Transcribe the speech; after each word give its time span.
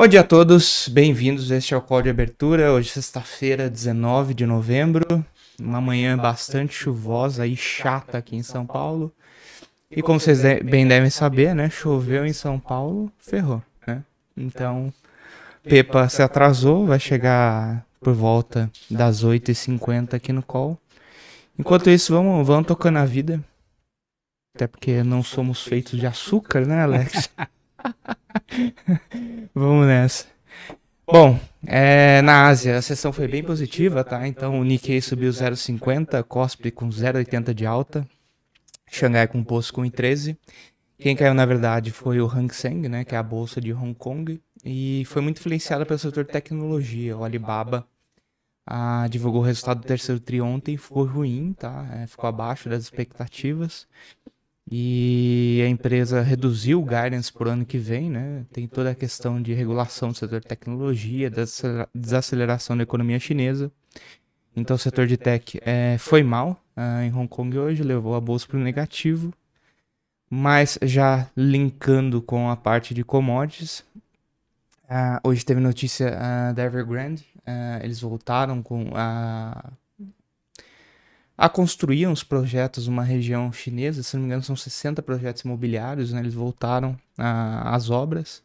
Bom 0.00 0.08
dia 0.08 0.22
a 0.22 0.24
todos, 0.24 0.88
bem-vindos. 0.88 1.50
Este 1.50 1.74
é 1.74 1.76
o 1.76 1.82
call 1.82 2.00
de 2.00 2.08
abertura. 2.08 2.72
Hoje, 2.72 2.88
sexta-feira, 2.88 3.68
19 3.68 4.32
de 4.32 4.46
novembro. 4.46 5.22
Uma 5.60 5.78
manhã 5.78 6.16
bastante 6.16 6.72
chuvosa 6.72 7.46
e 7.46 7.54
chata 7.54 8.16
aqui 8.16 8.34
em 8.34 8.42
São 8.42 8.64
Paulo. 8.64 9.12
E 9.90 10.00
como 10.00 10.18
vocês 10.18 10.40
bem 10.64 10.88
devem 10.88 11.10
saber, 11.10 11.54
né? 11.54 11.68
Choveu 11.68 12.24
em 12.24 12.32
São 12.32 12.58
Paulo, 12.58 13.12
ferrou, 13.18 13.62
né? 13.86 14.02
Então, 14.34 14.90
Pepa 15.62 16.08
se 16.08 16.22
atrasou, 16.22 16.86
vai 16.86 16.98
chegar 16.98 17.84
por 18.00 18.14
volta 18.14 18.70
das 18.90 19.22
8h50 19.22 20.14
aqui 20.14 20.32
no 20.32 20.42
call. 20.42 20.78
Enquanto 21.58 21.90
isso, 21.90 22.14
vamos, 22.14 22.46
vamos 22.46 22.66
tocando 22.66 22.96
a 22.96 23.04
vida. 23.04 23.38
Até 24.56 24.66
porque 24.66 25.02
não 25.02 25.22
somos 25.22 25.62
feitos 25.62 26.00
de 26.00 26.06
açúcar, 26.06 26.66
né, 26.66 26.84
Alex? 26.84 27.28
Vamos 29.54 29.86
nessa. 29.86 30.26
Bom, 31.06 31.38
é, 31.66 32.22
na 32.22 32.46
Ásia 32.46 32.76
a 32.76 32.82
sessão 32.82 33.12
foi 33.12 33.26
bem 33.26 33.42
positiva, 33.42 34.04
tá? 34.04 34.26
Então 34.26 34.60
o 34.60 34.64
Nikkei 34.64 35.00
subiu 35.00 35.30
0,50, 35.30 36.22
Kospi 36.22 36.70
com 36.70 36.88
0,80 36.88 37.52
de 37.52 37.66
alta, 37.66 38.06
Xangai 38.88 39.26
com 39.26 39.42
posto 39.42 39.74
com 39.74 39.82
1,13. 39.82 40.36
Quem 40.98 41.16
caiu 41.16 41.34
na 41.34 41.46
verdade 41.46 41.90
foi 41.90 42.20
o 42.20 42.26
Hang 42.26 42.54
Seng, 42.54 42.88
né, 42.88 43.04
que 43.04 43.14
é 43.14 43.18
a 43.18 43.22
bolsa 43.22 43.60
de 43.60 43.72
Hong 43.72 43.94
Kong, 43.94 44.40
e 44.64 45.02
foi 45.06 45.22
muito 45.22 45.38
influenciada 45.38 45.86
pelo 45.86 45.98
setor 45.98 46.26
tecnologia. 46.26 47.16
O 47.16 47.24
Alibaba 47.24 47.86
ah, 48.66 49.08
divulgou 49.08 49.40
o 49.40 49.44
resultado 49.44 49.80
do 49.80 49.86
terceiro 49.86 50.20
tri 50.20 50.40
ontem, 50.40 50.76
foi 50.76 51.08
ruim, 51.08 51.54
tá? 51.54 51.88
É, 51.92 52.06
ficou 52.06 52.28
abaixo 52.28 52.68
das 52.68 52.82
expectativas. 52.84 53.88
E 54.70 55.60
a 55.66 55.68
empresa 55.68 56.20
reduziu 56.22 56.80
o 56.80 56.84
guidance 56.84 57.32
para 57.32 57.48
o 57.48 57.50
ano 57.50 57.66
que 57.66 57.76
vem, 57.76 58.08
né? 58.08 58.46
Tem 58.52 58.68
toda 58.68 58.90
a 58.90 58.94
questão 58.94 59.42
de 59.42 59.52
regulação 59.52 60.10
do 60.10 60.14
setor 60.14 60.40
de 60.40 60.46
tecnologia, 60.46 61.28
desaceleração 61.92 62.76
da 62.76 62.84
economia 62.84 63.18
chinesa. 63.18 63.72
Então 64.54 64.76
o 64.76 64.78
setor 64.78 65.08
de 65.08 65.16
tech 65.16 65.58
é, 65.62 65.96
foi 65.98 66.22
mal 66.22 66.62
uh, 66.76 67.02
em 67.02 67.12
Hong 67.12 67.26
Kong 67.26 67.58
hoje, 67.58 67.82
levou 67.82 68.14
a 68.14 68.20
bolsa 68.20 68.46
para 68.46 68.58
o 68.58 68.60
negativo. 68.60 69.34
Mas 70.28 70.78
já 70.82 71.28
linkando 71.36 72.22
com 72.22 72.48
a 72.48 72.56
parte 72.56 72.94
de 72.94 73.02
commodities, 73.02 73.80
uh, 74.84 75.18
hoje 75.24 75.44
teve 75.44 75.60
notícia 75.60 76.16
uh, 76.16 76.54
da 76.54 76.62
Evergrande, 76.62 77.26
eles 77.82 78.00
voltaram 78.00 78.62
com 78.62 78.92
a 78.94 79.72
a 81.40 81.48
construir 81.48 82.06
uns 82.06 82.22
projetos 82.22 82.86
numa 82.86 83.02
região 83.02 83.50
chinesa, 83.50 84.02
se 84.02 84.14
não 84.14 84.20
me 84.20 84.26
engano 84.26 84.42
são 84.42 84.54
60 84.54 85.00
projetos 85.00 85.40
imobiliários, 85.40 86.12
né? 86.12 86.20
eles 86.20 86.34
voltaram 86.34 86.94
às 87.16 87.88
obras. 87.88 88.42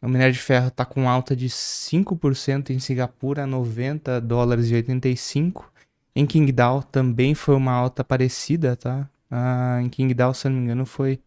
O 0.00 0.06
minério 0.08 0.32
de 0.32 0.38
ferro 0.38 0.68
está 0.68 0.84
com 0.84 1.08
alta 1.08 1.34
de 1.34 1.48
5% 1.48 2.70
em 2.70 2.78
Singapura, 2.78 3.44
90 3.44 4.20
dólares 4.20 4.70
e 4.70 4.74
85. 4.74 5.68
Em 6.14 6.24
Qingdao 6.24 6.84
também 6.84 7.34
foi 7.34 7.56
uma 7.56 7.72
alta 7.72 8.04
parecida, 8.04 8.76
tá? 8.76 9.08
Ah, 9.28 9.80
em 9.82 9.88
Qingdao, 9.88 10.32
se 10.32 10.48
não 10.48 10.56
me 10.56 10.62
engano, 10.62 10.86
foi 10.86 11.18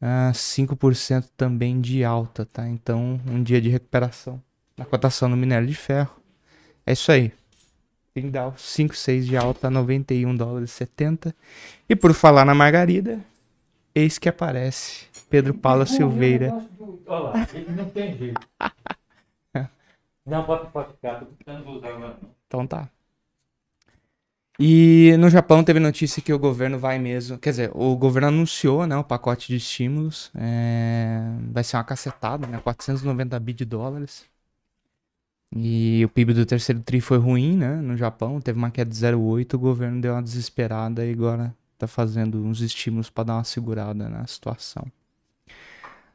ah, 0.00 0.32
5% 0.32 1.28
também 1.36 1.78
de 1.78 2.02
alta, 2.04 2.46
tá? 2.46 2.66
Então, 2.66 3.20
um 3.28 3.42
dia 3.42 3.60
de 3.60 3.68
recuperação 3.68 4.42
na 4.78 4.86
cotação 4.86 5.28
do 5.28 5.36
minério 5.36 5.68
de 5.68 5.74
ferro. 5.74 6.16
É 6.86 6.94
isso 6.94 7.12
aí. 7.12 7.32
Tindal 8.16 8.54
5, 8.56 8.96
6 8.96 9.26
de 9.26 9.36
alta, 9.36 9.68
91 9.68 10.34
dólares 10.34 10.70
e 10.70 10.72
70. 10.72 11.36
E 11.86 11.94
por 11.94 12.14
falar 12.14 12.46
na 12.46 12.54
Margarida, 12.54 13.20
eis 13.94 14.16
que 14.18 14.26
aparece 14.26 15.04
Pedro 15.28 15.52
Paula 15.52 15.84
Silveira. 15.84 16.66
Olha 17.06 17.20
lá, 17.20 17.48
ele 17.52 17.72
não 17.72 17.90
tem 17.90 18.16
jeito. 18.16 18.40
não, 20.24 20.46
pode, 20.46 20.70
pode 20.70 20.92
ficar, 20.94 21.20
tô 21.20 21.26
tentando 21.26 21.68
usar 21.68 21.88
agora. 21.88 22.16
Então 22.46 22.66
tá. 22.66 22.88
E 24.58 25.14
no 25.18 25.28
Japão 25.28 25.62
teve 25.62 25.78
notícia 25.78 26.22
que 26.22 26.32
o 26.32 26.38
governo 26.38 26.78
vai 26.78 26.98
mesmo. 26.98 27.36
Quer 27.36 27.50
dizer, 27.50 27.70
o 27.74 27.94
governo 27.96 28.28
anunciou 28.28 28.86
né, 28.86 28.96
o 28.96 29.04
pacote 29.04 29.48
de 29.48 29.56
estímulos. 29.56 30.30
É, 30.34 31.20
vai 31.52 31.62
ser 31.62 31.76
uma 31.76 31.84
cacetada, 31.84 32.46
né? 32.46 32.58
490 32.64 33.38
bi 33.38 33.52
de 33.52 33.66
dólares. 33.66 34.24
E 35.54 36.02
o 36.04 36.08
PIB 36.08 36.34
do 36.34 36.46
terceiro 36.46 36.80
TRI 36.82 37.00
foi 37.00 37.18
ruim, 37.18 37.56
né? 37.56 37.76
No 37.76 37.96
Japão, 37.96 38.40
teve 38.40 38.58
uma 38.58 38.70
queda 38.70 38.90
de 38.90 38.96
0,8, 38.96 39.54
o 39.54 39.58
governo 39.58 40.00
deu 40.00 40.12
uma 40.12 40.22
desesperada 40.22 41.04
e 41.06 41.12
agora 41.12 41.54
tá 41.78 41.86
fazendo 41.86 42.42
uns 42.44 42.60
estímulos 42.60 43.10
para 43.10 43.24
dar 43.24 43.34
uma 43.34 43.44
segurada 43.44 44.08
na 44.08 44.26
situação. 44.26 44.86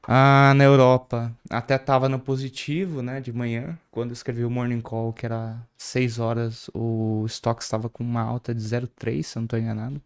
Ah, 0.07 0.53
na 0.55 0.63
Europa, 0.63 1.31
até 1.49 1.77
tava 1.77 2.09
no 2.09 2.19
positivo, 2.19 3.03
né, 3.03 3.21
de 3.21 3.31
manhã, 3.31 3.77
quando 3.91 4.09
eu 4.09 4.13
escrevi 4.13 4.43
o 4.43 4.49
Morning 4.49 4.81
Call, 4.81 5.13
que 5.13 5.25
era 5.25 5.61
6 5.77 6.17
horas, 6.17 6.69
o 6.73 7.23
estoque 7.25 7.61
estava 7.61 7.87
com 7.87 8.03
uma 8.03 8.21
alta 8.21 8.53
de 8.53 8.61
0,3, 8.61 9.23
se 9.23 9.37
eu 9.37 9.41
não 9.41 9.45
estou 9.45 9.59
enganado. 9.59 10.01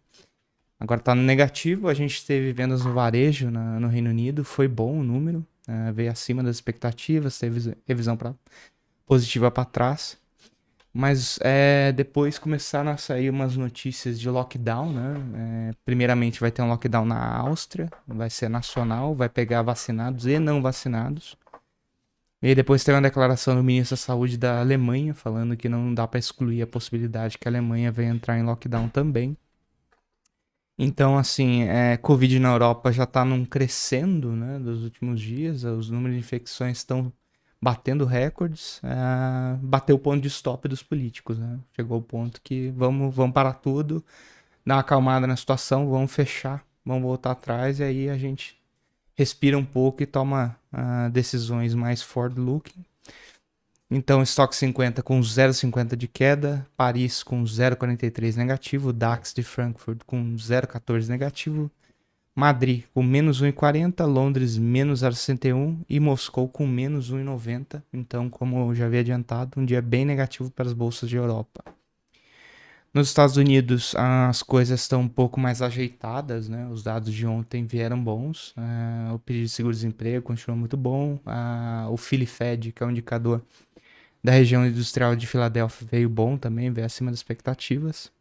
Agora 0.80 1.00
tá 1.00 1.16
no 1.16 1.24
negativo, 1.24 1.88
a 1.88 1.94
gente 1.94 2.26
teve 2.26 2.52
vendas 2.52 2.84
no 2.84 2.94
varejo 2.94 3.50
na, 3.50 3.80
no 3.80 3.88
Reino 3.88 4.10
Unido, 4.10 4.44
foi 4.44 4.68
bom 4.68 5.00
o 5.00 5.04
número, 5.04 5.46
uh, 5.68 5.94
veio 5.94 6.12
acima 6.12 6.44
das 6.44 6.58
expectativas, 6.58 7.40
teve 7.40 7.76
revisão 7.88 8.18
para 8.18 8.36
positiva 9.06 9.52
para 9.52 9.66
trás. 9.66 10.18
Mas 10.98 11.38
é, 11.42 11.92
depois 11.92 12.40
começaram 12.40 12.90
a 12.90 12.96
sair 12.96 13.30
umas 13.30 13.58
notícias 13.58 14.18
de 14.18 14.30
lockdown, 14.30 14.94
né? 14.94 15.70
É, 15.70 15.74
primeiramente 15.84 16.40
vai 16.40 16.52
ter 16.52 16.62
um 16.62 16.70
lockdown 16.70 17.06
na 17.06 17.38
Áustria, 17.38 17.90
vai 18.08 18.30
ser 18.30 18.48
nacional, 18.48 19.14
vai 19.14 19.28
pegar 19.28 19.62
vacinados 19.62 20.26
e 20.26 20.40
não 20.40 20.62
vacinados. 20.62 21.38
E 22.42 22.56
depois 22.56 22.84
tem 22.84 22.96
uma 22.96 23.02
declaração 23.02 23.56
do 23.56 23.64
ministro 23.64 23.96
da 23.96 24.02
Saúde 24.02 24.38
da 24.38 24.62
Alemanha 24.62 25.14
falando 25.14 25.58
que 25.58 25.68
não 25.68 25.94
dá 25.94 26.08
para 26.08 26.20
excluir 26.20 26.62
a 26.62 26.68
possibilidade 26.68 27.38
que 27.38 27.48
a 27.48 27.52
Alemanha 27.52 27.92
venha 27.92 28.12
entrar 28.12 28.38
em 28.38 28.44
lockdown 28.44 28.88
também. 28.88 29.36
Então, 30.78 31.18
assim, 31.18 31.64
é, 31.64 31.98
Covid 31.98 32.40
na 32.40 32.54
Europa 32.54 32.92
já 32.92 33.04
está 33.04 33.26
num 33.26 33.44
crescendo, 33.46 34.32
né, 34.32 34.60
dos 34.60 34.84
últimos 34.84 35.20
dias. 35.20 35.64
Os 35.64 35.90
números 35.90 36.16
de 36.16 36.20
infecções 36.20 36.78
estão 36.78 37.12
batendo 37.66 38.06
recordes, 38.06 38.80
é, 38.84 39.58
bateu 39.60 39.96
o 39.96 40.00
ponto 40.00 40.22
de 40.22 40.28
stop 40.28 40.68
dos 40.68 40.84
políticos. 40.84 41.40
Né? 41.40 41.58
Chegou 41.76 41.98
o 41.98 42.02
ponto 42.02 42.40
que 42.44 42.70
vamos, 42.70 43.16
vamos 43.16 43.34
parar 43.34 43.54
tudo, 43.54 44.06
dar 44.64 44.76
uma 44.76 44.82
acalmada 44.82 45.26
na 45.26 45.36
situação, 45.36 45.90
vamos 45.90 46.14
fechar, 46.14 46.64
vamos 46.86 47.02
voltar 47.02 47.32
atrás 47.32 47.80
e 47.80 47.84
aí 47.84 48.08
a 48.08 48.20
gente 48.20 48.56
respira 49.16 49.58
um 49.58 49.66
pouco 49.66 50.04
e 50.04 50.06
toma 50.06 50.56
uh, 50.72 51.10
decisões 51.10 51.74
mais 51.74 52.04
forward-looking. 52.04 52.86
Então, 53.90 54.22
estoque 54.22 54.56
50 54.56 55.02
com 55.02 55.20
0,50 55.20 55.96
de 55.96 56.08
queda, 56.08 56.68
Paris 56.78 57.24
com 57.24 57.44
0,43 57.44 58.36
negativo, 58.36 58.94
DAX 58.94 59.34
de 59.34 59.42
Frankfurt 59.42 60.02
com 60.06 60.36
0,14 60.36 61.08
negativo, 61.08 61.72
Madrid 62.36 62.84
com 62.94 63.02
menos 63.02 63.42
1,40, 63.42 64.06
Londres 64.06 64.58
menos 64.58 65.02
0,61 65.02 65.78
e 65.88 66.02
Moscou 66.02 66.50
com 66.50 66.68
menos 66.68 67.12
1,90. 67.12 67.82
Então, 67.94 68.30
como 68.30 68.70
eu 68.70 68.76
já 68.76 68.88
havia 68.88 69.00
adiantado, 69.00 69.60
um 69.60 69.66
dia 69.66 69.82
bem 69.82 70.04
negativo 70.04 70.52
para 70.52 70.66
as 70.66 70.74
bolsas 70.74 71.10
de 71.10 71.16
Europa. 71.16 71.64
Nos 72.94 73.08
Estados 73.08 73.36
Unidos, 73.36 73.94
as 73.96 74.42
coisas 74.42 74.82
estão 74.82 75.02
um 75.02 75.08
pouco 75.08 75.40
mais 75.40 75.62
ajeitadas, 75.62 76.48
né? 76.48 76.68
Os 76.72 76.82
dados 76.82 77.14
de 77.14 77.26
ontem 77.26 77.66
vieram 77.66 78.02
bons. 78.02 78.52
Uh, 78.52 79.16
o 79.16 79.20
pedido 79.20 79.44
de 79.44 79.50
seguro-desemprego 79.50 80.22
continuou 80.22 80.58
muito 80.58 80.78
bom. 80.78 81.20
Uh, 81.26 81.92
o 81.92 81.98
Philly 81.98 82.26
Fed, 82.26 82.72
que 82.72 82.82
é 82.82 82.86
um 82.86 82.92
indicador 82.92 83.42
da 84.24 84.32
região 84.32 84.66
industrial 84.66 85.14
de 85.14 85.28
Filadélfia, 85.28 85.88
veio 85.92 86.10
bom 86.10 86.38
também, 86.38 86.72
veio 86.72 86.86
acima 86.86 87.12
das 87.12 87.20
expectativas. 87.20 88.12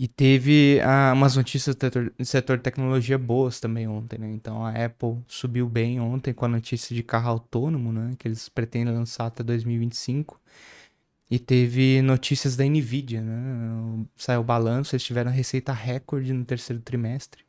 E 0.00 0.06
teve 0.06 0.80
ah, 0.82 1.12
umas 1.12 1.34
notícias 1.34 1.74
do 1.74 1.80
setor, 1.80 2.12
setor 2.22 2.60
tecnologia 2.60 3.18
boas 3.18 3.58
também 3.58 3.88
ontem, 3.88 4.16
né? 4.16 4.30
Então 4.30 4.64
a 4.64 4.70
Apple 4.70 5.18
subiu 5.26 5.68
bem 5.68 5.98
ontem 5.98 6.32
com 6.32 6.44
a 6.44 6.48
notícia 6.48 6.94
de 6.94 7.02
carro 7.02 7.30
autônomo, 7.30 7.92
né? 7.92 8.14
Que 8.16 8.28
eles 8.28 8.48
pretendem 8.48 8.94
lançar 8.94 9.26
até 9.26 9.42
2025. 9.42 10.40
E 11.28 11.38
teve 11.40 12.00
notícias 12.02 12.56
da 12.56 12.64
Nvidia, 12.64 13.20
né? 13.22 14.06
Saiu 14.16 14.40
o 14.40 14.44
balanço, 14.44 14.94
eles 14.94 15.02
tiveram 15.02 15.32
receita 15.32 15.72
recorde 15.72 16.32
no 16.32 16.44
terceiro 16.44 16.80
trimestre. 16.80 17.44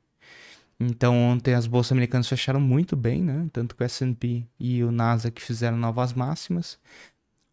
Então 0.80 1.16
ontem 1.16 1.54
as 1.54 1.68
bolsas 1.68 1.92
americanas 1.92 2.28
fecharam 2.28 2.60
muito 2.60 2.96
bem, 2.96 3.24
né? 3.24 3.48
Tanto 3.54 3.76
que 3.76 3.84
o 3.84 3.86
S&P 3.86 4.44
e 4.60 4.84
o 4.84 4.92
Nasdaq 4.92 5.40
fizeram 5.40 5.78
novas 5.78 6.14
máximas. 6.14 6.80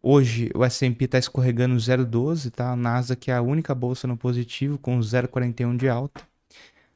Hoje 0.08 0.52
o 0.54 0.64
S&P 0.64 1.04
está 1.04 1.18
escorregando 1.18 1.74
0,12, 1.74 2.52
tá? 2.52 2.70
A 2.70 2.76
Nasdaq 2.76 3.28
é 3.28 3.34
a 3.34 3.42
única 3.42 3.74
bolsa 3.74 4.06
no 4.06 4.16
positivo 4.16 4.78
com 4.78 5.00
0,41 5.00 5.76
de 5.76 5.88
alta. 5.88 6.22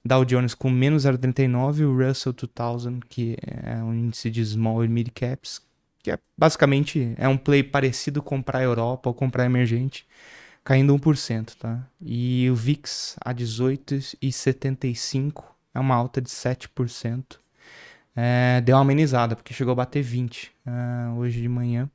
Dow 0.04 0.24
Jones 0.24 0.54
com 0.54 0.70
menos 0.70 1.06
0,39 1.06 1.78
e 1.78 1.84
o 1.84 1.92
Russell 1.92 2.32
2000, 2.32 3.00
que 3.08 3.36
é 3.42 3.82
um 3.82 3.92
índice 3.92 4.30
de 4.30 4.46
small 4.46 4.84
e 4.84 4.88
mid 4.88 5.08
caps, 5.12 5.60
que 6.04 6.12
é 6.12 6.20
basicamente 6.38 7.12
é 7.18 7.26
um 7.26 7.36
play 7.36 7.64
parecido 7.64 8.22
comprar 8.22 8.60
a 8.60 8.62
Europa 8.62 9.10
ou 9.10 9.14
comprar 9.14 9.44
emergente, 9.44 10.06
caindo 10.62 10.96
1%, 10.96 11.56
tá? 11.56 11.84
E 12.00 12.48
o 12.48 12.54
VIX 12.54 13.16
a 13.24 13.34
18,75 13.34 15.42
é 15.74 15.80
uma 15.80 15.96
alta 15.96 16.20
de 16.20 16.30
7%. 16.30 17.40
é, 18.14 18.60
deu 18.60 18.76
uma 18.76 18.82
amenizada, 18.82 19.34
porque 19.34 19.52
chegou 19.52 19.72
a 19.72 19.74
bater 19.74 20.00
20 20.00 20.52
uh, 20.64 21.18
hoje 21.18 21.42
de 21.42 21.48
manhã. 21.48 21.90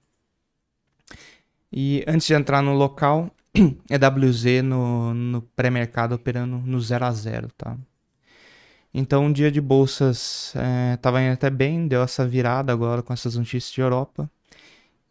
E 1.77 2.06
antes 2.07 2.25
de 2.25 2.33
entrar 2.33 2.62
no 2.62 2.74
local, 2.74 3.30
EWZ 3.89 4.63
no, 4.63 5.13
no 5.13 5.42
pré-mercado 5.42 6.16
operando 6.16 6.57
no 6.60 6.80
0 6.80 7.04
a 7.04 7.12
0 7.12 7.50
tá? 7.57 7.77
Então, 8.94 9.27
o 9.27 9.33
dia 9.33 9.51
de 9.51 9.60
bolsas 9.60 10.54
estava 10.94 11.19
é, 11.19 11.25
indo 11.25 11.33
até 11.33 11.50
bem, 11.50 11.86
deu 11.86 12.01
essa 12.01 12.25
virada 12.25 12.72
agora 12.72 13.04
com 13.04 13.12
essas 13.12 13.36
notícias 13.36 13.74
de 13.74 13.81
Europa. 13.81 14.31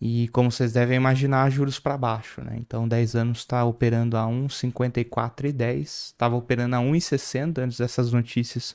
E 0.00 0.28
como 0.28 0.50
vocês 0.50 0.72
devem 0.72 0.96
imaginar, 0.96 1.50
juros 1.50 1.78
para 1.78 1.98
baixo, 1.98 2.40
né? 2.42 2.56
Então, 2.58 2.88
10 2.88 3.14
anos 3.14 3.38
está 3.40 3.62
operando 3.62 4.16
a 4.16 4.24
1,54,10, 4.24 5.82
estava 5.82 6.34
operando 6.34 6.76
a 6.76 6.78
1,60 6.78 7.58
antes 7.58 7.76
dessas 7.76 8.10
notícias 8.10 8.74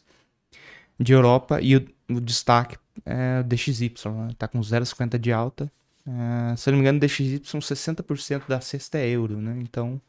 de 0.99 1.11
Europa. 1.11 1.59
E 1.59 1.75
o, 1.75 1.87
o 2.11 2.21
destaque 2.21 2.77
é 3.03 3.39
o 3.39 3.43
DXY, 3.43 3.93
né? 4.13 4.29
Tá 4.37 4.47
com 4.47 4.59
0,50 4.59 5.17
de 5.17 5.33
alta. 5.33 5.71
É, 6.07 6.55
se 6.55 6.69
eu 6.69 6.71
não 6.71 6.79
me 6.79 6.83
engano, 6.83 6.99
DXY, 6.99 7.39
60% 7.39 8.47
da 8.47 8.61
cesta 8.61 8.97
é 8.97 9.07
euro, 9.09 9.37
né? 9.37 9.57
Então, 9.61 10.01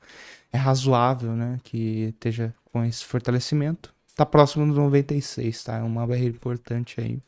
é 0.52 0.58
razoável, 0.58 1.32
né? 1.32 1.58
Que 1.62 2.08
esteja 2.14 2.54
com 2.72 2.84
esse 2.84 3.04
fortalecimento. 3.04 3.94
Tá 4.14 4.26
próximo 4.26 4.66
dos 4.66 4.76
96, 4.76 5.64
tá? 5.64 5.78
É 5.78 5.82
uma 5.82 6.06
barreira 6.06 6.34
importante 6.34 7.00
aí. 7.00 7.18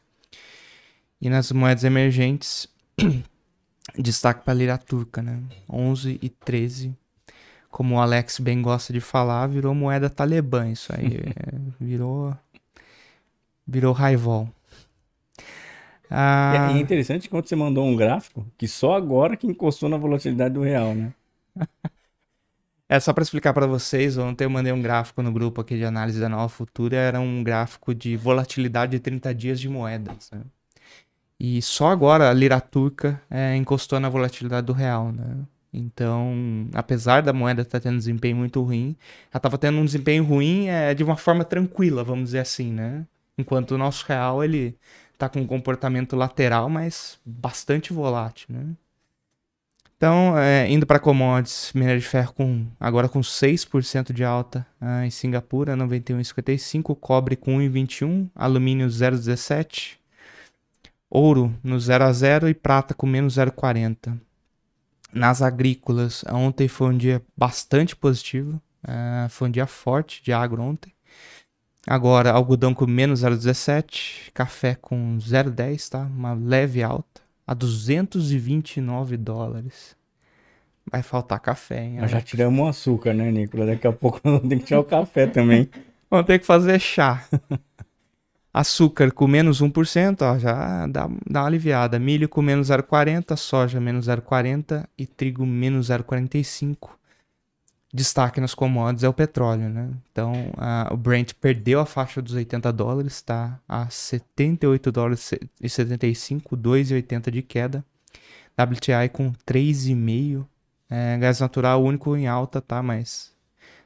E 1.21 1.29
nas 1.31 1.53
moedas 1.53 1.85
emergentes, 1.85 2.69
destaque 3.99 4.45
para 4.45 4.53
a 4.53 4.57
lira 4.57 4.79
turca, 4.79 5.23
né? 5.23 5.41
11 5.69 6.19
e 6.21 6.29
13. 6.29 6.95
Como 7.71 7.95
o 7.95 8.01
Alex 8.01 8.39
bem 8.39 8.61
gosta 8.61 8.93
de 8.93 9.01
falar, 9.01 9.47
virou 9.47 9.75
moeda 9.75 10.11
talibã 10.11 10.69
isso 10.69 10.93
aí. 10.93 11.17
é, 11.37 11.83
virou 11.83 12.37
virou 13.67 13.93
raivol. 13.93 14.49
Ah... 16.15 16.71
É, 16.73 16.77
é 16.77 16.81
interessante 16.81 17.29
quando 17.29 17.49
você 17.49 17.57
mandou 17.57 17.85
um 17.87 17.97
gráfico 17.97 18.47
que 18.59 18.69
só 18.69 18.95
agora 18.95 19.37
que 19.37 19.47
encostou 19.47 19.89
na 19.89 19.97
volatilidade 19.97 20.55
do 20.55 20.63
real, 20.63 20.95
né? 20.95 21.13
É 22.89 23.01
só 23.01 23.11
para 23.15 23.23
explicar 23.23 23.55
para 23.55 23.67
vocês, 23.67 24.19
ontem 24.19 24.45
eu 24.45 24.51
mandei 24.51 24.71
um 24.71 24.83
gráfico 24.83 25.23
no 25.23 25.33
grupo 25.33 25.63
aqui 25.63 25.79
de 25.79 25.85
análise 25.87 26.21
da 26.21 26.29
Nova 26.29 26.51
Futura, 26.51 26.95
era 26.95 27.19
um 27.19 27.43
gráfico 27.43 27.95
de 27.95 28.19
volatilidade 28.19 28.93
de 28.93 29.01
30 29.01 29.35
dias 29.35 29.59
de 29.59 29.67
moedas. 29.67 30.31
Né? 30.31 30.43
E 31.41 31.63
só 31.63 31.89
agora 31.89 32.29
a 32.29 32.35
lira 32.35 32.61
turca 32.61 33.19
é, 33.31 33.57
encostou 33.57 33.99
na 33.99 34.11
volatilidade 34.11 34.67
do 34.67 34.75
real, 34.75 35.11
né? 35.11 35.39
Então, 35.73 36.69
apesar 36.75 37.23
da 37.23 37.33
moeda 37.33 37.63
estar 37.63 37.81
tá 37.81 37.85
tendo 37.85 37.95
um 37.95 37.99
desempenho 37.99 38.37
muito 38.37 38.61
ruim, 38.63 38.95
ela 39.31 39.39
estava 39.39 39.57
tendo 39.57 39.79
um 39.79 39.85
desempenho 39.87 40.23
ruim 40.23 40.69
é, 40.69 40.93
de 40.93 41.03
uma 41.03 41.17
forma 41.17 41.45
tranquila, 41.45 42.05
vamos 42.05 42.27
dizer 42.27 42.41
assim, 42.41 42.71
né? 42.71 43.07
Enquanto 43.39 43.71
o 43.71 43.79
nosso 43.79 44.05
real 44.07 44.45
ele 44.45 44.77
está 45.23 45.29
com 45.29 45.41
um 45.41 45.47
comportamento 45.47 46.17
lateral, 46.17 46.69
mas 46.69 47.19
bastante 47.25 47.93
volátil, 47.93 48.49
né? 48.51 48.67
Então, 49.97 50.37
é, 50.37 50.69
indo 50.69 50.85
para 50.85 50.99
commodities, 50.99 51.71
minério 51.73 52.01
de 52.01 52.07
ferro 52.07 52.33
com, 52.33 52.67
agora 52.81 53.09
com 53.09 53.21
6% 53.21 54.13
de 54.13 54.25
alta 54.25 54.67
ah, 54.81 55.07
em 55.07 55.11
Singapura, 55.11 55.77
91,55, 55.77 56.97
cobre 56.97 57.37
com 57.37 57.59
1,21, 57.59 58.29
alumínio 58.35 58.89
0,17, 58.89 59.99
ouro 61.09 61.55
no 61.63 61.79
0 61.79 62.05
a 62.05 62.13
0 62.13 62.49
e 62.49 62.55
prata 62.55 62.95
com 62.95 63.07
menos 63.07 63.37
0,40. 63.37 64.19
Nas 65.13 65.41
agrícolas, 65.41 66.25
ontem 66.33 66.67
foi 66.67 66.89
um 66.89 66.99
dia 66.99 67.23
bastante 67.37 67.95
positivo, 67.95 68.61
ah, 68.83 69.29
foi 69.31 69.47
um 69.47 69.53
dia 69.53 69.69
forte 69.69 70.21
de 70.25 70.33
agro 70.33 70.61
ontem. 70.63 70.93
Agora, 71.87 72.31
algodão 72.31 72.73
com 72.73 72.87
menos 72.87 73.23
0,17, 73.23 74.31
café 74.33 74.77
com 74.81 75.19
0,10, 75.19 75.89
tá? 75.89 76.01
Uma 76.01 76.33
leve 76.33 76.83
alta 76.83 77.21
a 77.47 77.55
229 77.55 79.17
dólares. 79.17 79.97
Vai 80.91 81.03
faltar 81.03 81.41
café, 81.41 81.85
hein? 81.85 81.99
Nós 82.01 82.11
já 82.11 82.21
tiramos 82.21 82.61
o 82.61 82.69
açúcar, 82.69 83.13
né, 83.13 83.31
Nicolas? 83.33 83.67
Daqui 83.67 83.87
a 83.87 83.93
pouco 83.93 84.21
nós 84.25 84.35
vamos 84.35 84.49
ter 84.49 84.59
que 84.59 84.65
tirar 84.65 84.81
o 84.81 84.85
café 84.85 85.27
também. 85.27 85.69
Vamos 86.11 86.27
ter 86.27 86.39
que 86.39 86.45
fazer 86.45 86.79
chá. 86.79 87.27
Açúcar 88.53 89.11
com 89.11 89.27
menos 89.27 89.63
1%, 89.63 90.21
ó, 90.21 90.39
já 90.39 90.87
dá, 90.87 91.09
dá 91.27 91.41
uma 91.41 91.47
aliviada. 91.47 91.99
Milho 91.99 92.29
com 92.29 92.43
menos 92.43 92.69
0,40, 92.69 93.35
soja 93.35 93.81
menos 93.81 94.09
0,40 94.09 94.87
e 94.99 95.07
trigo 95.07 95.47
menos 95.47 95.89
0,45 95.89 96.91
destaque 97.93 98.41
nas 98.41 98.55
commodities 98.55 99.05
é 99.05 99.09
o 99.09 99.13
petróleo, 99.13 99.69
né? 99.69 99.91
Então, 100.11 100.33
a, 100.57 100.89
o 100.93 100.97
Brent 100.97 101.35
perdeu 101.35 101.81
a 101.81 101.87
faixa 101.87 102.23
dos 102.23 102.35
80 102.35 102.73
dólares, 102.73 103.15
está 103.15 103.61
a 103.69 103.89
78 103.91 104.91
dólares 104.91 105.33
e 105.61 105.69
75, 105.69 106.57
2,80 106.57 107.31
de 107.31 107.43
queda. 107.43 107.85
WTI 108.57 109.09
com 109.13 109.33
3,5. 109.47 110.47
É, 110.89 111.17
gás 111.19 111.41
natural 111.41 111.83
único 111.83 112.17
em 112.17 112.27
alta, 112.27 112.61
tá? 112.61 112.83
Mas 112.83 113.33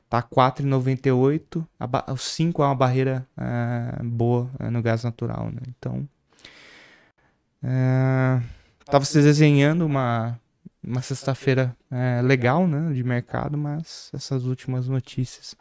tá 0.08 0.22
4,98. 0.22 1.64
O 2.12 2.16
5 2.16 2.62
é 2.62 2.66
uma 2.66 2.74
barreira 2.74 3.26
é, 3.36 4.02
boa 4.02 4.50
é, 4.58 4.70
no 4.70 4.82
gás 4.82 5.04
natural, 5.04 5.50
né? 5.50 5.62
Então, 5.68 6.08
é, 7.62 8.40
tava 8.84 9.04
se 9.04 9.20
desenhando 9.20 9.84
uma 9.84 10.38
uma 10.86 11.02
sexta-feira 11.02 11.76
é, 11.90 12.22
legal, 12.22 12.66
né, 12.66 12.92
de 12.92 13.02
mercado, 13.02 13.58
mas 13.58 14.10
essas 14.14 14.44
últimas 14.44 14.86
notícias 14.88 15.56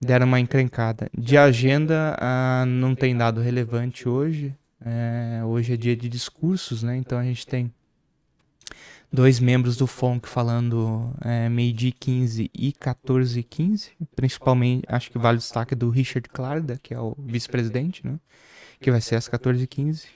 deram 0.00 0.26
uma 0.26 0.40
encrencada. 0.40 1.08
De 1.16 1.36
agenda, 1.36 2.16
ah, 2.18 2.64
não 2.66 2.94
tem 2.94 3.16
dado 3.16 3.40
relevante 3.40 4.08
hoje. 4.08 4.54
É, 4.84 5.42
hoje 5.44 5.74
é 5.74 5.76
dia 5.76 5.94
de 5.94 6.08
discursos, 6.08 6.82
né? 6.82 6.96
Então 6.96 7.16
a 7.18 7.22
gente 7.22 7.46
tem 7.46 7.72
dois 9.12 9.38
membros 9.38 9.76
do 9.76 9.86
FONC 9.86 10.28
falando 10.28 11.14
é, 11.20 11.48
meio-dia 11.48 11.92
15 11.92 12.50
e 12.52 12.72
14 12.72 13.38
e 13.38 13.42
15. 13.44 13.92
Principalmente, 14.16 14.84
acho 14.88 15.10
que 15.10 15.18
vale 15.18 15.36
o 15.36 15.40
destaque 15.40 15.76
do 15.76 15.88
Richard 15.88 16.28
Clarda, 16.28 16.78
que 16.82 16.92
é 16.92 16.98
o 16.98 17.14
vice-presidente, 17.18 18.04
né? 18.04 18.18
Que 18.80 18.90
vai 18.90 19.00
ser 19.00 19.14
às 19.14 19.28
14 19.28 19.62
e 19.62 19.66
15. 19.68 20.08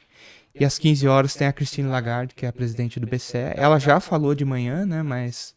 E 0.59 0.65
às 0.65 0.79
15 0.79 1.07
horas 1.07 1.35
tem 1.35 1.47
a 1.47 1.53
Christine 1.53 1.89
Lagarde, 1.89 2.35
que 2.35 2.47
é 2.47 2.49
a 2.49 2.53
presidente 2.53 2.99
do 2.99 3.07
BCE. 3.07 3.53
Ela 3.55 3.79
já 3.79 4.01
falou 4.01 4.35
de 4.35 4.45
manhã, 4.45 4.87
né? 4.87 5.03
Mas 5.03 5.55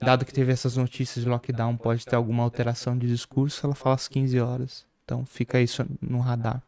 dado 0.00 0.24
que 0.24 0.32
teve 0.32 0.50
essas 0.50 0.76
notícias 0.76 1.24
de 1.24 1.30
lockdown, 1.30 1.76
pode 1.76 2.06
ter 2.06 2.16
alguma 2.16 2.42
alteração 2.42 2.96
de 2.96 3.06
discurso. 3.06 3.66
Ela 3.66 3.74
fala 3.74 3.96
às 3.96 4.08
15 4.08 4.40
horas. 4.40 4.86
Então 5.04 5.26
fica 5.26 5.60
isso 5.60 5.84
no 6.00 6.20
radar. 6.20 6.62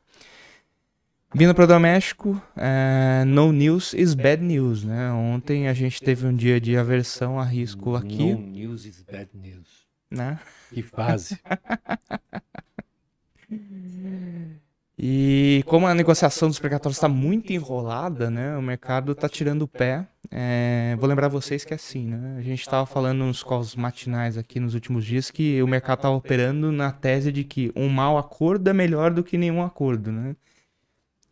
Vindo 1.35 1.55
para 1.55 1.65
o 1.65 1.67
doméstico, 1.67 2.41
é, 2.55 3.25
no 3.27 3.53
news 3.53 3.95
is 3.95 4.13
bad 4.13 4.43
news, 4.43 4.85
né? 4.85 5.11
Ontem 5.13 5.67
a 5.67 5.73
gente 5.73 6.03
teve 6.03 6.27
um 6.27 6.35
dia 6.35 6.61
de 6.61 6.77
aversão 6.77 7.41
a 7.41 7.45
risco 7.45 7.97
aqui. 7.97 8.35
No 8.35 8.39
news 8.39 8.85
is 8.85 9.03
bad 9.03 9.31
news. 9.33 9.87
Né? 10.11 10.39
Que 10.71 10.83
fase. 10.83 11.41
E 14.99 15.65
como 15.67 15.87
a 15.87 15.95
negociação 15.95 16.49
dos 16.49 16.59
precatórios 16.59 16.97
está 16.97 17.09
muito 17.09 17.53
enrolada, 17.53 18.31
né, 18.31 18.57
o 18.57 18.63
mercado 18.63 19.13
está 19.13 19.29
tirando 19.29 19.63
o 19.63 19.69
pé. 19.69 20.07
É, 20.31 20.97
vou 20.99 21.09
lembrar 21.09 21.29
vocês 21.29 21.65
que 21.65 21.73
é 21.73 21.77
assim, 21.77 22.07
né, 22.07 22.37
a 22.39 22.43
gente 22.43 22.61
estava 22.61 22.87
falando 22.87 23.25
nos 23.25 23.43
calls 23.43 23.75
matinais 23.75 24.37
aqui 24.39 24.61
nos 24.61 24.75
últimos 24.75 25.05
dias 25.05 25.31
que 25.31 25.63
o 25.63 25.67
mercado 25.67 25.99
estava 25.99 26.15
operando 26.15 26.71
na 26.71 26.93
tese 26.93 27.33
de 27.33 27.43
que 27.43 27.73
um 27.75 27.89
mau 27.89 28.19
acordo 28.19 28.69
é 28.69 28.73
melhor 28.73 29.13
do 29.13 29.25
que 29.25 29.39
nenhum 29.39 29.63
acordo, 29.63 30.13
né? 30.13 30.37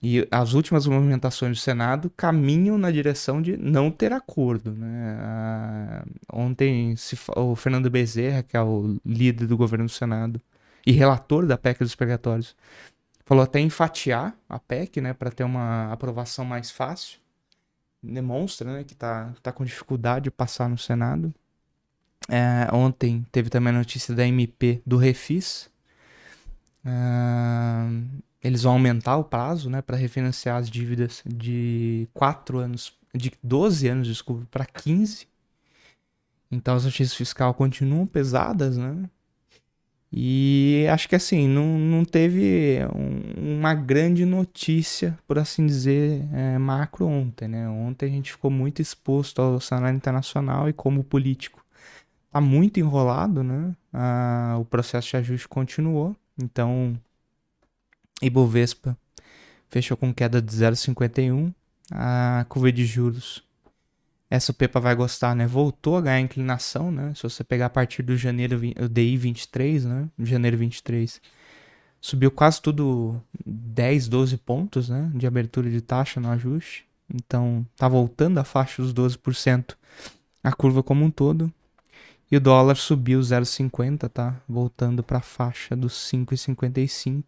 E 0.02 0.26
as 0.30 0.54
últimas 0.54 0.86
movimentações 0.86 1.58
do 1.58 1.60
Senado 1.60 2.10
caminham 2.16 2.78
na 2.78 2.90
direção 2.90 3.42
de 3.42 3.56
não 3.58 3.90
ter 3.90 4.12
acordo. 4.14 4.72
Né? 4.72 5.18
Ah, 5.20 6.04
ontem 6.32 6.96
se, 6.96 7.18
o 7.36 7.54
Fernando 7.54 7.90
Bezerra, 7.90 8.42
que 8.42 8.56
é 8.56 8.62
o 8.62 8.98
líder 9.04 9.46
do 9.46 9.58
governo 9.58 9.84
do 9.84 9.90
Senado 9.90 10.40
e 10.86 10.92
relator 10.92 11.44
da 11.46 11.58
PEC 11.58 11.80
dos 11.80 11.94
precatórios, 11.94 12.56
Falou 13.30 13.44
até 13.44 13.60
em 13.60 13.70
fatiar 13.70 14.36
a 14.48 14.58
PEC, 14.58 15.00
né, 15.00 15.14
para 15.14 15.30
ter 15.30 15.44
uma 15.44 15.92
aprovação 15.92 16.44
mais 16.44 16.68
fácil. 16.68 17.20
Demonstra, 18.02 18.72
né, 18.72 18.82
que 18.82 18.92
tá, 18.92 19.32
tá 19.40 19.52
com 19.52 19.64
dificuldade 19.64 20.24
de 20.24 20.30
passar 20.32 20.68
no 20.68 20.76
Senado. 20.76 21.32
É, 22.28 22.66
ontem 22.74 23.24
teve 23.30 23.48
também 23.48 23.72
a 23.72 23.78
notícia 23.78 24.16
da 24.16 24.26
MP 24.26 24.82
do 24.84 24.96
Refis. 24.96 25.70
É, 26.84 26.90
eles 28.42 28.64
vão 28.64 28.72
aumentar 28.72 29.16
o 29.16 29.22
prazo, 29.22 29.70
né, 29.70 29.80
para 29.80 29.96
refinanciar 29.96 30.56
as 30.56 30.68
dívidas 30.68 31.22
de 31.24 32.08
4 32.12 32.58
anos, 32.58 32.98
de 33.14 33.30
12 33.44 33.86
anos, 33.86 34.08
desculpa, 34.08 34.44
para 34.50 34.66
15. 34.66 35.28
Então 36.50 36.74
as 36.74 36.84
notícias 36.84 37.14
fiscais 37.14 37.54
continuam 37.54 38.08
pesadas, 38.08 38.76
né? 38.76 39.08
E 40.12 40.86
acho 40.90 41.08
que 41.08 41.14
assim, 41.14 41.46
não, 41.46 41.78
não 41.78 42.04
teve 42.04 42.78
um, 42.94 43.58
uma 43.58 43.74
grande 43.74 44.24
notícia, 44.24 45.16
por 45.26 45.38
assim 45.38 45.66
dizer, 45.66 46.28
é, 46.32 46.58
macro 46.58 47.06
ontem, 47.06 47.46
né? 47.46 47.68
Ontem 47.68 48.06
a 48.06 48.08
gente 48.08 48.32
ficou 48.32 48.50
muito 48.50 48.82
exposto 48.82 49.40
ao 49.40 49.60
cenário 49.60 49.96
internacional 49.96 50.68
e 50.68 50.72
como 50.72 51.04
político 51.04 51.64
tá 52.32 52.40
muito 52.40 52.78
enrolado, 52.78 53.42
né? 53.42 53.74
o 54.58 54.64
processo 54.64 55.10
de 55.10 55.16
ajuste 55.16 55.48
continuou, 55.48 56.14
então 56.40 56.96
Ibovespa 58.22 58.96
fechou 59.68 59.96
com 59.96 60.12
queda 60.12 60.42
de 60.42 60.52
0,51. 60.52 61.52
A 61.92 62.44
curva 62.48 62.70
de 62.70 62.84
juros, 62.84 63.42
essa 64.30 64.52
o 64.52 64.54
Pepa 64.54 64.78
vai 64.78 64.94
gostar, 64.94 65.34
né? 65.34 65.44
Voltou 65.44 65.96
a 65.96 66.00
ganhar 66.00 66.20
inclinação, 66.20 66.92
né? 66.92 67.12
Se 67.16 67.24
você 67.24 67.42
pegar 67.42 67.66
a 67.66 67.70
partir 67.70 68.04
do 68.04 68.16
janeiro, 68.16 68.60
o 68.80 68.88
DI 68.88 69.16
23, 69.16 69.84
né? 69.84 70.08
Janeiro 70.20 70.56
23, 70.56 71.20
subiu 72.00 72.30
quase 72.30 72.62
tudo 72.62 73.20
10, 73.44 74.06
12 74.06 74.36
pontos, 74.36 74.88
né? 74.88 75.10
De 75.16 75.26
abertura 75.26 75.68
de 75.68 75.80
taxa 75.80 76.20
no 76.20 76.30
ajuste. 76.30 76.86
Então, 77.12 77.66
tá 77.76 77.88
voltando 77.88 78.38
a 78.38 78.44
faixa 78.44 78.80
dos 78.80 78.94
12%, 78.94 79.74
a 80.44 80.52
curva 80.52 80.80
como 80.80 81.04
um 81.04 81.10
todo. 81.10 81.52
E 82.30 82.36
o 82.36 82.40
dólar 82.40 82.76
subiu 82.76 83.18
0,50, 83.18 84.08
tá? 84.08 84.40
Voltando 84.48 85.02
para 85.02 85.18
a 85.18 85.20
faixa 85.22 85.74
dos 85.74 85.94
5,55. 85.94 87.24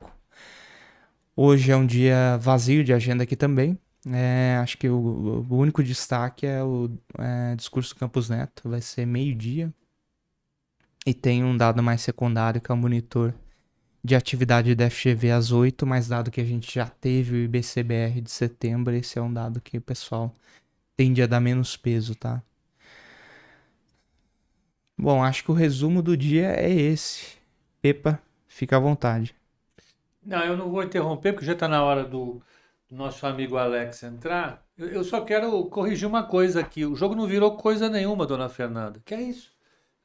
Hoje 1.34 1.72
é 1.72 1.76
um 1.76 1.84
dia 1.84 2.38
vazio 2.40 2.84
de 2.84 2.92
agenda 2.92 3.24
aqui 3.24 3.34
também. 3.34 3.76
É, 4.06 4.58
acho 4.60 4.76
que 4.78 4.88
o, 4.88 5.46
o, 5.48 5.56
único 5.56 5.82
destaque 5.82 6.46
é 6.46 6.62
o 6.62 6.90
é, 7.18 7.54
discurso 7.54 7.94
do 7.94 7.98
Campos 7.98 8.28
Neto. 8.28 8.68
Vai 8.68 8.80
ser 8.80 9.06
meio-dia. 9.06 9.72
E 11.06 11.14
tem 11.14 11.44
um 11.44 11.56
dado 11.56 11.82
mais 11.82 12.00
secundário 12.00 12.60
que 12.60 12.70
é 12.70 12.74
o 12.74 12.78
monitor 12.78 13.34
de 14.04 14.16
atividade 14.16 14.74
da 14.74 14.90
FGV 14.90 15.30
às 15.30 15.52
8, 15.52 15.86
mas 15.86 16.08
dado 16.08 16.30
que 16.30 16.40
a 16.40 16.44
gente 16.44 16.74
já 16.74 16.86
teve 16.86 17.36
o 17.36 17.38
IBCBR 17.44 18.20
de 18.20 18.30
setembro, 18.30 18.94
esse 18.94 19.18
é 19.18 19.22
um 19.22 19.32
dado 19.32 19.60
que 19.60 19.78
o 19.78 19.80
pessoal 19.80 20.34
tende 20.96 21.22
a 21.22 21.26
dar 21.26 21.40
menos 21.40 21.76
peso, 21.76 22.14
tá? 22.14 22.42
Bom, 24.98 25.22
acho 25.22 25.44
que 25.44 25.50
o 25.50 25.54
resumo 25.54 26.02
do 26.02 26.16
dia 26.16 26.48
é 26.48 26.70
esse. 26.70 27.36
Pepa, 27.80 28.20
fica 28.46 28.76
à 28.76 28.80
vontade. 28.80 29.34
Não, 30.24 30.40
eu 30.44 30.56
não 30.56 30.70
vou 30.70 30.82
interromper, 30.82 31.32
porque 31.32 31.46
já 31.46 31.52
está 31.52 31.66
na 31.66 31.82
hora 31.82 32.04
do, 32.04 32.40
do, 32.40 32.42
nosso 32.92 33.26
amigo 33.26 33.56
Alex 33.56 34.02
entrar. 34.02 34.62
Eu, 34.76 35.02
só 35.02 35.22
quero 35.22 35.64
corrigir 35.66 36.06
uma 36.06 36.22
coisa 36.22 36.60
aqui. 36.60 36.84
O 36.84 36.94
jogo 36.94 37.14
não 37.14 37.26
virou 37.26 37.56
coisa 37.56 37.88
nenhuma, 37.88 38.26
dona 38.26 38.48
Fernanda. 38.48 39.00
Que 39.04 39.14
é 39.14 39.22
isso? 39.22 39.50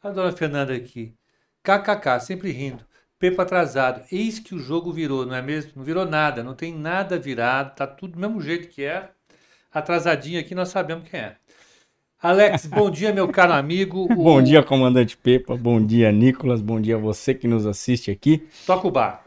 A 0.02 0.10
dona 0.10 0.32
Fernanda 0.32 0.74
aqui. 0.74 1.14
KKK, 1.64 2.20
sempre 2.22 2.52
rindo. 2.52 2.86
Pepa 3.20 3.44
atrasado. 3.44 4.04
Eis 4.12 4.40
que 4.40 4.56
o 4.56 4.60
jogo 4.60 4.92
virou, 4.92 5.26
não 5.26 5.36
é 5.36 5.42
mesmo? 5.42 5.74
Não 5.76 5.84
virou 5.84 6.06
nada, 6.06 6.44
não 6.44 6.54
tem 6.54 6.74
nada 6.74 7.20
virado, 7.20 7.76
tá 7.76 7.86
tudo 7.86 8.14
do 8.14 8.20
mesmo 8.20 8.40
jeito 8.40 8.70
que 8.70 8.84
é. 8.84 9.10
Atrasadinho 9.74 10.40
aqui, 10.40 10.56
nós 10.56 10.70
sabemos 10.70 11.10
quem 11.10 11.20
é. 11.20 11.36
Alex, 12.22 12.68
bom 12.72 12.90
dia, 12.90 13.12
meu 13.12 13.28
caro 13.28 13.54
amigo. 13.54 14.06
O... 14.12 14.24
Bom 14.24 14.42
dia, 14.42 14.64
comandante 14.64 15.18
Pepa. 15.18 15.58
Bom 15.58 15.84
dia, 15.84 16.12
Nicolas. 16.12 16.62
Bom 16.62 16.80
dia 16.80 16.96
a 16.96 17.00
você 17.00 17.34
que 17.34 17.48
nos 17.48 17.66
assiste 17.66 18.12
aqui. 18.12 18.48
Toca 18.66 18.88
o 18.88 18.92
bar. 18.92 19.27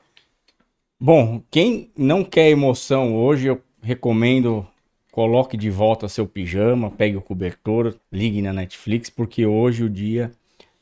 Bom, 1.03 1.43
quem 1.51 1.91
não 1.97 2.23
quer 2.23 2.51
emoção 2.51 3.17
hoje, 3.17 3.47
eu 3.47 3.63
recomendo 3.83 4.67
coloque 5.11 5.57
de 5.57 5.71
volta 5.71 6.07
seu 6.09 6.27
pijama, 6.27 6.91
pegue 6.91 7.17
o 7.17 7.23
cobertor, 7.23 7.95
ligue 8.13 8.43
na 8.43 8.53
Netflix, 8.53 9.09
porque 9.09 9.47
hoje 9.47 9.83
o 9.83 9.89
dia 9.89 10.31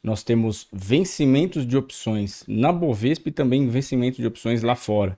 nós 0.03 0.25
temos 0.25 0.67
vencimentos 0.73 1.65
de 1.65 1.77
opções 1.77 2.43
na 2.49 2.73
Bovespa 2.73 3.29
e 3.29 3.33
também 3.33 3.69
vencimentos 3.69 4.19
de 4.19 4.27
opções 4.27 4.65
lá 4.65 4.75
fora. 4.75 5.17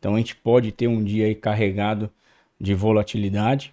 Então 0.00 0.16
a 0.16 0.18
gente 0.18 0.34
pode 0.34 0.72
ter 0.72 0.88
um 0.88 1.02
dia 1.04 1.32
carregado 1.36 2.10
de 2.60 2.74
volatilidade. 2.74 3.72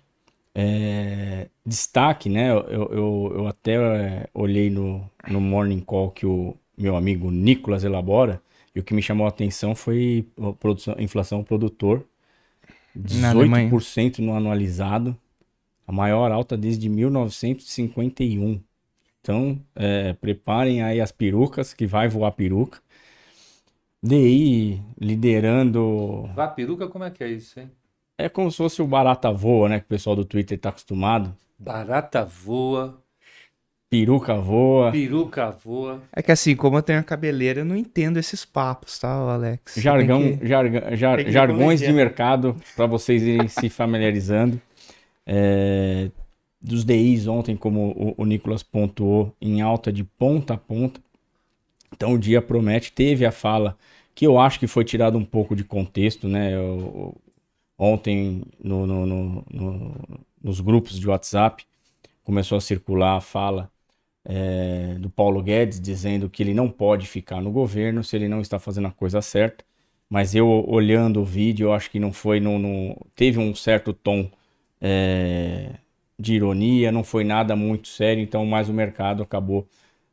É, 0.54 1.48
destaque, 1.66 2.30
né? 2.30 2.52
Eu, 2.52 2.90
eu, 2.92 3.32
eu 3.36 3.48
até 3.48 3.76
é, 3.76 4.30
olhei 4.32 4.70
no, 4.70 5.10
no 5.28 5.42
Morning 5.42 5.80
Call 5.80 6.12
que 6.12 6.26
o 6.28 6.56
meu 6.78 6.96
amigo 6.96 7.32
Nicolas 7.32 7.84
elabora 7.84 8.42
e 8.78 8.80
o 8.80 8.84
que 8.84 8.94
me 8.94 9.02
chamou 9.02 9.26
a 9.26 9.30
atenção 9.30 9.74
foi 9.74 10.28
a 10.40 10.54
produção, 10.54 10.96
inflação 11.00 11.44
produtor, 11.44 12.06
18% 12.96 14.20
no 14.20 14.36
anualizado, 14.36 15.18
a 15.88 15.92
maior 15.92 16.32
alta 16.32 16.56
desde 16.56 16.88
1951. 16.88 18.62
Então, 19.20 19.60
é, 19.76 20.14
preparem 20.14 20.84
aí 20.84 21.02
as 21.02 21.12
perucas, 21.12 21.74
que 21.74 21.88
vai 21.88 22.08
voar 22.08 22.32
peruca. 22.34 22.80
DI 24.04 24.80
liderando. 25.02 26.30
Vá 26.36 26.48
peruca, 26.48 26.88
como 26.88 27.04
é 27.04 27.10
que 27.10 27.24
é 27.24 27.30
isso, 27.30 27.60
hein? 27.60 27.72
É 28.16 28.30
como 28.30 28.52
se 28.52 28.58
fosse 28.58 28.80
o 28.80 28.86
barata 28.86 29.32
voa, 29.32 29.70
né? 29.70 29.80
Que 29.80 29.86
o 29.86 29.90
pessoal 29.90 30.16
do 30.16 30.24
Twitter 30.24 30.60
tá 30.60 30.70
acostumado. 30.70 31.36
Barata 31.58 32.24
voa. 32.24 33.02
Peruca 33.89 34.36
voa. 34.36 34.91
Peruca 34.91 35.50
voa. 35.50 36.03
É 36.12 36.22
que 36.22 36.32
assim, 36.32 36.56
como 36.56 36.77
eu 36.77 36.82
tenho 36.82 37.00
a 37.00 37.03
cabeleira, 37.03 37.62
eu 37.62 37.65
não 37.65 37.75
entendo 37.75 38.17
esses 38.17 38.44
papos, 38.44 39.00
tá, 39.00 39.10
Alex? 39.10 39.75
Jargão, 39.77 40.38
que... 40.38 40.46
jarga, 40.46 40.96
jar, 40.96 41.32
jargões 41.32 41.79
de 41.79 41.91
mercado 41.94 42.56
para 42.75 42.86
vocês 42.86 43.24
irem 43.24 43.48
se 43.48 43.70
familiarizando. 43.70 44.62
É, 45.25 46.10
dos 46.62 46.84
DIs 46.84 47.27
ontem, 47.27 47.56
como 47.56 48.13
o, 48.17 48.24
o 48.24 48.25
Nicolas 48.25 48.62
pontuou, 48.62 49.34
em 49.41 49.62
alta 49.62 49.91
de 49.91 50.03
ponta 50.03 50.56
a 50.56 50.58
ponta. 50.58 51.00
Então 51.94 52.13
o 52.13 52.20
dia 52.20 52.41
promete. 52.41 52.91
Teve 52.91 53.25
a 53.25 53.32
fala 53.32 53.77
que 54.13 54.27
eu 54.27 54.38
acho 54.38 54.60
que 54.60 54.67
foi 54.67 54.84
tirado 54.84 55.17
um 55.17 55.24
pouco 55.24 55.56
de 55.56 55.63
contexto, 55.63 56.27
né? 56.27 56.53
Eu, 56.53 57.15
ontem 57.77 58.44
no, 58.62 58.86
no, 58.86 59.06
no, 59.06 59.96
nos 60.44 60.60
grupos 60.60 61.00
de 61.00 61.08
WhatsApp 61.08 61.63
começou 62.22 62.58
a 62.58 62.62
circular 62.62 63.15
a 63.15 63.22
fala 63.22 63.72
é, 64.30 64.96
do 65.00 65.10
Paulo 65.10 65.42
Guedes 65.42 65.80
dizendo 65.80 66.30
que 66.30 66.44
ele 66.44 66.54
não 66.54 66.70
pode 66.70 67.08
ficar 67.08 67.42
no 67.42 67.50
governo 67.50 68.04
se 68.04 68.16
ele 68.18 68.28
não 68.28 68.42
está 68.42 68.60
fazendo 68.60 68.88
a 68.90 68.92
coisa 68.92 69.22
certa. 69.22 69.64
Mas 70.10 70.36
eu 70.36 70.48
olhando 70.68 71.22
o 71.22 71.26
vídeo, 71.26 71.68
eu 71.68 71.74
acho 71.74 71.90
que 71.90 72.00
não 72.00 72.12
foi 72.12 72.40
no, 72.40 72.96
teve 73.16 73.40
um 73.40 73.56
certo 73.56 73.94
tom 73.94 74.30
é, 74.82 75.72
de 76.20 76.36
ironia, 76.36 76.92
não 76.92 77.04
foi 77.04 77.24
nada 77.24 77.56
muito 77.56 77.88
sério, 77.88 78.22
então 78.22 78.46
mais 78.46 78.70
o 78.70 78.74
mercado 78.74 79.24
acabou 79.24 79.68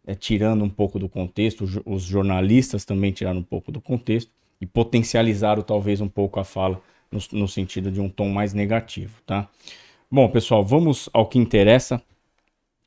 é, 0.06 0.14
tirando 0.14 0.64
um 0.64 0.70
pouco 0.70 0.98
do 0.98 1.08
contexto, 1.08 1.64
os 1.84 2.02
jornalistas 2.02 2.84
também 2.84 3.12
tiraram 3.12 3.40
um 3.40 3.44
pouco 3.44 3.72
do 3.72 3.80
contexto 3.80 4.30
e 4.60 4.66
potencializaram 4.66 5.62
talvez 5.62 6.00
um 6.00 6.08
pouco 6.08 6.38
a 6.40 6.44
fala 6.44 6.80
no, 7.10 7.18
no 7.32 7.48
sentido 7.48 7.90
de 7.90 8.00
um 8.00 8.08
tom 8.08 8.28
mais 8.28 8.52
negativo, 8.52 9.20
tá? 9.26 9.48
Bom, 10.10 10.28
pessoal, 10.28 10.64
vamos 10.64 11.08
ao 11.12 11.26
que 11.26 11.38
interessa. 11.38 12.02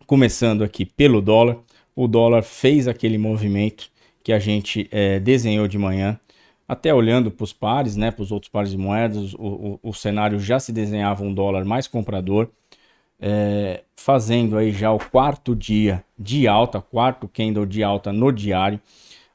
Começando 0.07 0.63
aqui 0.63 0.85
pelo 0.85 1.21
dólar. 1.21 1.57
O 1.93 2.07
dólar 2.07 2.41
fez 2.41 2.87
aquele 2.87 3.17
movimento 3.17 3.91
que 4.23 4.31
a 4.31 4.39
gente 4.39 4.87
é, 4.89 5.19
desenhou 5.19 5.67
de 5.67 5.77
manhã. 5.77 6.17
Até 6.65 6.93
olhando 6.93 7.29
para 7.29 7.43
os 7.43 7.51
pares, 7.51 7.97
né, 7.97 8.09
para 8.09 8.23
os 8.23 8.31
outros 8.31 8.49
pares 8.49 8.71
de 8.71 8.77
moedas, 8.77 9.33
o, 9.33 9.79
o, 9.83 9.89
o, 9.89 9.93
cenário 9.93 10.39
já 10.39 10.61
se 10.61 10.71
desenhava 10.71 11.25
um 11.25 11.33
dólar 11.33 11.65
mais 11.65 11.87
comprador, 11.87 12.47
é, 13.19 13.83
fazendo 13.97 14.57
aí 14.57 14.71
já 14.71 14.93
o 14.93 14.97
quarto 14.97 15.53
dia 15.53 16.01
de 16.17 16.47
alta, 16.47 16.79
quarto 16.79 17.27
candle 17.27 17.65
de 17.65 17.83
alta 17.83 18.13
no 18.13 18.31
diário. 18.31 18.79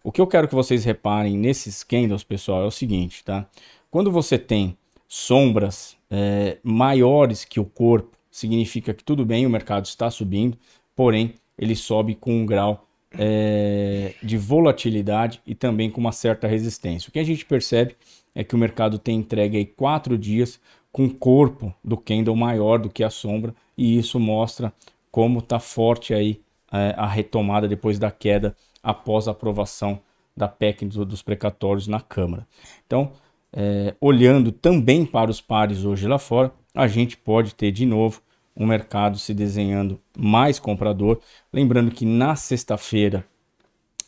O 0.03 0.11
que 0.11 0.23
eu 0.23 0.27
quero 0.27 0.49
que 0.49 0.55
vocês 0.55 0.87
reparem 0.87 1.37
nesses 1.37 1.85
candles, 1.85 2.25
pessoal, 2.25 2.63
é 2.63 2.67
o 2.67 2.71
seguinte, 2.71 3.23
tá? 3.23 3.47
Quando 3.91 4.11
você 4.11 4.39
tem 4.39 4.75
sombras 5.07 5.99
é, 6.11 6.57
maiores 6.63 7.45
que 7.45 7.61
o 7.61 7.65
corpo, 7.67 8.17
significa 8.33 8.95
que 8.95 9.05
tudo 9.05 9.25
bem, 9.25 9.47
o 9.47 9.51
mercado 9.51 9.85
está 9.85 10.11
subindo, 10.11 10.59
porém 10.97 11.35
ele 11.57 11.77
sobe 11.77 12.15
com 12.15 12.35
um 12.35 12.47
grau 12.47 12.89
é, 13.17 14.15
de 14.23 14.39
volatilidade 14.39 15.41
e 15.47 15.55
também 15.55 15.91
com 15.91 16.01
uma 16.01 16.13
certa 16.13 16.49
resistência. 16.49 17.09
O 17.09 17.13
que 17.13 17.19
a 17.19 17.25
gente 17.25 17.45
percebe 17.45 17.95
é 18.35 18.43
que 18.43 18.55
o 18.55 18.59
mercado 18.59 18.99
tem 18.99 19.19
entregue 19.19 19.59
aí 19.59 19.67
quatro 19.67 20.17
dias 20.17 20.59
com 20.91 21.05
o 21.05 21.15
corpo 21.15 21.73
do 21.85 21.97
candle 21.97 22.35
maior 22.35 22.79
do 22.79 22.89
que 22.89 23.05
a 23.05 23.11
sombra 23.11 23.55
e 23.77 23.99
isso 23.99 24.19
mostra 24.19 24.73
como 25.11 25.41
está 25.41 25.61
forte 25.61 26.15
aí 26.15 26.41
é, 26.73 26.95
a 26.97 27.07
retomada 27.07 27.69
depois 27.69 27.99
da 27.99 28.11
queda 28.11 28.57
após 28.83 29.29
a 29.29 29.33
aprovação 29.33 30.01
da 30.35 30.49
PEC 30.49 30.87
dos 30.87 31.21
precatórios 31.21 31.87
na 31.87 32.01
Câmara. 32.01 32.47
Então, 32.87 33.13
é, 33.53 33.95
olhando 34.01 34.51
também 34.51 35.05
para 35.05 35.31
os 35.31 35.41
pares 35.43 35.85
hoje 35.85 36.09
lá 36.09 36.19
fora, 36.19 36.51
a 36.75 36.87
gente 36.87 37.17
pode 37.17 37.55
ter 37.55 37.71
de 37.71 37.85
novo 37.85 38.23
um 38.57 38.67
mercado 38.67 39.19
se 39.19 39.33
desenhando 39.33 40.01
mais 40.17 40.59
comprador. 40.59 41.21
Lembrando 41.53 41.91
que 41.91 42.05
na 42.05 42.37
sexta-feira 42.37 43.25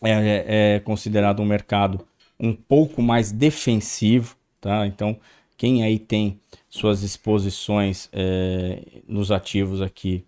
é, 0.03 0.11
é, 0.11 0.45
é, 0.47 0.81
considerado 0.81 1.41
um 1.41 1.47
mercado 1.47 2.07
um 2.39 2.55
pouco 2.55 3.01
mais 3.01 3.33
defensivo, 3.33 4.37
tá? 4.61 4.87
Então, 4.87 5.19
quem 5.57 5.83
aí 5.83 5.99
tem 5.99 6.39
suas 6.69 7.03
exposições 7.03 8.09
é, 8.13 8.83
nos 9.07 9.31
ativos 9.31 9.81
aqui 9.81 10.25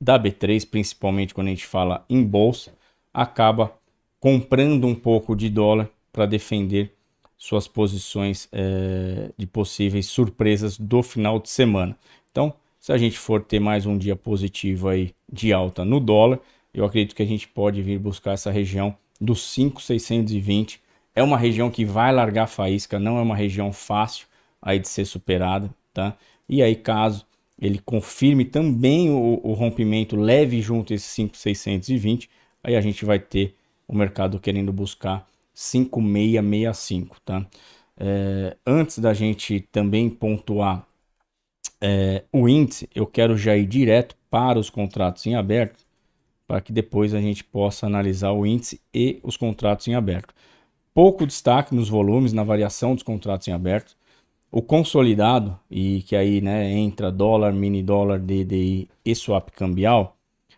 da 0.00 0.18
B3, 0.18 0.68
principalmente 0.68 1.34
quando 1.34 1.48
a 1.48 1.50
gente 1.50 1.66
fala 1.66 2.04
em 2.08 2.22
bolsa, 2.22 2.72
acaba 3.12 3.72
comprando 4.20 4.86
um 4.86 4.94
pouco 4.94 5.34
de 5.34 5.48
dólar 5.48 5.88
para 6.12 6.26
defender 6.26 6.97
suas 7.38 7.68
posições 7.68 8.48
é, 8.52 9.30
de 9.38 9.46
possíveis 9.46 10.06
surpresas 10.06 10.76
do 10.76 11.02
final 11.02 11.38
de 11.38 11.48
semana. 11.48 11.96
Então, 12.30 12.52
se 12.80 12.92
a 12.92 12.98
gente 12.98 13.16
for 13.16 13.42
ter 13.42 13.60
mais 13.60 13.86
um 13.86 13.96
dia 13.96 14.16
positivo 14.16 14.88
aí 14.88 15.14
de 15.32 15.52
alta 15.52 15.84
no 15.84 16.00
dólar, 16.00 16.40
eu 16.74 16.84
acredito 16.84 17.14
que 17.14 17.22
a 17.22 17.26
gente 17.26 17.46
pode 17.46 17.80
vir 17.80 17.98
buscar 17.98 18.32
essa 18.32 18.50
região 18.50 18.96
dos 19.20 19.42
5,620. 19.52 20.80
É 21.14 21.22
uma 21.22 21.38
região 21.38 21.70
que 21.70 21.84
vai 21.84 22.12
largar 22.12 22.48
faísca, 22.48 22.98
não 22.98 23.18
é 23.18 23.22
uma 23.22 23.36
região 23.36 23.72
fácil, 23.72 24.26
aí 24.60 24.78
de 24.78 24.88
ser 24.88 25.04
superada, 25.04 25.70
tá? 25.94 26.16
E 26.48 26.62
aí 26.62 26.74
caso 26.74 27.24
ele 27.60 27.78
confirme 27.78 28.44
também 28.44 29.10
o, 29.10 29.40
o 29.42 29.52
rompimento, 29.52 30.16
leve 30.16 30.60
junto 30.60 30.94
esses 30.94 31.08
5,620, 31.10 32.30
aí 32.62 32.76
a 32.76 32.80
gente 32.80 33.04
vai 33.04 33.18
ter 33.18 33.54
o 33.86 33.96
mercado 33.96 34.38
querendo 34.38 34.72
buscar 34.72 35.28
5,665, 35.58 37.16
tá? 37.24 37.44
É, 37.96 38.56
antes 38.64 39.00
da 39.00 39.12
gente 39.12 39.60
também 39.72 40.08
pontuar 40.08 40.86
é, 41.80 42.22
o 42.32 42.48
índice, 42.48 42.88
eu 42.94 43.04
quero 43.04 43.36
já 43.36 43.56
ir 43.56 43.66
direto 43.66 44.16
para 44.30 44.56
os 44.56 44.70
contratos 44.70 45.26
em 45.26 45.34
aberto, 45.34 45.84
para 46.46 46.60
que 46.60 46.72
depois 46.72 47.12
a 47.12 47.20
gente 47.20 47.42
possa 47.42 47.86
analisar 47.86 48.30
o 48.30 48.46
índice 48.46 48.80
e 48.94 49.18
os 49.24 49.36
contratos 49.36 49.88
em 49.88 49.96
aberto. 49.96 50.32
Pouco 50.94 51.26
destaque 51.26 51.74
nos 51.74 51.88
volumes, 51.88 52.32
na 52.32 52.44
variação 52.44 52.94
dos 52.94 53.02
contratos 53.02 53.48
em 53.48 53.52
aberto. 53.52 53.96
O 54.52 54.62
consolidado, 54.62 55.58
e 55.68 56.02
que 56.02 56.14
aí 56.14 56.40
né, 56.40 56.70
entra 56.70 57.10
dólar, 57.10 57.52
mini 57.52 57.82
dólar, 57.82 58.20
DDI 58.20 58.88
e 59.04 59.14
swap 59.14 59.50
cambial, 59.50 60.16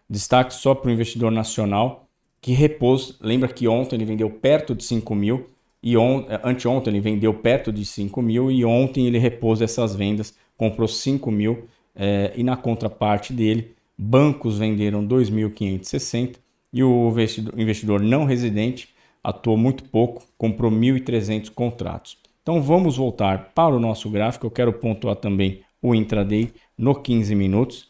destaque 0.09 0.52
só 0.52 0.75
para 0.75 0.90
o 0.90 0.92
investidor 0.92 1.33
nacional, 1.33 2.10
que 2.40 2.52
repôs, 2.52 3.16
lembra 3.20 3.49
que 3.49 3.68
ontem 3.68 3.97
ele 3.97 4.04
vendeu 4.04 4.30
perto 4.30 4.75
de 4.75 4.85
5 4.85 5.14
mil, 5.14 5.47
e 5.82 5.97
on, 5.97 6.26
anteontem 6.44 6.92
ele 6.92 7.00
vendeu 7.00 7.32
perto 7.35 7.73
de 7.73 7.85
5 7.85 8.20
mil, 8.23 8.50
e 8.50 8.64
ontem 8.64 9.06
ele 9.06 9.18
repôs 9.18 9.61
essas 9.61 9.94
vendas, 9.94 10.35
comprou 10.56 10.88
5 10.88 11.30
mil, 11.30 11.64
é, 11.94 12.32
e 12.37 12.42
na 12.42 12.56
contraparte 12.56 13.32
dele, 13.32 13.75
bancos 13.97 14.59
venderam 14.59 15.06
2.560, 15.06 16.37
e 16.73 16.82
o 16.82 17.11
investidor, 17.11 17.59
investidor 17.59 18.00
não 18.00 18.25
residente 18.25 18.88
atuou 19.23 19.56
muito 19.56 19.85
pouco, 19.85 20.23
comprou 20.38 20.70
1.300 20.70 21.50
contratos. 21.50 22.16
Então 22.42 22.62
vamos 22.62 22.97
voltar 22.97 23.52
para 23.54 23.75
o 23.75 23.80
nosso 23.80 24.09
gráfico. 24.09 24.47
Eu 24.47 24.50
quero 24.50 24.73
pontuar 24.73 25.16
também 25.16 25.61
o 25.82 25.94
intraday 25.94 26.50
no 26.76 26.94
15 26.94 27.35
minutos. 27.35 27.88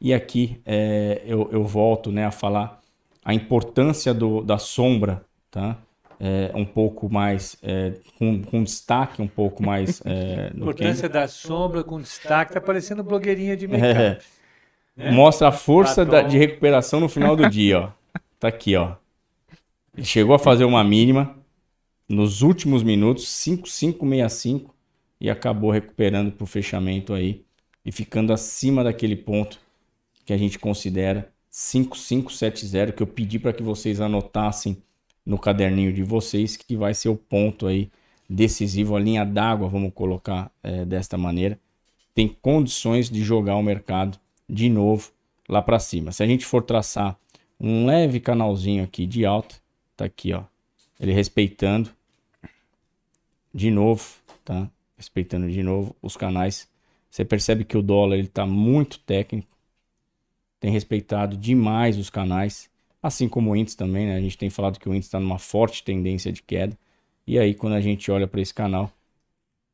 E 0.00 0.12
aqui 0.12 0.60
é, 0.66 1.22
eu, 1.24 1.48
eu, 1.52 1.64
volto 1.64 2.12
né, 2.12 2.26
a 2.26 2.30
falar 2.30 2.82
a 3.26 3.34
importância 3.34 4.14
do, 4.14 4.40
da 4.40 4.56
sombra, 4.56 5.24
tá? 5.50 5.76
É, 6.18 6.52
um 6.54 6.64
pouco 6.64 7.12
mais, 7.12 7.56
é, 7.60 7.94
com, 8.16 8.40
com, 8.40 8.62
destaque 8.62 9.20
um 9.20 9.26
pouco 9.26 9.64
mais. 9.64 10.00
É, 10.06 10.52
importância 10.54 11.08
da 11.08 11.26
sombra 11.26 11.82
com 11.82 12.00
destaque, 12.00 12.52
tá 12.52 12.60
parecendo 12.60 13.02
blogueirinha 13.02 13.56
de 13.56 13.66
mercado. 13.66 14.00
É. 14.00 14.18
Né? 14.96 15.10
Mostra 15.10 15.48
a 15.48 15.52
força 15.52 16.04
da, 16.06 16.22
de 16.22 16.38
recuperação 16.38 17.00
no 17.00 17.08
final 17.08 17.34
do 17.34 17.50
dia, 17.50 17.80
ó. 17.80 17.90
Tá 18.38 18.46
aqui, 18.46 18.76
ó. 18.76 18.94
Ele 19.96 20.06
chegou 20.06 20.36
a 20.36 20.38
fazer 20.38 20.64
uma 20.64 20.84
mínima, 20.84 21.36
nos 22.08 22.42
últimos 22.42 22.84
minutos, 22.84 23.28
5565 23.28 24.72
e 25.20 25.28
acabou 25.28 25.72
recuperando 25.72 26.30
para 26.30 26.44
o 26.44 26.46
fechamento 26.46 27.12
aí 27.12 27.44
e 27.84 27.90
ficando 27.90 28.32
acima 28.32 28.84
daquele 28.84 29.16
ponto 29.16 29.58
que 30.24 30.32
a 30.32 30.36
gente 30.38 30.60
considera 30.60 31.28
5570, 31.58 32.92
que 32.92 33.02
eu 33.02 33.06
pedi 33.06 33.38
para 33.38 33.50
que 33.50 33.62
vocês 33.62 33.98
anotassem 33.98 34.76
no 35.24 35.38
caderninho 35.38 35.90
de 35.90 36.02
vocês, 36.02 36.54
que 36.54 36.76
vai 36.76 36.92
ser 36.92 37.08
o 37.08 37.16
ponto 37.16 37.66
aí 37.66 37.90
decisivo, 38.28 38.94
a 38.94 39.00
linha 39.00 39.24
d'água, 39.24 39.66
vamos 39.66 39.94
colocar 39.94 40.52
é, 40.62 40.84
desta 40.84 41.16
maneira, 41.16 41.58
tem 42.14 42.28
condições 42.28 43.08
de 43.08 43.24
jogar 43.24 43.56
o 43.56 43.62
mercado 43.62 44.18
de 44.46 44.68
novo 44.68 45.10
lá 45.48 45.62
para 45.62 45.78
cima. 45.78 46.12
Se 46.12 46.22
a 46.22 46.26
gente 46.26 46.44
for 46.44 46.62
traçar 46.62 47.18
um 47.58 47.86
leve 47.86 48.20
canalzinho 48.20 48.84
aqui 48.84 49.06
de 49.06 49.24
alta, 49.24 49.54
tá 49.96 50.04
aqui 50.04 50.34
ó, 50.34 50.42
ele 51.00 51.14
respeitando 51.14 51.88
de 53.54 53.70
novo, 53.70 54.04
tá? 54.44 54.70
Respeitando 54.94 55.50
de 55.50 55.62
novo 55.62 55.96
os 56.02 56.18
canais. 56.18 56.68
Você 57.10 57.24
percebe 57.24 57.64
que 57.64 57.78
o 57.78 57.82
dólar 57.82 58.18
ele 58.18 58.28
tá 58.28 58.44
muito 58.44 58.98
técnico. 58.98 59.55
Tem 60.66 60.72
respeitado 60.72 61.36
demais 61.36 61.96
os 61.96 62.10
canais, 62.10 62.68
assim 63.00 63.28
como 63.28 63.52
o 63.52 63.56
índice 63.56 63.76
também, 63.76 64.04
né? 64.04 64.16
A 64.16 64.20
gente 64.20 64.36
tem 64.36 64.50
falado 64.50 64.80
que 64.80 64.88
o 64.88 64.92
índice 64.92 65.06
está 65.06 65.20
numa 65.20 65.38
forte 65.38 65.84
tendência 65.84 66.32
de 66.32 66.42
queda. 66.42 66.76
E 67.24 67.38
aí 67.38 67.54
quando 67.54 67.74
a 67.74 67.80
gente 67.80 68.10
olha 68.10 68.26
para 68.26 68.40
esse 68.40 68.52
canal, 68.52 68.90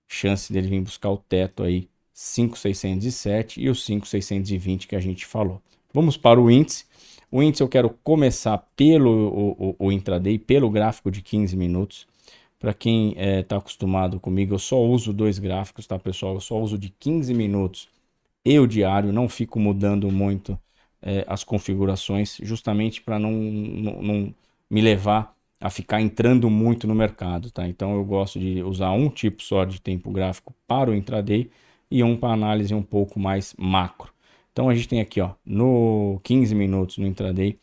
chance 0.07 0.53
dele 0.53 0.69
vir 0.69 0.83
buscar 0.83 1.09
o 1.09 1.16
teto 1.16 1.62
aí 1.62 1.88
5,607 2.12 3.59
e 3.59 3.71
o 3.71 3.75
5,620 3.75 4.87
que 4.87 4.95
a 4.95 5.01
gente 5.01 5.25
falou. 5.25 5.62
Vamos 5.95 6.19
para 6.19 6.38
o 6.38 6.51
índice. 6.51 6.85
O 7.31 7.43
índice 7.43 7.62
eu 7.62 7.69
quero 7.71 7.88
começar 8.05 8.59
pelo 8.77 9.31
o, 9.31 9.77
o, 9.79 9.87
o 9.87 9.93
intraday, 9.93 10.38
pelo 10.38 10.69
gráfico 10.69 11.11
de 11.11 11.23
15 11.23 11.57
minutos. 11.57 12.07
Para 12.59 12.75
quem 12.75 13.12
está 13.12 13.23
é, 13.23 13.43
tá 13.43 13.57
acostumado 13.57 14.21
comigo, 14.21 14.53
eu 14.53 14.59
só 14.59 14.79
uso 14.79 15.11
dois 15.11 15.38
gráficos, 15.38 15.87
tá, 15.87 15.99
pessoal? 15.99 16.35
Eu 16.35 16.40
só 16.43 16.61
uso 16.61 16.77
de 16.77 16.90
15 16.90 17.33
minutos 17.33 17.88
e 18.45 18.59
o 18.59 18.66
diário, 18.66 19.11
não 19.11 19.27
fico 19.27 19.59
mudando 19.59 20.12
muito 20.12 20.59
é, 21.03 21.25
as 21.29 21.43
configurações, 21.43 22.38
justamente 22.43 23.03
para 23.03 23.19
não, 23.19 23.33
não, 23.33 24.03
não, 24.03 24.35
me 24.71 24.81
levar 24.81 25.37
a 25.61 25.69
ficar 25.69 26.01
entrando 26.01 26.49
muito 26.49 26.87
no 26.87 26.95
mercado, 26.95 27.51
tá? 27.51 27.67
Então 27.69 27.95
eu 27.95 28.05
gosto 28.05 28.38
de 28.38 28.62
usar 28.62 28.93
um 28.93 29.09
tipo 29.09 29.43
só 29.43 29.65
de 29.65 29.81
tempo 29.81 30.11
gráfico 30.11 30.55
para 30.67 30.91
o 30.91 30.95
intraday 30.95 31.51
e 31.91 32.03
um 32.03 32.17
para 32.17 32.33
análise 32.33 32.75
um 32.75 32.83
pouco 32.83 33.21
mais 33.21 33.55
macro. 33.59 34.12
Então 34.53 34.69
a 34.69 34.75
gente 34.75 34.88
tem 34.88 35.01
aqui, 35.01 35.21
ó, 35.21 35.31
no 35.45 36.21
15 36.23 36.55
minutos 36.55 36.99
no 36.99 37.07
intraday, 37.07 37.57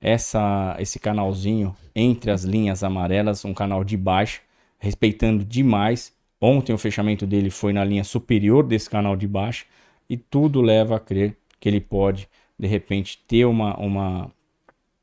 essa, 0.00 0.76
esse 0.78 0.98
canalzinho 0.98 1.74
entre 1.94 2.30
as 2.30 2.44
linhas 2.44 2.84
amarelas, 2.84 3.44
um 3.44 3.54
canal 3.54 3.82
de 3.82 3.96
baixa, 3.96 4.40
respeitando 4.78 5.44
demais. 5.44 6.12
Ontem 6.40 6.72
o 6.72 6.78
fechamento 6.78 7.26
dele 7.26 7.50
foi 7.50 7.72
na 7.72 7.84
linha 7.84 8.04
superior 8.04 8.64
desse 8.64 8.88
canal 8.88 9.16
de 9.16 9.26
baixo 9.26 9.66
e 10.08 10.16
tudo 10.16 10.60
leva 10.60 10.96
a 10.96 11.00
crer 11.00 11.36
que 11.58 11.68
ele 11.68 11.80
pode 11.80 12.28
de 12.58 12.66
repente 12.66 13.18
ter 13.26 13.44
uma, 13.44 13.76
uma, 13.78 14.30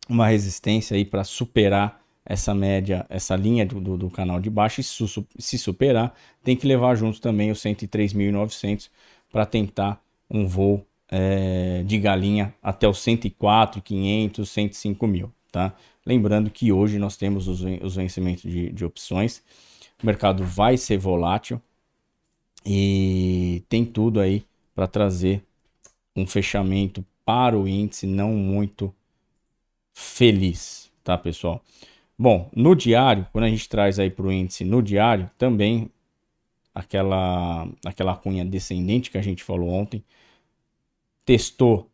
uma 0.10 0.28
resistência 0.28 0.96
aí 0.96 1.06
para 1.06 1.24
superar 1.24 2.02
essa 2.26 2.54
média, 2.54 3.06
essa 3.10 3.36
linha 3.36 3.66
do, 3.66 3.98
do, 3.98 4.10
canal 4.10 4.40
de 4.40 4.50
baixo 4.50 4.80
e 4.80 4.84
su, 4.84 5.26
se 5.38 5.58
superar, 5.58 6.16
tem 6.44 6.56
que 6.56 6.66
levar 6.66 6.96
junto 6.96 7.20
também 7.20 7.52
os 7.52 7.60
103.900 7.60 8.90
para 9.32 9.46
tentar 9.46 10.02
um 10.30 10.48
voo 10.48 10.86
é, 11.10 11.84
de 11.86 12.00
galinha 12.00 12.54
até 12.62 12.88
os 12.88 13.00
104, 13.00 13.82
500, 13.82 14.50
105 14.50 15.08
mil, 15.08 15.32
tá? 15.52 15.76
Lembrando 16.06 16.50
que 16.50 16.72
hoje 16.72 16.98
nós 16.98 17.18
temos 17.18 17.48
os, 17.48 17.62
os 17.82 17.96
vencimentos 17.96 18.50
de, 18.50 18.72
de 18.72 18.86
opções, 18.86 19.44
o 20.02 20.06
mercado 20.06 20.44
vai 20.44 20.78
ser 20.78 20.98
volátil 20.98 21.62
e 22.66 23.64
tem 23.68 23.86
tudo 23.86 24.20
aí 24.20 24.46
para 24.74 24.88
trazer 24.88 25.44
um 26.16 26.26
fechamento 26.26 27.06
para 27.26 27.58
o 27.58 27.68
índice 27.68 28.06
não 28.06 28.34
muito 28.34 28.94
feliz, 29.94 30.92
tá 31.04 31.18
pessoal? 31.18 31.62
Bom, 32.18 32.50
no 32.56 32.76
diário, 32.76 33.28
quando 33.32 33.46
a 33.46 33.50
gente 33.50 33.68
traz 33.68 34.00
aí 34.00 34.10
para 34.10 34.26
o 34.26 34.32
índice 34.32 34.64
no 34.64 34.82
diário, 34.82 35.30
também 35.38 35.90
aquela, 36.74 37.68
aquela 37.86 38.16
cunha 38.16 38.46
descendente 38.46 39.12
que 39.12 39.18
a 39.18 39.22
gente 39.22 39.44
falou 39.44 39.70
ontem, 39.70 40.04
testou 41.26 41.90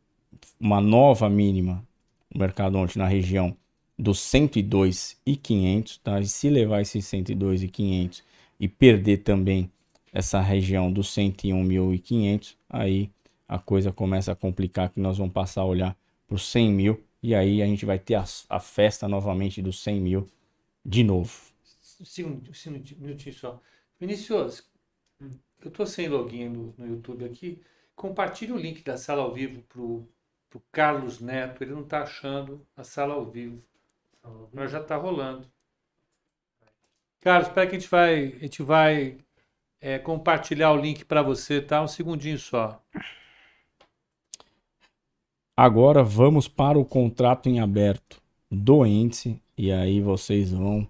uma 0.60 0.82
nova 0.82 1.30
mínima 1.30 1.86
no 2.34 2.40
mercado 2.40 2.78
ontem 2.78 3.00
na 3.00 3.08
região 3.08 3.56
dos 3.98 4.20
102 4.20 5.18
e 5.26 5.36
500, 5.36 5.98
tá? 5.98 6.20
E 6.20 6.28
se 6.28 6.50
levar 6.50 6.82
esses 6.82 7.06
102 7.06 7.64
e 7.64 7.68
500 7.68 8.24
e 8.60 8.68
perder 8.68 9.18
também 9.18 9.70
essa 10.12 10.40
região 10.40 10.92
dos 10.92 11.10
101.500, 11.10 12.56
aí 12.70 13.10
a 13.50 13.58
coisa 13.58 13.92
começa 13.92 14.32
a 14.32 14.36
complicar 14.36 14.90
que 14.92 15.00
nós 15.00 15.18
vamos 15.18 15.34
passar 15.34 15.62
a 15.62 15.66
olhar 15.66 15.98
para 16.28 16.36
os 16.36 16.48
100 16.52 16.72
mil 16.72 17.04
e 17.22 17.34
aí 17.34 17.64
a 17.64 17.66
gente 17.66 17.84
vai 17.84 17.98
ter 17.98 18.14
a, 18.14 18.24
a 18.48 18.60
festa 18.60 19.08
novamente 19.08 19.60
dos 19.60 19.82
100 19.82 20.00
mil 20.00 20.30
de 20.86 21.04
novo. 21.04 21.34
Um 23.00 23.02
minutinho 23.02 23.36
só. 23.36 23.60
Vinícius, 24.00 24.64
eu 25.20 25.68
estou 25.68 25.86
sem 25.86 26.08
login 26.08 26.48
no, 26.50 26.74
no 26.78 26.88
YouTube 26.88 27.26
aqui. 27.26 27.62
Compartilhe 27.96 28.54
o 28.54 28.58
link 28.58 28.84
da 28.84 28.98
sala 28.98 29.24
ao 29.24 29.34
vivo 29.34 29.62
para 29.64 29.82
o 29.82 30.08
Carlos 30.72 31.20
Neto. 31.20 31.64
Ele 31.64 31.74
não 31.74 31.82
está 31.82 32.04
achando 32.04 32.66
a 32.78 32.84
sala 32.84 33.16
ao 33.16 33.26
vivo. 33.26 33.62
Mas 34.54 34.72
já 34.72 34.80
está 34.80 34.96
rolando. 34.96 35.52
Carlos, 37.20 37.48
espera 37.48 37.68
que 37.68 37.76
a 37.76 37.80
gente 37.80 37.90
vai, 37.90 38.26
a 38.28 38.40
gente 38.40 38.64
vai 38.64 39.18
é, 39.82 40.00
compartilhar 40.00 40.72
o 40.72 40.78
link 40.78 41.04
para 41.04 41.22
você, 41.22 41.62
tá? 41.62 41.82
Um 41.82 41.88
segundinho 41.88 42.38
só. 42.38 42.82
Agora 45.62 46.02
vamos 46.02 46.48
para 46.48 46.80
o 46.80 46.86
contrato 46.86 47.50
em 47.50 47.60
aberto 47.60 48.22
do 48.50 48.86
índice 48.86 49.42
e 49.58 49.74
aí 49.74 50.00
vocês 50.00 50.54
vão 50.54 50.88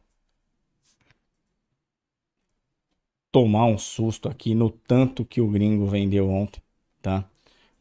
tomar 3.32 3.65
um 3.65 3.79
susto 3.79 4.29
aqui 4.29 4.53
no 4.53 4.69
tanto 4.69 5.25
que 5.25 5.41
o 5.41 5.47
gringo 5.47 5.88
vendeu 5.88 6.29
ontem, 6.29 6.62
tá? 7.01 7.27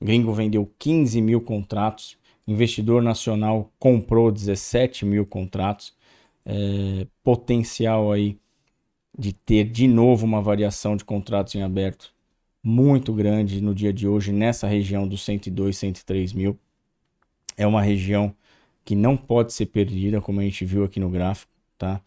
O 0.00 0.04
gringo 0.06 0.32
vendeu 0.32 0.72
15 0.78 1.20
mil 1.20 1.42
contratos 1.42 2.16
investidor 2.46 3.02
nacional 3.02 3.70
comprou 3.78 4.32
17 4.32 5.04
mil 5.04 5.26
contratos, 5.26 5.92
é, 6.46 7.06
potencial 7.22 8.10
aí 8.10 8.38
de 9.18 9.34
ter 9.34 9.64
de 9.64 9.86
novo 9.86 10.24
uma 10.24 10.40
variação 10.40 10.96
de 10.96 11.04
contratos 11.04 11.54
em 11.54 11.62
aberto 11.62 12.14
muito 12.62 13.12
grande 13.12 13.60
no 13.60 13.74
dia 13.74 13.92
de 13.92 14.08
hoje 14.08 14.32
nessa 14.32 14.66
região 14.66 15.06
dos 15.06 15.22
102, 15.22 15.76
103 15.76 16.32
mil. 16.32 16.58
É 17.58 17.66
uma 17.66 17.82
região 17.82 18.34
que 18.84 18.94
não 18.94 19.16
pode 19.16 19.52
ser 19.52 19.66
perdida, 19.66 20.20
como 20.20 20.40
a 20.40 20.44
gente 20.44 20.64
viu 20.64 20.84
aqui 20.84 20.98
no 20.98 21.10
gráfico, 21.10 21.52
tá? 21.76 22.00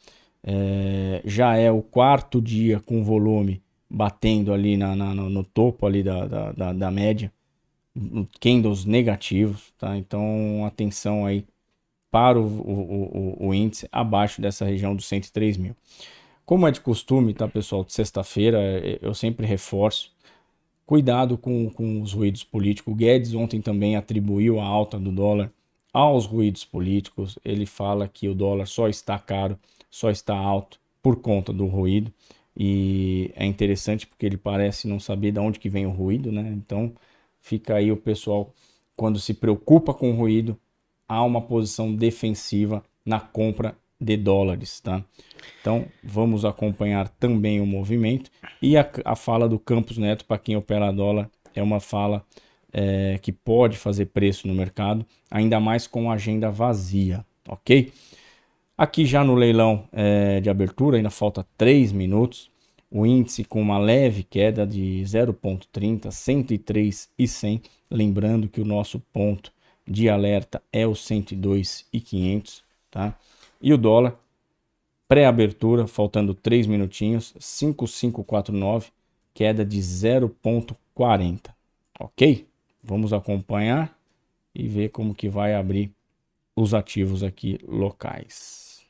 É, 0.44 1.22
já 1.24 1.56
é 1.56 1.70
o 1.70 1.84
quarto 1.84 2.42
dia 2.42 2.80
com 2.80 3.04
volume 3.04 3.62
batendo 3.88 4.54
ali 4.54 4.78
na, 4.78 4.96
na 4.96 5.14
no, 5.14 5.30
no, 5.30 5.44
topo 5.44 5.86
ali 5.86 6.02
da, 6.02 6.26
da, 6.26 6.52
da, 6.54 6.74
da 6.74 6.90
média, 6.90 7.32
candles 8.40 8.86
negativos, 8.86 9.72
tá? 9.78 9.98
Então 9.98 10.66
atenção 10.66 11.26
aí 11.26 11.46
para 12.10 12.40
o, 12.40 12.44
o, 12.44 13.38
o, 13.44 13.48
o 13.50 13.54
índice 13.54 13.88
abaixo 13.92 14.42
dessa 14.42 14.66
região 14.66 14.96
dos 14.96 15.06
103 15.06 15.58
mil. 15.58 15.76
Como 16.46 16.68
é 16.68 16.72
de 16.72 16.82
costume, 16.82 17.34
tá, 17.34 17.48
pessoal? 17.48 17.84
De 17.84 17.94
sexta-feira, 17.94 18.60
é, 18.60 19.00
eu 19.02 19.14
sempre 19.14 19.46
reforço. 19.46 20.12
Cuidado 20.86 21.38
com, 21.38 21.70
com 21.70 22.02
os 22.02 22.14
ruídos 22.14 22.44
políticos. 22.44 22.94
O 22.94 22.96
Guedes 22.96 23.34
ontem 23.34 23.62
também 23.62 23.96
atribuiu 23.96 24.60
a 24.60 24.66
alta 24.66 25.00
do 25.00 25.12
dólar 25.12 25.52
aos 25.94 26.26
ruídos 26.26 26.66
políticos. 26.66 27.38
Ele 27.44 27.66
fala 27.66 28.08
que 28.08 28.28
o 28.28 28.36
dólar 28.36 28.68
só 28.68 28.88
está 28.90 29.18
caro, 29.18 29.58
só 29.90 30.10
está 30.10 30.36
alto 30.36 30.80
por 31.02 31.18
conta 31.18 31.54
do 31.54 31.66
ruído. 31.66 32.12
E 32.56 33.32
é 33.36 33.46
interessante 33.46 34.06
porque 34.06 34.26
ele 34.26 34.38
parece 34.38 34.88
não 34.88 35.00
saber 35.00 35.32
de 35.32 35.40
onde 35.40 35.60
que 35.60 35.70
vem 35.70 35.86
o 35.86 35.92
ruído, 35.92 36.32
né? 36.32 36.52
Então 36.56 36.94
fica 37.40 37.76
aí 37.76 37.92
o 37.92 37.98
pessoal, 37.98 38.54
quando 38.96 39.20
se 39.20 39.34
preocupa 39.34 39.94
com 39.94 40.12
o 40.12 40.16
ruído, 40.16 40.60
há 41.08 41.24
uma 41.24 41.42
posição 41.42 41.96
defensiva 41.96 42.84
na 43.06 43.20
compra 43.20 43.76
de 44.02 44.18
dólares, 44.18 44.80
tá? 44.80 45.04
Então, 45.62 45.86
vamos 46.04 46.44
acompanhar 46.44 47.08
também 47.08 47.62
o 47.62 47.66
movimento 47.68 48.32
e 48.60 48.76
a, 48.76 48.90
a 49.06 49.16
fala 49.16 49.48
do 49.48 49.60
Campos 49.60 49.98
Neto 50.00 50.26
para 50.26 50.40
quem 50.40 50.56
opera 50.56 50.92
dólar 50.92 51.30
é 51.54 51.62
uma 51.62 51.80
fala 51.80 52.26
é, 52.74 53.20
que 53.22 53.32
pode 53.32 53.78
fazer 53.78 54.08
preço 54.08 54.48
no 54.48 54.56
mercado, 54.56 55.06
ainda 55.30 55.60
mais 55.60 55.86
com 55.86 56.12
agenda 56.12 56.50
vazia, 56.50 57.24
ok? 57.48 57.92
Aqui 58.76 59.06
já 59.06 59.24
no 59.24 59.36
leilão 59.36 59.88
é, 59.92 60.40
de 60.40 60.50
abertura, 60.50 60.98
ainda 60.98 61.12
falta 61.12 61.46
3 61.58 61.92
minutos, 61.92 62.50
o 62.90 63.06
índice 63.06 63.44
com 63.44 63.62
uma 63.62 63.78
leve 63.78 64.24
queda 64.24 64.66
de 64.66 65.04
0,30, 65.06 66.10
103 66.10 67.10
e 67.20 67.28
100, 67.28 67.62
lembrando 67.90 68.50
que 68.50 68.60
o 68.60 68.66
nosso 68.66 69.00
ponto 69.14 69.52
de 69.88 70.10
alerta 70.10 70.62
é 70.74 70.88
o 70.88 70.96
102 70.96 71.86
e 71.94 72.00
500, 72.00 72.64
tá? 72.90 73.16
E 73.62 73.72
o 73.72 73.78
dólar, 73.78 74.20
pré-abertura, 75.08 75.86
faltando 75.86 76.34
3 76.34 76.66
minutinhos, 76.66 77.36
5549, 77.40 78.92
queda 79.34 79.64
de 79.64 79.80
0,40. 79.80 81.54
Ok? 82.00 82.48
Vamos 82.84 83.14
acompanhar 83.14 83.96
e 84.56 84.68
ver 84.68 84.90
como 84.90 85.14
que 85.14 85.30
vai 85.30 85.54
abrir 85.54 85.94
os 86.56 86.74
ativos 86.74 87.24
aqui 87.24 87.60
locais. 87.64 88.84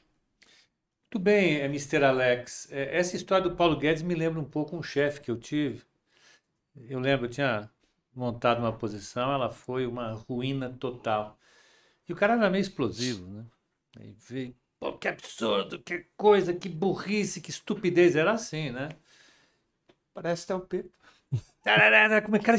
Muito 1.03 1.19
bem, 1.21 1.57
é, 1.57 1.65
Mr. 1.65 2.05
Alex. 2.05 2.71
É, 2.71 2.97
essa 2.97 3.17
história 3.17 3.49
do 3.49 3.55
Paulo 3.55 3.77
Guedes 3.77 4.01
me 4.01 4.15
lembra 4.15 4.39
um 4.39 4.45
pouco 4.45 4.77
um 4.77 4.81
chefe 4.81 5.19
que 5.19 5.29
eu 5.29 5.37
tive. 5.37 5.81
Eu 6.87 6.99
lembro, 6.99 7.25
eu 7.25 7.29
tinha 7.29 7.69
montado 8.15 8.59
uma 8.59 8.71
posição, 8.71 9.33
ela 9.33 9.49
foi 9.49 9.85
uma 9.85 10.13
ruína 10.13 10.69
total. 10.69 11.37
E 12.07 12.13
o 12.13 12.15
cara 12.15 12.33
era 12.33 12.49
meio 12.49 12.61
explosivo, 12.61 13.27
né? 13.27 13.45
Veio 14.29 14.55
Pô, 14.81 14.93
que 14.93 15.07
absurdo, 15.07 15.77
que 15.77 16.07
coisa, 16.17 16.55
que 16.55 16.67
burrice, 16.67 17.39
que 17.39 17.51
estupidez. 17.51 18.15
Era 18.15 18.31
assim, 18.31 18.71
né? 18.71 18.89
Parece 20.11 20.45
até 20.45 20.55
o 20.55 20.59
Pepe. 20.61 20.91
Como 22.25 22.35
é 22.35 22.39
que 22.39 22.45
cara 22.45 22.57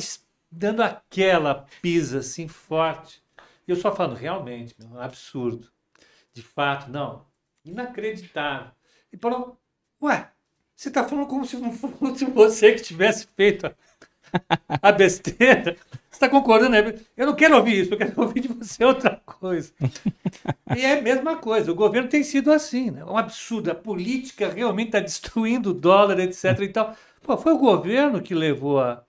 dando 0.48 0.84
aquela 0.84 1.66
pisa 1.82 2.20
assim 2.20 2.46
forte. 2.46 3.20
E 3.66 3.72
eu 3.72 3.76
só 3.76 3.92
falando, 3.92 4.16
realmente, 4.16 4.72
meu, 4.78 5.00
absurdo. 5.00 5.68
De 6.32 6.42
fato, 6.42 6.88
não. 6.88 7.26
Inacreditável. 7.64 8.70
E 9.12 9.16
falou, 9.16 9.60
ué, 10.00 10.30
você 10.76 10.90
está 10.90 11.02
falando 11.02 11.26
como 11.26 11.44
se 11.44 11.56
não 11.56 11.72
fosse 11.72 12.24
você 12.26 12.72
que 12.72 12.82
tivesse 12.82 13.26
feito 13.34 13.66
a, 14.82 14.92
besteira. 14.92 15.76
Você 16.10 16.16
está 16.16 16.28
concordando? 16.28 16.70
Né? 16.70 16.94
Eu 17.16 17.26
não 17.26 17.34
quero 17.34 17.56
ouvir 17.56 17.80
isso, 17.80 17.94
eu 17.94 17.98
quero 17.98 18.12
ouvir 18.20 18.40
de 18.40 18.48
você 18.48 18.84
outra 18.84 19.20
coisa. 19.24 19.72
E 20.76 20.80
é 20.80 20.98
a 20.98 21.02
mesma 21.02 21.36
coisa, 21.36 21.70
o 21.70 21.74
governo 21.74 22.08
tem 22.08 22.22
sido 22.22 22.52
assim, 22.52 22.90
né? 22.90 23.04
um 23.04 23.16
absurdo. 23.16 23.70
A 23.70 23.74
política 23.74 24.48
realmente 24.48 24.88
está 24.88 25.00
destruindo 25.00 25.70
o 25.70 25.74
dólar, 25.74 26.18
etc. 26.20 26.60
E 26.60 26.68
tal. 26.68 26.96
Pô, 27.22 27.36
foi 27.36 27.52
o 27.52 27.58
governo 27.58 28.20
que 28.20 28.34
levou 28.34 28.80
a, 28.80 29.04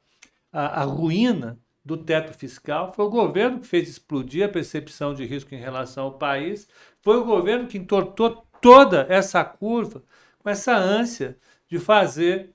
a, 0.51 0.81
a 0.81 0.83
ruína 0.83 1.59
do 1.83 1.97
teto 1.97 2.37
fiscal, 2.37 2.93
foi 2.93 3.05
o 3.05 3.09
governo 3.09 3.59
que 3.59 3.67
fez 3.67 3.89
explodir 3.89 4.45
a 4.45 4.49
percepção 4.49 5.13
de 5.13 5.25
risco 5.25 5.53
em 5.53 5.59
relação 5.59 6.05
ao 6.05 6.17
país, 6.17 6.67
foi 7.01 7.17
o 7.17 7.25
governo 7.25 7.67
que 7.67 7.77
entortou 7.77 8.45
toda 8.61 9.05
essa 9.09 9.43
curva 9.43 10.01
com 10.39 10.49
essa 10.49 10.73
ânsia 10.75 11.37
de 11.67 11.79
fazer 11.79 12.53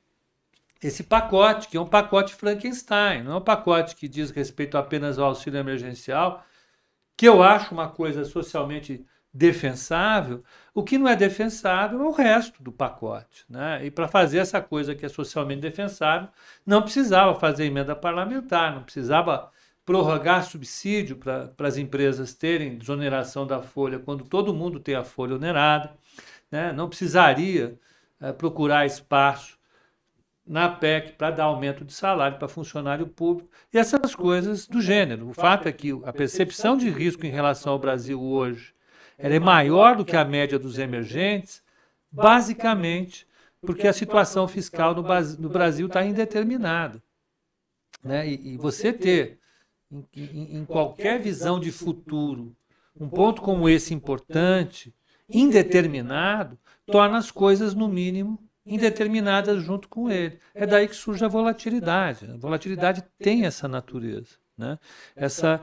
esse 0.82 1.02
pacote, 1.02 1.68
que 1.68 1.76
é 1.76 1.80
um 1.80 1.86
pacote 1.86 2.34
Frankenstein, 2.34 3.22
não 3.22 3.32
é 3.32 3.36
um 3.36 3.40
pacote 3.40 3.96
que 3.96 4.06
diz 4.06 4.30
respeito 4.30 4.78
apenas 4.78 5.18
ao 5.18 5.26
auxílio 5.26 5.58
emergencial, 5.58 6.44
que 7.16 7.26
eu 7.26 7.42
acho 7.42 7.74
uma 7.74 7.88
coisa 7.88 8.24
socialmente 8.24 9.04
defensável, 9.32 10.42
o 10.72 10.82
que 10.82 10.96
não 10.96 11.08
é 11.08 11.16
defensável 11.16 12.00
é 12.00 12.04
o 12.04 12.12
resto 12.12 12.62
do 12.62 12.72
pacote. 12.72 13.44
Né? 13.48 13.86
E 13.86 13.90
para 13.90 14.08
fazer 14.08 14.38
essa 14.38 14.60
coisa 14.60 14.94
que 14.94 15.04
é 15.04 15.08
socialmente 15.08 15.60
defensável, 15.60 16.28
não 16.64 16.82
precisava 16.82 17.34
fazer 17.38 17.64
emenda 17.64 17.94
parlamentar, 17.96 18.74
não 18.74 18.84
precisava 18.84 19.50
prorrogar 19.84 20.44
subsídio 20.44 21.16
para 21.16 21.66
as 21.66 21.76
empresas 21.76 22.34
terem 22.34 22.76
desoneração 22.76 23.46
da 23.46 23.62
folha 23.62 23.98
quando 23.98 24.24
todo 24.24 24.54
mundo 24.54 24.78
tem 24.78 24.94
a 24.94 25.02
folha 25.02 25.34
onerada, 25.34 25.92
né? 26.50 26.72
não 26.72 26.88
precisaria 26.88 27.78
é, 28.20 28.32
procurar 28.32 28.86
espaço 28.86 29.57
na 30.48 30.68
PEC 30.68 31.12
para 31.12 31.30
dar 31.30 31.44
aumento 31.44 31.84
de 31.84 31.92
salário 31.92 32.38
para 32.38 32.48
funcionário 32.48 33.06
público 33.06 33.50
e 33.72 33.78
essas 33.78 34.14
coisas 34.14 34.66
do 34.66 34.80
gênero. 34.80 35.28
O 35.28 35.34
fato 35.34 35.68
é 35.68 35.72
que 35.72 35.90
a 36.04 36.12
percepção 36.12 36.76
de 36.76 36.88
risco 36.88 37.26
em 37.26 37.30
relação 37.30 37.74
ao 37.74 37.78
Brasil 37.78 38.20
hoje 38.20 38.72
é 39.18 39.38
maior 39.38 39.94
do 39.94 40.04
que 40.04 40.16
a 40.16 40.24
média 40.24 40.58
dos 40.58 40.78
emergentes, 40.78 41.62
basicamente 42.10 43.26
porque 43.60 43.86
a 43.86 43.92
situação 43.92 44.48
fiscal 44.48 44.94
no 44.94 45.48
Brasil 45.48 45.86
está 45.86 46.04
indeterminada. 46.04 47.02
Né? 48.02 48.28
E, 48.28 48.54
e, 48.54 48.56
você 48.56 48.92
ter, 48.92 49.38
em, 49.90 50.06
em, 50.16 50.56
em 50.58 50.64
qualquer 50.64 51.20
visão 51.20 51.58
de 51.60 51.72
futuro, 51.72 52.56
um 52.98 53.08
ponto 53.08 53.42
como 53.42 53.68
esse 53.68 53.92
importante, 53.92 54.94
indeterminado, 55.28 56.56
torna 56.86 57.18
as 57.18 57.30
coisas, 57.30 57.74
no 57.74 57.88
mínimo, 57.88 58.47
indeterminadas 58.68 59.62
junto 59.62 59.88
com 59.88 60.10
ele. 60.10 60.38
É 60.54 60.66
daí 60.66 60.86
que 60.86 60.94
surge 60.94 61.24
a 61.24 61.28
volatilidade. 61.28 62.30
A 62.30 62.36
volatilidade 62.36 63.02
tem 63.18 63.46
essa 63.46 63.66
natureza, 63.66 64.36
né? 64.56 64.78
essa 65.16 65.60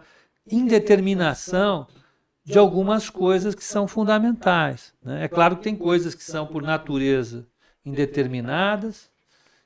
indeterminação 0.49 1.87
de 2.43 2.57
algumas 2.57 3.09
coisas 3.09 3.55
que 3.55 3.63
são 3.63 3.87
fundamentais. 3.87 4.93
Né? 5.03 5.23
É 5.23 5.27
claro 5.27 5.57
que 5.57 5.63
tem 5.63 5.75
coisas 5.75 6.13
que 6.13 6.23
são, 6.23 6.45
por 6.45 6.61
natureza, 6.61 7.47
indeterminadas, 7.85 9.09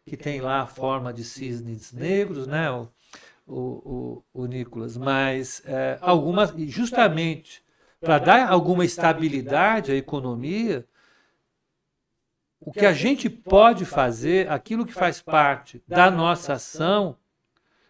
que 0.06 0.18
tem 0.18 0.42
lá 0.42 0.62
a 0.62 0.68
forma 0.68 1.14
de 1.14 1.24
cisnes 1.24 1.92
negros, 1.92 2.48
né? 2.48 2.72
o, 2.72 2.90
o, 3.46 4.24
o, 4.34 4.42
o 4.42 4.46
Nicolas, 4.46 4.98
mas 4.98 5.62
é, 5.66 5.98
algumas, 6.02 6.54
justamente 6.58 7.62
para 8.00 8.18
dar 8.18 8.50
alguma 8.50 8.86
estabilidade 8.86 9.92
à 9.92 9.96
economia, 9.96 10.86
o 12.60 12.72
que 12.72 12.86
a 12.86 12.94
gente 12.94 13.30
pode 13.30 13.86
fazer, 13.86 14.50
aquilo 14.50 14.86
que 14.86 14.94
faz 14.94 15.22
parte 15.22 15.82
da 15.88 16.12
nossa 16.12 16.54
ação, 16.54 17.18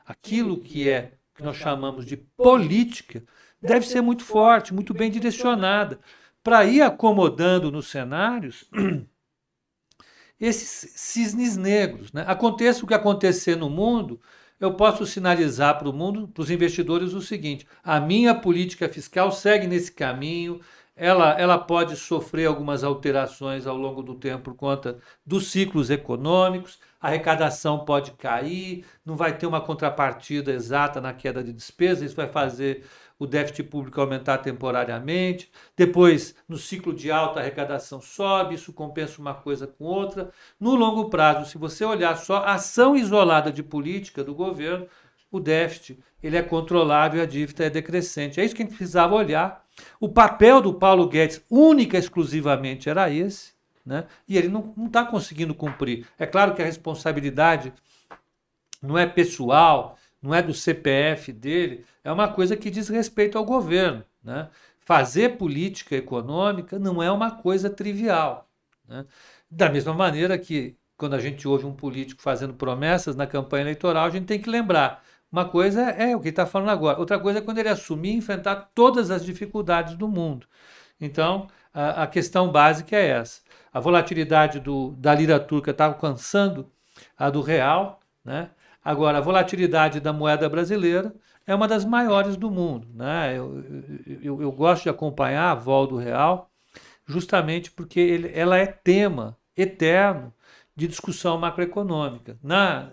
aquilo 0.05 0.60
que 0.60 0.88
é 0.88 1.13
que 1.34 1.43
nós 1.43 1.58
chamamos 1.58 2.05
de 2.05 2.17
política, 2.17 3.23
deve 3.62 3.86
ser 3.88 4.01
muito 4.01 4.23
forte, 4.23 4.73
muito 4.73 4.93
bem 4.93 5.10
direcionada, 5.10 5.99
para 6.43 6.65
ir 6.65 6.82
acomodando 6.82 7.71
nos 7.71 7.88
cenários 7.88 8.65
esses 10.39 10.91
cisnes 10.95 11.58
negros. 11.58 12.12
Né? 12.13 12.23
Aconteça 12.27 12.84
o 12.84 12.88
que 12.88 12.93
acontecer 12.93 13.55
no 13.55 13.69
mundo, 13.69 14.19
eu 14.60 14.73
posso 14.73 15.05
sinalizar 15.05 15.77
para 15.79 15.89
o 15.89 15.93
mundo, 15.93 16.27
para 16.27 16.41
os 16.41 16.51
investidores, 16.51 17.13
o 17.13 17.21
seguinte: 17.21 17.65
a 17.84 17.99
minha 17.99 18.36
política 18.36 18.89
fiscal 18.89 19.32
segue 19.32 19.67
nesse 19.67 19.91
caminho, 19.91 20.60
ela, 20.99 21.31
ela 21.39 21.57
pode 21.57 21.95
sofrer 21.95 22.45
algumas 22.45 22.83
alterações 22.83 23.65
ao 23.65 23.77
longo 23.77 24.03
do 24.03 24.15
tempo 24.15 24.43
por 24.43 24.55
conta 24.55 24.99
dos 25.25 25.49
ciclos 25.49 25.89
econômicos, 25.89 26.77
a 26.99 27.07
arrecadação 27.07 27.85
pode 27.85 28.12
cair, 28.12 28.85
não 29.05 29.15
vai 29.15 29.38
ter 29.38 29.47
uma 29.47 29.62
contrapartida 29.62 30.51
exata 30.51 30.99
na 30.99 31.13
queda 31.13 31.41
de 31.41 31.53
despesa, 31.53 32.03
isso 32.03 32.15
vai 32.15 32.27
fazer 32.27 32.85
o 33.17 33.25
déficit 33.25 33.63
público 33.63 33.99
aumentar 33.99 34.39
temporariamente. 34.39 35.49
Depois, 35.75 36.35
no 36.47 36.57
ciclo 36.57 36.93
de 36.93 37.09
alta, 37.09 37.39
a 37.39 37.43
arrecadação 37.43 38.01
sobe, 38.01 38.55
isso 38.55 38.73
compensa 38.73 39.21
uma 39.21 39.33
coisa 39.33 39.67
com 39.67 39.85
outra. 39.85 40.31
No 40.59 40.75
longo 40.75 41.09
prazo, 41.09 41.49
se 41.49 41.57
você 41.57 41.85
olhar 41.85 42.17
só 42.17 42.38
a 42.38 42.53
ação 42.53 42.95
isolada 42.95 43.51
de 43.51 43.63
política 43.63 44.23
do 44.23 44.35
governo, 44.35 44.88
o 45.31 45.39
déficit 45.39 45.99
ele 46.21 46.38
é 46.38 46.41
controlável 46.41 47.19
e 47.19 47.23
a 47.23 47.25
dívida 47.25 47.65
é 47.65 47.69
decrescente. 47.69 48.39
É 48.39 48.45
isso 48.45 48.55
que 48.55 48.62
a 48.62 48.65
gente 48.65 48.75
precisava 48.75 49.15
olhar. 49.15 49.65
O 49.99 50.10
papel 50.10 50.62
do 50.62 50.73
Paulo 50.73 51.08
Guedes, 51.08 51.41
única 51.49 51.97
e 51.97 51.99
exclusivamente, 51.99 52.89
era 52.89 53.10
esse. 53.10 53.53
Né? 53.86 54.05
E 54.27 54.38
ele 54.38 54.49
não 54.49 54.73
está 54.86 55.05
conseguindo 55.05 55.55
cumprir. 55.55 56.05
É 56.17 56.25
claro 56.25 56.53
que 56.53 56.62
a 56.62 56.65
responsabilidade 56.65 57.73
não 58.82 58.97
é 58.97 59.05
pessoal, 59.05 59.97
não 60.21 60.36
é 60.36 60.41
do 60.41 60.53
CPF 60.53 61.32
dele, 61.32 61.86
é 62.03 62.12
uma 62.12 62.27
coisa 62.27 62.55
que 62.55 62.69
diz 62.69 62.89
respeito 62.89 63.38
ao 63.38 63.45
governo. 63.45 64.03
Né? 64.23 64.49
Fazer 64.79 65.38
política 65.38 65.95
econômica 65.95 66.77
não 66.77 67.01
é 67.01 67.12
uma 67.12 67.32
coisa 67.32 67.69
trivial. 67.69 68.49
Né? 68.88 69.05
Da 69.49 69.69
mesma 69.69 69.93
maneira 69.93 70.38
que, 70.38 70.75
quando 70.97 71.13
a 71.13 71.19
gente 71.19 71.47
ouve 71.47 71.65
um 71.65 71.73
político 71.73 72.21
fazendo 72.21 72.53
promessas 72.53 73.15
na 73.15 73.25
campanha 73.25 73.63
eleitoral, 73.63 74.05
a 74.05 74.10
gente 74.10 74.25
tem 74.25 74.39
que 74.39 74.49
lembrar. 74.49 75.03
Uma 75.31 75.45
coisa 75.45 75.81
é 75.81 76.15
o 76.15 76.19
que 76.19 76.29
está 76.29 76.45
falando 76.45 76.69
agora, 76.69 76.99
outra 76.99 77.19
coisa 77.19 77.39
é 77.39 77.41
quando 77.41 77.59
ele 77.59 77.69
assumir 77.69 78.15
enfrentar 78.15 78.71
todas 78.73 79.11
as 79.11 79.23
dificuldades 79.23 79.95
do 79.95 80.07
mundo. 80.07 80.47
Então, 80.99 81.47
a, 81.73 82.03
a 82.03 82.07
questão 82.07 82.51
básica 82.51 82.95
é 82.95 83.07
essa. 83.09 83.41
A 83.71 83.79
volatilidade 83.79 84.59
do, 84.59 84.91
da 84.97 85.13
lira 85.13 85.39
turca 85.39 85.71
está 85.71 85.85
alcançando 85.85 86.71
a 87.17 87.29
do 87.29 87.41
real, 87.41 87.99
né? 88.25 88.49
Agora, 88.83 89.19
a 89.19 89.21
volatilidade 89.21 89.99
da 89.99 90.11
moeda 90.11 90.49
brasileira 90.49 91.13
é 91.45 91.53
uma 91.53 91.67
das 91.67 91.85
maiores 91.85 92.35
do 92.35 92.49
mundo. 92.49 92.87
Né? 92.93 93.37
Eu, 93.37 93.63
eu, 94.21 94.41
eu 94.41 94.51
gosto 94.51 94.83
de 94.83 94.89
acompanhar 94.89 95.51
a 95.51 95.55
vol 95.55 95.85
do 95.85 95.97
real 95.97 96.49
justamente 97.05 97.71
porque 97.71 97.99
ele, 97.99 98.31
ela 98.33 98.57
é 98.57 98.65
tema 98.65 99.37
eterno 99.57 100.33
de 100.75 100.87
discussão 100.87 101.37
macroeconômica. 101.37 102.37
Na, 102.41 102.91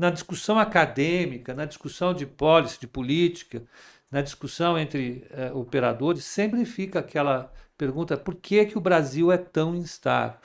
na 0.00 0.08
discussão 0.08 0.58
acadêmica, 0.58 1.52
na 1.52 1.66
discussão 1.66 2.14
de 2.14 2.24
policy, 2.24 2.80
de 2.80 2.86
política, 2.86 3.62
na 4.10 4.22
discussão 4.22 4.78
entre 4.78 5.26
eh, 5.30 5.52
operadores, 5.52 6.24
sempre 6.24 6.64
fica 6.64 7.00
aquela 7.00 7.52
pergunta: 7.76 8.16
por 8.16 8.34
que, 8.34 8.64
que 8.64 8.78
o 8.78 8.80
Brasil 8.80 9.30
é 9.30 9.36
tão 9.36 9.76
instável? 9.76 10.38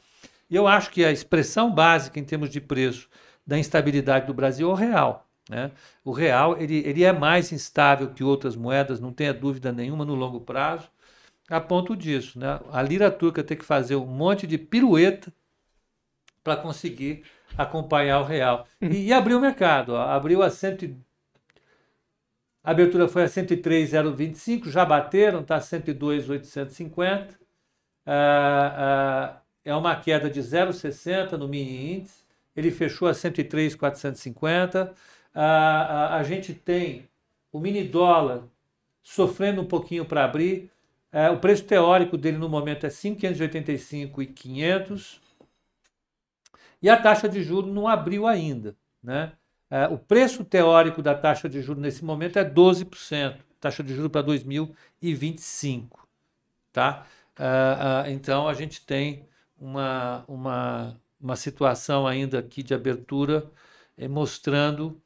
E 0.50 0.56
eu 0.58 0.68
acho 0.68 0.92
que 0.92 1.06
a 1.06 1.12
expressão 1.12 1.74
básica 1.74 2.20
em 2.20 2.24
termos 2.26 2.50
de 2.50 2.60
preço 2.60 3.08
da 3.48 3.58
instabilidade 3.58 4.28
do 4.28 4.34
Brasil 4.34 4.70
é 4.70 4.74
o 4.74 4.76
real. 4.76 5.26
Né? 5.50 5.72
O 6.04 6.12
real 6.12 6.62
ele, 6.62 6.80
ele 6.86 7.06
é 7.06 7.14
mais 7.14 7.54
instável 7.54 8.10
que 8.10 8.26
outras 8.26 8.58
moedas, 8.58 9.00
não 9.00 9.14
tenha 9.14 9.34
dúvida 9.34 9.72
nenhuma, 9.72 10.04
no 10.04 10.16
longo 10.16 10.42
prazo, 10.42 10.90
a 11.50 11.62
ponto 11.62 11.96
disso. 11.96 12.38
Né? 12.38 12.60
A 12.74 12.82
lira 12.82 13.10
turca 13.10 13.42
tem 13.42 13.56
que 13.56 13.64
fazer 13.64 13.96
um 13.96 14.06
monte 14.06 14.46
de 14.46 14.58
pirueta 14.58 15.32
para 16.46 16.62
conseguir 16.62 17.26
acompanhar 17.58 18.22
o 18.22 18.24
real. 18.24 18.66
E, 18.82 19.08
e 19.08 19.14
abriu 19.14 19.38
o 19.38 19.42
mercado. 19.42 19.90
Ó, 19.90 20.02
abriu 20.02 20.42
a 20.42 20.50
100, 20.50 20.96
a 22.64 22.72
abertura 22.72 23.10
foi 23.10 23.24
a 23.24 23.28
103,025, 23.28 24.70
já 24.70 24.86
bateram, 24.86 25.42
está 25.42 25.60
102,850. 25.60 27.38
Ah, 28.06 28.74
ah, 28.78 29.42
é 29.66 29.76
uma 29.76 29.94
queda 29.98 30.30
de 30.30 30.40
0,60 30.40 31.34
no 31.34 31.50
mini 31.50 31.98
índice 31.98 32.26
ele 32.56 32.72
fechou 32.72 33.08
a 33.08 33.14
103,450. 33.14 34.94
A, 35.34 35.44
a, 35.44 36.18
a 36.18 36.24
gente 36.24 36.54
tem 36.54 37.08
o 37.52 37.60
mini 37.60 37.84
dólar 37.84 38.44
sofrendo 39.04 39.62
um 39.62 39.66
pouquinho 39.66 40.06
para 40.06 40.24
abrir. 40.24 40.70
É, 41.12 41.30
o 41.30 41.40
preço 41.40 41.66
teórico 41.66 42.18
dele 42.18 42.38
no 42.38 42.50
momento 42.50 42.86
é 42.86 42.90
585,500. 42.90 45.14
E 45.14 45.18
a 46.90 46.98
taxa 46.98 47.28
de 47.28 47.44
juros 47.44 47.74
não 47.74 47.88
abriu 47.88 48.28
ainda. 48.28 48.76
Né? 49.02 49.32
É, 49.70 49.88
o 49.88 49.98
preço 49.98 50.44
teórico 50.44 51.02
da 51.02 51.16
taxa 51.16 51.50
de 51.50 51.62
juros 51.62 51.82
nesse 51.82 52.04
momento 52.04 52.38
é 52.38 52.46
12%. 52.46 53.38
Taxa 53.60 53.84
de 53.84 53.94
juros 53.96 54.12
para 54.12 54.22
2025. 54.22 56.08
Tá? 56.72 57.06
É, 57.38 58.08
é, 58.08 58.12
então 58.12 58.48
a 58.48 58.54
gente 58.54 58.86
tem 58.86 59.28
uma, 59.60 60.24
uma, 60.28 61.00
uma 61.20 61.36
situação 61.36 62.06
ainda 62.06 62.40
aqui 62.40 62.62
de 62.62 62.74
abertura, 62.74 63.50
mostrando 64.10 65.02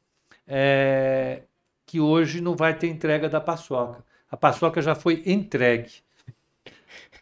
é, 0.48 1.44
que 1.86 2.00
hoje 2.00 2.42
não 2.42 2.56
vai 2.56 2.74
ter 2.78 2.88
entrega 2.88 3.30
da 3.30 3.40
paçoca. 3.40 4.04
A 4.30 4.38
paçoca 4.38 4.82
já 4.82 4.96
foi 4.96 5.24
entregue. 5.26 6.04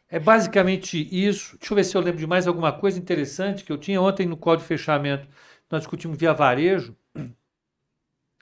É 0.09 0.19
basicamente 0.19 0.97
isso. 1.11 1.57
Deixa 1.57 1.73
eu 1.73 1.75
ver 1.75 1.83
se 1.83 1.95
eu 1.95 2.01
lembro 2.01 2.19
de 2.19 2.27
mais 2.27 2.47
alguma 2.47 2.71
coisa 2.71 2.97
interessante 2.99 3.63
que 3.63 3.71
eu 3.71 3.77
tinha 3.77 4.01
ontem 4.01 4.25
no 4.25 4.37
código 4.37 4.63
de 4.63 4.67
fechamento. 4.67 5.27
Nós 5.69 5.81
discutimos 5.81 6.17
via 6.17 6.33
varejo, 6.33 6.95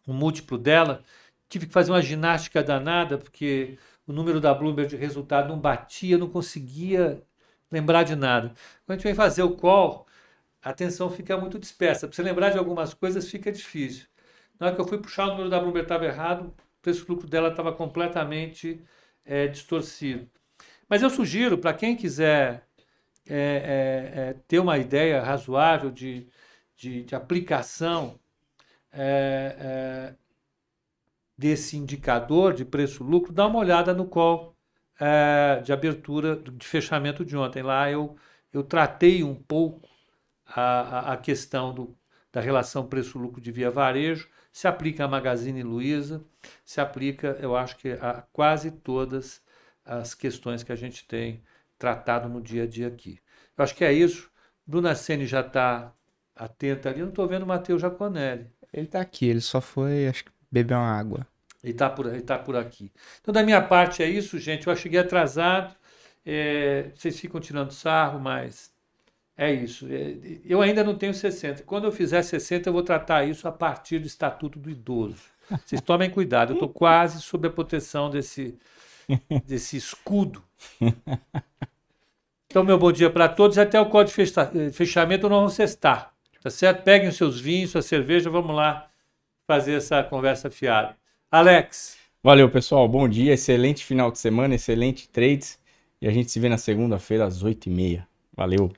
o 0.08 0.13
múltiplo 0.13 0.58
dela. 0.58 1.04
Tive 1.49 1.67
que 1.67 1.73
fazer 1.73 1.91
uma 1.91 2.01
ginástica 2.01 2.63
danada, 2.63 3.17
porque 3.17 3.78
o 4.08 4.13
número 4.13 4.39
da 4.39 4.54
Bloomberg 4.54 4.89
de 4.89 4.95
resultado 4.95 5.49
não 5.49 5.60
batia, 5.60 6.17
não 6.17 6.30
conseguia 6.30 7.21
lembrar 7.71 8.04
de 8.04 8.15
nada. 8.15 8.49
Quando 8.86 8.91
a 8.91 8.93
gente 8.95 9.04
vem 9.04 9.15
fazer 9.15 9.43
o 9.43 9.56
call, 9.56 10.08
a 10.63 10.69
atenção 10.69 11.10
fica 11.10 11.38
muito 11.38 11.60
dispersa. 11.60 12.08
Para 12.08 12.15
você 12.15 12.23
lembrar 12.23 12.51
de 12.51 12.58
algumas 12.58 12.93
coisas 12.93 13.30
fica 13.30 13.51
difícil. 13.51 14.08
Na 14.60 14.67
hora 14.67 14.75
que 14.75 14.82
eu 14.82 14.88
fui 14.88 14.97
puxar 14.99 15.25
o 15.25 15.32
número 15.32 15.49
da 15.49 15.60
Bloomberg 15.60 15.86
estava 15.86 16.06
errado, 16.06 16.47
o 16.47 16.82
preço-lucro 16.82 17.28
dela 17.28 17.49
estava 17.49 17.73
completamente 17.73 18.82
é, 19.25 19.47
distorcido. 19.47 20.30
Mas 20.89 21.02
eu 21.02 21.10
sugiro 21.10 21.58
para 21.58 21.74
quem 21.74 21.95
quiser 21.95 22.67
é, 23.28 23.36
é, 23.36 24.19
é, 24.19 24.34
ter 24.48 24.60
uma 24.60 24.78
ideia 24.78 25.21
razoável 25.21 25.89
de, 25.89 26.28
de, 26.76 27.04
de 27.04 27.15
aplicação 27.15 28.19
é, 28.91 29.56
é, 29.60 30.15
desse 31.38 31.76
indicador 31.76 32.54
de 32.54 32.63
preço-lucro, 32.63 33.34
dá 33.34 33.48
uma 33.48 33.60
olhada 33.60 33.93
no 33.93 34.06
call 34.06 34.56
de 35.65 35.74
abertura, 35.74 36.38
de 36.38 36.65
fechamento 36.65 37.26
de 37.26 37.36
ontem. 37.36 37.62
Lá 37.62 37.91
eu, 37.91 38.15
eu 38.54 38.63
tratei 38.63 39.26
um 39.26 39.36
pouco 39.36 39.89
a, 40.45 41.12
a 41.12 41.17
questão 41.17 41.74
do, 41.74 41.98
da 42.32 42.39
relação 42.39 42.88
preço-lucro 42.88 43.41
de 43.41 43.52
via 43.52 43.69
varejo, 43.69 44.30
se 44.54 44.69
aplica 44.69 45.04
a 45.04 45.08
Magazine 45.08 45.63
Luiza, 45.63 46.24
se 46.63 46.80
aplica, 46.80 47.38
eu 47.41 47.58
acho 47.58 47.76
que 47.76 47.91
a 47.91 48.24
quase 48.32 48.71
todas 48.71 49.43
as 49.86 50.13
questões 50.13 50.63
que 50.63 50.71
a 50.71 50.76
gente 50.76 51.06
tem 51.06 51.41
tratado 51.78 52.28
no 52.28 52.41
dia 52.41 52.63
a 52.63 52.67
dia 52.67 52.88
aqui. 52.88 53.19
Eu 53.58 53.63
acho 53.63 53.76
que 53.76 53.86
é 53.86 53.93
isso. 53.93 54.30
Bruna 54.65 54.95
Sene 54.95 55.26
já 55.26 55.41
está 55.41 55.93
atenta 56.36 56.89
ali. 56.89 57.00
Eu 57.00 57.06
não 57.06 57.12
estou 57.12 57.28
vendo 57.28 57.43
o 57.43 57.48
Matheus 57.48 57.82
Jaconelli. 57.82 58.48
Ele 58.74 58.88
está 58.88 59.00
aqui, 59.00 59.28
ele 59.28 59.41
só 59.41 59.62
foi, 59.62 60.08
acho 60.08 60.26
que, 60.26 60.32
beber 60.52 60.74
uma 60.74 60.91
água. 60.91 61.26
Ele 61.63 61.71
está 61.71 61.89
por, 61.89 62.08
ele 62.08 62.21
tá 62.21 62.38
por 62.38 62.56
aqui. 62.56 62.91
Então, 63.21 63.34
da 63.34 63.43
minha 63.43 63.62
parte 63.62 64.04
é 64.04 64.10
isso, 64.10 64.38
gente. 64.38 64.67
Eu 64.67 64.76
cheguei 64.76 65.00
atrasado. 65.00 65.76
É, 66.26 66.91
vocês 66.95 67.19
ficam 67.19 67.39
tirando 67.39 67.71
sarro, 67.71 68.19
mas 68.19 68.71
é 69.38 69.54
isso. 69.54 69.88
É, 69.89 70.39
eu 70.43 70.62
ainda 70.62 70.84
não 70.84 70.95
tenho 70.98 71.13
60. 71.13 71.63
Quando 71.63 71.86
eu 71.86 71.91
fizer 71.91 72.21
60, 72.21 72.69
eu 72.69 72.74
vou 72.74 72.84
tratar 72.84 73.26
isso 73.26 73.48
a 73.48 73.52
partir 73.52 74.00
do 74.00 74.08
Estatuto 74.08 74.60
do 74.60 74.69
Idoso. 74.69 75.24
Vocês 75.65 75.82
tomem 75.82 76.10
cuidado, 76.10 76.52
eu 76.52 76.56
estou 76.56 76.69
quase 76.69 77.21
sob 77.21 77.48
a 77.48 77.52
proteção 77.52 78.10
desse, 78.10 78.58
desse 79.46 79.78
escudo. 79.78 80.44
Então, 82.48 82.63
meu 82.63 82.78
bom 82.78 82.91
dia 82.91 83.10
para 83.10 83.28
todos. 83.28 83.58
Até 83.58 83.80
o 83.80 83.88
código 83.88 84.24
de 84.24 84.72
fechamento 84.72 85.28
nós 85.28 85.39
vamos 85.39 85.54
cestar. 85.54 86.13
Tá 86.41 86.50
certo? 86.50 86.84
Peguem 86.84 87.10
os 87.10 87.18
seus 87.18 87.39
vinhos, 87.39 87.72
sua 87.72 87.82
cerveja, 87.82 88.30
vamos 88.30 88.56
lá 88.56 88.88
fazer 89.48 89.74
essa 89.74 90.04
conversa 90.04 90.50
fiada. 90.50 90.96
Alex. 91.32 91.98
Valeu, 92.24 92.50
pessoal. 92.50 92.88
Bom 92.88 93.10
dia, 93.10 93.34
excelente 93.34 93.84
final 93.84 94.12
de 94.12 94.20
semana, 94.20 94.56
excelente 94.56 95.10
trades. 95.10 95.60
E 96.02 96.08
a 96.08 96.12
gente 96.12 96.32
se 96.32 96.39
vê 96.39 96.48
na 96.48 96.58
segunda-feira 96.58 97.26
às 97.26 97.44
8h30. 97.44 98.04
Valeu. 98.36 98.72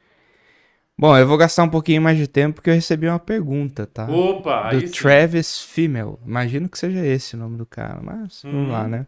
Bom, 0.98 1.16
eu 1.16 1.28
vou 1.28 1.38
gastar 1.38 1.64
um 1.64 1.70
pouquinho 1.70 2.02
mais 2.02 2.18
de 2.18 2.28
tempo 2.28 2.56
porque 2.56 2.70
eu 2.70 2.74
recebi 2.74 3.08
uma 3.08 3.20
pergunta, 3.20 3.86
tá? 3.86 4.10
Opa! 4.10 4.70
Do 4.72 4.90
Travis 4.90 5.62
Female. 5.62 6.16
Imagino 6.26 6.68
que 6.68 6.78
seja 6.80 7.06
esse 7.06 7.36
o 7.36 7.38
nome 7.38 7.58
do 7.58 7.66
cara, 7.66 8.00
mas 8.02 8.44
hum. 8.44 8.52
vamos 8.52 8.72
lá, 8.72 8.88
né? 8.88 9.06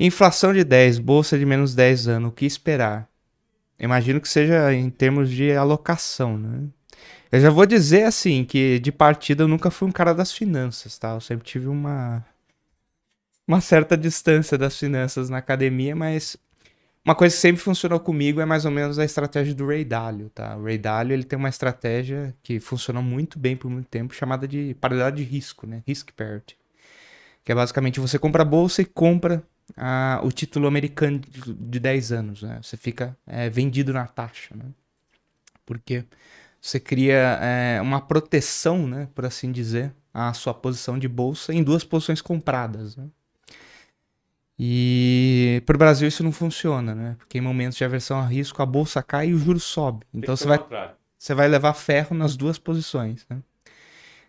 Inflação 0.00 0.52
de 0.52 0.62
10, 0.62 1.00
bolsa 1.00 1.36
de 1.36 1.44
menos 1.44 1.74
10 1.74 2.06
anos, 2.06 2.30
o 2.30 2.32
que 2.32 2.46
esperar? 2.46 3.08
Imagino 3.80 4.20
que 4.20 4.28
seja 4.28 4.72
em 4.72 4.90
termos 4.90 5.30
de 5.30 5.52
alocação, 5.52 6.38
né? 6.38 6.68
Eu 7.32 7.40
já 7.40 7.50
vou 7.50 7.66
dizer 7.66 8.04
assim 8.04 8.44
que 8.44 8.78
de 8.78 8.92
partida 8.92 9.42
eu 9.42 9.48
nunca 9.48 9.70
fui 9.70 9.88
um 9.88 9.92
cara 9.92 10.14
das 10.14 10.32
finanças, 10.32 10.96
tá? 10.98 11.14
Eu 11.14 11.20
sempre 11.20 11.44
tive 11.44 11.66
uma 11.68 12.24
uma 13.46 13.60
certa 13.60 13.96
distância 13.96 14.58
das 14.58 14.78
finanças 14.78 15.30
na 15.30 15.38
academia, 15.38 15.96
mas 15.96 16.36
uma 17.04 17.14
coisa 17.14 17.34
que 17.34 17.40
sempre 17.40 17.62
funcionou 17.62 17.98
comigo 17.98 18.40
é 18.40 18.44
mais 18.44 18.64
ou 18.64 18.70
menos 18.70 18.98
a 18.98 19.04
estratégia 19.04 19.54
do 19.54 19.66
Ray 19.66 19.84
Dalio, 19.84 20.30
tá? 20.30 20.56
O 20.56 20.64
Ray 20.64 20.78
Dalio, 20.78 21.14
ele 21.14 21.24
tem 21.24 21.38
uma 21.38 21.48
estratégia 21.48 22.34
que 22.42 22.60
funcionou 22.60 23.02
muito 23.02 23.38
bem 23.38 23.56
por 23.56 23.70
muito 23.70 23.88
tempo, 23.88 24.14
chamada 24.14 24.46
de 24.46 24.76
paridade 24.80 25.16
de 25.16 25.22
risco, 25.22 25.66
né? 25.66 25.82
Risk 25.86 26.10
parity. 26.12 26.56
Que 27.44 27.52
é 27.52 27.54
basicamente 27.54 27.98
você 27.98 28.18
compra 28.18 28.42
a 28.42 28.44
bolsa 28.44 28.82
e 28.82 28.84
compra 28.84 29.42
ah, 29.76 30.20
o 30.24 30.30
título 30.32 30.66
americano 30.66 31.18
de, 31.18 31.54
de 31.54 31.80
10 31.80 32.12
anos, 32.12 32.42
né? 32.42 32.60
Você 32.62 32.76
fica 32.76 33.16
é, 33.26 33.48
vendido 33.50 33.92
na 33.92 34.06
taxa, 34.06 34.54
né? 34.54 34.66
Porque 35.66 36.04
você 36.60 36.80
cria 36.80 37.38
é, 37.40 37.80
uma 37.80 38.00
proteção, 38.00 38.86
né, 38.86 39.08
por 39.14 39.24
assim 39.24 39.52
dizer, 39.52 39.94
à 40.12 40.32
sua 40.32 40.52
posição 40.52 40.98
de 40.98 41.06
bolsa 41.06 41.52
em 41.52 41.62
duas 41.62 41.84
posições 41.84 42.20
compradas, 42.20 42.96
né? 42.96 43.06
E 44.58 45.62
para 45.64 45.76
o 45.76 45.78
Brasil 45.78 46.08
isso 46.08 46.24
não 46.24 46.32
funciona, 46.32 46.92
né? 46.92 47.14
Porque 47.16 47.38
em 47.38 47.40
momentos 47.40 47.78
de 47.78 47.84
aversão 47.84 48.18
a 48.18 48.26
risco 48.26 48.60
a 48.60 48.66
bolsa 48.66 49.00
cai 49.02 49.28
e 49.28 49.34
o 49.34 49.38
juro 49.38 49.60
sobe. 49.60 50.04
Então 50.12 50.36
você 50.36 50.48
vai, 50.48 50.58
você 51.16 51.32
vai 51.32 51.46
levar 51.46 51.74
ferro 51.74 52.16
nas 52.16 52.36
duas 52.36 52.58
posições, 52.58 53.24
né? 53.30 53.40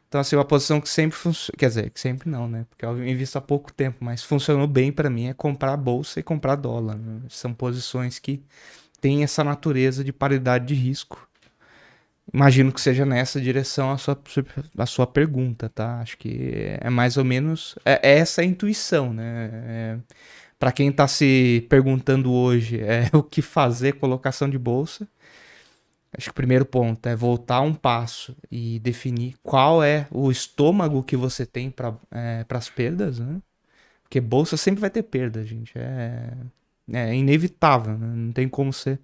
Então, 0.09 0.19
assim, 0.19 0.35
uma 0.35 0.43
posição 0.43 0.81
que 0.81 0.89
sempre 0.89 1.15
funciona. 1.17 1.55
Quer 1.55 1.67
dizer, 1.67 1.89
que 1.91 1.99
sempre 1.99 2.27
não, 2.29 2.47
né? 2.47 2.65
Porque 2.67 2.83
eu 2.83 3.07
invisto 3.07 3.37
há 3.37 3.41
pouco 3.41 3.71
tempo, 3.71 3.97
mas 4.01 4.23
funcionou 4.23 4.67
bem 4.67 4.91
para 4.91 5.07
mim 5.09 5.27
é 5.27 5.33
comprar 5.35 5.77
bolsa 5.77 6.19
e 6.19 6.23
comprar 6.23 6.55
dólar. 6.55 6.97
Né? 6.97 7.21
São 7.29 7.53
posições 7.53 8.17
que 8.17 8.43
têm 8.99 9.23
essa 9.23 9.43
natureza 9.43 10.03
de 10.03 10.11
paridade 10.11 10.65
de 10.65 10.73
risco. 10.73 11.29
Imagino 12.33 12.71
que 12.71 12.81
seja 12.81 13.05
nessa 13.05 13.39
direção 13.39 13.91
a 13.91 13.97
sua, 13.97 14.19
a 14.77 14.85
sua 14.85 15.07
pergunta, 15.07 15.69
tá? 15.69 15.99
Acho 15.99 16.17
que 16.17 16.77
é 16.79 16.89
mais 16.89 17.17
ou 17.17 17.23
menos 17.23 17.75
é, 17.85 17.99
é 18.03 18.17
essa 18.19 18.41
a 18.41 18.45
intuição, 18.45 19.13
né? 19.13 19.49
É, 19.53 19.97
para 20.59 20.71
quem 20.71 20.89
está 20.89 21.07
se 21.07 21.65
perguntando 21.69 22.31
hoje 22.31 22.79
é 22.81 23.09
o 23.13 23.23
que 23.23 23.41
fazer 23.41 23.93
colocação 23.93 24.49
de 24.49 24.57
bolsa, 24.59 25.07
acho 26.17 26.27
que 26.27 26.31
o 26.31 26.35
primeiro 26.35 26.65
ponto 26.65 27.05
é 27.07 27.15
voltar 27.15 27.61
um 27.61 27.73
passo 27.73 28.35
e 28.51 28.79
definir 28.79 29.35
qual 29.43 29.83
é 29.83 30.07
o 30.11 30.31
estômago 30.31 31.03
que 31.03 31.15
você 31.15 31.45
tem 31.45 31.69
para 31.69 31.93
é, 32.11 32.45
as 32.49 32.69
perdas, 32.69 33.19
né? 33.19 33.41
Porque 34.03 34.19
bolsa 34.19 34.57
sempre 34.57 34.81
vai 34.81 34.89
ter 34.89 35.03
perda, 35.03 35.43
gente. 35.45 35.73
É, 35.75 36.33
é 36.91 37.15
inevitável, 37.15 37.97
né? 37.97 38.07
não 38.15 38.31
tem 38.31 38.49
como 38.49 38.73
ser 38.73 38.99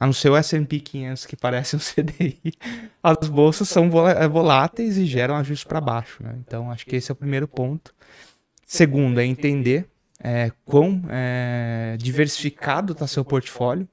a 0.00 0.06
não 0.06 0.14
ser 0.14 0.30
o 0.30 0.36
S&P 0.36 0.80
500 0.80 1.26
que 1.26 1.36
parece 1.36 1.76
um 1.76 1.78
CDI, 1.84 2.54
as 3.02 3.28
bolsas 3.28 3.68
são 3.68 3.90
é, 4.08 4.26
voláteis 4.26 4.96
e 4.96 5.04
geram 5.04 5.36
ajustes 5.36 5.68
para 5.68 5.78
baixo. 5.78 6.22
Né? 6.22 6.34
Então, 6.38 6.70
acho 6.70 6.86
que 6.86 6.96
esse 6.96 7.10
é 7.10 7.12
o 7.12 7.16
primeiro 7.16 7.46
ponto. 7.46 7.94
Segundo, 8.64 9.20
é 9.20 9.26
entender 9.26 9.86
é, 10.18 10.50
quão 10.64 11.02
é, 11.10 11.96
diversificado 11.98 12.94
está 12.94 13.06
seu 13.06 13.22
portfólio. 13.22 13.86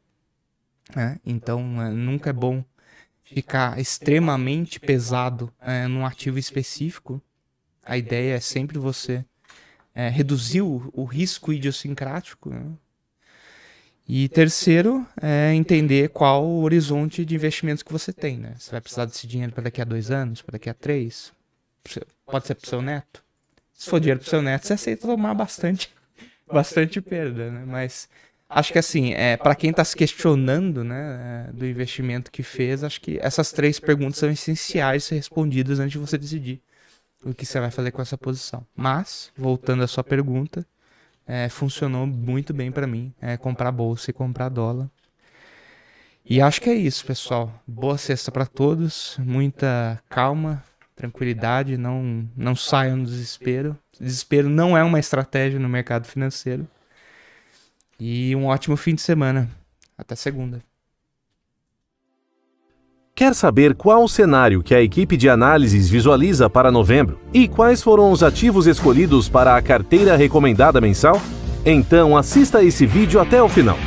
Né? 0.95 1.19
Então, 1.25 1.81
é, 1.81 1.89
nunca 1.89 2.29
é 2.29 2.33
bom 2.33 2.63
ficar 3.23 3.79
extremamente 3.79 4.79
pesado 4.79 5.51
é, 5.59 5.87
num 5.87 6.05
ativo 6.05 6.39
específico. 6.39 7.21
A 7.83 7.97
ideia 7.97 8.35
é 8.35 8.39
sempre 8.39 8.77
você 8.77 9.25
é, 9.93 10.09
reduzir 10.09 10.61
o, 10.61 10.89
o 10.93 11.03
risco 11.03 11.51
idiosincrático. 11.51 12.49
Né? 12.49 12.65
E 14.07 14.29
terceiro, 14.29 15.05
é 15.21 15.53
entender 15.53 16.09
qual 16.09 16.45
o 16.45 16.61
horizonte 16.61 17.25
de 17.25 17.35
investimentos 17.35 17.83
que 17.83 17.91
você 17.91 18.13
tem, 18.13 18.37
né? 18.37 18.53
Você 18.57 18.71
vai 18.71 18.79
precisar 18.79 19.03
desse 19.03 19.27
dinheiro 19.27 19.51
para 19.51 19.65
daqui 19.65 19.81
a 19.81 19.85
dois 19.85 20.09
anos, 20.09 20.41
para 20.41 20.53
daqui 20.53 20.69
a 20.69 20.73
três? 20.73 21.33
Pode 22.25 22.47
ser 22.47 22.55
para 22.55 22.65
o 22.65 22.69
seu 22.69 22.81
neto? 22.81 23.21
Se 23.73 23.89
for 23.89 23.99
dinheiro 23.99 24.21
para 24.21 24.27
o 24.27 24.29
seu 24.29 24.41
neto, 24.41 24.65
você 24.65 24.73
aceita 24.73 25.07
tomar 25.07 25.33
bastante, 25.33 25.93
bastante 26.47 27.01
perda, 27.01 27.51
né? 27.51 27.65
Mas 27.65 28.07
acho 28.49 28.71
que 28.71 28.79
assim, 28.79 29.13
é, 29.13 29.37
para 29.37 29.55
quem 29.55 29.71
está 29.71 29.83
se 29.83 29.95
questionando, 29.95 30.83
né, 30.83 31.47
é, 31.49 31.51
do 31.51 31.65
investimento 31.65 32.31
que 32.31 32.43
fez, 32.43 32.83
acho 32.83 33.01
que 33.01 33.19
essas 33.21 33.51
três 33.51 33.79
perguntas 33.79 34.17
são 34.17 34.29
essenciais 34.29 35.03
ser 35.03 35.15
respondidas 35.15 35.79
antes 35.79 35.91
de 35.91 35.97
você 35.97 36.17
decidir 36.17 36.61
o 37.23 37.33
que 37.33 37.45
você 37.45 37.59
vai 37.59 37.71
fazer 37.71 37.91
com 37.91 38.01
essa 38.01 38.17
posição. 38.17 38.65
Mas, 38.75 39.31
voltando 39.35 39.83
à 39.83 39.87
sua 39.87 40.03
pergunta, 40.03 40.65
é, 41.25 41.49
funcionou 41.49 42.07
muito 42.07 42.53
bem 42.53 42.71
para 42.71 42.87
mim. 42.87 43.13
É, 43.21 43.35
comprar 43.35 43.71
bolsa 43.71 44.09
e 44.09 44.13
comprar 44.13 44.49
dólar. 44.49 44.89
E 46.25 46.41
acho 46.41 46.61
que 46.61 46.69
é 46.69 46.75
isso, 46.75 47.05
pessoal. 47.05 47.53
Boa 47.65 47.97
sexta 47.97 48.31
para 48.31 48.45
todos. 48.45 49.17
Muita 49.19 50.01
calma, 50.09 50.63
tranquilidade. 50.95 51.77
Não, 51.77 52.27
não 52.35 52.55
saiam 52.55 52.97
do 53.01 53.09
desespero. 53.09 53.77
Desespero 53.99 54.49
não 54.49 54.77
é 54.77 54.83
uma 54.83 54.99
estratégia 54.99 55.59
no 55.59 55.69
mercado 55.69 56.05
financeiro. 56.05 56.67
E 57.99 58.35
um 58.35 58.45
ótimo 58.45 58.77
fim 58.77 58.95
de 58.95 59.01
semana. 59.01 59.49
Até 59.97 60.15
segunda. 60.15 60.61
Quer 63.15 63.33
saber 63.33 63.73
qual 63.73 64.03
o 64.03 64.07
cenário 64.07 64.61
que 64.61 64.75
a 64.75 64.81
equipe 64.81 65.17
de 65.17 65.27
análises 65.27 65.89
visualiza 65.89 66.47
para 66.47 66.71
novembro 66.71 67.19
e 67.33 67.47
quais 67.47 67.81
foram 67.81 68.11
os 68.11 68.21
ativos 68.21 68.67
escolhidos 68.67 69.27
para 69.27 69.57
a 69.57 69.61
carteira 69.61 70.15
recomendada 70.15 70.79
mensal? 70.79 71.19
Então 71.65 72.15
assista 72.15 72.63
esse 72.63 72.85
vídeo 72.85 73.19
até 73.19 73.41
o 73.41 73.49
final. 73.49 73.79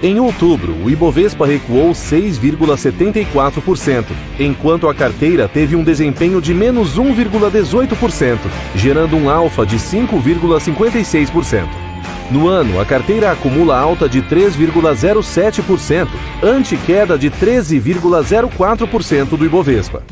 Em 0.00 0.20
outubro, 0.20 0.72
o 0.84 0.88
Ibovespa 0.88 1.44
recuou 1.44 1.90
6,74%, 1.90 4.04
enquanto 4.38 4.88
a 4.88 4.94
carteira 4.94 5.48
teve 5.48 5.74
um 5.74 5.82
desempenho 5.82 6.40
de 6.40 6.54
menos 6.54 6.96
1,18%, 6.96 8.38
gerando 8.76 9.16
um 9.16 9.28
alfa 9.28 9.66
de 9.66 9.76
5,56%. 9.76 11.87
No 12.30 12.46
ano, 12.46 12.78
a 12.78 12.84
carteira 12.84 13.32
acumula 13.32 13.78
alta 13.78 14.06
de 14.06 14.20
3,07%, 14.20 16.08
ante 16.42 16.76
queda 16.76 17.16
de 17.16 17.30
13,04% 17.30 19.36
do 19.36 19.46
Ibovespa. 19.46 20.02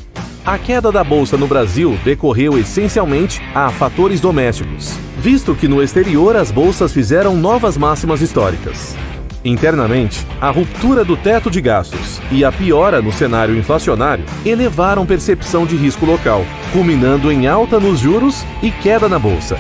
A 0.45 0.57
queda 0.57 0.91
da 0.91 1.05
bolsa 1.05 1.37
no 1.37 1.47
Brasil 1.47 1.99
decorreu 2.05 2.57
essencialmente 2.57 3.43
a 3.55 3.71
fatores 3.71 4.21
domésticos, 4.21 4.95
visto 5.19 5.55
que 5.55 5.69
no 5.69 5.83
exterior 5.83 6.37
as 6.37 6.51
bolsas 6.51 6.93
fizeram 6.93 7.37
novas 7.37 7.77
máximas 7.77 8.23
históricas. 8.23 8.97
Internamente, 9.45 10.27
a 10.41 10.51
ruptura 10.51 11.05
do 11.05 11.17
teto 11.17 11.51
de 11.51 11.61
gastos 11.61 12.21
e 12.33 12.45
a 12.45 12.51
piora 12.51 13.03
no 13.03 13.13
cenário 13.13 13.57
inflacionário 13.57 14.25
elevaram 14.45 15.05
percepção 15.05 15.67
de 15.67 15.77
risco 15.77 16.07
local, 16.07 16.45
culminando 16.73 17.31
em 17.31 17.47
alta 17.47 17.79
nos 17.79 17.99
juros 17.99 18.45
e 18.63 18.71
queda 18.71 19.09
na 19.09 19.19
bolsa. 19.19 19.59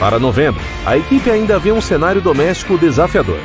Para 0.00 0.18
novembro, 0.18 0.62
a 0.86 0.96
equipe 0.96 1.30
ainda 1.30 1.58
vê 1.58 1.70
um 1.70 1.80
cenário 1.80 2.22
doméstico 2.22 2.78
desafiador. 2.78 3.38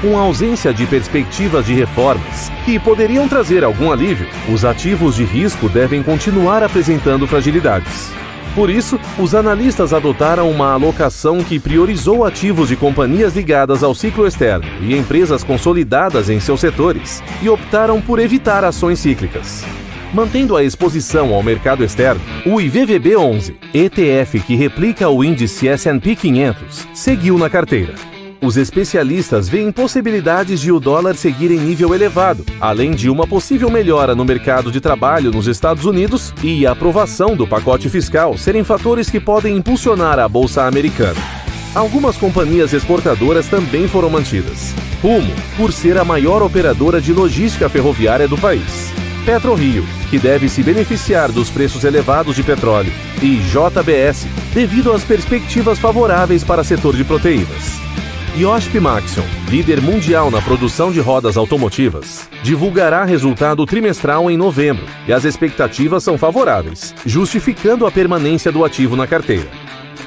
Com 0.00 0.18
a 0.18 0.22
ausência 0.22 0.74
de 0.74 0.84
perspectivas 0.84 1.64
de 1.64 1.72
reformas 1.72 2.50
que 2.64 2.80
poderiam 2.80 3.28
trazer 3.28 3.62
algum 3.62 3.92
alívio, 3.92 4.26
os 4.52 4.64
ativos 4.64 5.14
de 5.14 5.24
risco 5.24 5.68
devem 5.68 6.02
continuar 6.02 6.64
apresentando 6.64 7.28
fragilidades. 7.28 8.10
Por 8.56 8.68
isso, 8.68 8.98
os 9.16 9.36
analistas 9.36 9.92
adotaram 9.92 10.50
uma 10.50 10.72
alocação 10.72 11.44
que 11.44 11.60
priorizou 11.60 12.24
ativos 12.24 12.70
de 12.70 12.74
companhias 12.74 13.36
ligadas 13.36 13.84
ao 13.84 13.94
ciclo 13.94 14.26
externo 14.26 14.66
e 14.80 14.96
empresas 14.96 15.44
consolidadas 15.44 16.28
em 16.28 16.40
seus 16.40 16.58
setores, 16.58 17.22
e 17.40 17.48
optaram 17.48 18.00
por 18.00 18.18
evitar 18.18 18.64
ações 18.64 18.98
cíclicas. 18.98 19.64
Mantendo 20.12 20.56
a 20.56 20.64
exposição 20.64 21.32
ao 21.32 21.42
mercado 21.42 21.84
externo, 21.84 22.20
o 22.44 22.56
IVVB11, 22.56 23.54
ETF 23.72 24.40
que 24.40 24.56
replica 24.56 25.08
o 25.08 25.22
índice 25.22 25.68
S&P 25.68 26.16
500, 26.16 26.88
seguiu 26.92 27.38
na 27.38 27.48
carteira. 27.48 27.94
Os 28.42 28.56
especialistas 28.56 29.48
veem 29.48 29.70
possibilidades 29.70 30.60
de 30.60 30.72
o 30.72 30.80
dólar 30.80 31.14
seguir 31.14 31.52
em 31.52 31.58
nível 31.60 31.94
elevado, 31.94 32.44
além 32.60 32.90
de 32.92 33.08
uma 33.08 33.26
possível 33.26 33.70
melhora 33.70 34.14
no 34.14 34.24
mercado 34.24 34.72
de 34.72 34.80
trabalho 34.80 35.30
nos 35.30 35.46
Estados 35.46 35.84
Unidos 35.84 36.34
e 36.42 36.66
a 36.66 36.72
aprovação 36.72 37.36
do 37.36 37.46
pacote 37.46 37.88
fiscal 37.88 38.36
serem 38.36 38.64
fatores 38.64 39.08
que 39.10 39.20
podem 39.20 39.56
impulsionar 39.56 40.18
a 40.18 40.28
bolsa 40.28 40.64
americana. 40.64 41.20
Algumas 41.72 42.16
companhias 42.16 42.72
exportadoras 42.72 43.46
também 43.46 43.86
foram 43.86 44.10
mantidas. 44.10 44.74
Rumo, 45.00 45.32
por 45.56 45.72
ser 45.72 45.96
a 45.98 46.04
maior 46.04 46.42
operadora 46.42 47.00
de 47.00 47.12
logística 47.12 47.68
ferroviária 47.68 48.26
do 48.26 48.36
país. 48.36 48.90
PetroRio, 49.20 49.84
que 50.08 50.18
deve 50.18 50.48
se 50.48 50.62
beneficiar 50.62 51.30
dos 51.30 51.50
preços 51.50 51.84
elevados 51.84 52.34
de 52.34 52.42
petróleo, 52.42 52.92
e 53.22 53.36
JBS, 53.36 54.26
devido 54.52 54.92
às 54.92 55.04
perspectivas 55.04 55.78
favoráveis 55.78 56.42
para 56.42 56.64
setor 56.64 56.96
de 56.96 57.04
proteínas. 57.04 57.80
Yoshp 58.36 58.78
Maxion, 58.78 59.24
líder 59.48 59.80
mundial 59.80 60.30
na 60.30 60.40
produção 60.40 60.92
de 60.92 61.00
rodas 61.00 61.36
automotivas, 61.36 62.28
divulgará 62.42 63.04
resultado 63.04 63.66
trimestral 63.66 64.30
em 64.30 64.36
novembro 64.36 64.84
e 65.06 65.12
as 65.12 65.24
expectativas 65.24 66.04
são 66.04 66.16
favoráveis, 66.16 66.94
justificando 67.04 67.86
a 67.86 67.90
permanência 67.90 68.52
do 68.52 68.64
ativo 68.64 68.94
na 68.94 69.06
carteira. 69.06 69.48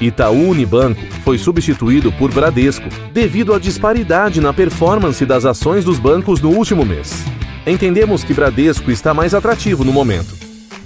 Itaú 0.00 0.50
Unibanco 0.50 1.04
foi 1.22 1.38
substituído 1.38 2.10
por 2.12 2.32
Bradesco 2.32 2.88
devido 3.12 3.54
à 3.54 3.58
disparidade 3.58 4.40
na 4.40 4.52
performance 4.52 5.24
das 5.24 5.44
ações 5.44 5.84
dos 5.84 5.98
bancos 5.98 6.40
no 6.40 6.50
último 6.50 6.84
mês. 6.84 7.24
Entendemos 7.66 8.22
que 8.22 8.34
Bradesco 8.34 8.90
está 8.90 9.14
mais 9.14 9.32
atrativo 9.34 9.84
no 9.84 9.92
momento. 9.92 10.34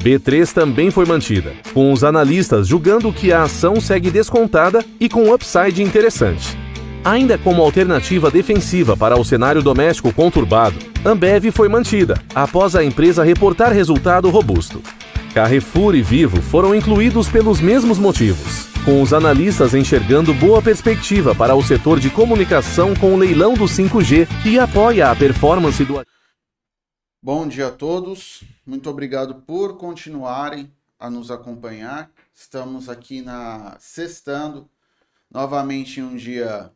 B3 0.01 0.53
também 0.53 0.93
foi 0.93 1.05
mantida, 1.05 1.53
com 1.75 1.93
os 1.93 2.05
analistas 2.05 2.69
julgando 2.69 3.13
que 3.13 3.33
a 3.33 3.43
ação 3.43 3.81
segue 3.81 4.13
descontada 4.13 4.85
e 5.01 5.09
com 5.09 5.33
upside 5.35 5.83
interessante. 5.83 6.57
Ainda 7.05 7.37
como 7.37 7.63
alternativa 7.63 8.31
defensiva 8.31 8.97
para 8.97 9.19
o 9.19 9.25
cenário 9.25 9.61
doméstico 9.61 10.13
conturbado, 10.13 10.77
Ambev 11.05 11.51
foi 11.51 11.69
mantida, 11.69 12.21
após 12.33 12.77
a 12.77 12.85
empresa 12.85 13.25
reportar 13.25 13.73
resultado 13.73 14.31
robusto. 14.31 14.81
Carrefour 15.35 15.97
e 15.97 16.03
Vivo 16.03 16.41
foram 16.41 16.75
incluídos 16.75 17.29
pelos 17.29 17.61
mesmos 17.61 17.99
motivos, 17.99 18.69
com 18.85 19.03
os 19.03 19.13
analistas 19.13 19.75
enxergando 19.75 20.33
boa 20.33 20.63
perspectiva 20.63 21.35
para 21.35 21.57
o 21.57 21.63
setor 21.63 21.99
de 21.99 22.09
comunicação 22.09 22.95
com 22.95 23.15
o 23.15 23.17
leilão 23.17 23.55
do 23.55 23.65
5G, 23.65 24.29
que 24.43 24.59
apoia 24.59 25.11
a 25.11 25.17
performance 25.17 25.85
do. 25.85 26.01
Bom 27.21 27.49
dia 27.49 27.67
a 27.67 27.73
todos, 27.73 28.45
muito 28.65 28.89
obrigado 28.89 29.43
por 29.43 29.77
continuarem 29.77 30.73
a 31.01 31.11
nos 31.11 31.33
acompanhar. 31.33 32.13
Estamos 32.33 32.89
aqui 32.89 33.21
na 33.21 33.77
Sextando, 33.81 34.71
novamente 35.29 36.01
um 36.01 36.15
dia 36.15 36.73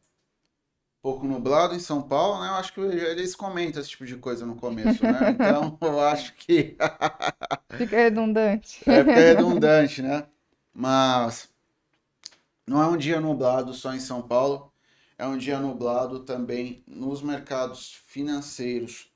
pouco 1.01 1.29
nublado 1.29 1.77
em 1.77 1.79
São 1.79 2.03
Paulo, 2.03 2.41
né? 2.41 2.49
Eu 2.49 2.55
acho 2.55 2.75
que 2.75 2.81
eles 2.81 3.37
comentam 3.37 3.81
esse 3.81 3.91
tipo 3.91 4.05
de 4.05 4.17
coisa 4.17 4.45
no 4.45 4.57
começo, 4.57 5.05
né? 5.05 5.31
Então, 5.31 5.79
eu 5.81 6.01
acho 6.01 6.35
que. 6.35 6.77
fica 7.79 7.97
redundante. 7.97 8.81
É, 8.85 8.99
fica 8.99 9.15
redundante, 9.15 10.03
né? 10.03 10.27
Mas 10.75 11.49
não 12.67 12.83
é 12.83 12.87
um 12.89 12.97
dia 12.97 13.21
nublado 13.21 13.73
só 13.73 13.95
em 13.95 14.01
São 14.01 14.21
Paulo, 14.21 14.73
é 15.17 15.25
um 15.25 15.39
dia 15.39 15.61
nublado 15.61 16.25
também 16.25 16.83
nos 16.85 17.23
mercados 17.23 18.03
financeiros 18.07 19.12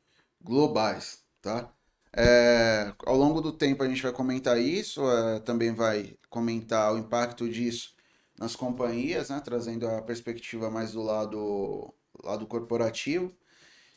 globais, 0.47 1.18
tá? 1.42 1.68
É, 2.16 2.92
ao 3.05 3.16
longo 3.16 3.42
do 3.42 3.53
tempo 3.53 3.82
a 3.82 3.88
gente 3.88 4.03
vai 4.03 4.12
comentar 4.12 4.59
isso, 4.59 5.03
é, 5.11 5.40
também 5.40 5.74
vai 5.74 6.14
comentar 6.30 6.94
o 6.94 6.99
impacto 6.99 7.49
disso 7.49 7.94
nas 8.38 8.55
companhias, 8.57 9.28
né, 9.28 9.40
trazendo 9.44 9.86
a 9.88 10.01
perspectiva 10.01 10.70
mais 10.70 10.92
do 10.92 11.03
lado, 11.03 11.92
lado 12.24 12.47
corporativo. 12.47 13.34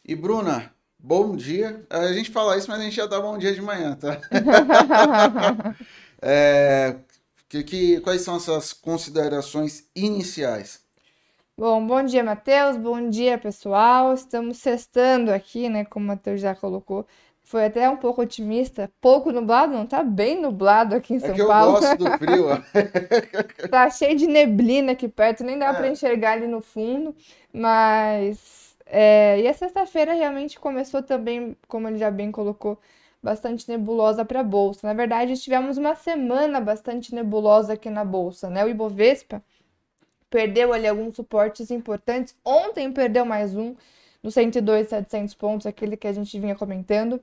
E 0.03 0.15
Bruna, 0.15 0.73
bom 0.97 1.35
dia. 1.35 1.85
A 1.89 2.11
gente 2.11 2.31
fala 2.31 2.57
isso, 2.57 2.69
mas 2.69 2.79
a 2.79 2.83
gente 2.83 2.95
já 2.95 3.05
dá 3.05 3.21
bom 3.21 3.37
dia 3.37 3.53
de 3.53 3.61
manhã, 3.61 3.95
tá? 3.95 4.19
é, 6.21 6.95
que, 7.47 7.63
que, 7.63 8.01
quais 8.01 8.21
são 8.21 8.35
as 8.35 8.43
suas 8.43 8.73
considerações 8.73 9.85
iniciais? 9.95 10.81
Bom, 11.59 11.85
bom 11.85 12.01
dia, 12.01 12.23
Matheus. 12.23 12.77
Bom 12.77 13.09
dia, 13.09 13.37
pessoal. 13.37 14.13
Estamos 14.13 14.59
sextando 14.59 15.29
aqui, 15.29 15.67
né? 15.67 15.83
Como 15.83 16.05
o 16.05 16.07
Matheus 16.07 16.39
já 16.39 16.55
colocou 16.55 17.05
foi 17.43 17.65
até 17.65 17.89
um 17.89 17.97
pouco 17.97 18.21
otimista. 18.21 18.89
Pouco 19.01 19.29
nublado, 19.29 19.73
não 19.73 19.85
tá 19.85 20.01
bem 20.01 20.41
nublado 20.41 20.95
aqui 20.95 21.15
em 21.15 21.17
é 21.17 21.19
São 21.19 21.35
que 21.35 21.45
Paulo. 21.45 21.75
Eu 21.75 21.81
gosto 21.81 21.97
do 21.97 22.17
frio. 22.17 22.45
tá 23.69 23.89
cheio 23.89 24.15
de 24.15 24.25
neblina 24.25 24.93
aqui 24.93 25.09
perto, 25.09 25.43
nem 25.43 25.59
dá 25.59 25.65
é. 25.65 25.73
para 25.73 25.89
enxergar 25.89 26.31
ali 26.31 26.47
no 26.47 26.61
fundo. 26.61 27.13
Mas. 27.51 28.73
É... 28.85 29.41
E 29.41 29.45
a 29.45 29.53
sexta-feira 29.53 30.13
realmente 30.13 30.57
começou 30.57 31.03
também, 31.03 31.57
como 31.67 31.89
ele 31.89 31.97
já 31.97 32.09
bem 32.09 32.31
colocou, 32.31 32.79
bastante 33.21 33.67
nebulosa 33.67 34.23
para 34.23 34.39
a 34.39 34.43
bolsa. 34.43 34.87
Na 34.87 34.93
verdade, 34.93 35.35
tivemos 35.35 35.77
uma 35.77 35.93
semana 35.93 36.61
bastante 36.61 37.13
nebulosa 37.13 37.73
aqui 37.73 37.89
na 37.89 38.05
bolsa, 38.05 38.49
né? 38.49 38.63
O 38.63 38.69
Ibovespa 38.69 39.43
perdeu 40.29 40.73
ali 40.73 40.87
alguns 40.87 41.15
suportes 41.15 41.71
importantes. 41.71 42.35
Ontem 42.43 42.91
perdeu 42.91 43.25
mais 43.25 43.55
um 43.55 43.75
no 44.21 44.31
102,700 44.31 45.33
pontos, 45.33 45.67
aquele 45.67 45.97
que 45.97 46.07
a 46.07 46.13
gente 46.13 46.39
vinha 46.39 46.55
comentando. 46.55 47.19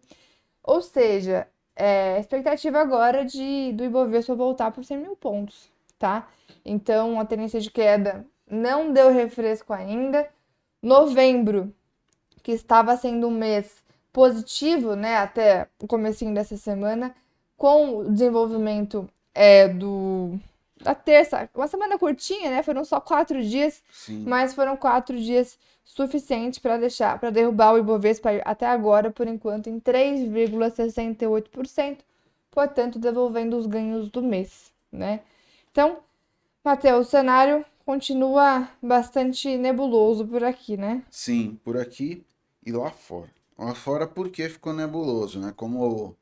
Ou 0.63 0.83
seja, 0.83 1.47
é, 1.75 2.19
expectativa 2.19 2.81
agora 2.81 3.25
de 3.25 3.73
do 3.73 3.85
Ibovespa 3.85 4.35
voltar 4.35 4.71
por 4.71 4.85
100 4.85 4.99
mil 4.99 5.17
pontos, 5.17 5.71
tá? 5.99 6.29
Então, 6.65 7.21
a 7.21 7.25
tendência 7.25 7.61
de 7.61 7.71
queda 7.71 8.25
não 8.51 8.93
deu 8.93 9.11
refresco 9.11 9.73
ainda. 9.73 10.29
Novembro, 10.83 11.73
que 12.43 12.53
estava 12.53 12.97
sendo 12.97 13.29
um 13.29 13.31
mês 13.31 13.83
positivo, 14.13 14.95
né, 14.97 15.17
até 15.17 15.69
o 15.81 15.87
comecinho 15.87 16.33
dessa 16.35 16.57
semana, 16.57 17.15
com 17.57 17.99
o 17.99 18.11
desenvolvimento 18.11 19.09
é, 19.35 19.69
do 19.69 20.39
da 20.83 20.95
terça, 20.95 21.49
uma 21.55 21.69
semana 21.69 21.99
curtinha, 21.99 22.51
né? 22.51 22.63
Foram 22.63 22.85
só 22.85 23.01
quatro 23.01 23.43
dias, 23.43 23.83
Sim. 23.91 24.25
mas 24.27 24.55
foram 24.55 24.77
quatro 24.77 25.19
dias 25.19 25.59
suficientes 25.85 26.59
para 26.59 26.77
deixar, 26.77 27.19
para 27.19 27.31
derrubar 27.31 27.75
o 27.75 27.79
Ibovespa 27.79 28.31
até 28.45 28.67
agora, 28.67 29.11
por 29.11 29.27
enquanto, 29.27 29.69
em 29.69 29.81
3,68%, 29.81 31.99
portanto, 32.51 32.99
devolvendo 32.99 33.57
os 33.57 33.67
ganhos 33.67 34.11
do 34.11 34.23
mês, 34.23 34.73
né? 34.93 35.21
Então, 35.71 35.99
Matheus, 36.65 37.07
o 37.07 37.11
cenário 37.11 37.65
continua 37.85 38.69
bastante 38.83 39.57
nebuloso 39.57 40.27
por 40.27 40.43
aqui, 40.43 40.77
né? 40.77 41.05
Sim, 41.09 41.59
por 41.65 41.77
aqui 41.77 42.25
e 42.65 42.73
lá 42.73 42.91
fora. 42.91 43.31
Lá 43.57 43.75
fora 43.75 44.07
porque 44.07 44.49
ficou 44.49 44.73
nebuloso, 44.73 45.39
né? 45.39 45.53
Como 45.57 46.17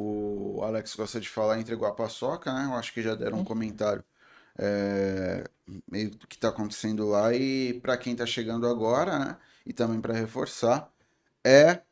o 0.00 0.62
Alex 0.62 0.94
gosta 0.94 1.20
de 1.20 1.28
falar 1.28 1.58
entre 1.58 1.74
a 1.74 1.90
paçoca, 1.90 2.52
né? 2.52 2.66
Eu 2.66 2.74
acho 2.74 2.92
que 2.92 3.02
já 3.02 3.16
deram 3.16 3.40
um 3.40 3.44
comentário 3.44 4.04
é, 4.56 5.44
meio 5.90 6.10
do 6.12 6.26
que 6.28 6.36
está 6.36 6.50
acontecendo 6.50 7.04
lá 7.08 7.34
e 7.34 7.80
para 7.80 7.96
quem 7.96 8.12
está 8.12 8.24
chegando 8.24 8.68
agora, 8.68 9.18
né? 9.18 9.36
E 9.66 9.72
também 9.72 10.00
para 10.00 10.14
reforçar, 10.14 10.88
é 11.44 11.82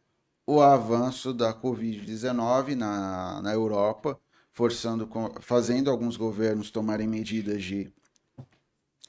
o 0.46 0.61
avanço 0.61 1.34
da 1.34 1.52
Covid-19 1.52 2.76
na, 2.76 3.42
na 3.42 3.52
Europa, 3.52 4.20
forçando, 4.52 5.11
fazendo 5.40 5.90
alguns 5.90 6.16
governos 6.16 6.70
tomarem 6.70 7.09
medidas 7.09 7.64
de, 7.64 7.92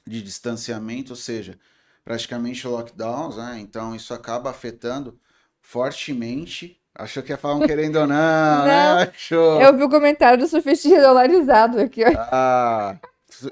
de 0.08 0.24
distanciamento, 0.24 1.12
ou 1.12 1.16
seja, 1.16 1.60
praticamente 2.04 2.68
lockdowns, 2.68 3.38
né? 3.38 3.60
Então 3.60 3.96
isso 3.96 4.12
acaba 4.12 4.50
afetando 4.50 5.20
fortemente 5.62 6.82
Achou 7.00 7.22
que 7.22 7.32
ia 7.32 7.38
falar 7.38 7.56
um 7.56 7.68
querendo 7.68 7.98
ou 7.98 8.08
não, 8.08 8.16
não, 8.60 8.66
né? 8.66 9.12
Achou. 9.14 9.62
Eu 9.62 9.78
vi 9.78 9.84
o 9.84 9.90
comentário 9.90 10.40
do 10.40 10.48
surfistinha 10.48 11.00
dolarizado 11.00 11.80
aqui, 11.80 12.04
ó. 12.04 12.12
Ah, 12.16 12.96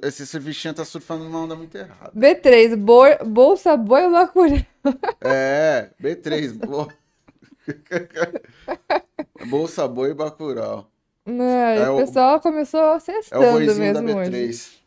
esse 0.02 0.26
surfistinha 0.26 0.74
tá 0.74 0.84
surfando 0.84 1.26
numa 1.26 1.42
onda 1.42 1.56
muito 1.56 1.78
errada. 1.78 2.12
B3, 2.18 2.76
bo 2.76 3.04
Bolsa 3.24 3.78
Boi 3.78 4.10
Bacurau. 4.10 4.58
É, 5.22 5.90
B3, 6.02 6.54
bo... 6.54 6.92
Bolsa 9.46 9.88
Boi 9.88 10.16
Bacurau. 10.16 10.90
Não, 11.24 11.44
é 11.44 11.90
o 11.90 11.98
pessoal 11.98 12.40
começou 12.40 13.00
sextando 13.00 13.44
é 13.44 13.52
o 13.52 13.60
mesmo 13.60 13.94
da 13.94 14.02
B3. 14.02 14.50
Hoje. 14.50 14.85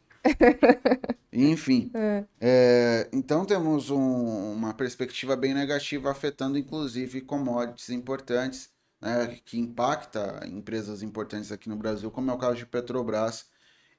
Enfim, 1.33 1.91
é. 1.95 2.25
É, 2.41 3.09
então 3.13 3.45
temos 3.45 3.91
um, 3.91 4.53
uma 4.53 4.75
perspectiva 4.75 5.37
bem 5.37 5.55
negativa 5.55 6.11
afetando 6.11 6.59
inclusive 6.59 7.21
commodities 7.21 7.91
importantes, 7.91 8.71
né, 9.01 9.39
que 9.45 9.59
impacta 9.59 10.45
empresas 10.47 11.03
importantes 11.03 11.53
aqui 11.53 11.69
no 11.69 11.77
Brasil, 11.77 12.11
como 12.11 12.31
é 12.31 12.35
o 12.35 12.39
caso 12.39 12.57
de 12.57 12.67
Petrobras 12.67 13.47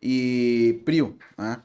e 0.01 0.81
Prio, 0.85 1.17
né? 1.37 1.61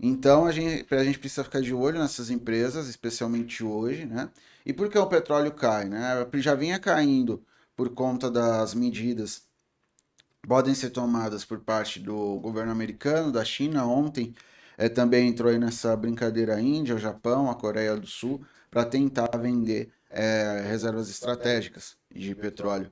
Então 0.00 0.46
a 0.46 0.52
gente, 0.52 0.94
a 0.94 1.02
gente 1.04 1.18
precisa 1.18 1.42
ficar 1.44 1.60
de 1.60 1.74
olho 1.74 1.98
nessas 1.98 2.30
empresas, 2.30 2.88
especialmente 2.88 3.64
hoje, 3.64 4.06
né? 4.06 4.30
E 4.64 4.72
por 4.72 4.88
que 4.88 4.98
o 4.98 5.06
petróleo 5.06 5.52
cai, 5.52 5.86
né? 5.88 6.26
Já 6.34 6.54
vinha 6.54 6.78
caindo 6.78 7.44
por 7.76 7.90
conta 7.90 8.30
das 8.30 8.74
medidas 8.74 9.47
podem 10.48 10.74
ser 10.74 10.90
tomadas 10.90 11.44
por 11.44 11.60
parte 11.60 12.00
do 12.00 12.40
governo 12.40 12.72
americano, 12.72 13.30
da 13.30 13.44
China. 13.44 13.86
Ontem 13.86 14.34
é, 14.78 14.88
também 14.88 15.28
entrou 15.28 15.50
aí 15.50 15.58
nessa 15.58 15.94
brincadeira 15.94 16.56
a 16.56 16.60
Índia, 16.60 16.94
o 16.94 16.98
Japão, 16.98 17.50
a 17.50 17.54
Coreia 17.54 17.94
do 17.94 18.06
Sul, 18.06 18.42
para 18.70 18.84
tentar 18.84 19.28
vender 19.36 19.92
é, 20.08 20.64
reservas 20.66 21.10
estratégicas 21.10 21.96
de 22.10 22.34
petróleo. 22.34 22.90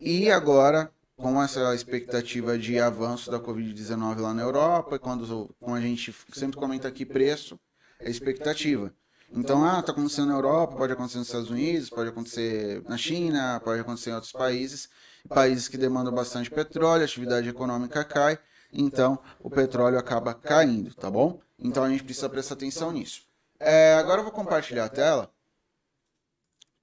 E 0.00 0.28
agora, 0.30 0.90
com 1.16 1.40
essa 1.40 1.72
expectativa 1.74 2.58
de 2.58 2.80
avanço 2.80 3.30
da 3.30 3.38
Covid-19 3.38 4.18
lá 4.18 4.34
na 4.34 4.42
Europa, 4.42 4.98
quando 4.98 5.54
como 5.60 5.76
a 5.76 5.80
gente 5.80 6.12
sempre 6.32 6.58
comenta 6.58 6.88
aqui 6.88 7.06
preço, 7.06 7.58
é 8.00 8.10
expectativa. 8.10 8.92
Então, 9.30 9.64
ah, 9.64 9.80
está 9.80 9.92
acontecendo 9.92 10.28
na 10.28 10.34
Europa, 10.34 10.76
pode 10.76 10.92
acontecer 10.92 11.18
nos 11.18 11.28
Estados 11.28 11.50
Unidos, 11.50 11.88
pode 11.88 12.08
acontecer 12.08 12.82
na 12.88 12.96
China, 12.96 13.60
pode 13.64 13.80
acontecer 13.80 14.10
em 14.10 14.14
outros 14.14 14.32
países 14.32 14.88
países 15.28 15.68
que 15.68 15.78
demandam 15.78 16.12
bastante 16.12 16.50
petróleo, 16.50 17.02
a 17.02 17.04
atividade 17.04 17.48
econômica 17.48 18.04
cai, 18.04 18.38
então 18.72 19.18
o 19.40 19.50
petróleo 19.50 19.98
acaba 19.98 20.34
caindo, 20.34 20.94
tá 20.94 21.10
bom? 21.10 21.40
Então 21.58 21.84
a 21.84 21.88
gente 21.88 22.04
precisa 22.04 22.28
prestar 22.28 22.54
atenção 22.54 22.92
nisso. 22.92 23.22
É, 23.58 23.94
agora 23.94 24.20
eu 24.20 24.24
vou 24.24 24.32
compartilhar 24.32 24.84
a 24.84 24.88
tela 24.88 25.32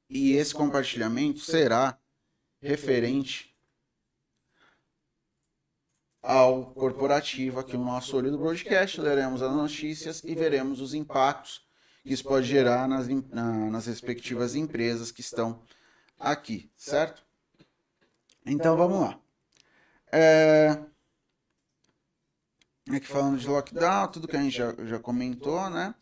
e 0.10 0.34
esse 0.34 0.54
compartilhamento 0.54 1.40
será 1.40 1.98
referente 2.60 3.56
ao 6.22 6.72
corporativo 6.74 7.60
aqui 7.60 7.76
no 7.76 7.86
nosso 7.86 8.16
olho 8.16 8.32
do 8.32 8.38
broadcast. 8.38 9.00
Leremos 9.02 9.42
as 9.42 9.52
notícias 9.52 10.24
e 10.24 10.36
veremos 10.36 10.80
os 10.80 10.94
impactos 10.94 11.66
que 12.04 12.14
isso 12.14 12.24
pode 12.24 12.48
gerar 12.48 12.88
nas, 12.88 13.08
na, 13.08 13.70
nas 13.70 13.86
respectivas 13.86 14.56
empresas 14.56 15.12
que 15.12 15.22
estão 15.22 15.62
aqui, 16.20 16.72
certo? 16.76 17.24
Então 18.46 18.76
vamos 18.76 19.02
lá. 19.02 19.20
É... 20.12 20.78
Aqui 22.90 23.08
falando 23.08 23.38
de 23.38 23.48
lockdown, 23.48 24.08
tudo 24.08 24.28
que 24.28 24.36
a 24.36 24.42
gente 24.42 24.58
já, 24.58 24.74
já 24.86 25.00
comentou, 25.00 25.70
né? 25.70 25.94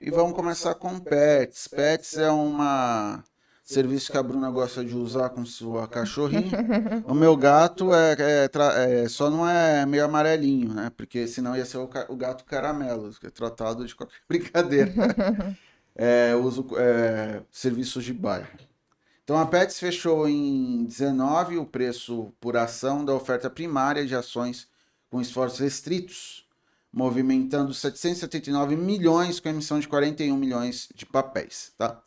E 0.00 0.10
vamos 0.10 0.34
começar 0.34 0.74
com 0.76 0.98
Pets. 0.98 1.68
Pets 1.68 2.16
é 2.16 2.30
uma 2.30 3.22
serviço 3.68 4.10
que 4.10 4.16
a 4.16 4.22
Bruna 4.22 4.50
gosta 4.50 4.82
de 4.82 4.96
usar 4.96 5.28
com 5.28 5.44
sua 5.44 5.86
cachorrinha. 5.86 6.50
O 7.04 7.14
meu 7.14 7.36
gato 7.36 7.92
é, 7.92 8.16
é, 8.18 9.02
é, 9.02 9.08
só 9.08 9.28
não 9.28 9.46
é 9.46 9.84
meio 9.84 10.06
amarelinho, 10.06 10.72
né? 10.72 10.90
Porque 10.96 11.26
senão 11.26 11.54
ia 11.54 11.66
ser 11.66 11.76
o, 11.76 11.90
o 12.08 12.16
gato 12.16 12.44
caramelo, 12.44 13.12
que 13.12 13.26
é 13.26 13.30
tratado 13.30 13.84
de 13.86 13.94
qualquer 13.94 14.20
brincadeira. 14.26 14.90
é, 15.94 16.34
uso 16.34 16.66
é, 16.78 17.42
serviços 17.50 18.04
de 18.04 18.14
bairro. 18.14 18.48
Então 19.28 19.38
a 19.38 19.44
Pets 19.44 19.78
fechou 19.78 20.26
em 20.26 20.86
19 20.86 21.58
o 21.58 21.66
preço 21.66 22.32
por 22.40 22.56
ação 22.56 23.04
da 23.04 23.12
oferta 23.12 23.50
primária 23.50 24.06
de 24.06 24.14
ações 24.14 24.66
com 25.10 25.20
esforços 25.20 25.58
restritos, 25.58 26.48
movimentando 26.90 27.74
779 27.74 28.74
milhões 28.74 29.38
com 29.38 29.50
emissão 29.50 29.78
de 29.78 29.86
41 29.86 30.34
milhões 30.34 30.88
de 30.94 31.04
papéis, 31.04 31.74
tá? 31.76 32.00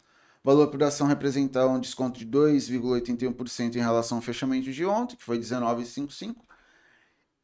valor 0.43 0.69
por 0.69 0.81
ação 0.81 1.05
representa 1.05 1.67
um 1.67 1.79
desconto 1.79 2.17
de 2.17 2.25
2,81% 2.25 3.75
em 3.75 3.79
relação 3.79 4.17
ao 4.17 4.23
fechamento 4.23 4.71
de 4.71 4.83
ontem, 4.83 5.15
que 5.15 5.23
foi 5.23 5.37
19,55. 5.37 6.37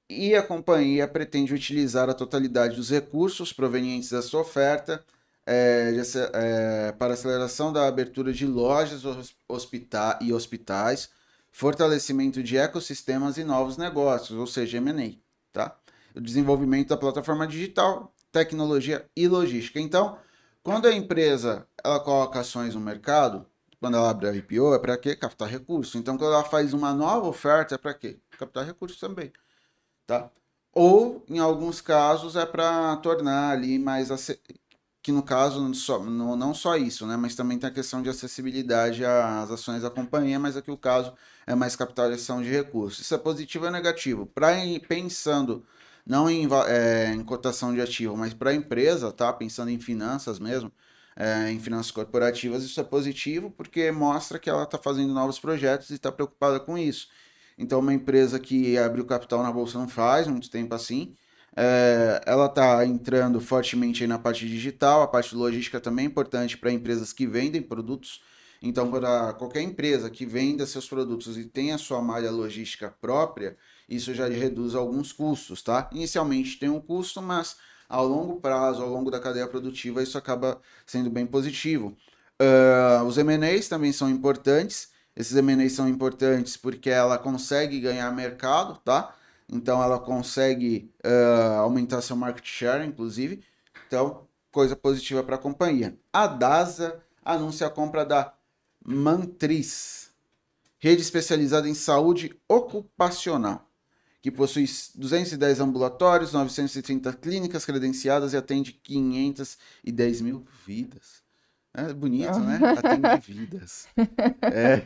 E 0.10 0.34
a 0.34 0.42
companhia 0.42 1.08
pretende 1.08 1.54
utilizar 1.54 2.10
a 2.10 2.16
totalidade 2.16 2.76
dos 2.76 2.90
recursos 2.90 3.54
provenientes 3.54 4.10
da 4.10 4.24
sua 4.24 4.42
oferta 4.42 5.06
é, 5.48 5.94
de, 5.94 6.02
é, 6.34 6.92
para 6.92 7.14
aceleração 7.14 7.72
da 7.72 7.88
abertura 7.88 8.34
de 8.34 8.46
lojas 8.46 9.04
hospita 9.48 10.20
e 10.22 10.34
hospitais, 10.34 11.10
fortalecimento 11.50 12.44
de 12.44 12.58
ecossistemas 12.58 13.38
e 13.38 13.46
novos 13.46 13.78
negócios, 13.78 14.38
ou 14.38 14.46
seja, 14.46 14.78
M&A, 14.78 15.16
tá? 15.54 15.78
O 16.14 16.20
desenvolvimento 16.20 16.90
da 16.90 16.98
plataforma 16.98 17.48
digital, 17.48 18.14
tecnologia 18.30 19.10
e 19.16 19.26
logística. 19.26 19.80
Então, 19.80 20.18
quando 20.62 20.86
a 20.86 20.94
empresa 20.94 21.66
ela 21.82 22.00
coloca 22.02 22.42
ações 22.42 22.76
no 22.76 22.82
mercado, 22.82 23.46
quando 23.80 23.96
ela 23.96 24.10
abre 24.10 24.28
a 24.28 24.34
IPO, 24.34 24.74
é 24.76 24.80
para 24.80 24.98
quê? 24.98 25.16
Captar 25.16 25.48
recursos. 25.48 25.96
Então, 25.96 26.18
quando 26.18 26.34
ela 26.34 26.44
faz 26.44 26.74
uma 26.74 26.94
nova 26.94 27.28
oferta, 27.28 27.76
é 27.76 27.78
para 27.78 27.94
quê? 27.94 28.20
Captar 28.38 28.66
recursos 28.66 29.00
também. 29.00 29.32
Tá? 30.06 30.30
Ou, 30.74 31.24
em 31.30 31.40
alguns 31.40 31.80
casos, 31.80 32.36
é 32.36 32.46
para 32.46 32.98
tornar 32.98 33.52
ali 33.52 33.80
mais. 33.80 34.10
Que 35.08 35.12
no 35.14 35.24
caso, 35.24 35.62
não 35.62 36.54
só, 36.54 36.76
isso, 36.76 37.08
né? 37.08 37.16
mas 37.16 37.34
também 37.34 37.58
tem 37.58 37.70
a 37.70 37.72
questão 37.72 38.02
de 38.02 38.10
acessibilidade 38.10 39.06
às 39.06 39.50
ações 39.50 39.82
da 39.82 39.90
companhia, 39.90 40.38
mas 40.38 40.58
aqui 40.58 40.70
o 40.70 40.76
caso 40.76 41.14
é 41.46 41.56
mais 41.56 41.78
capitalização 41.78 42.42
de 42.42 42.50
recursos. 42.50 43.00
Isso 43.00 43.16
é 43.16 43.18
positivo 43.18 43.64
ou 43.64 43.72
negativo? 43.72 44.26
Para 44.26 44.58
pensando 44.86 45.66
não 46.06 46.30
em, 46.30 46.46
é, 46.68 47.14
em 47.14 47.24
cotação 47.24 47.74
de 47.74 47.80
ativo, 47.80 48.18
mas 48.18 48.34
para 48.34 48.50
a 48.50 48.54
empresa, 48.54 49.10
tá? 49.10 49.32
Pensando 49.32 49.72
em 49.72 49.80
finanças 49.80 50.40
mesmo, 50.40 50.70
é, 51.16 51.52
em 51.54 51.60
finanças 51.62 51.90
corporativas, 51.90 52.64
isso 52.66 52.78
é 52.82 52.84
positivo 52.84 53.50
porque 53.50 53.90
mostra 53.94 54.38
que 54.38 54.50
ela 54.50 54.64
está 54.64 54.78
fazendo 54.78 55.14
novos 55.14 55.40
projetos 55.40 55.90
e 55.90 55.94
está 55.94 56.12
preocupada 56.12 56.60
com 56.60 56.78
isso. 56.78 57.08
Então, 57.58 57.80
uma 57.80 57.94
empresa 57.94 58.42
que 58.42 58.78
abriu 58.78 59.06
capital 59.06 59.42
na 59.42 59.54
bolsa 59.54 59.80
não 59.80 59.88
faz 59.88 60.28
muito 60.28 60.50
tempo 60.50 60.76
assim. 60.76 61.16
É, 61.60 62.22
ela 62.28 62.46
está 62.46 62.86
entrando 62.86 63.42
fortemente 63.42 64.06
na 64.06 64.20
parte 64.20 64.48
digital, 64.48 65.02
a 65.02 65.08
parte 65.08 65.36
logística 65.36 65.80
também 65.80 66.06
é 66.06 66.08
importante 66.08 66.56
para 66.56 66.72
empresas 66.72 67.12
que 67.12 67.26
vendem 67.26 67.64
produtos. 67.64 68.22
Então, 68.62 68.92
para 68.92 69.34
qualquer 69.34 69.64
empresa 69.64 70.08
que 70.08 70.24
venda 70.24 70.68
seus 70.68 70.88
produtos 70.88 71.36
e 71.36 71.46
tenha 71.46 71.80
sua 71.80 72.00
malha 72.00 72.30
logística 72.30 72.94
própria, 73.02 73.58
isso 73.90 74.14
já 74.14 74.28
reduz 74.28 74.76
alguns 74.76 75.12
custos, 75.12 75.64
tá? 75.64 75.90
Inicialmente 75.92 76.60
tem 76.60 76.70
um 76.70 76.80
custo, 76.80 77.24
mas 77.24 77.58
ao 77.90 78.06
longo 78.06 78.40
prazo, 78.40 78.84
ao 78.84 78.90
longo 78.90 79.10
da 79.10 79.20
cadeia 79.20 79.48
produtiva, 79.48 80.04
isso 80.04 80.18
acaba 80.18 80.62
sendo 80.86 81.10
bem 81.10 81.26
positivo. 81.26 81.98
Uh, 82.40 83.04
os 83.06 83.18
M&As 83.18 83.68
também 83.68 83.92
são 83.92 84.08
importantes. 84.08 84.90
Esses 85.16 85.36
M&As 85.36 85.72
são 85.72 85.90
importantes 85.90 86.56
porque 86.56 86.92
ela 86.92 87.18
consegue 87.18 87.80
ganhar 87.80 88.12
mercado, 88.12 88.80
tá? 88.86 89.16
Então 89.52 89.82
ela 89.82 90.00
consegue 90.00 90.92
uh, 91.06 91.60
aumentar 91.60 92.02
seu 92.02 92.16
market 92.16 92.46
share, 92.46 92.86
inclusive. 92.86 93.44
Então, 93.88 94.28
coisa 94.52 94.76
positiva 94.76 95.24
para 95.24 95.36
a 95.36 95.40
companhia. 95.40 95.98
A 96.12 96.28
DASA 96.28 97.02
anuncia 97.24 97.68
a 97.68 97.70
compra 97.70 98.06
da 98.06 98.34
Mantriz, 98.86 100.12
rede 100.80 101.02
especializada 101.02 101.68
em 101.68 101.74
saúde 101.74 102.40
ocupacional 102.48 103.68
que 104.28 104.32
possui 104.32 104.66
210 104.96 105.62
ambulatórios, 105.62 106.34
930 106.34 107.14
clínicas 107.14 107.64
credenciadas 107.64 108.34
e 108.34 108.38
atende 108.38 108.74
510 108.74 110.22
mil 110.22 110.46
vidas. 110.66 111.27
É 111.78 111.94
bonito, 111.94 112.40
né? 112.40 112.60
Atende 112.76 113.32
vidas. 113.32 113.88
É. 114.42 114.82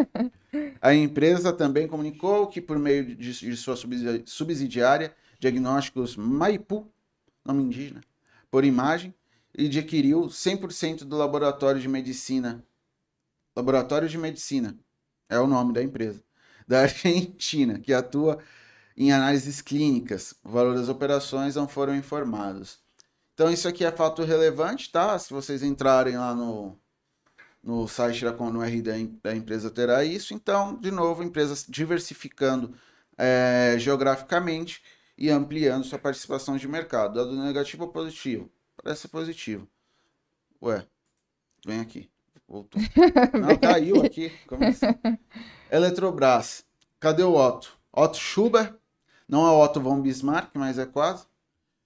A 0.80 0.94
empresa 0.94 1.52
também 1.52 1.86
comunicou 1.86 2.46
que, 2.46 2.60
por 2.60 2.78
meio 2.78 3.14
de, 3.14 3.32
de 3.32 3.56
sua 3.56 3.76
subsidiária, 4.24 5.14
Diagnósticos 5.38 6.16
Maipu, 6.16 6.90
nome 7.44 7.64
indígena, 7.64 8.00
por 8.50 8.64
imagem, 8.64 9.14
ele 9.54 9.68
adquiriu 9.68 10.22
100% 10.22 11.04
do 11.04 11.16
laboratório 11.16 11.80
de 11.80 11.88
medicina. 11.88 12.64
Laboratório 13.54 14.08
de 14.08 14.16
Medicina 14.16 14.74
é 15.28 15.38
o 15.38 15.46
nome 15.46 15.74
da 15.74 15.82
empresa 15.82 16.22
da 16.66 16.80
Argentina, 16.82 17.78
que 17.78 17.92
atua 17.92 18.38
em 18.96 19.12
análises 19.12 19.60
clínicas. 19.60 20.34
O 20.42 20.48
valor 20.48 20.74
das 20.74 20.88
operações 20.88 21.54
não 21.54 21.68
foram 21.68 21.94
informados. 21.94 22.78
Então, 23.36 23.52
isso 23.52 23.68
aqui 23.68 23.84
é 23.84 23.92
fato 23.92 24.22
relevante, 24.22 24.90
tá? 24.90 25.18
Se 25.18 25.30
vocês 25.30 25.62
entrarem 25.62 26.16
lá 26.16 26.34
no, 26.34 26.74
no 27.62 27.86
site 27.86 28.24
da 28.24 28.32
no 28.32 28.62
R 28.62 28.80
da, 28.80 29.36
empresa, 29.36 29.70
terá 29.70 30.02
isso. 30.02 30.32
Então, 30.32 30.74
de 30.80 30.90
novo, 30.90 31.22
empresas 31.22 31.66
diversificando 31.68 32.74
é, 33.18 33.76
geograficamente 33.78 34.82
e 35.18 35.28
ampliando 35.28 35.84
sua 35.84 35.98
participação 35.98 36.56
de 36.56 36.66
mercado. 36.66 37.16
Dado 37.16 37.36
negativo 37.36 37.84
ou 37.84 37.90
positivo? 37.90 38.50
Parece 38.82 39.06
positivo. 39.06 39.68
Ué, 40.62 40.86
vem 41.66 41.80
aqui. 41.80 42.10
Voltou. 42.48 42.80
Não, 43.38 43.54
caiu 43.58 44.02
aqui. 44.02 44.32
Como 44.46 44.64
assim? 44.64 44.86
Eletrobras. 45.70 46.64
Cadê 46.98 47.22
o 47.22 47.34
Otto? 47.34 47.76
Otto 47.92 48.16
Schuber. 48.16 48.74
Não 49.28 49.46
é 49.46 49.50
Otto 49.50 49.80
von 49.80 50.00
Bismarck, 50.00 50.50
mas 50.54 50.78
é 50.78 50.86
quase. 50.86 51.26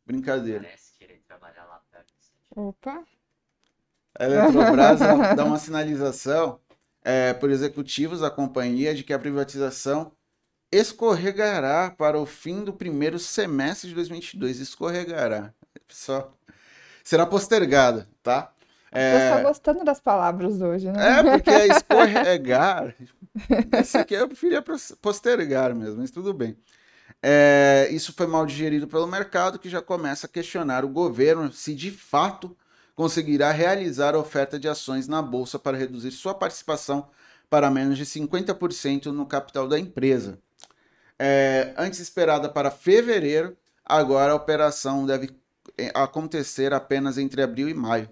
Brincadeira. 0.04 0.64
Parece 0.64 0.92
que 0.98 1.04
ele 1.04 1.22
trabalha 1.26 1.64
lá 1.64 1.80
perto. 1.90 2.12
Opa. 2.54 3.04
A 4.18 4.24
Eletrobras 4.24 5.00
dá 5.36 5.44
uma 5.44 5.58
sinalização 5.58 6.60
é, 7.02 7.32
por 7.32 7.50
executivos 7.50 8.20
da 8.20 8.30
companhia 8.30 8.94
de 8.94 9.04
que 9.04 9.12
a 9.12 9.18
privatização 9.18 10.12
escorregará 10.70 11.90
para 11.90 12.18
o 12.18 12.26
fim 12.26 12.62
do 12.62 12.72
primeiro 12.72 13.18
semestre 13.18 13.88
de 13.88 13.94
2022. 13.94 14.60
Escorregará. 14.60 15.52
Só 15.88 16.32
será 17.02 17.26
postergada, 17.26 18.08
tá? 18.22 18.52
É... 18.92 19.18
Você 19.18 19.24
está 19.24 19.42
gostando 19.42 19.84
das 19.84 20.00
palavras 20.00 20.60
hoje, 20.60 20.90
né? 20.90 21.18
É, 21.18 21.22
porque 21.22 21.50
é 21.50 21.66
escorregar. 21.74 22.94
Esse 23.80 23.98
aqui 23.98 24.14
eu 24.14 24.26
preferia 24.26 24.62
postergar 25.00 25.74
mesmo, 25.74 26.00
mas 26.00 26.10
tudo 26.10 26.34
bem. 26.34 26.56
É, 27.22 27.88
isso 27.90 28.12
foi 28.12 28.26
mal 28.26 28.46
digerido 28.46 28.88
pelo 28.88 29.06
mercado, 29.06 29.58
que 29.58 29.68
já 29.68 29.82
começa 29.82 30.26
a 30.26 30.30
questionar 30.30 30.84
o 30.84 30.88
governo 30.88 31.52
se 31.52 31.74
de 31.74 31.90
fato 31.90 32.56
conseguirá 32.94 33.50
realizar 33.50 34.14
a 34.14 34.18
oferta 34.18 34.58
de 34.58 34.68
ações 34.68 35.06
na 35.06 35.20
bolsa 35.20 35.58
para 35.58 35.76
reduzir 35.76 36.10
sua 36.10 36.34
participação 36.34 37.08
para 37.48 37.70
menos 37.70 37.98
de 37.98 38.06
50% 38.06 39.06
no 39.06 39.26
capital 39.26 39.66
da 39.68 39.78
empresa. 39.78 40.38
É, 41.18 41.74
antes 41.76 42.00
esperada 42.00 42.48
para 42.48 42.70
fevereiro, 42.70 43.56
agora 43.84 44.32
a 44.32 44.36
operação 44.36 45.04
deve 45.04 45.30
é, 45.76 45.90
acontecer 45.94 46.72
apenas 46.72 47.18
entre 47.18 47.42
abril 47.42 47.68
e 47.68 47.74
maio 47.74 48.08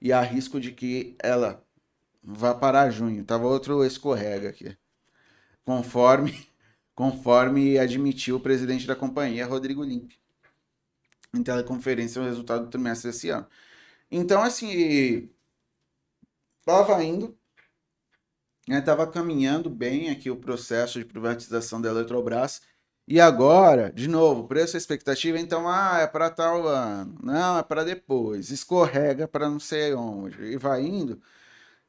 e 0.00 0.12
há 0.12 0.20
risco 0.20 0.60
de 0.60 0.72
que 0.72 1.16
ela 1.18 1.62
vá 2.22 2.54
para 2.54 2.90
junho. 2.90 3.24
Tava 3.24 3.46
outro 3.46 3.84
escorrega 3.84 4.48
aqui. 4.48 4.76
Conforme, 5.64 6.46
conforme 6.96 7.78
admitiu 7.78 8.36
o 8.36 8.40
presidente 8.40 8.86
da 8.86 8.96
companhia, 8.96 9.46
Rodrigo 9.46 9.84
Limpe, 9.84 10.18
em 11.34 11.42
teleconferência, 11.42 12.22
o 12.22 12.24
resultado 12.24 12.64
do 12.64 12.70
trimestre 12.70 13.10
desse 13.10 13.28
ano. 13.28 13.46
Então, 14.10 14.42
assim, 14.42 15.30
estava 16.60 17.04
indo, 17.04 17.36
estava 18.68 19.06
né, 19.06 19.12
caminhando 19.12 19.70
bem 19.70 20.10
aqui 20.10 20.30
o 20.30 20.36
processo 20.36 20.98
de 20.98 21.04
privatização 21.04 21.80
da 21.80 21.90
Eletrobras 21.90 22.62
e 23.06 23.20
agora, 23.20 23.92
de 23.92 24.08
novo, 24.08 24.48
preço 24.48 24.76
e 24.76 24.78
expectativa, 24.78 25.38
então, 25.38 25.68
ah, 25.68 25.98
é 26.00 26.06
para 26.06 26.30
tal 26.30 26.66
ano, 26.66 27.16
não, 27.22 27.58
é 27.58 27.62
para 27.62 27.84
depois, 27.84 28.50
escorrega 28.50 29.28
para 29.28 29.48
não 29.50 29.60
sei 29.60 29.94
onde, 29.94 30.42
e 30.42 30.56
vai 30.56 30.82
indo. 30.84 31.20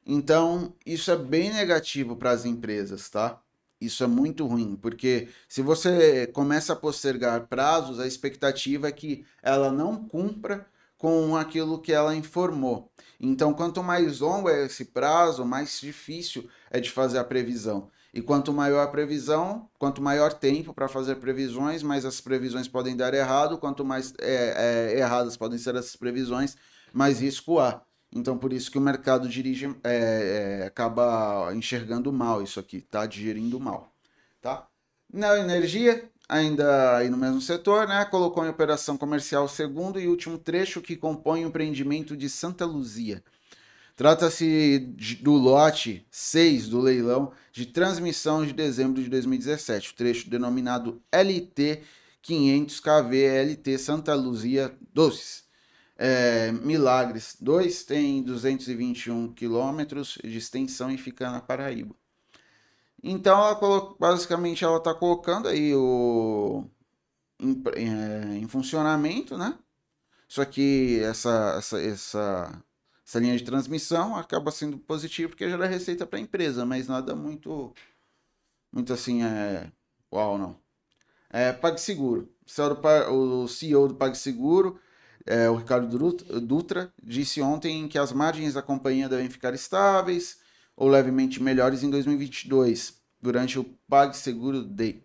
Então, 0.05 0.75
isso 0.85 1.11
é 1.11 1.17
bem 1.17 1.51
negativo 1.53 2.15
para 2.17 2.31
as 2.31 2.45
empresas, 2.45 3.09
tá? 3.09 3.41
Isso 3.79 4.03
é 4.03 4.07
muito 4.07 4.45
ruim, 4.47 4.75
porque 4.75 5.29
se 5.47 5.61
você 5.61 6.27
começa 6.27 6.73
a 6.73 6.75
postergar 6.75 7.47
prazos, 7.47 7.99
a 7.99 8.07
expectativa 8.07 8.87
é 8.87 8.91
que 8.91 9.23
ela 9.41 9.71
não 9.71 10.03
cumpra 10.07 10.65
com 10.97 11.35
aquilo 11.35 11.79
que 11.79 11.93
ela 11.93 12.15
informou. 12.15 12.91
Então, 13.19 13.53
quanto 13.53 13.83
mais 13.83 14.19
longo 14.19 14.49
é 14.49 14.65
esse 14.65 14.85
prazo, 14.85 15.45
mais 15.45 15.79
difícil 15.79 16.49
é 16.71 16.79
de 16.79 16.89
fazer 16.89 17.19
a 17.19 17.23
previsão. 17.23 17.89
E 18.13 18.21
quanto 18.21 18.51
maior 18.51 18.81
a 18.81 18.87
previsão, 18.87 19.69
quanto 19.77 20.01
maior 20.01 20.33
tempo 20.33 20.73
para 20.73 20.87
fazer 20.87 21.17
previsões, 21.17 21.83
mais 21.83 22.03
as 22.03 22.19
previsões 22.19 22.67
podem 22.67 22.95
dar 22.95 23.13
errado. 23.13 23.59
Quanto 23.59 23.85
mais 23.85 24.11
é, 24.19 24.93
é, 24.95 24.99
erradas 24.99 25.37
podem 25.37 25.59
ser 25.59 25.75
essas 25.75 25.95
previsões, 25.95 26.55
mais 26.91 27.19
risco 27.19 27.59
há. 27.59 27.81
Então, 28.17 28.37
por 28.37 28.51
isso 28.51 28.71
que 28.71 28.77
o 28.77 28.81
mercado 28.81 29.27
dirige, 29.29 29.67
é, 29.83 30.61
é 30.61 30.67
acaba 30.67 31.53
enxergando 31.53 32.11
mal 32.11 32.41
isso 32.41 32.59
aqui, 32.59 32.81
tá? 32.81 33.05
Digerindo 33.05 33.59
mal, 33.59 33.93
tá? 34.41 34.67
Na 35.11 35.37
energia, 35.39 36.09
ainda 36.27 36.97
aí 36.97 37.09
no 37.09 37.17
mesmo 37.17 37.41
setor, 37.41 37.87
né? 37.87 38.03
Colocou 38.05 38.45
em 38.45 38.49
operação 38.49 38.97
comercial 38.97 39.45
o 39.45 39.49
segundo 39.49 39.99
e 39.99 40.07
último 40.07 40.37
trecho 40.37 40.81
que 40.81 40.95
compõe 40.95 41.45
o 41.45 41.47
empreendimento 41.47 42.17
de 42.17 42.29
Santa 42.29 42.65
Luzia. 42.65 43.23
Trata-se 43.95 44.79
do 45.21 45.33
lote 45.33 46.05
6 46.11 46.69
do 46.69 46.79
leilão 46.79 47.31
de 47.51 47.65
transmissão 47.65 48.45
de 48.45 48.53
dezembro 48.53 49.01
de 49.01 49.09
2017, 49.09 49.91
o 49.91 49.95
trecho 49.95 50.29
denominado 50.29 51.01
LT 51.11 51.81
500KV 52.23 53.43
LT 53.43 53.77
Santa 53.79 54.13
Luzia 54.13 54.77
2. 54.93 55.46
É, 55.97 56.51
Milagres 56.51 57.35
2 57.41 57.83
tem 57.83 58.21
221 58.21 59.33
quilômetros 59.33 60.17
de 60.23 60.37
extensão 60.37 60.91
e 60.91 60.97
fica 60.97 61.31
na 61.31 61.41
Paraíba. 61.41 61.95
Então, 63.03 63.37
ela 63.39 63.55
colo... 63.55 63.95
basicamente, 63.99 64.63
ela 64.63 64.77
está 64.77 64.93
colocando 64.93 65.47
aí 65.47 65.73
o 65.75 66.65
em, 67.39 67.63
é, 67.75 68.37
em, 68.37 68.47
funcionamento, 68.47 69.37
né? 69.37 69.57
Só 70.27 70.43
que 70.45 70.99
essa, 71.01 71.55
essa, 71.57 71.81
essa, 71.81 72.63
essa 73.05 73.19
linha 73.19 73.37
de 73.37 73.43
transmissão 73.43 74.15
acaba 74.15 74.51
sendo 74.51 74.77
positiva 74.77 75.29
porque 75.29 75.49
gera 75.49 75.67
receita 75.67 76.05
para 76.05 76.19
a 76.19 76.21
empresa, 76.21 76.65
mas 76.65 76.87
nada 76.87 77.15
muito, 77.15 77.73
muito 78.71 78.93
assim, 78.93 79.23
é, 79.23 79.71
uau, 80.11 80.37
não. 80.37 80.59
É, 81.29 81.53
PagSeguro. 81.53 82.29
O 83.11 83.47
CEO 83.47 83.89
do 83.89 83.95
PagSeguro, 83.95 84.79
é, 85.27 85.49
o 85.49 85.55
Ricardo 85.55 85.87
Dutra, 86.41 86.91
disse 87.01 87.41
ontem 87.41 87.87
que 87.87 87.97
as 87.97 88.11
margens 88.11 88.53
da 88.53 88.61
companhia 88.61 89.09
devem 89.09 89.29
ficar 89.29 89.53
estáveis, 89.53 90.37
ou 90.75 90.87
levemente 90.87 91.41
melhores 91.41 91.83
em 91.83 91.89
2022, 91.89 92.95
durante 93.21 93.59
o 93.59 93.65
PagSeguro 93.87 94.63
Day. 94.63 95.03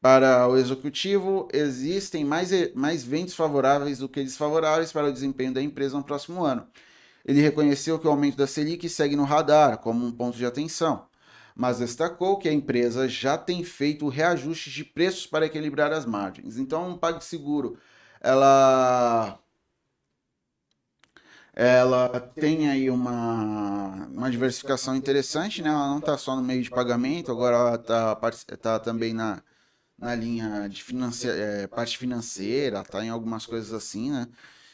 Para 0.00 0.46
o 0.48 0.56
executivo, 0.56 1.48
existem 1.52 2.24
mais, 2.24 2.50
mais 2.74 3.02
ventos 3.02 3.34
favoráveis 3.34 3.98
do 3.98 4.08
que 4.08 4.22
desfavoráveis 4.22 4.92
para 4.92 5.08
o 5.08 5.12
desempenho 5.12 5.52
da 5.52 5.60
empresa 5.60 5.96
no 5.96 6.04
próximo 6.04 6.44
ano. 6.44 6.66
Ele 7.24 7.40
reconheceu 7.40 7.98
que 7.98 8.06
o 8.06 8.10
aumento 8.10 8.36
da 8.36 8.46
Selic 8.46 8.88
segue 8.88 9.16
no 9.16 9.24
radar 9.24 9.78
como 9.78 10.06
um 10.06 10.12
ponto 10.12 10.38
de 10.38 10.46
atenção, 10.46 11.06
mas 11.54 11.80
destacou 11.80 12.38
que 12.38 12.48
a 12.48 12.52
empresa 12.52 13.08
já 13.08 13.36
tem 13.36 13.64
feito 13.64 14.08
reajustes 14.08 14.72
de 14.72 14.84
preços 14.84 15.26
para 15.26 15.46
equilibrar 15.46 15.92
as 15.92 16.06
margens. 16.06 16.56
Então, 16.56 16.92
o 16.92 16.98
PagSeguro, 16.98 17.76
ela 18.20 19.38
ela 21.54 22.20
tem 22.20 22.70
aí 22.70 22.88
uma, 22.88 24.06
uma 24.12 24.30
diversificação 24.30 24.94
interessante, 24.94 25.60
né? 25.62 25.68
Ela 25.70 25.88
não 25.88 25.98
está 25.98 26.16
só 26.16 26.36
no 26.36 26.42
meio 26.42 26.62
de 26.62 26.70
pagamento, 26.70 27.32
agora 27.32 27.56
ela 27.56 27.74
está 27.74 28.14
tá 28.56 28.78
também 28.78 29.12
na, 29.12 29.42
na 29.98 30.14
linha 30.14 30.68
de 30.68 30.82
finance, 30.84 31.28
é, 31.28 31.66
parte 31.66 31.98
financeira, 31.98 32.80
está 32.80 33.04
em 33.04 33.10
algumas 33.10 33.46
coisas 33.46 33.72
assim, 33.72 34.10
né? 34.12 34.28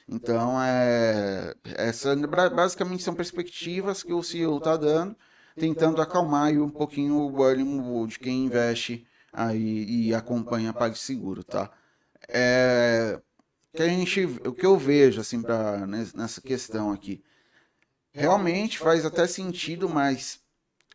Então, 0.09 0.63
é, 0.63 1.55
essa 1.65 2.15
basicamente 2.51 3.03
são 3.03 3.15
perspectivas 3.15 4.03
que 4.03 4.13
o 4.13 4.23
CEO 4.23 4.59
está 4.59 4.77
dando, 4.77 5.17
tentando 5.57 6.03
acalmar 6.03 6.47
aí 6.49 6.59
um 6.59 6.69
pouquinho 6.69 7.17
o 7.17 7.43
ânimo 7.43 8.07
de 8.07 8.19
quem 8.19 8.45
investe 8.47 9.07
aí 9.33 10.09
e 10.09 10.15
acompanha 10.15 10.73
PagSeguro, 10.75 11.43
tá? 11.45 11.71
É, 12.29 13.21
que 13.75 13.83
a 13.83 13.89
gente, 13.89 14.25
o 14.25 14.53
que 14.53 14.64
eu 14.64 14.79
vejo 14.79 15.20
assim 15.20 15.43
para 15.43 15.87
nessa 15.87 16.41
questão 16.41 16.93
aqui, 16.93 17.22
realmente 18.12 18.79
faz 18.79 19.05
até 19.05 19.27
sentido, 19.27 19.89
mas 19.89 20.39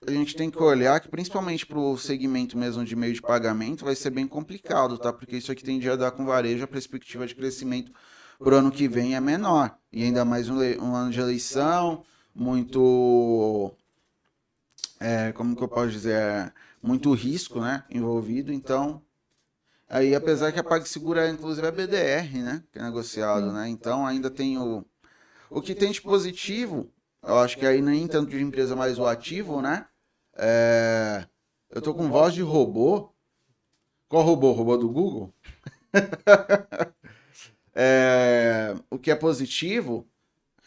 a 0.08 0.12
gente 0.12 0.36
tem 0.36 0.50
que 0.50 0.62
olhar 0.64 1.00
que 1.02 1.10
principalmente 1.10 1.66
para 1.66 1.78
o 1.78 1.98
segmento 1.98 2.58
mesmo 2.58 2.86
de 2.86 2.96
meio 2.96 3.14
de 3.14 3.22
pagamento 3.22 3.84
vai 3.84 3.96
ser 3.96 4.12
bem 4.12 4.26
complicado, 4.26 4.98
tá? 4.98 5.12
Porque 5.12 5.36
isso 5.36 5.52
aqui 5.52 5.64
tem 5.64 5.86
a 5.90 5.96
dar 5.98 6.12
com 6.12 6.26
varejo, 6.26 6.64
a 6.64 6.68
perspectiva 6.68 7.28
de 7.28 7.36
crescimento 7.36 7.92
para 8.40 8.56
o 8.56 8.58
ano 8.58 8.72
que 8.72 8.88
vem 8.88 9.16
é 9.16 9.20
menor. 9.20 9.78
E 9.92 10.04
ainda 10.04 10.24
mais 10.24 10.48
um, 10.48 10.58
um 10.82 10.96
ano 10.96 11.12
de 11.12 11.20
eleição, 11.20 12.06
muito. 12.34 13.74
É, 15.02 15.34
como 15.34 15.56
que 15.56 15.64
eu 15.64 15.68
posso 15.68 15.92
dizer? 15.92 16.14
É, 16.14 16.52
muito 16.82 17.12
risco 17.14 17.60
né, 17.60 17.84
envolvido, 17.90 18.54
então 18.54 19.02
Aí, 19.90 20.14
apesar 20.14 20.52
que 20.52 20.60
a 20.60 20.64
PagSeguro 20.64 21.20
é, 21.20 21.30
inclusive, 21.32 21.66
a 21.66 21.72
BDR, 21.72 22.44
né? 22.44 22.64
Que 22.72 22.78
é 22.78 22.84
negociado, 22.84 23.52
né? 23.52 23.68
Então, 23.68 24.06
ainda 24.06 24.30
tem 24.30 24.56
o... 24.60 24.86
O 25.50 25.62
que 25.64 25.74
tem 25.74 25.92
de 25.92 26.00
positivo, 26.00 26.94
eu 27.24 27.40
acho 27.40 27.58
que 27.58 27.66
aí 27.66 27.82
nem 27.82 28.08
tanto 28.08 28.30
de 28.30 28.40
empresa, 28.40 28.76
mas 28.76 29.00
o 29.00 29.08
ativo, 29.08 29.64
né? 29.64 29.88
É... 30.38 31.26
Eu 31.72 31.82
tô 31.82 31.96
com 31.96 32.08
voz 32.08 32.36
de 32.36 32.42
robô. 32.44 33.12
Qual 34.08 34.24
robô? 34.24 34.52
Robô 34.52 34.78
do 34.78 34.90
Google? 34.90 35.34
é... 37.74 38.76
O 38.92 39.00
que 39.00 39.10
é 39.10 39.16
positivo 39.16 40.08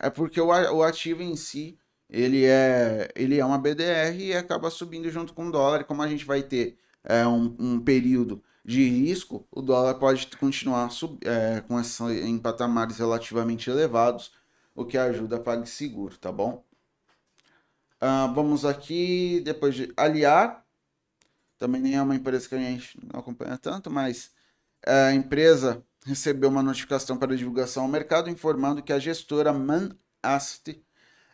é 0.00 0.10
porque 0.10 0.40
o 0.40 0.82
ativo 0.82 1.22
em 1.22 1.36
si, 1.36 1.78
ele 2.10 2.44
é, 2.44 3.08
ele 3.14 3.38
é 3.38 3.44
uma 3.44 3.58
BDR 3.58 4.18
e 4.18 4.34
acaba 4.34 4.68
subindo 4.68 5.08
junto 5.10 5.32
com 5.32 5.46
o 5.46 5.52
dólar. 5.52 5.84
Como 5.84 6.02
a 6.02 6.08
gente 6.08 6.24
vai 6.24 6.42
ter 6.42 6.76
é, 7.04 7.24
um, 7.24 7.54
um 7.56 7.80
período 7.80 8.42
de 8.64 8.88
risco, 8.88 9.46
o 9.50 9.60
dólar 9.60 9.94
pode 9.94 10.26
continuar 10.36 10.90
sub, 10.90 11.18
é, 11.26 11.60
com 11.62 11.78
essa, 11.78 12.12
em 12.14 12.38
patamares 12.38 12.98
relativamente 12.98 13.68
elevados, 13.68 14.32
o 14.74 14.84
que 14.84 14.96
ajuda 14.96 15.36
a 15.36 15.40
PagSeguro, 15.40 16.16
tá 16.16 16.30
bom? 16.30 16.64
Ah, 18.00 18.26
vamos 18.34 18.64
aqui, 18.64 19.40
depois 19.44 19.74
de 19.74 19.92
aliar, 19.96 20.64
também 21.58 21.80
nem 21.80 21.96
é 21.96 22.02
uma 22.02 22.14
empresa 22.16 22.48
que 22.48 22.54
a 22.54 22.58
gente 22.58 22.98
não 23.12 23.20
acompanha 23.20 23.56
tanto, 23.58 23.90
mas 23.90 24.32
a 24.84 25.12
empresa 25.12 25.84
recebeu 26.04 26.48
uma 26.48 26.62
notificação 26.62 27.16
para 27.16 27.36
divulgação 27.36 27.84
ao 27.84 27.88
mercado 27.88 28.28
informando 28.28 28.82
que 28.82 28.92
a 28.92 28.98
gestora 28.98 29.52
Manast 29.52 30.82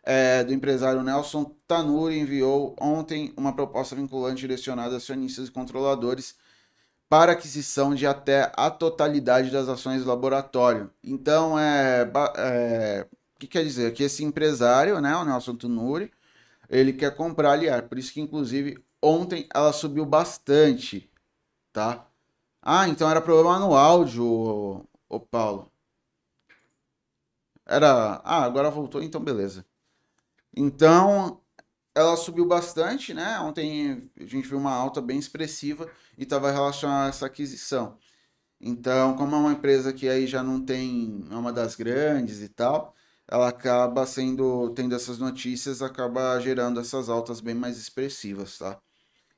é, 0.03 0.45
do 0.45 0.53
empresário 0.53 1.03
Nelson 1.03 1.57
Tanuri 1.66 2.18
enviou 2.18 2.76
ontem 2.81 3.33
uma 3.37 3.55
proposta 3.55 3.97
vinculante 3.97 4.41
direcionada 4.41 4.95
a 4.95 4.99
acionistas 4.99 5.49
e 5.49 5.53
controladores 5.53 6.37
para 7.09 7.33
aquisição 7.33 7.95
de 7.95 8.07
até 8.07 8.53
a 8.57 8.71
totalidade 8.71 9.51
das 9.51 9.69
ações 9.69 10.03
do 10.03 10.09
laboratório. 10.09 10.91
Então, 11.03 11.59
é, 11.59 12.11
é, 12.37 13.07
o 13.35 13.39
que 13.39 13.47
quer 13.47 13.65
dizer? 13.65 13.93
Que 13.95 14.05
esse 14.05 14.25
empresário, 14.25 15.01
né, 15.01 15.17
o 15.17 15.25
Nelson 15.25 15.55
Tunuri, 15.57 16.13
ele 16.69 16.93
quer 16.93 17.15
comprar 17.17 17.59
a. 17.59 17.83
Por 17.83 17.99
isso 17.99 18.13
que, 18.13 18.21
inclusive, 18.21 18.83
ontem 19.03 19.49
ela 19.55 19.73
subiu 19.73 20.05
bastante, 20.05 21.11
tá? 21.73 22.07
Ah, 22.63 22.89
então 22.89 23.11
era 23.11 23.21
problema 23.23 23.59
no 23.59 23.75
áudio, 23.75 24.25
o, 24.25 24.85
o 25.09 25.21
Paulo. 25.21 25.73
Era... 27.67 28.21
Ah, 28.25 28.45
agora 28.45 28.71
voltou, 28.71 29.03
então 29.03 29.21
beleza. 29.23 29.65
Então, 30.57 31.41
ela 31.95 32.16
subiu 32.16 32.47
bastante, 32.47 33.12
né? 33.14 33.41
Ontem 33.41 34.11
a 34.18 34.24
gente 34.24 34.49
viu 34.49 34.59
uma 34.59 34.72
alta 34.72 35.01
bem 35.01 35.18
expressiva 35.18 35.91
e 36.16 36.22
estava 36.22 36.51
relacionada 36.51 37.07
a 37.07 37.09
essa 37.09 37.26
aquisição. 37.26 37.99
Então, 38.61 39.16
como 39.16 39.34
é 39.36 39.39
uma 39.39 39.53
empresa 39.53 39.93
que 39.93 40.09
aí 40.09 40.26
já 40.26 40.43
não 40.43 40.64
tem, 40.64 41.26
é 41.30 41.34
uma 41.36 41.53
das 41.53 41.74
grandes 41.76 42.41
e 42.43 42.49
tal, 42.49 42.95
ela 43.28 43.49
acaba 43.49 44.07
sendo, 44.07 44.70
tendo 44.74 44.95
essas 44.95 45.18
notícias, 45.18 45.82
acaba 45.82 46.41
gerando 46.41 46.80
essas 46.80 47.09
altas 47.09 47.41
bem 47.41 47.55
mais 47.55 47.78
expressivas, 47.78 48.59
tá? 48.59 48.80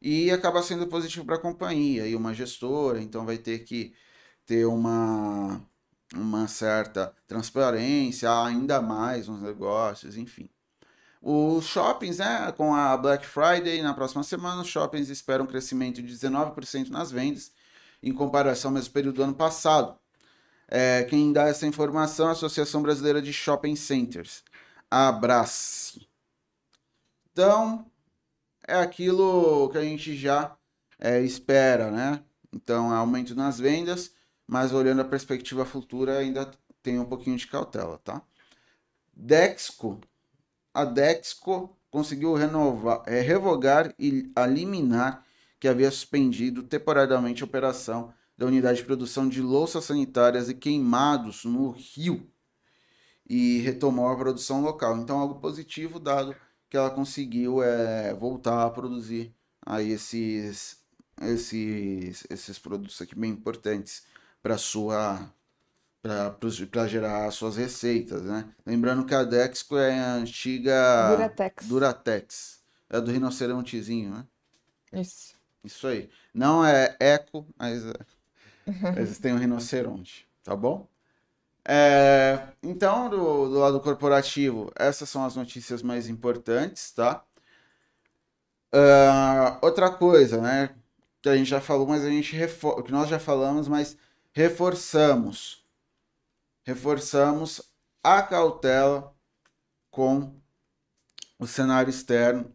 E 0.02 0.30
acaba 0.30 0.62
sendo 0.62 0.86
positivo 0.88 1.26
para 1.26 1.36
a 1.36 1.40
companhia 1.40 2.06
e 2.06 2.16
uma 2.16 2.34
gestora, 2.34 3.00
então 3.02 3.26
vai 3.26 3.38
ter 3.38 3.60
que 3.60 3.94
ter 4.46 4.66
uma, 4.66 5.62
uma 6.14 6.48
certa 6.48 7.14
transparência, 7.26 8.30
ainda 8.44 8.80
mais 8.82 9.28
nos 9.28 9.42
negócios, 9.42 10.16
enfim. 10.16 10.50
Os 11.22 11.66
shoppings, 11.66 12.18
né, 12.18 12.50
com 12.56 12.74
a 12.74 12.96
Black 12.96 13.26
Friday 13.26 13.82
na 13.82 13.92
próxima 13.92 14.22
semana, 14.22 14.62
os 14.62 14.68
shoppings 14.68 15.10
esperam 15.10 15.44
um 15.44 15.48
crescimento 15.48 16.02
de 16.02 16.08
19% 16.08 16.88
nas 16.88 17.10
vendas, 17.10 17.52
em 18.02 18.12
comparação 18.12 18.70
ao 18.70 18.74
mesmo 18.74 18.92
período 18.92 19.16
do 19.16 19.22
ano 19.24 19.34
passado. 19.34 19.98
É, 20.66 21.04
quem 21.04 21.32
dá 21.32 21.48
essa 21.48 21.66
informação 21.66 22.26
é 22.26 22.28
a 22.30 22.32
Associação 22.32 22.80
Brasileira 22.80 23.20
de 23.20 23.32
Shopping 23.32 23.76
Centers, 23.76 24.42
a 24.90 25.08
Abrace. 25.08 26.08
Então, 27.32 27.84
é 28.66 28.76
aquilo 28.76 29.68
que 29.70 29.78
a 29.78 29.82
gente 29.82 30.16
já 30.16 30.56
é, 30.98 31.20
espera, 31.20 31.90
né? 31.90 32.22
Então, 32.52 32.92
é 32.92 32.96
aumento 32.96 33.34
nas 33.34 33.58
vendas, 33.58 34.14
mas 34.46 34.72
olhando 34.72 35.02
a 35.02 35.04
perspectiva 35.04 35.66
futura, 35.66 36.18
ainda 36.18 36.50
tenha 36.82 37.02
um 37.02 37.04
pouquinho 37.04 37.36
de 37.36 37.46
cautela, 37.46 37.98
tá? 37.98 38.22
Dexco, 39.12 40.00
a 40.72 40.84
Dexco 40.84 41.76
conseguiu 41.90 42.34
renovar, 42.34 43.02
é, 43.06 43.20
revogar 43.20 43.94
e 43.98 44.30
eliminar 44.36 45.24
que 45.58 45.68
havia 45.68 45.90
suspendido 45.90 46.62
temporariamente 46.62 47.42
a 47.42 47.46
operação 47.46 48.12
da 48.36 48.46
unidade 48.46 48.78
de 48.78 48.84
produção 48.84 49.28
de 49.28 49.42
louças 49.42 49.84
sanitárias 49.84 50.48
e 50.48 50.54
queimados 50.54 51.44
no 51.44 51.70
Rio 51.70 52.26
e 53.28 53.58
retomou 53.58 54.08
a 54.08 54.16
produção 54.16 54.62
local. 54.62 54.96
Então, 54.96 55.18
algo 55.18 55.40
positivo, 55.40 56.00
dado 56.00 56.34
que 56.68 56.76
ela 56.76 56.90
conseguiu 56.90 57.62
é, 57.62 58.14
voltar 58.14 58.64
a 58.64 58.70
produzir 58.70 59.34
aí 59.64 59.90
esses, 59.90 60.78
esses, 61.20 62.24
esses 62.30 62.58
produtos 62.58 63.00
aqui 63.02 63.14
bem 63.14 63.30
importantes 63.30 64.04
para 64.42 64.56
sua 64.56 65.30
para 66.02 66.86
gerar 66.86 67.30
suas 67.30 67.56
receitas, 67.56 68.22
né? 68.22 68.48
Lembrando 68.64 69.04
que 69.04 69.14
a 69.14 69.22
Dexco 69.22 69.76
é 69.76 69.98
a 69.98 70.14
antiga 70.14 71.10
Duratex. 71.10 71.66
Duratex. 71.66 72.60
É 72.88 73.00
do 73.00 73.10
rinocerontezinho, 73.10 74.10
né? 74.10 74.26
Isso. 74.92 75.34
Isso 75.62 75.86
aí. 75.86 76.08
Não 76.32 76.64
é 76.64 76.96
eco, 76.98 77.46
mas 77.58 77.82
eles 78.96 79.18
têm 79.18 79.34
um 79.34 79.38
rinoceronte, 79.38 80.26
tá 80.42 80.56
bom? 80.56 80.88
É, 81.64 82.48
então, 82.62 83.10
do, 83.10 83.48
do, 83.48 83.58
lado 83.58 83.78
corporativo, 83.80 84.72
essas 84.74 85.08
são 85.08 85.24
as 85.24 85.36
notícias 85.36 85.82
mais 85.82 86.08
importantes, 86.08 86.90
tá? 86.92 87.22
Uh, 88.72 89.58
outra 89.60 89.90
coisa, 89.90 90.40
né? 90.40 90.70
Que 91.20 91.28
a 91.28 91.36
gente 91.36 91.50
já 91.50 91.60
falou, 91.60 91.86
mas 91.86 92.04
a 92.04 92.08
gente 92.08 92.34
que 92.84 92.92
nós 92.92 93.08
já 93.08 93.18
falamos, 93.18 93.68
mas 93.68 93.96
reforçamos. 94.32 95.59
Reforçamos 96.70 97.60
a 98.00 98.22
cautela 98.22 99.12
com 99.90 100.32
o 101.36 101.44
cenário 101.44 101.90
externo 101.90 102.54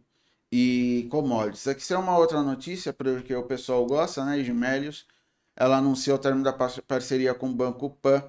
e 0.50 1.06
commodities. 1.10 1.68
Aqui 1.68 1.92
é 1.92 1.98
uma 1.98 2.16
outra 2.16 2.42
notícia, 2.42 2.94
porque 2.94 3.34
o 3.34 3.42
pessoal 3.42 3.84
gosta, 3.84 4.24
né? 4.24 4.42
De 4.42 4.54
Melios 4.54 5.06
ela 5.54 5.76
anunciou 5.76 6.16
o 6.16 6.18
término 6.18 6.44
da 6.44 6.52
parceria 6.52 7.34
com 7.34 7.50
o 7.50 7.54
Banco 7.54 7.90
Pan 7.90 8.24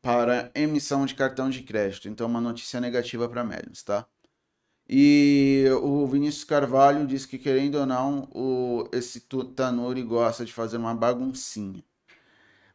para 0.00 0.52
emissão 0.54 1.04
de 1.04 1.16
cartão 1.16 1.50
de 1.50 1.62
crédito. 1.62 2.08
Então, 2.08 2.28
uma 2.28 2.40
notícia 2.40 2.80
negativa 2.80 3.28
para 3.28 3.42
Melius, 3.42 3.82
tá? 3.82 4.06
E 4.88 5.64
o 5.82 6.06
Vinícius 6.06 6.44
Carvalho 6.44 7.06
diz 7.08 7.26
que, 7.26 7.38
querendo 7.38 7.74
ou 7.74 7.86
não, 7.86 8.28
o, 8.32 8.88
esse 8.92 9.20
Tanuri 9.56 10.02
gosta 10.04 10.44
de 10.44 10.52
fazer 10.52 10.76
uma 10.76 10.94
baguncinha. 10.94 11.82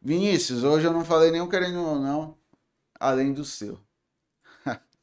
Vinícius, 0.04 0.62
hoje 0.62 0.86
eu 0.86 0.92
não 0.92 1.04
falei 1.04 1.40
o 1.40 1.48
querendo 1.48 1.82
ou 1.82 1.98
não, 1.98 2.38
além 3.00 3.32
do 3.32 3.44
seu. 3.44 3.80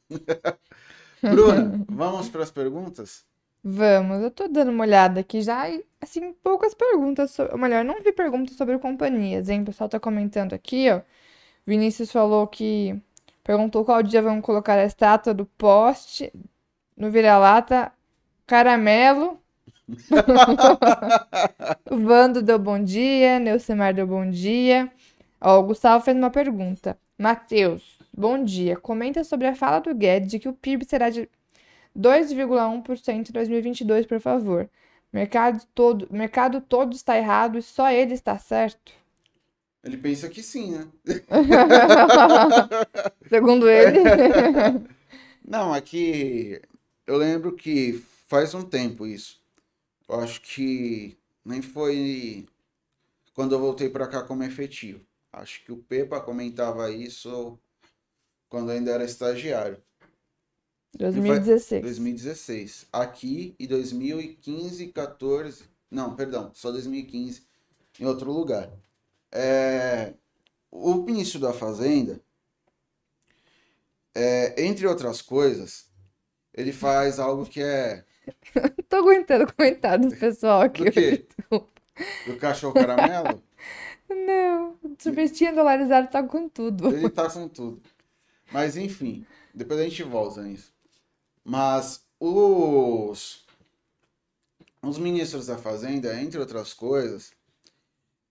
Bruna, 1.27 1.75
vamos 1.89 2.29
para 2.29 2.43
as 2.43 2.51
perguntas? 2.51 3.25
Vamos, 3.63 4.21
eu 4.23 4.31
tô 4.31 4.47
dando 4.47 4.71
uma 4.71 4.83
olhada 4.83 5.19
aqui 5.21 5.41
já 5.41 5.69
e, 5.69 5.85
assim, 6.01 6.33
poucas 6.33 6.73
perguntas, 6.73 7.29
sobre, 7.31 7.53
ou 7.53 7.59
melhor, 7.59 7.83
não 7.85 8.01
vi 8.01 8.11
perguntas 8.11 8.55
sobre 8.55 8.77
companhias, 8.79 9.49
hein? 9.49 9.61
O 9.61 9.65
pessoal 9.65 9.87
tá 9.89 9.99
comentando 9.99 10.53
aqui, 10.53 10.89
ó. 10.89 11.01
Vinícius 11.65 12.11
falou 12.11 12.47
que 12.47 13.01
perguntou 13.43 13.85
qual 13.85 14.03
dia 14.03 14.21
vão 14.21 14.41
colocar 14.41 14.79
a 14.79 14.85
estátua 14.85 15.33
do 15.33 15.45
poste 15.45 16.33
no 16.97 17.11
vira-lata 17.11 17.93
caramelo. 18.47 19.39
O 21.89 21.97
Vando 21.97 22.41
deu 22.41 22.57
bom 22.57 22.83
dia, 22.83 23.39
Neucimar 23.39 23.93
deu 23.93 24.07
bom 24.07 24.29
dia. 24.29 24.91
Ó, 25.39 25.59
o 25.59 25.63
Gustavo 25.63 26.03
fez 26.03 26.15
uma 26.15 26.29
pergunta. 26.29 26.97
Matheus, 27.17 27.97
bom 28.15 28.43
dia. 28.43 28.77
Comenta 28.77 29.23
sobre 29.23 29.47
a 29.47 29.55
fala 29.55 29.79
do 29.79 29.93
Guedes 29.93 30.31
de 30.31 30.39
que 30.39 30.49
o 30.49 30.53
PIB 30.53 30.85
será 30.85 31.09
de 31.09 31.29
2,1% 31.97 33.29
em 33.29 33.33
2022, 33.33 34.05
por 34.05 34.19
favor. 34.19 34.69
Mercado 35.11 35.61
todo, 35.75 36.07
mercado 36.09 36.61
todo 36.61 36.95
está 36.95 37.17
errado 37.17 37.57
e 37.57 37.61
só 37.61 37.91
ele 37.91 38.13
está 38.13 38.37
certo? 38.37 38.93
Ele 39.83 39.97
pensa 39.97 40.29
que 40.29 40.43
sim, 40.43 40.71
né? 40.71 40.87
Segundo 43.27 43.69
ele. 43.69 43.99
Não, 45.45 45.73
aqui 45.73 46.61
eu 47.05 47.17
lembro 47.17 47.53
que 47.53 48.01
faz 48.27 48.53
um 48.53 48.61
tempo 48.61 49.05
isso. 49.05 49.40
Eu 50.11 50.19
acho 50.19 50.41
que 50.41 51.17
nem 51.45 51.61
foi 51.61 52.45
quando 53.33 53.55
eu 53.55 53.59
voltei 53.61 53.89
para 53.89 54.09
cá 54.09 54.21
como 54.21 54.43
efetivo. 54.43 54.99
Acho 55.31 55.63
que 55.63 55.71
o 55.71 55.77
Pepa 55.77 56.19
comentava 56.19 56.91
isso 56.91 57.57
quando 58.49 58.71
ainda 58.71 58.91
era 58.91 59.05
estagiário. 59.05 59.81
2016. 60.97 61.81
2016. 61.81 62.87
Aqui 62.91 63.55
e 63.57 63.65
2015, 63.65 64.87
14. 64.87 65.63
Não, 65.89 66.13
perdão, 66.13 66.51
só 66.53 66.71
2015 66.71 67.43
em 67.97 68.05
outro 68.05 68.33
lugar. 68.33 68.69
É, 69.31 70.13
o 70.69 70.95
ministro 70.95 71.39
da 71.39 71.53
Fazenda, 71.53 72.21
é, 74.13 74.61
entre 74.61 74.85
outras 74.85 75.21
coisas, 75.21 75.85
ele 76.53 76.73
faz 76.73 77.17
algo 77.17 77.45
que 77.45 77.61
é. 77.61 78.03
Tô 78.89 78.97
aguentando 78.97 79.45
o 79.45 79.53
comentário 79.53 80.09
do 80.09 80.15
pessoal 80.15 80.61
aqui. 80.61 80.85
Do 80.85 80.91
quê? 80.91 81.25
Do 82.27 82.37
cachorro 82.37 82.73
caramelo? 82.73 83.41
Não, 84.09 84.77
o 84.83 84.95
sorvetinho 84.99 85.55
dolarizado 85.55 86.09
tá 86.09 86.21
com 86.21 86.49
tudo. 86.49 86.93
Ele 86.93 87.09
tá 87.09 87.29
com 87.29 87.47
tudo. 87.47 87.81
Mas 88.51 88.75
enfim, 88.75 89.25
depois 89.53 89.79
a 89.79 89.83
gente 89.83 90.03
volta 90.03 90.41
nisso. 90.41 90.73
Mas 91.43 92.05
os, 92.19 93.45
os 94.81 94.97
ministros 94.97 95.47
da 95.47 95.57
Fazenda, 95.57 96.19
entre 96.21 96.39
outras 96.39 96.73
coisas, 96.73 97.31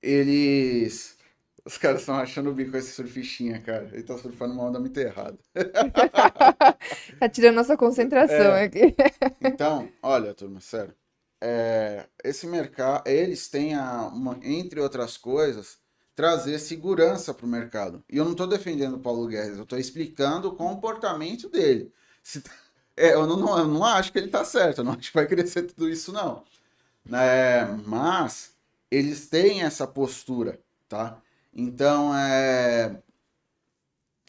eles. 0.02 1.18
Os 1.64 1.76
caras 1.76 2.00
estão 2.00 2.16
achando 2.16 2.50
o 2.50 2.54
bico 2.54 2.76
esse 2.76 2.92
surfichinha, 2.92 3.60
cara. 3.60 3.88
Ele 3.92 4.02
tá 4.02 4.16
surfando 4.16 4.54
uma 4.54 4.64
onda 4.64 4.80
muito 4.80 4.98
errada. 4.98 5.38
tá 7.18 7.28
tirando 7.28 7.56
nossa 7.56 7.76
concentração 7.76 8.54
é. 8.54 8.64
aqui. 8.64 8.94
então, 9.42 9.88
olha, 10.02 10.34
turma, 10.34 10.60
sério. 10.60 10.94
É, 11.40 12.06
esse 12.22 12.46
mercado, 12.46 13.08
eles 13.08 13.48
têm, 13.48 13.74
a, 13.74 14.08
uma, 14.08 14.38
entre 14.42 14.80
outras 14.80 15.16
coisas, 15.16 15.78
trazer 16.14 16.58
segurança 16.58 17.32
para 17.32 17.46
o 17.46 17.48
mercado. 17.48 18.04
E 18.10 18.16
eu 18.18 18.24
não 18.24 18.32
estou 18.32 18.46
defendendo 18.46 18.94
o 18.96 19.00
Paulo 19.00 19.26
Guedes, 19.26 19.56
eu 19.56 19.62
estou 19.62 19.78
explicando 19.78 20.48
o 20.48 20.56
comportamento 20.56 21.48
dele. 21.48 21.92
Se, 22.22 22.42
é, 22.96 23.14
eu, 23.14 23.26
não, 23.26 23.58
eu 23.58 23.66
não 23.66 23.84
acho 23.84 24.12
que 24.12 24.18
ele 24.18 24.26
está 24.26 24.44
certo, 24.44 24.78
eu 24.78 24.84
não 24.84 24.92
acho 24.92 25.08
que 25.08 25.14
vai 25.14 25.26
crescer 25.26 25.62
tudo 25.62 25.88
isso, 25.88 26.12
não. 26.12 26.44
É, 27.10 27.64
mas 27.86 28.52
eles 28.90 29.28
têm 29.28 29.62
essa 29.62 29.86
postura, 29.86 30.60
tá? 30.88 31.20
Então, 31.52 32.14
é, 32.14 33.02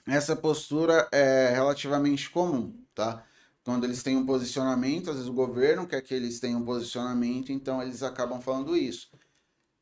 essa 0.07 0.35
postura 0.35 1.07
é 1.11 1.49
relativamente 1.53 2.29
comum, 2.29 2.73
tá? 2.93 3.25
Quando 3.63 3.83
eles 3.83 4.01
têm 4.01 4.17
um 4.17 4.25
posicionamento, 4.25 5.09
às 5.09 5.17
vezes 5.17 5.29
o 5.29 5.33
governo 5.33 5.87
quer 5.87 6.01
que 6.01 6.13
eles 6.13 6.39
tenham 6.39 6.61
um 6.61 6.65
posicionamento, 6.65 7.51
então 7.51 7.81
eles 7.81 8.01
acabam 8.01 8.41
falando 8.41 8.75
isso. 8.75 9.09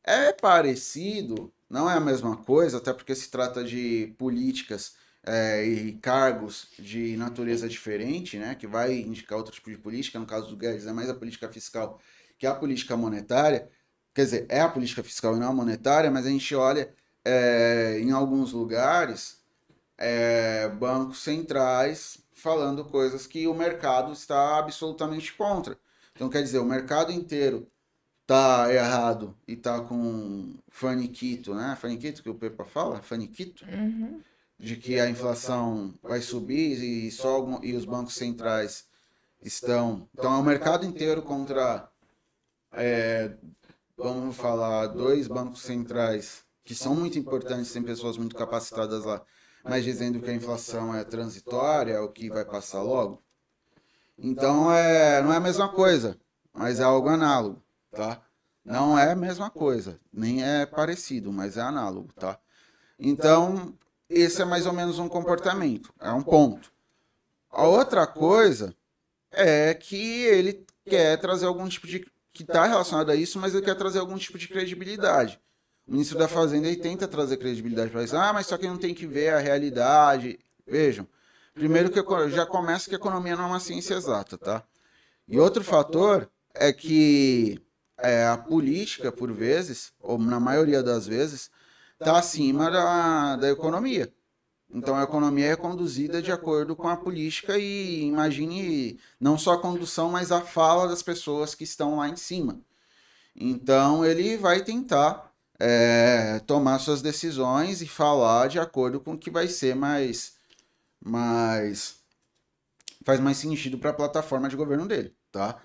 É 0.03 0.33
parecido, 0.33 1.53
não 1.69 1.89
é 1.89 1.93
a 1.95 1.99
mesma 1.99 2.37
coisa, 2.37 2.77
até 2.77 2.93
porque 2.93 3.15
se 3.15 3.29
trata 3.31 3.63
de 3.63 4.13
políticas 4.17 4.95
é, 5.23 5.65
e 5.65 5.93
cargos 5.93 6.67
de 6.77 7.15
natureza 7.17 7.69
diferente, 7.69 8.37
né, 8.37 8.55
que 8.55 8.67
vai 8.67 8.93
indicar 8.99 9.37
outro 9.37 9.53
tipo 9.53 9.69
de 9.69 9.77
política, 9.77 10.19
no 10.19 10.25
caso 10.25 10.49
do 10.49 10.57
Guedes 10.57 10.87
é 10.87 10.93
mais 10.93 11.09
a 11.09 11.15
política 11.15 11.49
fiscal 11.49 11.99
que 12.37 12.47
a 12.47 12.55
política 12.55 12.95
monetária, 12.95 13.69
quer 14.13 14.23
dizer, 14.23 14.45
é 14.49 14.61
a 14.61 14.69
política 14.69 15.03
fiscal 15.03 15.35
e 15.35 15.39
não 15.39 15.49
a 15.49 15.53
monetária, 15.53 16.09
mas 16.09 16.25
a 16.25 16.29
gente 16.29 16.55
olha 16.55 16.93
é, 17.29 17.99
em 17.99 18.11
alguns 18.11 18.51
lugares 18.53 19.39
é, 19.97 20.67
bancos 20.69 21.21
centrais 21.21 22.19
falando 22.33 22.85
coisas 22.85 23.27
que 23.27 23.47
o 23.47 23.53
mercado 23.53 24.13
está 24.13 24.57
absolutamente 24.57 25.33
contra. 25.33 25.77
Então, 26.13 26.29
quer 26.29 26.41
dizer, 26.41 26.59
o 26.59 26.65
mercado 26.65 27.11
inteiro 27.11 27.67
tá 28.25 28.73
errado 28.73 29.35
e 29.47 29.55
tá 29.55 29.81
com 29.81 30.55
faniquito, 30.69 31.53
né? 31.53 31.77
Faniquito 31.79 32.23
que 32.23 32.29
o 32.29 32.35
Pepa 32.35 32.63
fala? 32.63 33.01
Faniquito? 33.01 33.65
Uhum 33.65 34.21
de 34.59 34.75
que 34.75 34.99
a 34.99 35.09
inflação 35.09 35.93
vai 36.03 36.21
subir 36.21 36.83
e 36.83 37.09
só 37.09 37.59
e 37.63 37.73
os 37.73 37.85
bancos 37.85 38.15
centrais 38.15 38.85
estão. 39.41 40.07
Então 40.13 40.33
é 40.33 40.37
o 40.37 40.43
mercado 40.43 40.85
inteiro 40.85 41.21
contra, 41.21 41.89
é, 42.73 43.31
vamos 43.95 44.35
falar, 44.35 44.87
dois 44.87 45.27
bancos 45.27 45.61
centrais 45.61 46.43
que 46.69 46.75
são 46.75 46.93
muito 46.93 47.17
importantes, 47.17 47.73
tem 47.73 47.81
pessoas 47.81 48.15
muito 48.15 48.35
capacitadas 48.35 49.03
lá, 49.03 49.23
mas 49.63 49.83
dizendo 49.83 50.21
que 50.21 50.29
a 50.29 50.35
inflação 50.35 50.93
é 50.93 51.03
transitória, 51.03 51.99
ou 51.99 52.09
que 52.09 52.29
vai 52.29 52.45
passar 52.45 52.83
logo. 52.83 53.23
Então 54.15 54.71
é, 54.71 55.19
não 55.19 55.33
é 55.33 55.37
a 55.37 55.39
mesma 55.39 55.69
coisa, 55.69 56.15
mas 56.53 56.79
é 56.79 56.83
algo 56.83 57.09
análogo, 57.09 57.59
tá? 57.89 58.21
Não 58.63 58.99
é 58.99 59.13
a 59.13 59.15
mesma 59.15 59.49
coisa, 59.49 59.99
nem 60.13 60.43
é 60.43 60.63
parecido, 60.63 61.33
mas 61.33 61.57
é 61.57 61.61
análogo, 61.61 62.13
tá? 62.13 62.37
Então, 62.99 63.75
esse 64.07 64.39
é 64.39 64.45
mais 64.45 64.67
ou 64.67 64.73
menos 64.73 64.99
um 64.99 65.09
comportamento, 65.09 65.91
é 65.99 66.11
um 66.11 66.21
ponto. 66.21 66.71
A 67.49 67.65
outra 67.65 68.05
coisa 68.05 68.75
é 69.31 69.73
que 69.73 70.23
ele 70.25 70.67
quer 70.85 71.17
trazer 71.19 71.47
algum 71.47 71.67
tipo 71.67 71.87
de. 71.87 72.05
que 72.31 72.43
está 72.43 72.67
relacionado 72.67 73.09
a 73.09 73.15
isso, 73.15 73.39
mas 73.39 73.55
ele 73.55 73.65
quer 73.65 73.75
trazer 73.75 73.97
algum 73.97 74.19
tipo 74.19 74.37
de 74.37 74.47
credibilidade. 74.47 75.41
Ministro 75.89 76.19
da 76.19 76.27
Fazenda 76.27 76.67
ele 76.67 76.77
tenta 76.77 77.07
trazer 77.07 77.37
credibilidade 77.37 77.89
para 77.89 78.03
isso. 78.03 78.15
Ah, 78.15 78.31
mas 78.31 78.45
só 78.45 78.57
que 78.57 78.67
não 78.67 78.77
tem 78.77 78.93
que 78.93 79.07
ver 79.07 79.33
a 79.33 79.39
realidade. 79.39 80.39
Vejam, 80.67 81.07
primeiro 81.53 81.89
que 81.89 81.99
já 82.29 82.45
começa 82.45 82.87
que 82.87 82.95
a 82.95 82.99
economia 82.99 83.35
não 83.35 83.45
é 83.45 83.47
uma 83.47 83.59
ciência 83.59 83.95
exata, 83.95 84.37
tá? 84.37 84.63
E 85.27 85.39
outro 85.39 85.63
fator 85.63 86.29
é 86.53 86.71
que 86.71 87.59
é, 87.97 88.27
a 88.27 88.37
política, 88.37 89.11
por 89.11 89.31
vezes, 89.31 89.91
ou 89.99 90.19
na 90.19 90.39
maioria 90.39 90.83
das 90.83 91.07
vezes, 91.07 91.49
está 91.99 92.19
acima 92.19 92.69
da, 92.69 93.35
da 93.35 93.49
economia. 93.49 94.13
Então 94.71 94.95
a 94.95 95.03
economia 95.03 95.47
é 95.47 95.55
conduzida 95.55 96.21
de 96.21 96.31
acordo 96.31 96.75
com 96.75 96.87
a 96.87 96.95
política 96.95 97.57
e 97.57 98.03
imagine 98.03 98.99
não 99.19 99.37
só 99.39 99.53
a 99.53 99.61
condução, 99.61 100.11
mas 100.11 100.31
a 100.31 100.41
fala 100.41 100.87
das 100.87 101.01
pessoas 101.01 101.55
que 101.55 101.63
estão 101.63 101.97
lá 101.97 102.07
em 102.07 102.15
cima. 102.15 102.59
Então 103.35 104.05
ele 104.05 104.37
vai 104.37 104.63
tentar 104.63 105.28
é, 105.59 106.39
tomar 106.47 106.79
suas 106.79 107.01
decisões 107.01 107.81
e 107.81 107.87
falar 107.87 108.47
de 108.47 108.59
acordo 108.59 108.99
com 108.99 109.13
o 109.13 109.17
que 109.17 109.29
vai 109.29 109.47
ser 109.47 109.75
mais, 109.75 110.37
mais 111.03 111.99
faz 113.03 113.19
mais 113.19 113.37
sentido 113.37 113.77
para 113.77 113.89
a 113.89 113.93
plataforma 113.93 114.47
de 114.47 114.55
governo 114.55 114.87
dele, 114.87 115.15
tá? 115.31 115.61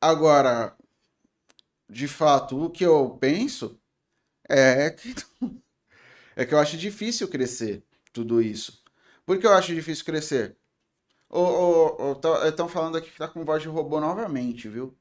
Agora, 0.00 0.76
de 1.88 2.08
fato, 2.08 2.64
o 2.64 2.70
que 2.70 2.84
eu 2.84 3.10
penso 3.20 3.78
é 4.48 4.90
que 4.90 5.14
é 6.36 6.44
que 6.44 6.54
eu 6.54 6.58
acho 6.58 6.76
difícil 6.76 7.28
crescer 7.28 7.84
tudo 8.12 8.40
isso. 8.40 8.82
Por 9.26 9.38
que 9.38 9.46
eu 9.46 9.52
acho 9.52 9.74
difícil 9.74 10.04
crescer? 10.04 10.56
Estão 12.46 12.68
falando 12.68 12.96
aqui 12.96 13.10
que 13.10 13.18
tá 13.18 13.26
com 13.26 13.44
voz 13.44 13.62
de 13.62 13.68
robô 13.68 14.00
novamente, 14.00 14.68
viu? 14.68 14.96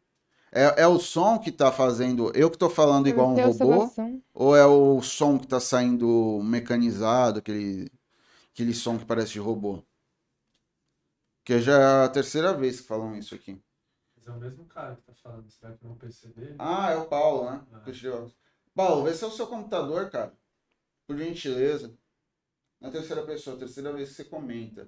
É, 0.56 0.84
é 0.84 0.88
o 0.88 1.00
som 1.00 1.40
que 1.40 1.52
tá 1.52 1.72
fazendo. 1.72 2.32
Eu 2.36 2.52
que 2.52 2.58
tô 2.60 2.70
falando 2.70 3.08
igual 3.08 3.32
um 3.32 3.36
robô? 3.36 3.92
Ou 4.36 4.56
é 4.56 4.64
o 4.66 5.02
som 5.02 5.40
que 5.40 5.48
tá 5.48 5.60
saindo 5.60 6.40
mecanizado, 6.44 7.40
aquele, 7.40 7.92
aquele 8.54 8.72
som 8.72 9.00
que 9.00 9.06
parece 9.06 9.34
de 9.34 9.40
robô? 9.40 9.84
Que 11.44 11.60
já 11.60 11.74
é 11.74 12.06
a 12.06 12.10
terceira 12.10 12.54
vez 12.54 12.80
que 12.80 12.88
falam 12.88 13.16
isso 13.16 13.34
aqui. 13.34 13.60
Mas 14.16 14.28
é 14.28 14.32
o 14.32 14.40
mesmo 14.40 14.66
cara 14.66 14.96
que 14.96 15.02
tá 15.02 15.14
falando, 15.16 15.50
será 15.50 15.74
que 15.74 15.84
eu 15.84 15.90
vou 15.90 15.98
perceber? 15.98 16.56
Ah, 16.60 16.92
é 16.92 16.98
o 16.98 17.06
Paulo, 17.06 17.50
né? 17.50 17.66
Ah. 17.74 18.28
Paulo, 18.76 19.04
vê 19.04 19.14
se 19.14 19.24
é 19.24 19.28
o 19.28 19.32
seu 19.32 19.48
computador, 19.48 20.12
cara. 20.12 20.38
Por 21.08 21.18
gentileza 21.18 21.98
na 22.80 22.92
terceira 22.92 23.24
pessoa, 23.24 23.58
terceira 23.58 23.92
vez 23.92 24.10
que 24.10 24.16
você 24.16 24.24
comenta. 24.26 24.88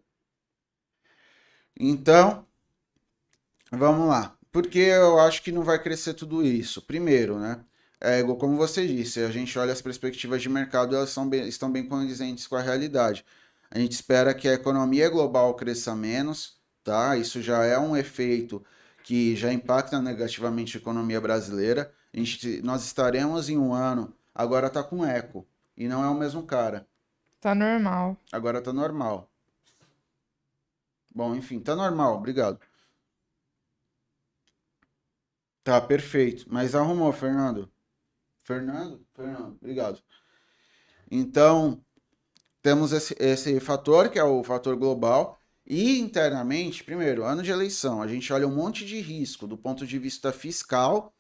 Então, 1.76 2.46
vamos 3.72 4.08
lá. 4.08 4.35
Porque 4.56 4.80
eu 4.80 5.20
acho 5.20 5.44
que 5.44 5.52
não 5.52 5.64
vai 5.64 5.78
crescer 5.78 6.14
tudo 6.14 6.42
isso. 6.42 6.82
Primeiro, 6.82 7.38
né? 7.38 7.60
É, 8.00 8.24
como 8.24 8.56
você 8.56 8.88
disse, 8.88 9.20
a 9.20 9.30
gente 9.30 9.60
olha 9.60 9.74
as 9.74 9.82
perspectivas 9.82 10.42
de 10.42 10.48
mercado, 10.48 10.96
elas 10.96 11.10
são 11.10 11.28
bem, 11.28 11.46
estão 11.46 11.70
bem 11.70 11.86
condizentes 11.86 12.48
com 12.48 12.56
a 12.56 12.62
realidade. 12.62 13.26
A 13.70 13.78
gente 13.78 13.92
espera 13.92 14.34
que 14.34 14.48
a 14.48 14.54
economia 14.54 15.10
global 15.10 15.54
cresça 15.56 15.94
menos, 15.94 16.58
tá? 16.86 17.18
Isso 17.18 17.42
já 17.42 17.66
é 17.66 17.78
um 17.78 17.98
efeito 17.98 18.64
que 19.04 19.36
já 19.36 19.52
impacta 19.52 20.02
negativamente 20.02 20.78
a 20.78 20.80
economia 20.80 21.20
brasileira. 21.20 21.92
A 22.14 22.18
gente, 22.18 22.62
nós 22.62 22.86
estaremos 22.86 23.50
em 23.50 23.58
um 23.58 23.74
ano, 23.74 24.14
agora 24.34 24.68
está 24.68 24.82
com 24.82 25.06
eco, 25.06 25.46
e 25.76 25.86
não 25.86 26.02
é 26.02 26.08
o 26.08 26.16
mesmo 26.16 26.44
cara. 26.44 26.88
Tá 27.42 27.54
normal. 27.54 28.16
Agora 28.32 28.62
tá 28.62 28.72
normal. 28.72 29.30
Bom, 31.14 31.36
enfim, 31.36 31.60
tá 31.60 31.76
normal, 31.76 32.16
obrigado. 32.16 32.58
Tá, 35.66 35.82
perfeito. 35.82 36.46
Mas 36.48 36.76
arrumou, 36.76 37.12
Fernando. 37.12 37.68
Fernando? 38.44 39.04
Fernando, 39.16 39.58
obrigado. 39.60 40.00
Então, 41.10 41.84
temos 42.62 42.92
esse, 42.92 43.16
esse 43.20 43.60
fator, 43.60 44.10
que 44.10 44.20
é 44.20 44.24
o 44.24 44.44
fator 44.44 44.76
global. 44.76 45.40
E 45.66 46.00
internamente, 46.00 46.84
primeiro, 46.84 47.24
ano 47.24 47.42
de 47.42 47.50
eleição, 47.50 48.00
a 48.00 48.08
gente 48.08 48.32
olha 48.32 48.48
um 48.48 48.54
monte 48.54 48.86
de 48.86 49.02
risco 49.02 49.48
do 49.48 49.58
ponto 49.58 49.88
de 49.88 49.98
vista 49.98 50.32
fiscal. 50.32 51.12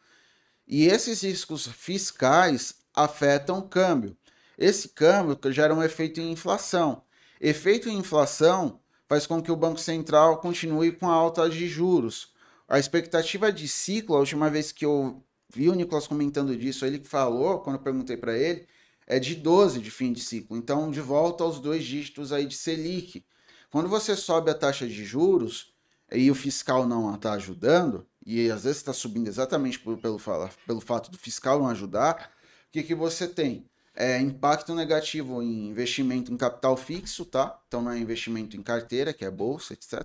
E 0.67 0.85
esses 0.85 1.23
riscos 1.23 1.65
fiscais 1.65 2.75
afetam 2.93 3.57
o 3.57 3.67
câmbio. 3.67 4.15
Esse 4.59 4.89
câmbio 4.89 5.39
gera 5.51 5.73
um 5.73 5.81
efeito 5.81 6.21
em 6.21 6.31
inflação. 6.31 7.03
Efeito 7.41 7.89
em 7.89 7.97
inflação 7.97 8.79
faz 9.09 9.25
com 9.25 9.41
que 9.41 9.51
o 9.51 9.55
Banco 9.55 9.79
Central 9.79 10.37
continue 10.37 10.91
com 10.91 11.09
a 11.09 11.15
alta 11.15 11.49
de 11.49 11.67
juros. 11.67 12.34
A 12.67 12.79
expectativa 12.79 13.51
de 13.51 13.67
ciclo, 13.67 14.15
a 14.15 14.19
última 14.19 14.49
vez 14.49 14.71
que 14.71 14.85
eu 14.85 15.23
vi 15.53 15.69
o 15.69 15.75
Nicolas 15.75 16.07
comentando 16.07 16.57
disso, 16.57 16.85
ele 16.85 17.03
falou, 17.03 17.59
quando 17.59 17.77
eu 17.77 17.81
perguntei 17.81 18.17
para 18.17 18.37
ele, 18.37 18.67
é 19.05 19.19
de 19.19 19.35
12 19.35 19.79
de 19.79 19.91
fim 19.91 20.11
de 20.11 20.19
ciclo. 20.19 20.57
Então, 20.57 20.89
de 20.89 20.99
volta 20.99 21.43
aos 21.43 21.59
dois 21.59 21.83
dígitos 21.83 22.33
aí 22.33 22.45
de 22.45 22.55
Selic. 22.55 23.23
Quando 23.69 23.87
você 23.87 24.15
sobe 24.15 24.49
a 24.49 24.55
taxa 24.55 24.87
de 24.87 25.05
juros 25.05 25.73
e 26.11 26.31
o 26.31 26.35
fiscal 26.35 26.87
não 26.87 27.13
está 27.13 27.33
ajudando, 27.33 28.07
e 28.25 28.49
às 28.49 28.63
vezes 28.63 28.77
está 28.77 28.93
subindo 28.93 29.27
exatamente 29.27 29.79
por, 29.79 29.97
pelo, 29.97 30.19
pelo 30.65 30.81
fato 30.81 31.11
do 31.11 31.17
fiscal 31.17 31.59
não 31.59 31.67
ajudar, 31.67 32.31
o 32.67 32.71
que, 32.71 32.81
que 32.81 32.95
você 32.95 33.27
tem? 33.27 33.69
É, 33.95 34.19
impacto 34.19 34.73
negativo 34.73 35.41
em 35.41 35.69
investimento 35.69 36.33
em 36.33 36.37
capital 36.37 36.75
fixo, 36.75 37.25
tá? 37.25 37.61
Então 37.67 37.81
não 37.81 37.91
é 37.91 37.97
investimento 37.97 38.57
em 38.57 38.63
carteira, 38.63 39.13
que 39.13 39.23
é 39.23 39.31
bolsa, 39.31 39.73
etc. 39.73 40.03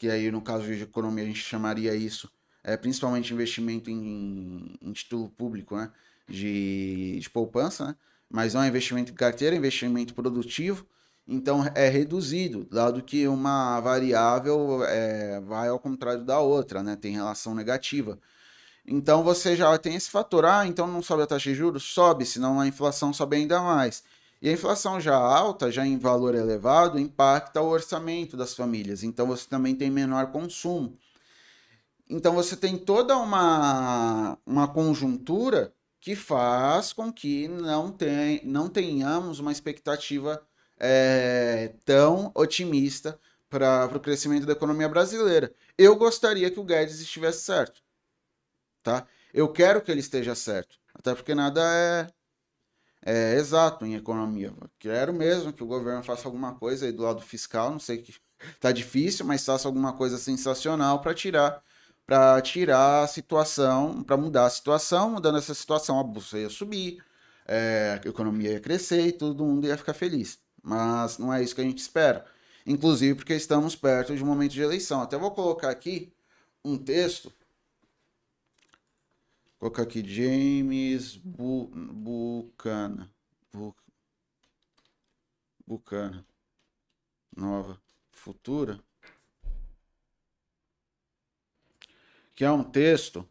Que 0.00 0.08
aí, 0.08 0.30
no 0.30 0.40
caso 0.40 0.64
de 0.64 0.82
economia, 0.82 1.22
a 1.22 1.26
gente 1.26 1.40
chamaria 1.40 1.94
isso, 1.94 2.32
é, 2.64 2.74
principalmente 2.74 3.34
investimento 3.34 3.90
em, 3.90 4.74
em 4.80 4.92
título 4.92 5.28
público, 5.28 5.76
né? 5.76 5.92
De, 6.26 7.18
de 7.20 7.28
poupança, 7.28 7.88
né? 7.88 7.96
Mas 8.26 8.54
não 8.54 8.62
é 8.62 8.68
investimento 8.68 9.12
em 9.12 9.14
carteira, 9.14 9.54
é 9.54 9.58
investimento 9.58 10.14
produtivo. 10.14 10.86
Então 11.28 11.70
é 11.74 11.86
reduzido, 11.90 12.64
dado 12.70 13.02
que 13.02 13.28
uma 13.28 13.78
variável 13.80 14.82
é, 14.84 15.38
vai 15.42 15.68
ao 15.68 15.78
contrário 15.78 16.24
da 16.24 16.40
outra, 16.40 16.82
né? 16.82 16.96
Tem 16.96 17.12
relação 17.12 17.54
negativa. 17.54 18.18
Então 18.86 19.22
você 19.22 19.54
já 19.54 19.76
tem 19.76 19.96
esse 19.96 20.10
fator. 20.10 20.46
Ah, 20.46 20.66
então 20.66 20.86
não 20.86 21.02
sobe 21.02 21.24
a 21.24 21.26
taxa 21.26 21.50
de 21.50 21.54
juros? 21.54 21.82
Sobe, 21.82 22.24
senão 22.24 22.58
a 22.58 22.66
inflação 22.66 23.12
sobe 23.12 23.36
ainda 23.36 23.60
mais. 23.60 24.02
E 24.40 24.48
a 24.48 24.52
inflação 24.52 25.00
já 25.00 25.16
alta, 25.16 25.70
já 25.70 25.86
em 25.86 25.98
valor 25.98 26.34
elevado, 26.34 26.98
impacta 26.98 27.60
o 27.60 27.68
orçamento 27.68 28.36
das 28.36 28.54
famílias. 28.54 29.02
Então 29.02 29.26
você 29.26 29.46
também 29.48 29.74
tem 29.74 29.90
menor 29.90 30.32
consumo. 30.32 30.98
Então 32.08 32.34
você 32.34 32.56
tem 32.56 32.76
toda 32.78 33.16
uma, 33.16 34.38
uma 34.46 34.66
conjuntura 34.68 35.72
que 36.00 36.16
faz 36.16 36.92
com 36.92 37.12
que 37.12 37.46
não, 37.48 37.94
não 38.44 38.68
tenhamos 38.68 39.38
uma 39.38 39.52
expectativa 39.52 40.42
é, 40.78 41.74
tão 41.84 42.32
otimista 42.34 43.18
para 43.50 43.90
o 43.94 44.00
crescimento 44.00 44.46
da 44.46 44.52
economia 44.52 44.88
brasileira. 44.88 45.52
Eu 45.76 45.96
gostaria 45.96 46.50
que 46.50 46.58
o 46.58 46.64
Guedes 46.64 47.00
estivesse 47.00 47.42
certo 47.42 47.82
tá? 48.82 49.06
Eu 49.32 49.48
quero 49.48 49.80
que 49.80 49.90
ele 49.90 50.00
esteja 50.00 50.34
certo, 50.34 50.78
até 50.94 51.14
porque 51.14 51.34
nada 51.34 51.60
é, 51.74 52.06
é 53.04 53.34
exato 53.34 53.84
em 53.86 53.94
economia. 53.94 54.52
Quero 54.78 55.12
mesmo 55.12 55.52
que 55.52 55.62
o 55.62 55.66
governo 55.66 56.02
faça 56.02 56.28
alguma 56.28 56.54
coisa 56.54 56.86
aí 56.86 56.92
do 56.92 57.02
lado 57.02 57.20
fiscal, 57.22 57.70
não 57.70 57.78
sei 57.78 57.98
que 57.98 58.14
tá 58.60 58.72
difícil, 58.72 59.24
mas 59.24 59.44
faça 59.44 59.68
alguma 59.68 59.92
coisa 59.92 60.18
sensacional 60.18 61.00
para 61.00 61.14
tirar 61.14 61.62
para 62.10 62.40
tirar 62.40 63.04
a 63.04 63.06
situação, 63.06 64.02
para 64.02 64.16
mudar 64.16 64.46
a 64.46 64.50
situação, 64.50 65.10
mudando 65.10 65.38
essa 65.38 65.54
situação, 65.54 66.00
a 66.00 66.02
bolsa 66.02 66.40
ia 66.40 66.50
subir, 66.50 67.00
é, 67.46 68.00
a 68.04 68.08
economia 68.08 68.50
ia 68.50 68.60
crescer 68.60 69.06
e 69.06 69.12
todo 69.12 69.44
mundo 69.44 69.64
ia 69.68 69.76
ficar 69.76 69.94
feliz. 69.94 70.40
Mas 70.60 71.18
não 71.18 71.32
é 71.32 71.40
isso 71.40 71.54
que 71.54 71.60
a 71.60 71.64
gente 71.64 71.78
espera. 71.78 72.26
Inclusive 72.66 73.14
porque 73.14 73.34
estamos 73.34 73.76
perto 73.76 74.16
de 74.16 74.24
um 74.24 74.26
momento 74.26 74.50
de 74.50 74.60
eleição. 74.60 75.00
Até 75.02 75.16
vou 75.16 75.30
colocar 75.30 75.70
aqui 75.70 76.12
um 76.64 76.76
texto 76.76 77.32
colocar 79.60 79.82
aqui 79.82 80.02
James 80.02 81.16
Bu, 81.16 81.66
Bucana. 81.66 83.12
Bu, 83.52 83.76
Bucana. 85.66 86.26
Nova 87.36 87.80
Futura. 88.10 88.82
Que 92.34 92.42
é 92.42 92.50
um 92.50 92.64
texto 92.64 93.28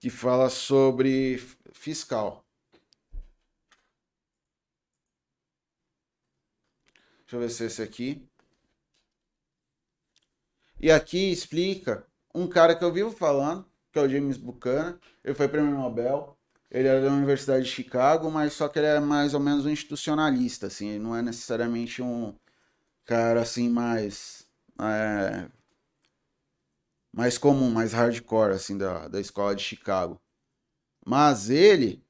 que 0.00 0.08
fala 0.08 0.48
sobre 0.48 1.36
fiscal. 1.74 2.44
Deixa 7.20 7.36
eu 7.36 7.40
ver 7.40 7.50
se 7.50 7.62
é 7.62 7.66
esse 7.66 7.82
aqui. 7.82 8.26
E 10.80 10.90
aqui 10.90 11.30
explica 11.30 12.06
um 12.34 12.48
cara 12.48 12.74
que 12.74 12.82
eu 12.82 12.92
vivo 12.92 13.12
falando, 13.12 13.71
que 13.92 13.98
é 13.98 14.02
o 14.02 14.08
James 14.08 14.36
Buchanan. 14.36 14.98
Ele 15.22 15.34
foi 15.34 15.48
prêmio 15.48 15.72
Nobel. 15.72 16.36
Ele 16.70 16.88
era 16.88 17.02
da 17.02 17.12
Universidade 17.12 17.64
de 17.64 17.70
Chicago, 17.70 18.30
mas 18.30 18.54
só 18.54 18.66
que 18.66 18.78
ele 18.78 18.86
é 18.86 18.98
mais 18.98 19.34
ou 19.34 19.40
menos 19.40 19.66
um 19.66 19.70
institucionalista, 19.70 20.68
assim. 20.68 20.88
Ele 20.88 20.98
não 21.00 21.14
é 21.14 21.20
necessariamente 21.22 22.02
um 22.02 22.34
cara, 23.04 23.42
assim, 23.42 23.68
mais... 23.68 24.46
É, 24.80 25.48
mais 27.12 27.36
comum, 27.36 27.70
mais 27.70 27.92
hardcore, 27.92 28.54
assim, 28.54 28.78
da, 28.78 29.06
da 29.08 29.20
escola 29.20 29.54
de 29.54 29.62
Chicago. 29.62 30.20
Mas 31.04 31.50
ele... 31.50 32.02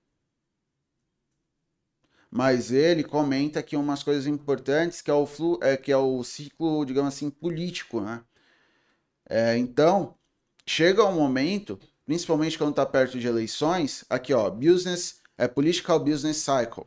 Mas 2.30 2.70
ele 2.72 3.04
comenta 3.04 3.60
aqui 3.60 3.76
umas 3.76 4.02
coisas 4.02 4.26
importantes, 4.26 5.02
que 5.02 5.10
é 5.10 5.14
o, 5.14 5.26
flu, 5.26 5.58
é, 5.62 5.76
que 5.76 5.92
é 5.92 5.96
o 5.96 6.22
ciclo, 6.24 6.84
digamos 6.86 7.14
assim, 7.14 7.28
político, 7.28 8.00
né? 8.00 8.24
É, 9.28 9.56
então, 9.56 10.16
chega 10.66 11.04
um 11.04 11.14
momento 11.14 11.78
principalmente 12.04 12.58
quando 12.58 12.70
está 12.70 12.84
perto 12.84 13.18
de 13.18 13.26
eleições, 13.26 14.04
aqui 14.10 14.32
ó, 14.34 14.50
business, 14.50 15.20
é 15.38 15.46
political 15.48 16.00
business 16.00 16.38
cycle. 16.38 16.84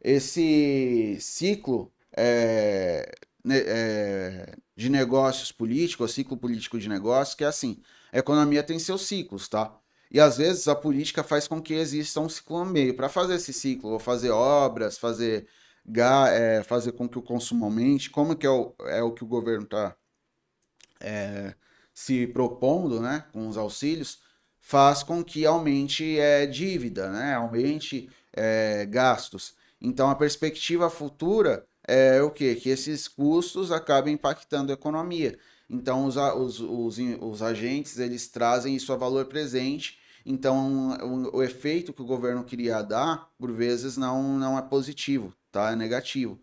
Esse 0.00 1.16
ciclo 1.20 1.92
é, 2.16 3.10
é, 3.50 4.56
de 4.76 4.88
negócios 4.88 5.50
políticos, 5.50 6.12
ciclo 6.12 6.36
político 6.36 6.78
de 6.78 6.88
negócios, 6.88 7.34
que 7.34 7.44
é 7.44 7.46
assim, 7.46 7.80
a 8.12 8.18
economia 8.18 8.62
tem 8.62 8.78
seus 8.78 9.06
ciclos, 9.06 9.48
tá? 9.48 9.76
E 10.10 10.20
às 10.20 10.38
vezes 10.38 10.68
a 10.68 10.74
política 10.74 11.22
faz 11.22 11.46
com 11.46 11.60
que 11.60 11.74
exista 11.74 12.20
um 12.20 12.28
ciclo 12.28 12.64
no 12.64 12.70
meio. 12.70 12.94
Para 12.94 13.08
fazer 13.08 13.34
esse 13.34 13.52
ciclo, 13.52 13.90
ou 13.90 13.98
fazer 13.98 14.30
obras, 14.30 14.96
fazer, 14.96 15.46
é, 16.30 16.62
fazer 16.62 16.92
com 16.92 17.08
que 17.08 17.18
o 17.18 17.22
consumo 17.22 17.64
aumente, 17.64 18.10
como 18.10 18.36
que 18.36 18.46
é 18.46 18.50
o, 18.50 18.74
é 18.86 19.02
o 19.02 19.12
que 19.12 19.24
o 19.24 19.26
governo 19.26 19.64
está 19.64 19.96
é, 21.00 21.54
se 21.98 22.28
propondo, 22.28 23.00
né, 23.00 23.24
com 23.32 23.48
os 23.48 23.56
auxílios, 23.56 24.20
faz 24.60 25.02
com 25.02 25.24
que 25.24 25.44
aumente 25.44 26.16
é, 26.16 26.46
dívida, 26.46 27.10
né? 27.10 27.34
aumente 27.34 28.08
é, 28.32 28.86
gastos. 28.86 29.54
Então 29.80 30.08
a 30.08 30.14
perspectiva 30.14 30.88
futura 30.88 31.66
é 31.82 32.22
o 32.22 32.30
quê? 32.30 32.54
Que 32.54 32.68
esses 32.68 33.08
custos 33.08 33.72
acabem 33.72 34.14
impactando 34.14 34.70
a 34.70 34.74
economia. 34.74 35.36
Então 35.68 36.04
os, 36.04 36.16
os, 36.16 36.60
os, 36.60 36.98
os 37.20 37.42
agentes 37.42 37.98
eles 37.98 38.28
trazem 38.28 38.76
isso 38.76 38.92
a 38.92 38.96
valor 38.96 39.24
presente. 39.24 39.98
Então 40.24 40.96
o, 41.02 41.38
o, 41.38 41.42
efeito 41.42 41.92
que 41.92 42.02
o 42.02 42.06
governo 42.06 42.44
queria 42.44 42.80
dar, 42.80 43.28
por 43.36 43.50
vezes, 43.50 43.96
não, 43.96 44.38
não 44.38 44.56
é 44.56 44.62
positivo, 44.62 45.34
tá? 45.50 45.72
É 45.72 45.76
negativo. 45.76 46.40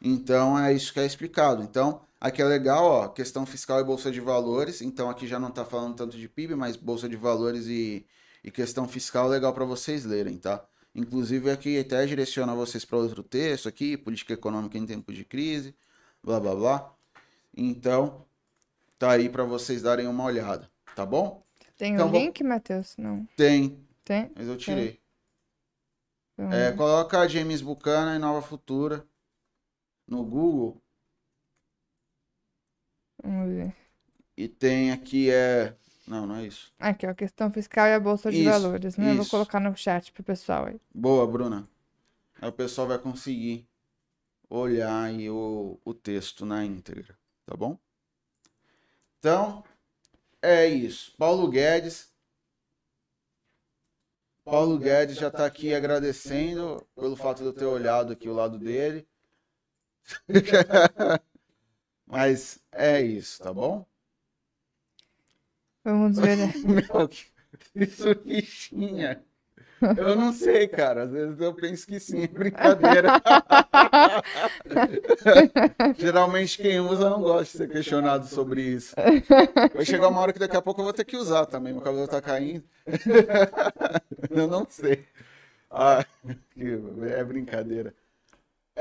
Então 0.00 0.58
é 0.58 0.72
isso 0.72 0.92
que 0.92 1.00
é 1.00 1.06
explicado. 1.06 1.62
Então 1.62 2.00
Aqui 2.20 2.42
é 2.42 2.44
legal, 2.44 2.84
ó, 2.84 3.08
questão 3.08 3.46
fiscal 3.46 3.80
e 3.80 3.84
bolsa 3.84 4.10
de 4.10 4.20
valores. 4.20 4.82
Então 4.82 5.08
aqui 5.08 5.26
já 5.26 5.38
não 5.38 5.48
está 5.48 5.64
falando 5.64 5.96
tanto 5.96 6.18
de 6.18 6.28
PIB, 6.28 6.54
mas 6.54 6.76
bolsa 6.76 7.08
de 7.08 7.16
valores 7.16 7.66
e, 7.66 8.04
e 8.44 8.50
questão 8.50 8.86
fiscal 8.86 9.26
legal 9.26 9.54
para 9.54 9.64
vocês 9.64 10.04
lerem, 10.04 10.36
tá? 10.36 10.62
Inclusive 10.94 11.50
aqui 11.50 11.78
até 11.78 12.04
direciona 12.04 12.54
vocês 12.54 12.84
para 12.84 12.98
outro 12.98 13.22
texto 13.22 13.70
aqui, 13.70 13.96
política 13.96 14.34
econômica 14.34 14.76
em 14.76 14.84
tempos 14.84 15.16
de 15.16 15.24
crise, 15.24 15.74
blá 16.22 16.38
blá 16.38 16.54
blá. 16.54 16.94
Então, 17.56 18.26
tá 18.98 19.12
aí 19.12 19.30
para 19.30 19.44
vocês 19.44 19.80
darem 19.80 20.06
uma 20.06 20.24
olhada, 20.24 20.70
tá 20.94 21.06
bom? 21.06 21.42
Tem 21.78 21.94
então, 21.94 22.08
um 22.08 22.12
link, 22.12 22.42
vou... 22.42 22.48
Matheus? 22.50 22.96
Não. 22.98 23.26
Tem. 23.34 23.82
Tem? 24.04 24.30
Mas 24.36 24.46
eu 24.46 24.58
tirei. 24.58 25.00
Então... 26.34 26.52
É, 26.52 26.70
coloca 26.72 27.26
James 27.26 27.62
Buchanan 27.62 28.16
e 28.16 28.18
Nova 28.18 28.42
Futura 28.42 29.06
no 30.10 30.24
Google 30.24 30.82
Vamos 33.22 33.54
ver. 33.54 33.76
E 34.36 34.48
tem 34.48 34.90
aqui 34.90 35.30
é. 35.30 35.76
Não, 36.06 36.26
não 36.26 36.36
é 36.36 36.46
isso. 36.46 36.72
Aqui, 36.78 37.06
ó, 37.06 37.14
questão 37.14 37.52
fiscal 37.52 37.86
e 37.86 37.92
a 37.92 38.00
bolsa 38.00 38.30
de 38.30 38.38
isso, 38.38 38.50
valores, 38.50 38.96
né? 38.96 39.10
Isso. 39.10 39.16
Vou 39.18 39.26
colocar 39.26 39.60
no 39.60 39.76
chat 39.76 40.10
pro 40.12 40.22
pessoal 40.22 40.66
aí. 40.66 40.80
Boa, 40.92 41.26
Bruna. 41.26 41.68
Aí 42.40 42.48
o 42.48 42.52
pessoal 42.52 42.88
vai 42.88 42.98
conseguir 42.98 43.68
olhar 44.48 45.04
aí 45.04 45.28
o, 45.30 45.78
o 45.84 45.94
texto 45.94 46.44
na 46.46 46.64
íntegra, 46.64 47.16
tá 47.46 47.54
bom? 47.54 47.78
Então, 49.18 49.62
é 50.40 50.66
isso. 50.66 51.14
Paulo 51.16 51.48
Guedes. 51.48 52.10
Paulo 54.42 54.78
Guedes 54.78 55.16
já 55.16 55.28
está 55.28 55.44
aqui 55.44 55.74
agradecendo 55.74 56.84
pelo 56.96 57.14
fato 57.14 57.38
de 57.42 57.44
eu 57.44 57.52
ter 57.52 57.66
olhado 57.66 58.12
aqui 58.12 58.28
o 58.28 58.34
lado 58.34 58.58
dele. 58.58 59.06
Mas 62.06 62.60
é 62.72 63.00
isso, 63.00 63.42
tá 63.42 63.52
bom? 63.52 63.86
Vamos 65.84 66.18
ver. 66.18 66.36
Né? 66.36 66.52
Meu, 66.64 67.10
isso 67.74 68.14
fichinha. 68.16 69.24
Eu 69.96 70.14
não 70.14 70.32
sei, 70.32 70.68
cara. 70.68 71.04
Às 71.04 71.10
vezes 71.10 71.40
eu 71.40 71.54
penso 71.54 71.86
que 71.86 71.98
sim, 71.98 72.26
brincadeira. 72.26 73.12
Geralmente 75.96 76.58
quem 76.58 76.80
usa 76.80 77.08
não 77.08 77.22
gosta 77.22 77.44
de 77.44 77.50
ser 77.50 77.68
questionado 77.68 78.26
sobre 78.26 78.62
isso. 78.62 78.94
Vai 79.74 79.84
chegar 79.84 80.08
uma 80.08 80.20
hora 80.20 80.32
que 80.32 80.38
daqui 80.38 80.56
a 80.56 80.62
pouco 80.62 80.80
eu 80.80 80.84
vou 80.84 80.92
ter 80.92 81.04
que 81.04 81.16
usar 81.16 81.46
também. 81.46 81.72
Meu 81.72 81.80
cabelo 81.80 82.06
tá 82.06 82.20
caindo. 82.20 82.64
eu 84.28 84.46
não 84.46 84.66
sei. 84.68 85.06
Ah, 85.70 86.04
é 86.58 87.24
brincadeira. 87.24 87.94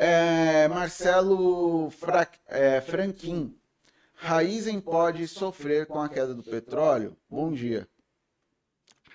É, 0.02 0.66
Marcelo 0.70 1.89
Fra, 1.89 2.26
é, 2.47 2.80
Franquin. 2.80 3.54
Raizen 4.16 4.80
pode 4.80 5.28
sofrer 5.28 5.88
com 5.88 6.00
a 6.00 6.08
queda 6.08 6.34
do 6.34 6.41
petróleo? 6.41 7.18
Bom 7.30 7.52
dia. 7.52 7.86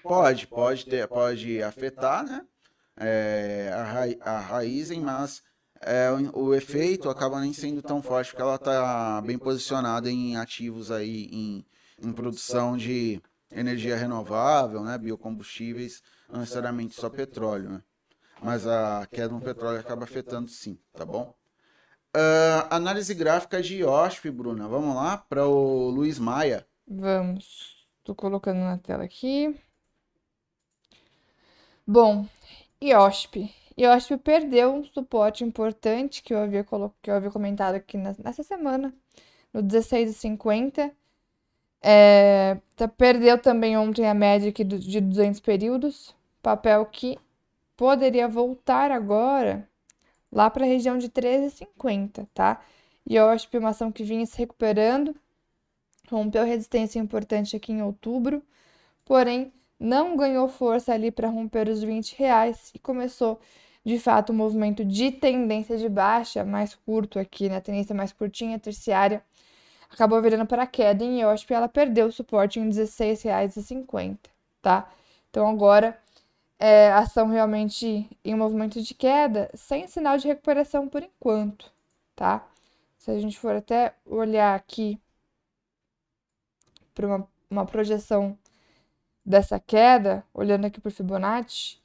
Pode, 0.03 0.47
pode 0.47 0.85
ter, 0.85 1.09
pode 1.09 1.62
afetar, 1.62 2.22
né? 2.22 2.45
É, 2.99 3.70
a, 3.72 4.30
a 4.30 4.41
Raizen, 4.41 5.01
mas 5.01 5.43
é, 5.80 6.11
o, 6.11 6.49
o, 6.49 6.55
efeito 6.55 7.09
acaba 7.09 7.41
nem 7.41 7.55
sendo 7.55 7.80
tão 7.80 8.03
forte 8.03 8.32
porque 8.32 8.43
ela 8.43 8.57
está 8.57 9.22
bem 9.22 9.39
posicionada 9.39 10.11
em 10.11 10.37
ativos 10.37 10.91
aí 10.91 11.30
em, 11.32 11.64
em 11.99 12.12
produção 12.12 12.76
de 12.76 13.22
energia 13.51 13.97
renovável, 13.97 14.85
né? 14.85 14.99
Biocombustíveis, 14.99 16.03
não 16.28 16.41
necessariamente 16.41 16.95
só 16.95 17.09
petróleo, 17.09 17.70
né? 17.70 17.82
Mas 18.45 18.66
a 18.66 19.07
queda 19.11 19.32
no 19.32 19.40
petróleo 19.40 19.80
acaba 19.80 20.05
afetando 20.05 20.51
sim, 20.51 20.78
tá 20.92 21.05
bom? 21.07 21.34
Uh, 22.14 22.68
análise 22.68 23.14
gráfica 23.14 23.62
de 23.62 23.78
IOSP, 23.78 24.30
Bruna. 24.30 24.68
Vamos 24.68 24.95
lá 24.95 25.16
para 25.16 25.47
o 25.47 25.88
Luiz 25.88 26.18
Maia. 26.18 26.66
Vamos. 26.86 27.86
Estou 27.99 28.14
colocando 28.14 28.59
na 28.59 28.76
tela 28.76 29.03
aqui. 29.03 29.59
Bom, 31.86 32.26
IOSP. 32.82 33.51
IOSP 33.78 34.18
perdeu 34.18 34.74
um 34.74 34.84
suporte 34.84 35.42
importante 35.42 36.22
que 36.22 36.34
eu 36.34 36.38
havia, 36.38 36.62
colo... 36.62 36.95
que 37.01 37.11
eu 37.11 37.14
havia 37.14 37.30
comentado 37.30 37.76
aqui 37.76 37.97
nessa 37.97 38.42
semana, 38.42 38.95
no 39.55 39.62
16,50. 39.62 40.92
É... 41.82 42.59
Tá, 42.76 42.86
perdeu 42.86 43.38
também 43.38 43.76
ontem 43.76 44.07
a 44.07 44.14
média 44.14 44.51
aqui 44.51 44.62
de 44.62 45.01
200 45.01 45.40
períodos, 45.40 46.14
papel 46.42 46.84
que 46.86 47.18
poderia 47.76 48.28
voltar 48.28 48.90
agora 48.90 49.68
lá 50.30 50.50
para 50.50 50.64
a 50.64 50.68
região 50.68 50.98
de 50.98 51.08
13,50, 51.08 52.26
tá? 52.34 52.60
E 53.06 53.14
eu 53.16 53.28
acho 53.28 53.48
que 53.48 53.58
uma 53.58 53.70
ação 53.70 53.92
que 53.92 54.02
vinha 54.02 54.26
se 54.26 54.38
recuperando, 54.38 55.14
rompeu 56.10 56.44
resistência 56.44 56.98
importante 56.98 57.56
aqui 57.56 57.72
em 57.72 57.82
outubro, 57.82 58.42
porém 59.04 59.52
não 59.78 60.16
ganhou 60.16 60.48
força 60.48 60.92
ali 60.92 61.10
para 61.10 61.28
romper 61.28 61.68
os 61.68 61.82
20 61.82 62.16
reais 62.16 62.70
e 62.74 62.78
começou 62.78 63.40
de 63.84 63.98
fato 63.98 64.32
um 64.32 64.36
movimento 64.36 64.84
de 64.84 65.10
tendência 65.12 65.76
de 65.76 65.88
baixa, 65.88 66.44
mais 66.44 66.74
curto 66.74 67.18
aqui, 67.18 67.48
né? 67.48 67.60
Tendência 67.60 67.94
mais 67.94 68.12
curtinha, 68.12 68.58
terciária, 68.58 69.22
acabou 69.90 70.20
virando 70.22 70.46
para 70.46 70.66
queda 70.66 71.04
e 71.04 71.20
eu 71.20 71.28
acho 71.28 71.46
que 71.46 71.52
ela 71.52 71.68
perdeu 71.68 72.06
o 72.06 72.12
suporte 72.12 72.58
em 72.58 72.64
R$16,50, 72.64 74.18
tá? 74.62 74.90
Então 75.30 75.46
agora 75.46 75.98
é, 76.59 76.92
ação 76.92 77.28
realmente 77.28 78.09
em 78.24 78.34
um 78.34 78.38
movimento 78.38 78.80
de 78.80 78.94
queda, 78.94 79.50
sem 79.55 79.86
sinal 79.86 80.16
de 80.18 80.28
recuperação 80.28 80.88
por 80.88 81.02
enquanto, 81.02 81.72
tá? 82.14 82.46
Se 82.98 83.11
a 83.11 83.18
gente 83.20 83.38
for 83.38 83.55
até 83.55 83.94
olhar 84.07 84.55
aqui 84.55 84.98
para 86.94 87.07
uma, 87.07 87.28
uma 87.50 87.66
projeção 87.66 88.38
dessa 89.24 89.59
queda, 89.59 90.24
olhando 90.32 90.66
aqui 90.66 90.80
para 90.80 90.88
o 90.88 90.92
Fibonacci, 90.92 91.78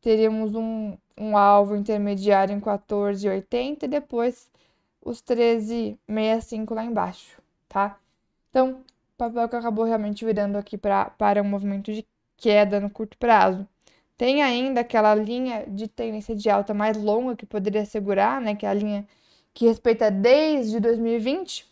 teríamos 0.00 0.54
um, 0.54 0.96
um 1.18 1.36
alvo 1.36 1.76
intermediário 1.76 2.54
em 2.54 2.60
14,80 2.60 3.84
e 3.84 3.88
depois 3.88 4.50
os 5.02 5.22
13,65 5.22 6.74
lá 6.74 6.84
embaixo, 6.84 7.40
tá? 7.68 7.98
Então, 8.50 8.82
o 9.14 9.16
papel 9.16 9.48
que 9.48 9.56
acabou 9.56 9.84
realmente 9.84 10.24
virando 10.24 10.56
aqui 10.56 10.78
pra, 10.78 11.06
para 11.10 11.42
um 11.42 11.44
movimento 11.44 11.92
de 11.92 12.06
queda 12.36 12.80
no 12.80 12.90
curto 12.90 13.16
prazo. 13.18 13.66
Tem 14.16 14.42
ainda 14.42 14.80
aquela 14.80 15.14
linha 15.14 15.66
de 15.66 15.88
tendência 15.88 16.34
de 16.36 16.48
alta 16.50 16.72
mais 16.74 16.96
longa 16.96 17.36
que 17.36 17.46
poderia 17.46 17.84
segurar, 17.84 18.40
né? 18.40 18.54
Que 18.54 18.66
é 18.66 18.68
a 18.68 18.74
linha 18.74 19.06
que 19.52 19.66
respeita 19.66 20.10
desde 20.10 20.80
2020. 20.80 21.66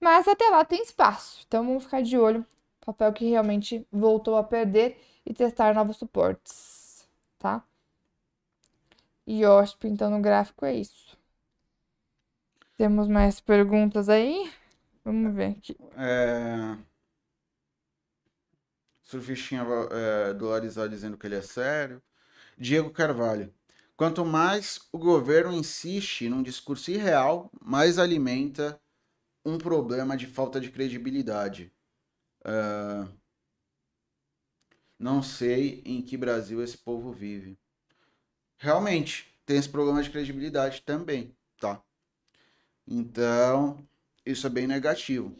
Mas 0.00 0.26
até 0.28 0.48
lá 0.50 0.64
tem 0.64 0.82
espaço. 0.82 1.44
Então 1.46 1.66
vamos 1.66 1.84
ficar 1.84 2.02
de 2.02 2.16
olho. 2.18 2.44
Papel 2.84 3.12
que 3.12 3.28
realmente 3.28 3.86
voltou 3.92 4.36
a 4.36 4.44
perder 4.44 4.98
e 5.26 5.34
testar 5.34 5.74
novos 5.74 5.96
suportes. 5.98 7.06
tá? 7.38 7.62
E 9.26 9.42
Yoshi 9.42 9.76
pintando 9.78 10.16
o 10.16 10.20
gráfico 10.20 10.64
é 10.64 10.74
isso. 10.74 11.16
Temos 12.76 13.08
mais 13.08 13.40
perguntas 13.40 14.08
aí? 14.08 14.50
Vamos 15.04 15.34
ver 15.34 15.50
aqui. 15.52 15.76
É... 15.96 16.76
Surfistinha 19.10 19.66
é, 19.90 20.32
dolarizado 20.34 20.88
dizendo 20.88 21.18
que 21.18 21.26
ele 21.26 21.34
é 21.34 21.42
sério. 21.42 22.00
Diego 22.56 22.90
Carvalho. 22.90 23.52
Quanto 23.96 24.24
mais 24.24 24.88
o 24.92 24.98
governo 24.98 25.52
insiste 25.52 26.28
num 26.28 26.44
discurso 26.44 26.92
irreal, 26.92 27.50
mais 27.60 27.98
alimenta 27.98 28.80
um 29.44 29.58
problema 29.58 30.16
de 30.16 30.28
falta 30.28 30.60
de 30.60 30.70
credibilidade. 30.70 31.72
Uh, 32.42 33.12
não 34.96 35.24
sei 35.24 35.82
em 35.84 36.00
que 36.00 36.16
Brasil 36.16 36.62
esse 36.62 36.78
povo 36.78 37.10
vive. 37.12 37.58
Realmente, 38.58 39.36
tem 39.44 39.56
esse 39.56 39.68
problema 39.68 40.00
de 40.04 40.10
credibilidade 40.10 40.82
também, 40.82 41.36
tá? 41.58 41.82
Então, 42.86 43.84
isso 44.24 44.46
é 44.46 44.50
bem 44.50 44.68
negativo. 44.68 45.36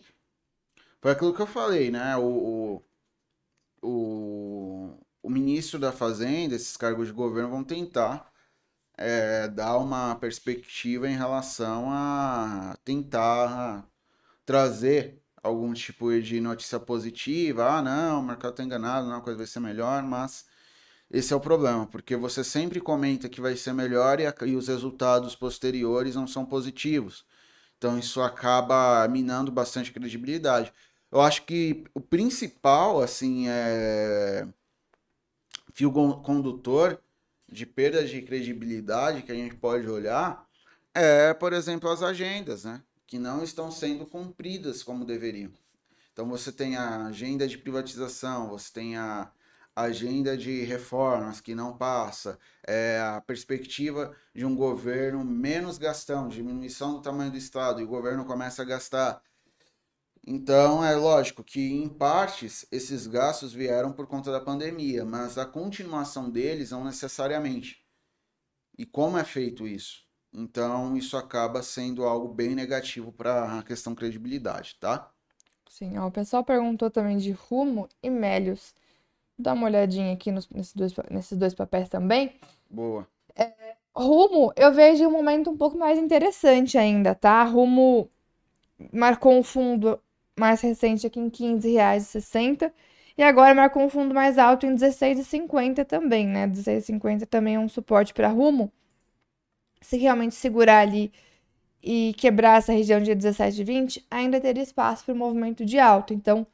Foi 1.00 1.12
aquilo 1.12 1.32
que 1.32 1.40
eu 1.40 1.46
falei, 1.46 1.90
né? 1.90 2.16
O, 2.16 2.24
o, 2.24 2.89
o, 3.82 4.96
o 5.22 5.30
ministro 5.30 5.78
da 5.78 5.92
Fazenda, 5.92 6.54
esses 6.54 6.76
cargos 6.76 7.08
de 7.08 7.12
governo 7.12 7.50
vão 7.50 7.64
tentar 7.64 8.30
é, 8.96 9.48
dar 9.48 9.78
uma 9.78 10.14
perspectiva 10.16 11.08
em 11.08 11.16
relação 11.16 11.90
a 11.90 12.76
tentar 12.84 13.86
trazer 14.44 15.22
algum 15.42 15.72
tipo 15.72 16.20
de 16.20 16.40
notícia 16.40 16.78
positiva. 16.78 17.78
Ah, 17.78 17.82
não, 17.82 18.20
o 18.20 18.22
mercado 18.22 18.52
está 18.52 18.64
enganado, 18.64 19.08
não, 19.08 19.16
a 19.16 19.20
coisa 19.22 19.38
vai 19.38 19.46
ser 19.46 19.60
melhor, 19.60 20.02
mas 20.02 20.44
esse 21.10 21.32
é 21.32 21.36
o 21.36 21.40
problema, 21.40 21.86
porque 21.86 22.16
você 22.16 22.44
sempre 22.44 22.80
comenta 22.80 23.28
que 23.28 23.40
vai 23.40 23.56
ser 23.56 23.72
melhor 23.72 24.20
e, 24.20 24.26
a, 24.26 24.34
e 24.46 24.54
os 24.56 24.68
resultados 24.68 25.34
posteriores 25.34 26.14
não 26.14 26.26
são 26.26 26.44
positivos. 26.46 27.24
Então 27.78 27.98
isso 27.98 28.20
acaba 28.20 29.08
minando 29.08 29.50
bastante 29.50 29.92
credibilidade. 29.92 30.72
Eu 31.10 31.20
acho 31.20 31.44
que 31.44 31.84
o 31.94 32.00
principal, 32.00 33.02
assim, 33.02 33.48
é 33.48 34.46
fio 35.72 35.92
condutor 35.92 37.00
de 37.48 37.66
perda 37.66 38.04
de 38.04 38.22
credibilidade 38.22 39.22
que 39.22 39.32
a 39.32 39.34
gente 39.34 39.56
pode 39.56 39.88
olhar 39.88 40.48
é, 40.94 41.32
por 41.34 41.52
exemplo, 41.52 41.88
as 41.88 42.02
agendas, 42.02 42.64
né? 42.64 42.82
Que 43.06 43.18
não 43.18 43.42
estão 43.42 43.70
sendo 43.70 44.06
cumpridas 44.06 44.82
como 44.82 45.04
deveriam. 45.04 45.52
Então 46.12 46.28
você 46.28 46.52
tem 46.52 46.76
a 46.76 47.06
agenda 47.06 47.46
de 47.46 47.56
privatização, 47.56 48.48
você 48.48 48.72
tem 48.72 48.96
a 48.96 49.30
agenda 49.74 50.36
de 50.36 50.62
reformas 50.64 51.40
que 51.40 51.54
não 51.54 51.76
passa, 51.76 52.38
é 52.66 53.00
a 53.00 53.20
perspectiva 53.20 54.14
de 54.34 54.44
um 54.44 54.54
governo 54.54 55.24
menos 55.24 55.78
gastão, 55.78 56.28
diminuição 56.28 56.94
do 56.94 57.02
tamanho 57.02 57.30
do 57.30 57.38
Estado, 57.38 57.80
e 57.80 57.84
o 57.84 57.88
governo 57.88 58.24
começa 58.24 58.62
a 58.62 58.64
gastar. 58.64 59.22
Então, 60.26 60.84
é 60.84 60.94
lógico 60.94 61.42
que, 61.42 61.72
em 61.72 61.88
partes, 61.88 62.66
esses 62.70 63.06
gastos 63.06 63.52
vieram 63.52 63.92
por 63.92 64.06
conta 64.06 64.30
da 64.30 64.40
pandemia, 64.40 65.04
mas 65.04 65.38
a 65.38 65.46
continuação 65.46 66.30
deles 66.30 66.70
não 66.70 66.84
necessariamente. 66.84 67.84
E 68.76 68.84
como 68.84 69.18
é 69.18 69.24
feito 69.24 69.66
isso? 69.66 70.04
Então, 70.32 70.96
isso 70.96 71.16
acaba 71.16 71.62
sendo 71.62 72.04
algo 72.04 72.28
bem 72.28 72.54
negativo 72.54 73.12
para 73.12 73.58
a 73.58 73.62
questão 73.62 73.94
credibilidade, 73.94 74.76
tá? 74.78 75.10
Sim, 75.68 75.98
ó, 75.98 76.06
o 76.06 76.10
pessoal 76.10 76.44
perguntou 76.44 76.90
também 76.90 77.16
de 77.16 77.32
Rumo 77.32 77.88
e 78.02 78.10
Melios. 78.10 78.74
Dá 79.38 79.54
uma 79.54 79.66
olhadinha 79.66 80.12
aqui 80.12 80.30
nos, 80.30 80.48
nesses, 80.50 80.74
dois, 80.74 80.94
nesses 81.10 81.38
dois 81.38 81.54
papéis 81.54 81.88
também. 81.88 82.34
Boa. 82.68 83.08
É, 83.34 83.52
Rumo, 83.94 84.52
eu 84.56 84.72
vejo 84.72 85.06
um 85.06 85.10
momento 85.10 85.50
um 85.50 85.56
pouco 85.56 85.78
mais 85.78 85.98
interessante 85.98 86.76
ainda, 86.76 87.14
tá? 87.14 87.42
Rumo 87.44 88.10
marcou 88.92 89.32
um 89.32 89.42
fundo 89.42 90.00
mais 90.40 90.60
recente 90.60 91.06
aqui 91.06 91.20
em 91.20 91.24
R$ 91.24 91.30
15,60 91.30 92.72
e 93.16 93.22
agora 93.22 93.54
marcou 93.54 93.82
um 93.82 93.90
fundo 93.90 94.14
mais 94.14 94.38
alto 94.38 94.66
em 94.66 94.70
R$ 94.70 94.76
16,50 94.76 95.84
também, 95.84 96.26
né? 96.26 96.46
R$ 96.46 96.52
16,50 96.52 97.26
também 97.26 97.56
é 97.56 97.58
um 97.60 97.68
suporte 97.68 98.14
para 98.14 98.28
Rumo. 98.28 98.72
Se 99.82 99.98
realmente 99.98 100.34
segurar 100.34 100.80
ali 100.80 101.12
e 101.82 102.14
quebrar 102.16 102.58
essa 102.58 102.72
região 102.72 103.00
de 103.00 103.12
17,20, 103.12 104.04
ainda 104.10 104.40
teria 104.40 104.62
espaço 104.62 105.04
para 105.04 105.14
o 105.14 105.16
movimento 105.16 105.64
de 105.64 105.78
alta. 105.78 106.14
Então, 106.14 106.46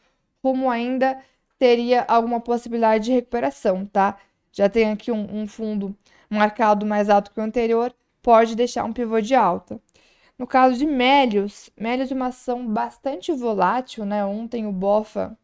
Rumo 0.45 0.71
ainda 0.71 1.19
teria 1.59 2.05
alguma 2.09 2.41
possibilidade 2.41 3.05
de 3.05 3.13
recuperação, 3.13 3.87
tá? 3.87 4.19
Já 4.53 4.69
tem 4.69 4.91
aqui 4.91 5.11
um, 5.13 5.43
um 5.43 5.47
fundo 5.47 5.97
marcado 6.29 6.85
mais 6.85 7.09
alto 7.09 7.31
que 7.31 7.41
o 7.41 7.43
anterior, 7.43 7.95
pode 8.23 8.57
deixar 8.57 8.85
um 8.85 8.93
pivô 8.93 9.21
de 9.21 9.37
alta. 9.37 9.81
No 10.39 10.47
caso 10.47 10.77
de 10.77 10.87
Melios, 10.87 11.71
Melios 11.77 12.11
é 12.11 12.15
uma 12.15 12.27
ação 12.29 12.67
bastante 12.67 13.33
volátil, 13.33 14.05
né? 14.05 14.25
Ontem 14.25 14.67
o 14.67 14.73
Bofa 14.73 15.37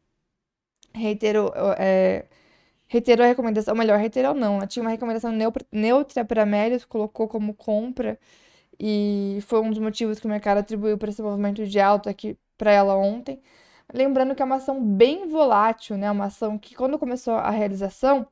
reiterou, 0.95 1.53
é, 1.79 2.27
reiterou 2.89 3.25
a 3.25 3.29
recomendação, 3.29 3.73
ou 3.75 3.79
melhor, 3.79 3.99
reiterou 3.99 4.35
não, 4.35 4.59
né? 4.61 4.67
tinha 4.67 4.83
uma 4.83 4.91
recomendação 4.91 5.33
neutra 5.73 6.25
para 6.25 6.47
Melios, 6.47 6.85
colocou 6.85 7.29
como 7.29 7.55
compra, 7.55 8.19
e 8.79 9.39
foi 9.47 9.61
um 9.61 9.71
dos 9.71 9.79
motivos 9.79 10.19
que 10.21 10.27
o 10.27 10.31
mercado 10.31 10.59
atribuiu 10.59 10.99
para 10.99 11.11
esse 11.11 11.23
movimento 11.23 11.67
de 11.67 11.81
alta 11.81 12.11
aqui 12.11 12.37
para 12.59 12.73
ela 12.73 12.97
ontem. 12.97 13.41
Lembrando 13.93 14.35
que 14.35 14.43
é 14.43 14.45
uma 14.45 14.57
ação 14.57 14.83
bem 14.85 15.29
volátil, 15.29 15.97
né? 15.99 16.11
Uma 16.11 16.27
ação 16.27 16.59
que 16.59 16.75
quando 16.75 16.99
começou 16.99 17.35
a 17.35 17.51
realização, 17.51 18.27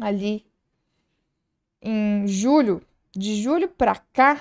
ali 0.00 0.46
em 1.82 2.26
julho, 2.26 2.82
de 3.12 3.40
julho 3.42 3.68
para 3.68 3.96
cá, 4.12 4.40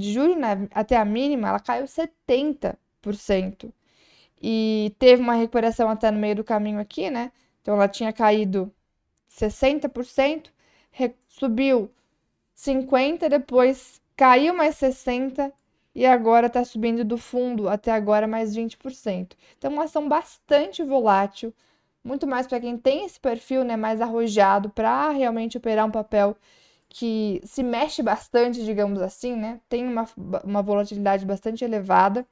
de 0.00 0.12
julho 0.12 0.36
né, 0.36 0.68
até 0.72 0.96
a 0.96 1.04
mínima, 1.04 1.48
ela 1.48 1.60
caiu 1.60 1.84
70%. 1.86 3.72
E 4.42 4.94
teve 4.98 5.22
uma 5.22 5.34
recuperação 5.34 5.88
até 5.90 6.10
no 6.10 6.18
meio 6.18 6.36
do 6.36 6.44
caminho 6.44 6.80
aqui, 6.80 7.10
né? 7.10 7.30
Então 7.60 7.74
ela 7.74 7.88
tinha 7.88 8.12
caído 8.12 8.72
60%, 9.30 10.50
subiu 11.28 11.90
50%, 12.56 13.28
depois 13.28 14.00
caiu 14.16 14.54
mais 14.54 14.76
60% 14.76 15.52
e 15.94 16.06
agora 16.06 16.46
está 16.46 16.64
subindo 16.64 17.04
do 17.04 17.18
fundo 17.18 17.68
até 17.68 17.90
agora 17.92 18.26
mais 18.26 18.54
20%. 18.54 19.32
Então, 19.58 19.72
uma 19.72 19.84
ação 19.84 20.08
bastante 20.08 20.82
volátil, 20.82 21.52
muito 22.04 22.26
mais 22.26 22.46
para 22.46 22.60
quem 22.60 22.76
tem 22.76 23.04
esse 23.04 23.18
perfil 23.20 23.64
né, 23.64 23.76
mais 23.76 24.00
arrojado 24.00 24.70
para 24.70 25.10
realmente 25.10 25.58
operar 25.58 25.86
um 25.86 25.90
papel 25.90 26.36
que 26.90 27.40
se 27.44 27.62
mexe 27.62 28.02
bastante, 28.02 28.64
digamos 28.64 29.00
assim, 29.00 29.36
né? 29.36 29.60
Tem 29.68 29.86
uma, 29.86 30.06
uma 30.44 30.60
volatilidade 30.60 31.24
bastante 31.24 31.64
elevada. 31.64 32.26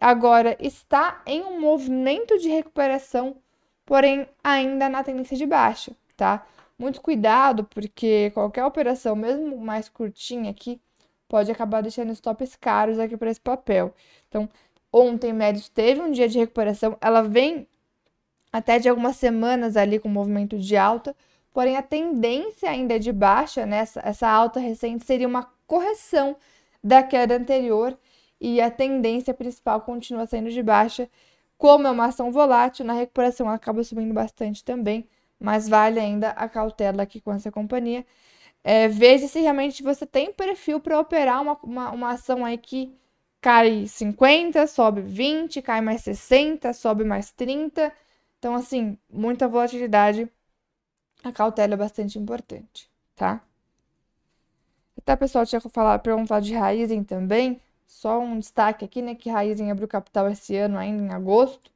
Agora 0.00 0.56
está 0.60 1.22
em 1.24 1.42
um 1.42 1.60
movimento 1.60 2.36
de 2.38 2.48
recuperação, 2.48 3.36
porém 3.86 4.26
ainda 4.42 4.88
na 4.88 5.04
tendência 5.04 5.36
de 5.36 5.46
baixa, 5.46 5.92
tá? 6.16 6.44
Muito 6.76 7.00
cuidado, 7.00 7.64
porque 7.64 8.32
qualquer 8.34 8.64
operação, 8.64 9.14
mesmo 9.14 9.56
mais 9.58 9.88
curtinha 9.88 10.50
aqui, 10.50 10.80
pode 11.28 11.50
acabar 11.52 11.80
deixando 11.80 12.12
stops 12.12 12.56
caros 12.56 12.98
aqui 12.98 13.16
para 13.16 13.30
esse 13.30 13.40
papel. 13.40 13.94
Então, 14.28 14.48
ontem 14.92 15.32
Médios 15.32 15.68
teve 15.68 16.00
um 16.00 16.10
dia 16.10 16.28
de 16.28 16.38
recuperação, 16.38 16.98
ela 17.00 17.22
vem 17.22 17.68
até 18.52 18.80
de 18.80 18.88
algumas 18.88 19.16
semanas 19.16 19.76
ali 19.76 20.00
com 20.00 20.08
movimento 20.08 20.58
de 20.58 20.76
alta, 20.76 21.14
porém 21.54 21.76
a 21.78 21.82
tendência 21.82 22.68
ainda 22.70 23.00
de 23.00 23.12
baixa, 23.12 23.64
né? 23.66 23.78
Essa, 23.78 24.00
essa 24.04 24.28
alta 24.28 24.60
recente 24.60 25.06
seria 25.06 25.28
uma 25.28 25.44
correção 25.66 26.36
da 26.82 27.02
queda 27.02 27.36
anterior 27.36 27.98
e 28.40 28.60
a 28.60 28.70
tendência 28.70 29.32
principal 29.34 29.80
continua 29.82 30.26
sendo 30.26 30.50
de 30.50 30.62
baixa. 30.62 31.08
Como 31.58 31.86
é 31.86 31.90
uma 31.90 32.06
ação 32.06 32.32
volátil, 32.32 32.84
na 32.84 32.92
recuperação 32.94 33.48
acaba 33.48 33.84
subindo 33.84 34.12
bastante 34.14 34.64
também, 34.64 35.08
mas 35.40 35.68
vale 35.68 36.00
ainda 36.00 36.30
a 36.30 36.48
cautela 36.48 37.02
aqui 37.04 37.20
com 37.20 37.32
essa 37.32 37.50
companhia. 37.52 38.04
É, 38.64 38.88
veja 38.88 39.28
se 39.28 39.40
realmente 39.40 39.82
você 39.82 40.06
tem 40.06 40.32
perfil 40.32 40.80
para 40.80 40.98
operar 41.00 41.42
uma, 41.42 41.58
uma, 41.62 41.90
uma 41.92 42.10
ação 42.12 42.44
aí 42.44 42.58
que 42.58 42.92
cai 43.40 43.86
50, 43.86 44.66
sobe 44.66 45.02
20, 45.02 45.62
cai 45.62 45.80
mais 45.82 46.02
60, 46.02 46.72
sobe 46.72 47.04
mais 47.04 47.30
30. 47.32 47.92
Então, 48.38 48.54
assim, 48.54 48.98
muita 49.12 49.48
volatilidade. 49.48 50.28
A 51.24 51.32
cautela 51.32 51.72
é 51.72 51.76
bastante 51.76 52.18
importante, 52.18 52.90
tá? 53.16 53.42
Até 54.98 55.16
pessoal 55.16 55.46
tinha 55.46 55.60
falar, 55.60 55.98
perguntado 56.00 56.44
de 56.44 56.54
Raizen 56.54 57.02
também. 57.02 57.60
Só 57.86 58.20
um 58.20 58.38
destaque 58.38 58.84
aqui, 58.84 59.00
né? 59.00 59.14
Que 59.14 59.30
Raizen 59.30 59.70
abriu 59.70 59.88
capital 59.88 60.28
esse 60.30 60.54
ano, 60.56 60.76
ainda 60.78 61.02
em 61.02 61.10
agosto. 61.10 61.70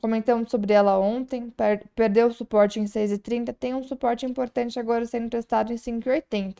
Comentamos 0.00 0.50
sobre 0.50 0.74
ela 0.74 0.98
ontem, 0.98 1.48
per 1.50 1.86
perdeu 1.94 2.28
o 2.28 2.32
suporte 2.32 2.80
em 2.80 2.84
6,30, 2.84 3.54
tem 3.54 3.72
um 3.74 3.82
suporte 3.82 4.26
importante 4.26 4.78
agora 4.78 5.06
sendo 5.06 5.30
testado 5.30 5.72
em 5.72 5.76
5,80. 5.76 6.56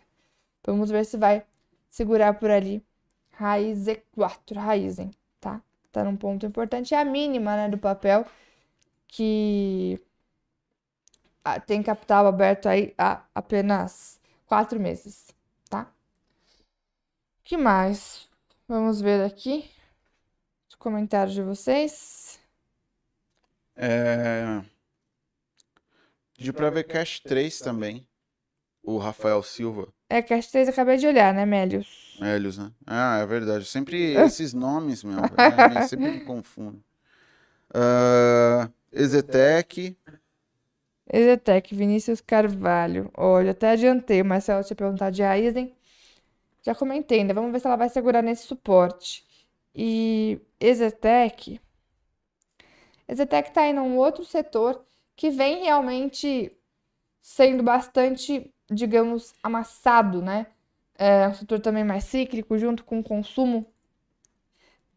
Vamos 0.65 0.91
ver 0.91 1.05
se 1.05 1.17
vai 1.19 1.45
segurar 1.91 2.35
por 2.35 2.51
ali. 2.51 2.83
Raiz 3.33 3.87
E4, 3.87 4.57
Raizen, 4.57 5.11
tá? 5.41 5.61
Tá 5.91 6.05
num 6.05 6.17
ponto 6.17 6.47
importante. 6.47 6.95
É 6.95 7.01
a 7.01 7.05
mínima, 7.05 7.57
né, 7.57 7.69
do 7.69 7.79
papel, 7.79 8.25
que 9.09 10.01
tem 11.67 11.83
capital 11.83 12.27
aberto 12.27 12.69
aí 12.69 12.95
há 12.97 13.23
apenas 13.35 14.21
quatro 14.47 14.79
meses, 14.79 15.29
tá? 15.69 15.83
O 17.41 17.45
que 17.45 17.57
mais? 17.57 18.29
Vamos 18.69 19.01
ver 19.01 19.25
aqui 19.25 19.71
os 20.69 20.75
comentários 20.77 21.35
de 21.35 21.43
vocês. 21.43 22.41
É... 23.77 24.63
Pediu 26.37 26.55
pra 26.55 26.71
ver 26.71 26.85
Cash 26.85 27.21
3 27.21 27.59
também. 27.61 28.07
O 28.83 28.99
Rafael 28.99 29.43
Silva. 29.43 29.89
É, 30.09 30.21
Cash 30.21 30.49
3 30.49 30.69
acabei 30.69 30.97
de 30.97 31.07
olhar, 31.07 31.33
né, 31.33 31.47
Melios? 31.47 32.19
Melios, 32.21 32.59
né? 32.59 32.73
Ah, 32.87 33.19
é 33.19 33.27
verdade. 33.27 33.65
Sempre 33.65 34.15
esses 34.27 34.53
nomes, 34.53 35.05
meu. 35.05 35.17
Né? 35.17 35.87
sempre 35.87 36.11
me 36.11 36.21
confundo. 36.21 36.83
Uh, 37.71 38.71
Ezetec. 38.93 39.97
Ezetec, 41.13 41.75
Vinícius 41.75 42.21
Carvalho. 42.21 43.11
Olha, 43.17 43.53
até 43.53 43.71
adiantei, 43.71 44.23
se 44.41 44.51
ela 44.51 44.65
te 44.65 44.75
perguntar 44.75 45.11
de 45.11 45.23
Aizen, 45.23 45.75
já 46.63 46.75
comentei 46.75 47.21
ainda. 47.21 47.35
Vamos 47.35 47.53
ver 47.53 47.61
se 47.61 47.67
ela 47.67 47.77
vai 47.77 47.89
segurar 47.89 48.23
nesse 48.23 48.47
suporte. 48.47 49.25
E 49.75 50.41
Ezetec. 50.61 51.61
Ezetec 53.09 53.49
está 53.49 53.67
em 53.67 53.79
um 53.79 53.97
outro 53.99 54.25
setor 54.25 54.85
que 55.15 55.31
vem 55.31 55.65
realmente 55.65 56.53
sendo 57.21 57.63
bastante, 57.63 58.53
digamos, 58.71 59.35
amassado, 59.43 60.23
né? 60.23 60.47
É 60.97 61.29
um 61.29 61.35
setor 61.35 61.61
também 61.61 61.85
mais 61.85 62.05
cíclico, 62.05 62.59
junto 62.59 62.85
com 62.85 63.01
o 63.01 63.05
consumo. 63.05 63.67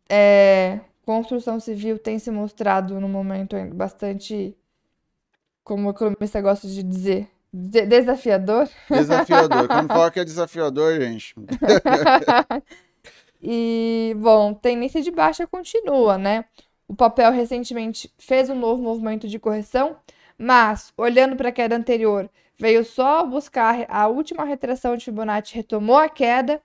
É, 0.09 0.79
construção 1.05 1.59
civil 1.59 1.99
tem 1.99 2.19
se 2.19 2.31
mostrado 2.31 2.99
no 2.99 3.09
momento 3.09 3.55
bastante, 3.73 4.55
como 5.65 5.89
o 5.89 5.91
economista 5.91 6.39
gosta 6.39 6.65
de 6.65 6.81
dizer, 6.81 7.27
de 7.51 7.85
desafiador. 7.85 8.69
Desafiador. 8.89 9.67
Quando 9.67 9.87
fala 9.87 10.09
que 10.09 10.21
é 10.21 10.23
desafiador, 10.23 11.01
gente. 11.01 11.35
e, 13.43 14.15
bom, 14.17 14.53
tendência 14.53 15.01
de 15.01 15.11
baixa 15.11 15.45
continua, 15.45 16.17
né? 16.17 16.45
O 16.87 16.95
papel 16.95 17.33
recentemente 17.33 18.09
fez 18.17 18.49
um 18.49 18.55
novo 18.55 18.81
movimento 18.81 19.27
de 19.27 19.37
correção, 19.37 19.97
mas, 20.37 20.93
olhando 20.95 21.35
para 21.35 21.49
a 21.49 21.51
queda 21.51 21.75
anterior, 21.75 22.29
veio 22.57 22.85
só 22.85 23.25
buscar 23.25 23.85
a 23.89 24.07
última 24.07 24.45
retração 24.45 24.95
de 24.95 25.03
Fibonacci, 25.03 25.55
retomou 25.55 25.97
a 25.97 26.07
queda. 26.07 26.61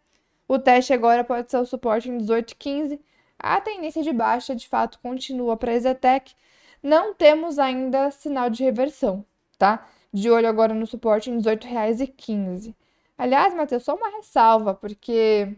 O 0.46 0.58
teste 0.58 0.92
agora 0.92 1.24
pode 1.24 1.50
ser 1.50 1.56
o 1.56 1.66
suporte 1.66 2.08
em 2.08 2.18
18,15 2.18 3.00
a 3.42 3.58
tendência 3.58 4.02
de 4.02 4.12
baixa 4.12 4.54
de 4.54 4.68
fato 4.68 4.98
continua 5.00 5.56
para 5.56 5.72
a 5.72 5.74
Exetec. 5.74 6.34
Não 6.82 7.14
temos 7.14 7.58
ainda 7.58 8.10
sinal 8.10 8.48
de 8.48 8.64
reversão, 8.64 9.24
tá? 9.58 9.86
De 10.12 10.30
olho 10.30 10.48
agora 10.48 10.74
no 10.74 10.86
suporte 10.86 11.30
em 11.30 11.36
R$ 11.36 11.56
18,15. 11.56 12.74
Aliás, 13.16 13.54
Matheus, 13.54 13.82
só 13.82 13.94
uma 13.94 14.08
ressalva, 14.16 14.74
porque 14.74 15.54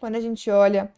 quando 0.00 0.16
a 0.16 0.20
gente 0.20 0.50
olha 0.50 0.90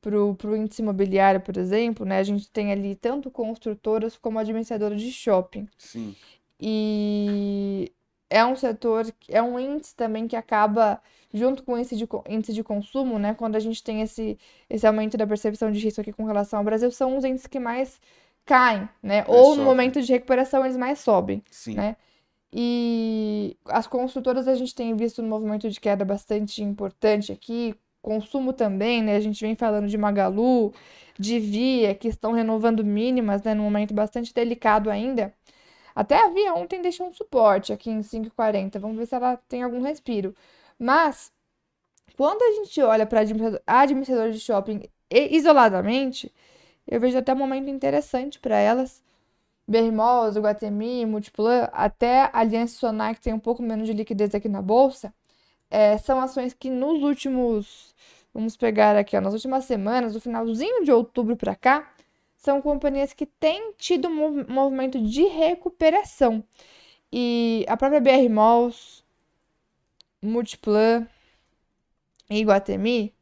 para 0.00 0.18
o 0.18 0.56
índice 0.56 0.82
imobiliário, 0.82 1.40
por 1.40 1.56
exemplo, 1.56 2.04
né, 2.04 2.18
a 2.18 2.22
gente 2.22 2.50
tem 2.50 2.70
ali 2.70 2.94
tanto 2.94 3.30
construtoras 3.30 4.18
como 4.18 4.38
administradoras 4.38 5.00
de 5.00 5.10
shopping. 5.10 5.66
Sim. 5.78 6.14
E 6.60 7.90
é 8.28 8.44
um 8.44 8.54
setor, 8.54 9.06
é 9.28 9.42
um 9.42 9.58
índice 9.58 9.94
também 9.96 10.28
que 10.28 10.36
acaba 10.36 11.00
junto 11.32 11.62
com 11.62 11.72
o 11.72 11.78
índice 11.78 11.96
de, 11.96 12.06
índice 12.28 12.52
de 12.52 12.62
consumo, 12.62 13.18
né, 13.18 13.34
quando 13.34 13.56
a 13.56 13.60
gente 13.60 13.82
tem 13.82 14.02
esse, 14.02 14.38
esse 14.68 14.86
aumento 14.86 15.16
da 15.16 15.26
percepção 15.26 15.72
de 15.72 15.80
risco 15.80 16.00
aqui 16.00 16.12
com 16.12 16.24
relação 16.24 16.58
ao 16.58 16.64
Brasil, 16.64 16.90
são 16.90 17.16
os 17.16 17.24
índices 17.24 17.46
que 17.46 17.58
mais 17.58 18.00
caem, 18.44 18.88
né? 19.02 19.24
Ou 19.26 19.56
no 19.56 19.64
momento 19.64 20.00
de 20.00 20.12
recuperação 20.12 20.64
eles 20.64 20.76
mais 20.76 20.98
sobem, 20.98 21.42
Sim. 21.50 21.74
né? 21.74 21.96
E 22.52 23.56
as 23.66 23.86
construtoras 23.86 24.46
a 24.46 24.54
gente 24.54 24.74
tem 24.74 24.94
visto 24.94 25.20
um 25.20 25.28
movimento 25.28 25.68
de 25.68 25.80
queda 25.80 26.04
bastante 26.04 26.62
importante 26.62 27.32
aqui, 27.32 27.74
consumo 28.00 28.52
também, 28.52 29.02
né? 29.02 29.16
A 29.16 29.20
gente 29.20 29.40
vem 29.40 29.56
falando 29.56 29.88
de 29.88 29.98
Magalu, 29.98 30.72
de 31.18 31.40
Via, 31.40 31.94
que 31.94 32.06
estão 32.06 32.32
renovando 32.32 32.84
mínimas, 32.84 33.42
né? 33.42 33.54
Num 33.54 33.64
momento 33.64 33.92
bastante 33.92 34.32
delicado 34.32 34.90
ainda. 34.90 35.34
Até 35.94 36.16
a 36.16 36.28
Via 36.28 36.54
ontem 36.54 36.82
deixou 36.82 37.08
um 37.08 37.12
suporte 37.12 37.72
aqui 37.72 37.90
em 37.90 38.00
5,40. 38.02 38.78
Vamos 38.78 38.96
ver 38.98 39.06
se 39.06 39.14
ela 39.14 39.36
tem 39.48 39.62
algum 39.62 39.80
respiro. 39.80 40.34
Mas, 40.78 41.32
quando 42.16 42.42
a 42.42 42.52
gente 42.52 42.80
olha 42.82 43.06
para 43.06 43.20
administrador 43.66 44.30
de 44.30 44.40
shopping 44.40 44.82
isoladamente, 45.10 46.32
eu 46.86 47.00
vejo 47.00 47.18
até 47.18 47.32
um 47.32 47.36
momento 47.36 47.68
interessante 47.70 48.38
para 48.38 48.58
elas. 48.58 49.02
Berrimosa, 49.66 50.40
Guatemi, 50.40 51.06
Multiplan, 51.06 51.68
até 51.72 52.28
Aliança 52.32 52.76
Sonar, 52.76 53.14
que 53.14 53.22
tem 53.22 53.32
um 53.32 53.38
pouco 53.38 53.62
menos 53.62 53.86
de 53.86 53.94
liquidez 53.94 54.34
aqui 54.34 54.48
na 54.48 54.60
bolsa, 54.60 55.12
é, 55.70 55.96
são 55.98 56.20
ações 56.20 56.52
que 56.52 56.70
nos 56.70 57.02
últimos, 57.02 57.94
vamos 58.32 58.56
pegar 58.56 58.96
aqui, 58.96 59.16
ó, 59.16 59.20
nas 59.20 59.32
últimas 59.32 59.64
semanas, 59.64 60.12
do 60.12 60.20
finalzinho 60.20 60.84
de 60.84 60.92
outubro 60.92 61.36
para 61.36 61.54
cá, 61.56 61.90
são 62.36 62.60
companhias 62.60 63.12
que 63.14 63.26
têm 63.26 63.72
tido 63.78 64.06
um 64.08 64.44
movimento 64.46 65.00
de 65.00 65.24
recuperação. 65.24 66.44
E 67.10 67.64
a 67.68 67.76
própria 67.76 68.00
BR 68.00 68.28
Malls, 68.28 69.02
Multiplan 70.22 71.06
e 72.28 72.38
Iguatemi 72.40 73.14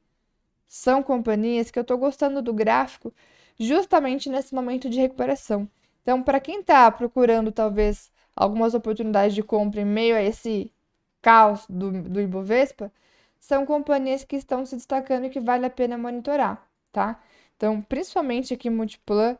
são 0.66 1.02
companhias 1.02 1.70
que 1.70 1.78
eu 1.78 1.82
estou 1.82 1.98
gostando 1.98 2.42
do 2.42 2.52
gráfico 2.52 3.14
justamente 3.58 4.28
nesse 4.28 4.54
momento 4.54 4.88
de 4.88 5.00
recuperação. 5.00 5.68
Então, 6.02 6.22
para 6.22 6.40
quem 6.40 6.60
está 6.60 6.90
procurando 6.90 7.52
talvez 7.52 8.10
algumas 8.34 8.74
oportunidades 8.74 9.34
de 9.34 9.42
compra 9.42 9.80
em 9.80 9.84
meio 9.84 10.16
a 10.16 10.22
esse 10.22 10.72
caos 11.20 11.64
do, 11.68 12.02
do 12.02 12.20
Ibovespa, 12.20 12.90
são 13.38 13.66
companhias 13.66 14.24
que 14.24 14.36
estão 14.36 14.64
se 14.64 14.76
destacando 14.76 15.26
e 15.26 15.30
que 15.30 15.40
vale 15.40 15.66
a 15.66 15.70
pena 15.70 15.98
monitorar, 15.98 16.66
tá? 16.92 17.20
Então, 17.56 17.80
principalmente 17.82 18.54
aqui 18.54 18.70
Multiplan, 18.70 19.36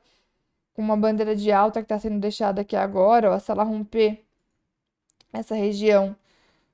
com 0.75 0.83
uma 0.83 0.97
bandeira 0.97 1.37
de 1.37 1.53
alta 1.53 1.81
que 1.81 1.85
está 1.85 1.99
sendo 1.99 2.19
deixada 2.21 2.63
aqui 2.63 2.77
agora, 2.77 3.31
ó, 3.33 3.39
se 3.39 3.51
ela 3.51 3.65
romper 3.65 4.25
essa 5.33 5.55
região 5.55 6.17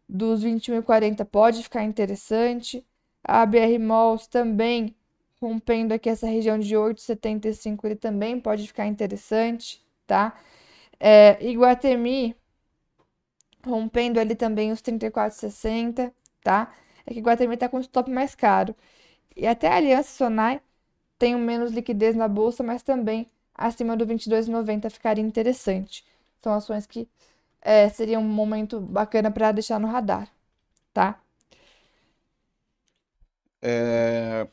dos 0.08 0.42
21,40 0.44 1.24
pode 1.24 1.62
ficar 1.62 1.84
interessante. 1.84 2.84
A 3.22 3.44
BR 3.44 3.78
Malls 3.78 4.26
também 4.26 4.94
rompendo 5.40 5.94
aqui 5.94 6.08
essa 6.08 6.26
região 6.26 6.58
de 6.58 6.76
8,75, 6.76 7.86
ele 7.86 7.96
também 7.96 8.40
pode 8.40 8.66
ficar 8.66 8.86
interessante, 8.86 9.84
tá? 10.06 10.38
É, 11.00 11.38
Iguatemi 11.44 12.36
rompendo 13.64 14.18
ali 14.20 14.34
também 14.34 14.72
os 14.72 14.80
34,60, 14.82 16.12
tá? 16.42 16.72
É 17.06 17.12
que 17.12 17.18
Iguatemi 17.20 17.56
tá 17.56 17.68
com 17.68 17.76
o 17.78 17.80
stop 17.80 18.10
mais 18.10 18.34
caro. 18.34 18.74
E 19.36 19.46
até 19.46 19.68
a 19.68 19.76
Aliança 19.76 20.10
Sonai 20.16 20.60
tem 21.18 21.36
menos 21.36 21.72
liquidez 21.72 22.16
na 22.16 22.28
bolsa, 22.28 22.62
mas 22.64 22.82
também 22.82 23.26
acima 23.54 23.96
do 23.96 24.06
22,90 24.06 24.90
ficaria 24.90 25.24
interessante. 25.24 26.04
São 26.42 26.54
ações 26.54 26.86
que 26.86 27.08
é, 27.62 27.88
seria 27.90 28.18
um 28.20 28.24
momento 28.28 28.80
bacana 28.80 29.30
para 29.30 29.52
deixar 29.52 29.80
no 29.80 29.88
radar, 29.88 30.28
tá? 30.94 31.20
É, 33.62 34.46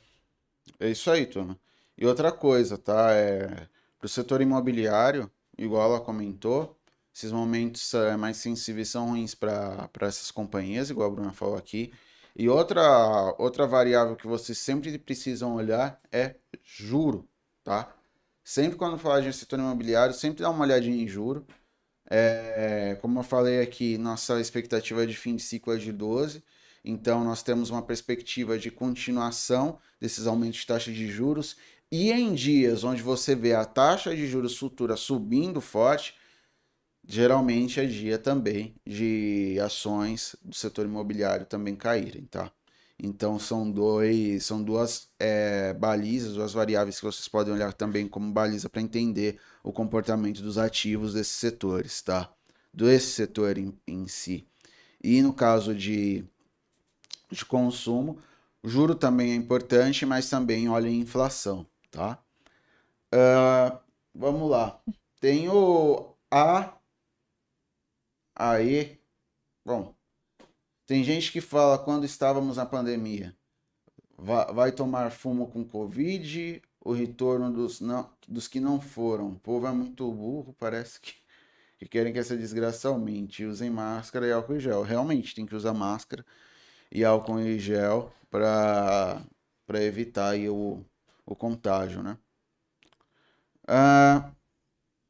é 0.79 0.89
isso 0.89 1.09
aí, 1.11 1.25
turma. 1.25 1.59
E 1.97 2.05
outra 2.05 2.31
coisa, 2.31 2.77
tá? 2.77 3.13
É, 3.13 3.67
para 3.97 4.05
o 4.05 4.09
setor 4.09 4.41
imobiliário, 4.41 5.31
igual 5.57 5.89
ela 5.89 6.01
comentou, 6.01 6.77
esses 7.13 7.31
momentos 7.31 7.93
é, 7.93 8.17
mais 8.17 8.37
sensíveis 8.37 8.89
são 8.89 9.09
ruins 9.09 9.33
para 9.33 9.89
essas 10.01 10.31
companhias, 10.31 10.89
igual 10.89 11.09
a 11.09 11.13
Bruna 11.15 11.33
falou 11.33 11.55
aqui. 11.57 11.93
E 12.35 12.49
outra, 12.49 13.33
outra 13.39 13.65
variável 13.65 14.15
que 14.15 14.27
vocês 14.27 14.57
sempre 14.57 14.97
precisam 14.99 15.55
olhar 15.55 15.99
é 16.11 16.35
juro, 16.63 17.27
tá? 17.63 17.95
Sempre 18.43 18.77
quando 18.77 18.97
falar 18.99 19.21
de 19.21 19.31
setor 19.33 19.59
imobiliário, 19.59 20.13
sempre 20.13 20.43
dá 20.43 20.49
uma 20.49 20.65
olhadinha 20.65 21.01
em 21.01 21.07
juro. 21.07 21.47
É, 22.09 22.97
como 23.01 23.19
eu 23.19 23.23
falei 23.23 23.61
aqui, 23.61 23.97
nossa 23.97 24.39
expectativa 24.39 25.07
de 25.07 25.15
fim 25.15 25.35
de 25.35 25.41
ciclo 25.41 25.73
é 25.73 25.77
de 25.77 25.91
12, 25.91 26.43
então 26.85 27.23
nós 27.23 27.41
temos 27.41 27.71
uma 27.71 27.81
perspectiva 27.81 28.59
de 28.59 28.69
continuação 28.69 29.79
desses 29.99 30.27
aumentos 30.27 30.59
de 30.59 30.67
taxa 30.67 30.91
de 30.91 31.07
juros. 31.07 31.57
E 31.91 32.11
em 32.11 32.33
dias 32.33 32.83
onde 32.83 33.01
você 33.01 33.35
vê 33.35 33.53
a 33.53 33.65
taxa 33.65 34.15
de 34.15 34.27
juros 34.27 34.57
futura 34.57 34.95
subindo 34.95 35.59
forte, 35.59 36.13
geralmente 37.07 37.79
é 37.79 37.85
dia 37.85 38.19
também 38.19 38.75
de 38.85 39.57
ações 39.63 40.35
do 40.43 40.55
setor 40.55 40.85
imobiliário 40.85 41.45
também 41.45 41.75
caírem, 41.75 42.25
tá? 42.25 42.51
Então 42.97 43.37
são 43.39 43.69
dois, 43.69 44.45
são 44.45 44.63
duas 44.63 45.09
é, 45.19 45.73
balizas, 45.73 46.35
duas 46.35 46.53
variáveis 46.53 46.97
que 46.99 47.05
vocês 47.05 47.27
podem 47.27 47.53
olhar 47.53 47.73
também 47.73 48.07
como 48.07 48.31
baliza 48.31 48.69
para 48.69 48.81
entender 48.81 49.39
o 49.63 49.71
comportamento 49.71 50.41
dos 50.41 50.57
ativos 50.57 51.13
desses 51.13 51.33
setores, 51.33 52.01
tá? 52.01 52.31
Desse 52.73 53.07
setor 53.07 53.57
em, 53.57 53.73
em 53.87 54.07
si. 54.07 54.47
E 55.03 55.21
no 55.21 55.33
caso 55.33 55.75
de, 55.75 56.25
de 57.31 57.45
consumo, 57.45 58.19
o 58.63 58.69
juro 58.69 58.95
também 58.95 59.31
é 59.31 59.35
importante, 59.35 60.05
mas 60.05 60.29
também 60.29 60.69
olha 60.69 60.87
a 60.87 60.91
inflação, 60.91 61.65
tá? 61.91 62.19
Uh, 63.13 63.77
vamos 64.13 64.49
lá. 64.49 64.79
Tem 65.19 65.49
o 65.49 66.15
A 66.31 66.75
Aí, 68.37 68.99
bom, 69.65 69.95
tem 70.85 71.03
gente 71.05 71.31
que 71.31 71.39
fala 71.39 71.77
quando 71.79 72.05
estávamos 72.05 72.57
na 72.57 72.65
pandemia, 72.65 73.33
vai, 74.17 74.53
vai 74.53 74.71
tomar 74.73 75.09
fumo 75.11 75.47
com 75.47 75.63
Covid, 75.63 76.61
o 76.81 76.91
retorno 76.91 77.51
dos, 77.51 77.79
não, 77.79 78.09
dos 78.27 78.47
que 78.47 78.59
não 78.59 78.81
foram. 78.81 79.29
O 79.29 79.39
povo 79.39 79.67
é 79.67 79.71
muito 79.71 80.11
burro, 80.11 80.53
parece 80.59 80.99
que, 80.99 81.13
que 81.79 81.87
querem 81.87 82.11
que 82.11 82.19
essa 82.19 82.35
desgraça 82.35 82.89
aumente. 82.89 83.45
Usem 83.45 83.69
máscara 83.69 84.27
e 84.27 84.33
álcool 84.33 84.55
em 84.55 84.59
gel. 84.59 84.83
Realmente 84.83 85.33
tem 85.33 85.45
que 85.45 85.55
usar 85.55 85.73
máscara 85.73 86.25
e 86.91 87.03
álcool 87.03 87.39
em 87.39 87.57
gel 87.59 88.11
para 88.29 89.21
evitar 89.73 90.29
aí 90.29 90.49
o, 90.49 90.83
o 91.25 91.35
contágio, 91.35 92.03
né? 92.03 92.17
Ah, 93.67 94.31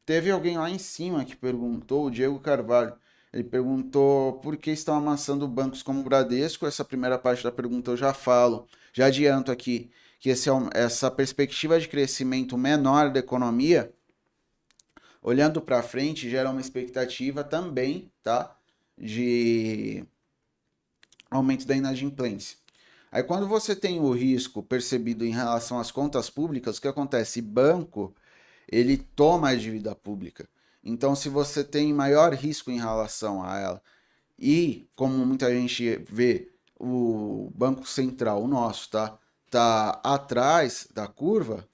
teve 0.05 0.31
alguém 0.31 0.57
lá 0.57 0.69
em 0.69 0.79
cima 0.79 1.25
que 1.25 1.35
perguntou, 1.35 2.05
o 2.05 2.11
Diego 2.11 2.39
Carvalho, 2.39 2.95
ele 3.33 3.43
perguntou 3.43 4.39
por 4.39 4.55
que 4.55 4.71
estão 4.71 4.95
amassando 4.95 5.45
bancos 5.45 5.83
como 5.83 5.99
o 5.99 6.03
Bradesco. 6.03 6.65
Essa 6.65 6.85
primeira 6.85 7.19
parte 7.19 7.43
da 7.43 7.51
pergunta 7.51 7.91
eu 7.91 7.97
já 7.97 8.13
falo, 8.13 8.65
já 8.93 9.07
adianto 9.07 9.51
aqui 9.51 9.91
que 10.21 10.29
esse, 10.29 10.49
essa 10.73 11.11
perspectiva 11.11 11.79
de 11.79 11.89
crescimento 11.89 12.57
menor 12.57 13.11
da 13.11 13.19
economia, 13.19 13.93
olhando 15.21 15.61
para 15.61 15.83
frente, 15.83 16.29
gera 16.29 16.49
uma 16.49 16.61
expectativa 16.61 17.43
também, 17.43 18.09
tá? 18.23 18.57
De 18.97 20.05
aumento 21.29 21.65
da 21.65 21.75
inadimplência. 21.75 22.57
Aí 23.11 23.23
quando 23.23 23.47
você 23.47 23.75
tem 23.75 23.99
o 23.99 24.11
risco 24.11 24.61
percebido 24.61 25.25
em 25.25 25.31
relação 25.31 25.79
às 25.79 25.91
contas 25.91 26.29
públicas, 26.29 26.77
o 26.77 26.81
que 26.81 26.87
acontece? 26.87 27.41
Banco, 27.41 28.13
ele 28.69 28.97
toma 28.97 29.49
a 29.49 29.55
dívida 29.55 29.95
pública. 29.95 30.47
Então, 30.83 31.15
se 31.15 31.29
você 31.29 31.63
tem 31.63 31.91
maior 31.93 32.33
risco 32.33 32.69
em 32.69 32.77
relação 32.77 33.43
a 33.43 33.57
ela, 33.57 33.81
e 34.37 34.87
como 34.95 35.25
muita 35.25 35.49
gente 35.49 35.97
vê, 36.07 36.51
o 36.79 37.51
Banco 37.55 37.87
Central, 37.87 38.43
o 38.43 38.47
nosso, 38.47 38.89
tá, 38.89 39.17
tá 39.49 39.99
atrás 40.03 40.87
da 40.93 41.07
curva, 41.07 41.67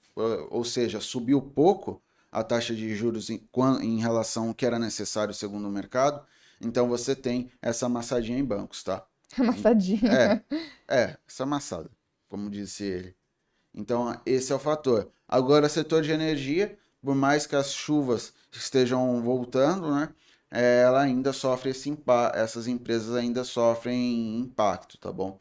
ou 0.50 0.64
seja, 0.64 1.00
subiu 1.00 1.42
pouco 1.42 2.00
a 2.30 2.42
taxa 2.42 2.74
de 2.74 2.94
juros 2.94 3.28
em, 3.28 3.46
em 3.82 3.98
relação 3.98 4.48
ao 4.48 4.54
que 4.54 4.64
era 4.64 4.78
necessário 4.78 5.34
segundo 5.34 5.68
o 5.68 5.72
mercado, 5.72 6.24
então 6.60 6.88
você 6.88 7.14
tem 7.14 7.50
essa 7.60 7.86
amassadinha 7.86 8.38
em 8.38 8.44
bancos, 8.44 8.82
tá? 8.82 9.04
Amassadinha. 9.38 10.12
É, 10.12 10.44
é, 10.88 11.18
essa 11.26 11.44
amassada, 11.44 11.90
como 12.28 12.50
disse 12.50 12.84
ele. 12.84 13.16
Então, 13.74 14.20
esse 14.26 14.52
é 14.52 14.54
o 14.54 14.58
fator. 14.58 15.10
Agora, 15.26 15.68
setor 15.68 16.02
de 16.02 16.12
energia, 16.12 16.78
por 17.02 17.14
mais 17.14 17.46
que 17.46 17.56
as 17.56 17.72
chuvas 17.72 18.34
estejam 18.50 19.22
voltando, 19.22 19.94
né? 19.94 20.10
É, 20.50 20.82
ela 20.82 21.00
ainda 21.00 21.32
sofre 21.32 21.70
esse 21.70 21.88
impacto, 21.88 22.36
essas 22.36 22.66
empresas 22.66 23.14
ainda 23.16 23.42
sofrem 23.42 24.38
impacto, 24.38 24.98
tá 24.98 25.10
bom? 25.10 25.38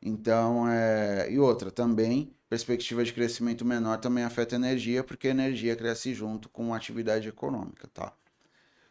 Então, 0.00 0.68
é... 0.68 1.30
e 1.30 1.38
outra, 1.38 1.70
também, 1.70 2.34
perspectiva 2.48 3.04
de 3.04 3.12
crescimento 3.12 3.64
menor 3.64 3.98
também 3.98 4.24
afeta 4.24 4.54
a 4.54 4.58
energia, 4.58 5.04
porque 5.04 5.28
a 5.28 5.32
energia 5.32 5.76
cresce 5.76 6.14
junto 6.14 6.48
com 6.48 6.72
a 6.72 6.76
atividade 6.76 7.28
econômica, 7.28 7.88
tá? 7.92 8.12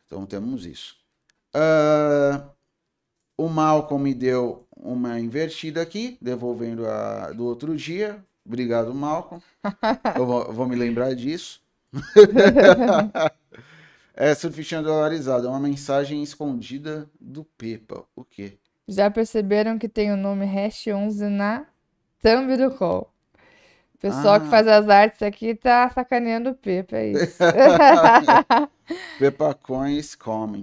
Então, 0.05 0.25
temos 0.27 0.65
isso. 0.65 0.97
Uh... 1.55 2.62
O 3.37 3.49
Malcolm 3.49 4.03
me 4.03 4.13
deu 4.13 4.67
uma 4.75 5.19
invertida 5.19 5.81
aqui, 5.81 6.17
devolvendo 6.21 6.87
a 6.87 7.31
do 7.31 7.45
outro 7.45 7.75
dia. 7.75 8.23
Obrigado, 8.45 8.93
Malcolm. 8.93 9.43
Eu 10.15 10.25
vou, 10.25 10.53
vou 10.53 10.67
me 10.67 10.75
lembrar 10.75 11.15
disso. 11.15 11.61
é 14.13 14.35
surfistinha 14.35 14.81
dolarizado, 14.81 15.47
é 15.47 15.49
uma 15.49 15.59
mensagem 15.59 16.21
escondida 16.21 17.09
do 17.19 17.43
Pepa. 17.43 18.03
O 18.15 18.23
quê? 18.23 18.57
Já 18.87 19.09
perceberam 19.09 19.79
que 19.79 19.87
tem 19.87 20.11
o 20.11 20.17
nome 20.17 20.45
Hash 20.45 20.87
11 20.87 21.29
na 21.29 21.65
thumb 22.21 22.57
do 22.57 22.71
call. 22.71 23.11
O 23.95 23.97
pessoal 23.97 24.35
ah. 24.35 24.39
que 24.41 24.47
faz 24.47 24.67
as 24.67 24.89
artes 24.89 25.21
aqui 25.21 25.55
tá 25.55 25.89
sacaneando 25.89 26.49
o 26.49 26.55
Pepa, 26.55 26.97
é 26.97 27.11
isso. 27.11 27.37
Pepa 29.17 29.53
Coins 29.53 30.13
coming. 30.13 30.59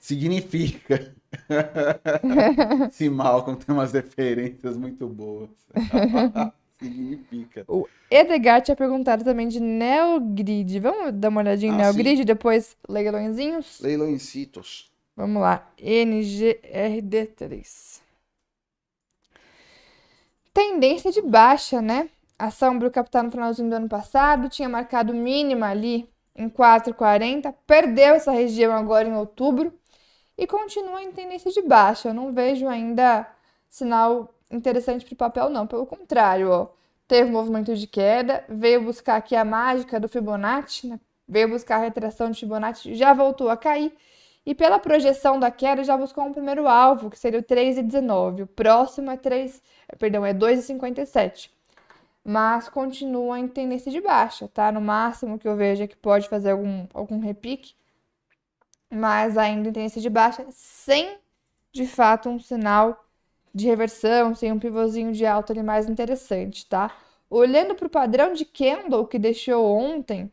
Significa. 0.00 1.14
Se 2.90 3.08
Malcolm 3.08 3.56
tem 3.58 3.74
umas 3.74 3.92
referências 3.92 4.76
muito 4.76 5.06
boas. 5.06 5.48
significa. 6.80 7.64
O 7.68 7.86
Edgar 8.10 8.60
tinha 8.62 8.74
perguntado 8.74 9.22
também 9.22 9.46
de 9.46 9.60
Neogrid. 9.60 10.80
Vamos 10.80 11.12
dar 11.12 11.28
uma 11.28 11.42
olhadinha 11.42 11.70
em 11.70 11.74
ah, 11.74 11.78
Neogrid, 11.78 12.24
depois 12.24 12.74
leilõezinhos? 12.88 13.78
Leilõezitos. 13.80 14.90
Vamos 15.14 15.42
lá. 15.42 15.70
NGRD3. 15.78 18.00
Tendência 20.52 21.12
de 21.12 21.22
baixa, 21.22 21.80
né? 21.82 22.08
A 22.38 22.46
ação 22.46 22.74
abriu 22.74 22.90
capital 22.90 23.24
no 23.24 23.30
finalzinho 23.30 23.68
do 23.68 23.76
ano 23.76 23.88
passado, 23.88 24.48
tinha 24.48 24.68
marcado 24.68 25.12
mínima 25.12 25.68
ali 25.68 26.08
em 26.34 26.48
4,40, 26.48 27.54
perdeu 27.66 28.14
essa 28.14 28.32
região 28.32 28.72
agora 28.72 29.06
em 29.06 29.14
outubro 29.14 29.78
e 30.40 30.46
continua 30.46 31.02
em 31.02 31.12
tendência 31.12 31.52
de 31.52 31.60
baixa. 31.60 32.08
Eu 32.08 32.14
não 32.14 32.32
vejo 32.32 32.66
ainda 32.66 33.26
sinal 33.68 34.34
interessante 34.50 35.04
para 35.04 35.12
o 35.12 35.16
papel, 35.16 35.50
não. 35.50 35.66
Pelo 35.66 35.84
contrário, 35.84 36.50
ó, 36.50 36.68
teve 37.06 37.30
movimento 37.30 37.76
de 37.76 37.86
queda, 37.86 38.42
veio 38.48 38.82
buscar 38.82 39.16
aqui 39.16 39.36
a 39.36 39.44
mágica 39.44 40.00
do 40.00 40.08
Fibonacci, 40.08 40.86
né? 40.86 40.98
veio 41.28 41.50
buscar 41.50 41.76
a 41.76 41.80
retração 41.80 42.30
de 42.30 42.40
Fibonacci, 42.40 42.94
já 42.94 43.12
voltou 43.12 43.50
a 43.50 43.56
cair. 43.56 43.92
E 44.46 44.54
pela 44.54 44.78
projeção 44.78 45.38
da 45.38 45.50
queda, 45.50 45.84
já 45.84 45.94
buscou 45.94 46.24
um 46.24 46.32
primeiro 46.32 46.66
alvo, 46.66 47.10
que 47.10 47.18
seria 47.18 47.38
o 47.38 47.42
3,19. 47.42 48.44
O 48.44 48.46
próximo 48.46 49.10
é 49.10 49.18
3, 49.18 49.62
perdão, 49.98 50.24
é 50.24 50.32
2,57. 50.32 51.50
Mas 52.24 52.66
continua 52.70 53.38
em 53.38 53.46
tendência 53.46 53.92
de 53.92 54.00
baixa, 54.00 54.48
tá? 54.48 54.72
No 54.72 54.80
máximo 54.80 55.38
que 55.38 55.46
eu 55.46 55.54
vejo 55.54 55.82
é 55.82 55.86
que 55.86 55.96
pode 55.96 56.30
fazer 56.30 56.52
algum, 56.52 56.86
algum 56.94 57.18
repique, 57.20 57.74
mas 58.90 59.38
ainda 59.38 59.68
em 59.68 59.72
tendência 59.72 60.00
de 60.00 60.10
baixa, 60.10 60.44
sem 60.50 61.18
de 61.72 61.86
fato 61.86 62.28
um 62.28 62.38
sinal 62.40 63.06
de 63.54 63.66
reversão, 63.66 64.34
sem 64.34 64.52
um 64.52 64.58
pivôzinho 64.58 65.12
de 65.12 65.24
alta 65.24 65.52
ali 65.52 65.62
mais 65.62 65.88
interessante, 65.88 66.66
tá? 66.66 66.96
Olhando 67.28 67.74
para 67.74 67.86
o 67.86 67.90
padrão 67.90 68.32
de 68.32 68.44
candle 68.44 69.06
que 69.06 69.18
deixou 69.18 69.64
ontem, 69.76 70.30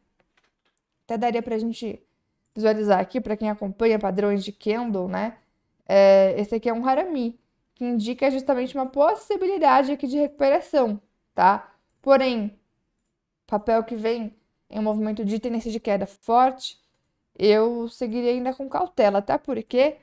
até 1.05 1.17
daria 1.17 1.41
para 1.41 1.55
a 1.55 1.59
gente 1.59 2.01
visualizar 2.55 2.99
aqui, 2.99 3.21
para 3.21 3.37
quem 3.37 3.49
acompanha 3.49 3.99
padrões 3.99 4.43
de 4.43 4.51
candle, 4.51 5.07
né? 5.07 5.37
É, 5.87 6.35
esse 6.37 6.55
aqui 6.55 6.69
é 6.69 6.73
um 6.73 6.85
Harami, 6.85 7.39
que 7.75 7.85
indica 7.85 8.29
justamente 8.31 8.75
uma 8.75 8.87
possibilidade 8.87 9.91
aqui 9.91 10.07
de 10.07 10.17
recuperação, 10.17 10.99
tá? 11.35 11.71
Porém, 12.01 12.59
papel 13.45 13.83
que 13.83 13.95
vem 13.95 14.35
em 14.69 14.79
um 14.79 14.83
movimento 14.83 15.23
de 15.23 15.39
tendência 15.39 15.71
de 15.71 15.79
queda 15.79 16.05
forte, 16.05 16.79
eu 17.37 17.87
seguiria 17.89 18.31
ainda 18.31 18.53
com 18.53 18.67
cautela, 18.69 19.21
tá? 19.21 19.37
Porque 19.37 19.97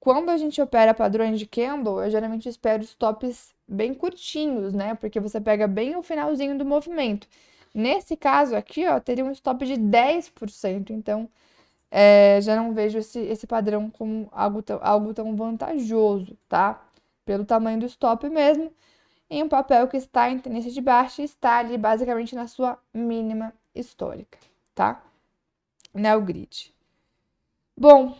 quando 0.00 0.30
a 0.30 0.36
gente 0.36 0.60
opera 0.60 0.94
padrões 0.94 1.38
de 1.38 1.46
candle, 1.46 2.02
eu 2.02 2.10
geralmente 2.10 2.48
espero 2.48 2.82
stops 2.82 3.54
bem 3.68 3.92
curtinhos, 3.94 4.72
né? 4.72 4.94
Porque 4.94 5.20
você 5.20 5.40
pega 5.40 5.66
bem 5.66 5.96
o 5.96 6.02
finalzinho 6.02 6.56
do 6.56 6.64
movimento. 6.64 7.28
Nesse 7.74 8.16
caso 8.16 8.56
aqui, 8.56 8.86
ó, 8.86 8.98
teria 9.00 9.24
um 9.24 9.30
stop 9.32 9.66
de 9.66 9.74
10%. 9.76 10.90
Então, 10.90 11.28
é, 11.90 12.40
já 12.40 12.56
não 12.56 12.72
vejo 12.72 12.98
esse, 12.98 13.18
esse 13.20 13.46
padrão 13.46 13.90
como 13.90 14.28
algo 14.32 14.62
tão, 14.62 14.78
algo 14.82 15.14
tão 15.14 15.36
vantajoso, 15.36 16.36
tá? 16.48 16.82
Pelo 17.24 17.44
tamanho 17.44 17.80
do 17.80 17.86
stop 17.86 18.28
mesmo. 18.30 18.72
Em 19.28 19.42
um 19.42 19.48
papel 19.48 19.88
que 19.88 19.96
está 19.96 20.30
em 20.30 20.38
tendência 20.38 20.70
de 20.70 20.80
baixa, 20.80 21.22
está 21.22 21.58
ali 21.58 21.76
basicamente 21.76 22.34
na 22.34 22.46
sua 22.46 22.78
mínima 22.94 23.52
histórica, 23.74 24.38
tá? 24.74 25.02
Neo 25.96 26.20
Grid. 26.20 26.72
Bom, 27.76 28.16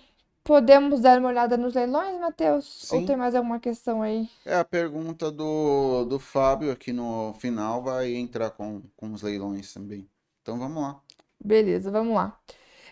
Podemos 0.47 1.01
dar 1.01 1.19
uma 1.19 1.29
olhada 1.29 1.57
nos 1.57 1.75
leilões, 1.75 2.21
Matheus? 2.21 2.89
Ou 2.93 3.05
tem 3.05 3.17
mais 3.17 3.35
alguma 3.35 3.59
questão 3.59 4.01
aí? 4.01 4.29
É, 4.45 4.55
a 4.55 4.65
pergunta 4.65 5.29
do, 5.29 6.05
do 6.05 6.21
Fábio 6.21 6.71
aqui 6.71 6.93
no 6.93 7.35
final 7.41 7.83
vai 7.83 8.15
entrar 8.15 8.51
com, 8.51 8.81
com 8.97 9.13
os 9.13 9.23
leilões 9.23 9.75
também. 9.75 10.09
Então 10.41 10.57
vamos 10.57 10.81
lá. 10.81 11.01
Beleza, 11.45 11.91
vamos 11.91 12.15
lá. 12.15 12.39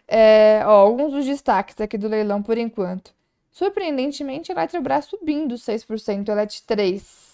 É, 0.09 0.63
ó, 0.67 0.71
alguns 0.81 1.13
dos 1.13 1.25
destaques 1.25 1.81
aqui 1.81 1.97
do 1.97 2.09
leilão 2.09 2.43
por 2.43 2.59
enquanto. 2.59 3.15
Surpreendentemente, 3.53 4.51
a 4.51 4.57
Eletrobras 4.57 5.05
subindo 5.05 5.57
6%, 5.57 6.29
Elet 6.29 6.61
3. 6.67 7.34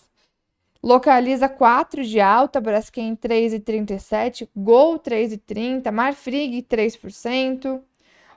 Localiza 0.82 1.48
4 1.48 2.02
de 2.04 2.20
alta, 2.20 2.60
Braskem 2.60 3.14
3,37, 3.14 4.48
Gol 4.56 4.98
3,30, 4.98 5.90
Marfrig 5.90 6.62
3%. 6.62 7.80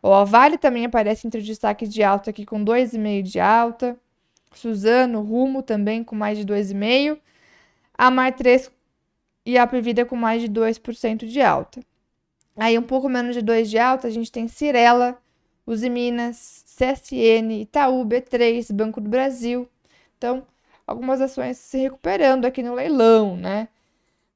O 0.01 0.25
Vale 0.25 0.57
também 0.57 0.85
aparece 0.85 1.25
entre 1.25 1.39
os 1.39 1.47
destaques 1.47 1.91
de 1.91 2.03
alta 2.03 2.31
aqui 2.31 2.45
com 2.45 2.63
2,5 2.63 3.21
de 3.21 3.39
alta. 3.39 3.97
Suzano, 4.53 5.21
Rumo 5.21 5.63
também 5.63 6.03
com 6.03 6.15
mais 6.15 6.37
de 6.37 6.45
2,5. 6.45 7.17
A 7.97 8.11
Mar 8.11 8.33
3 8.33 8.69
e 9.45 9.57
a 9.57 9.65
Previda 9.65 10.05
com 10.05 10.15
mais 10.15 10.41
de 10.41 10.49
2% 10.49 11.25
de 11.25 11.41
alta. 11.41 11.81
Aí 12.57 12.77
um 12.77 12.83
pouco 12.83 13.07
menos 13.07 13.35
de 13.35 13.41
2 13.41 13.69
de 13.69 13.79
alta, 13.79 14.07
a 14.07 14.11
gente 14.11 14.31
tem 14.31 14.47
Cirela 14.47 15.17
Uzi 15.65 15.89
Minas, 15.89 16.65
CSN, 16.67 17.61
Itaú, 17.61 18.05
B3, 18.05 18.73
Banco 18.73 18.99
do 18.99 19.09
Brasil. 19.09 19.67
Então, 20.17 20.45
algumas 20.85 21.21
ações 21.21 21.57
se 21.57 21.77
recuperando 21.77 22.45
aqui 22.45 22.61
no 22.61 22.73
leilão, 22.73 23.35
né? 23.37 23.67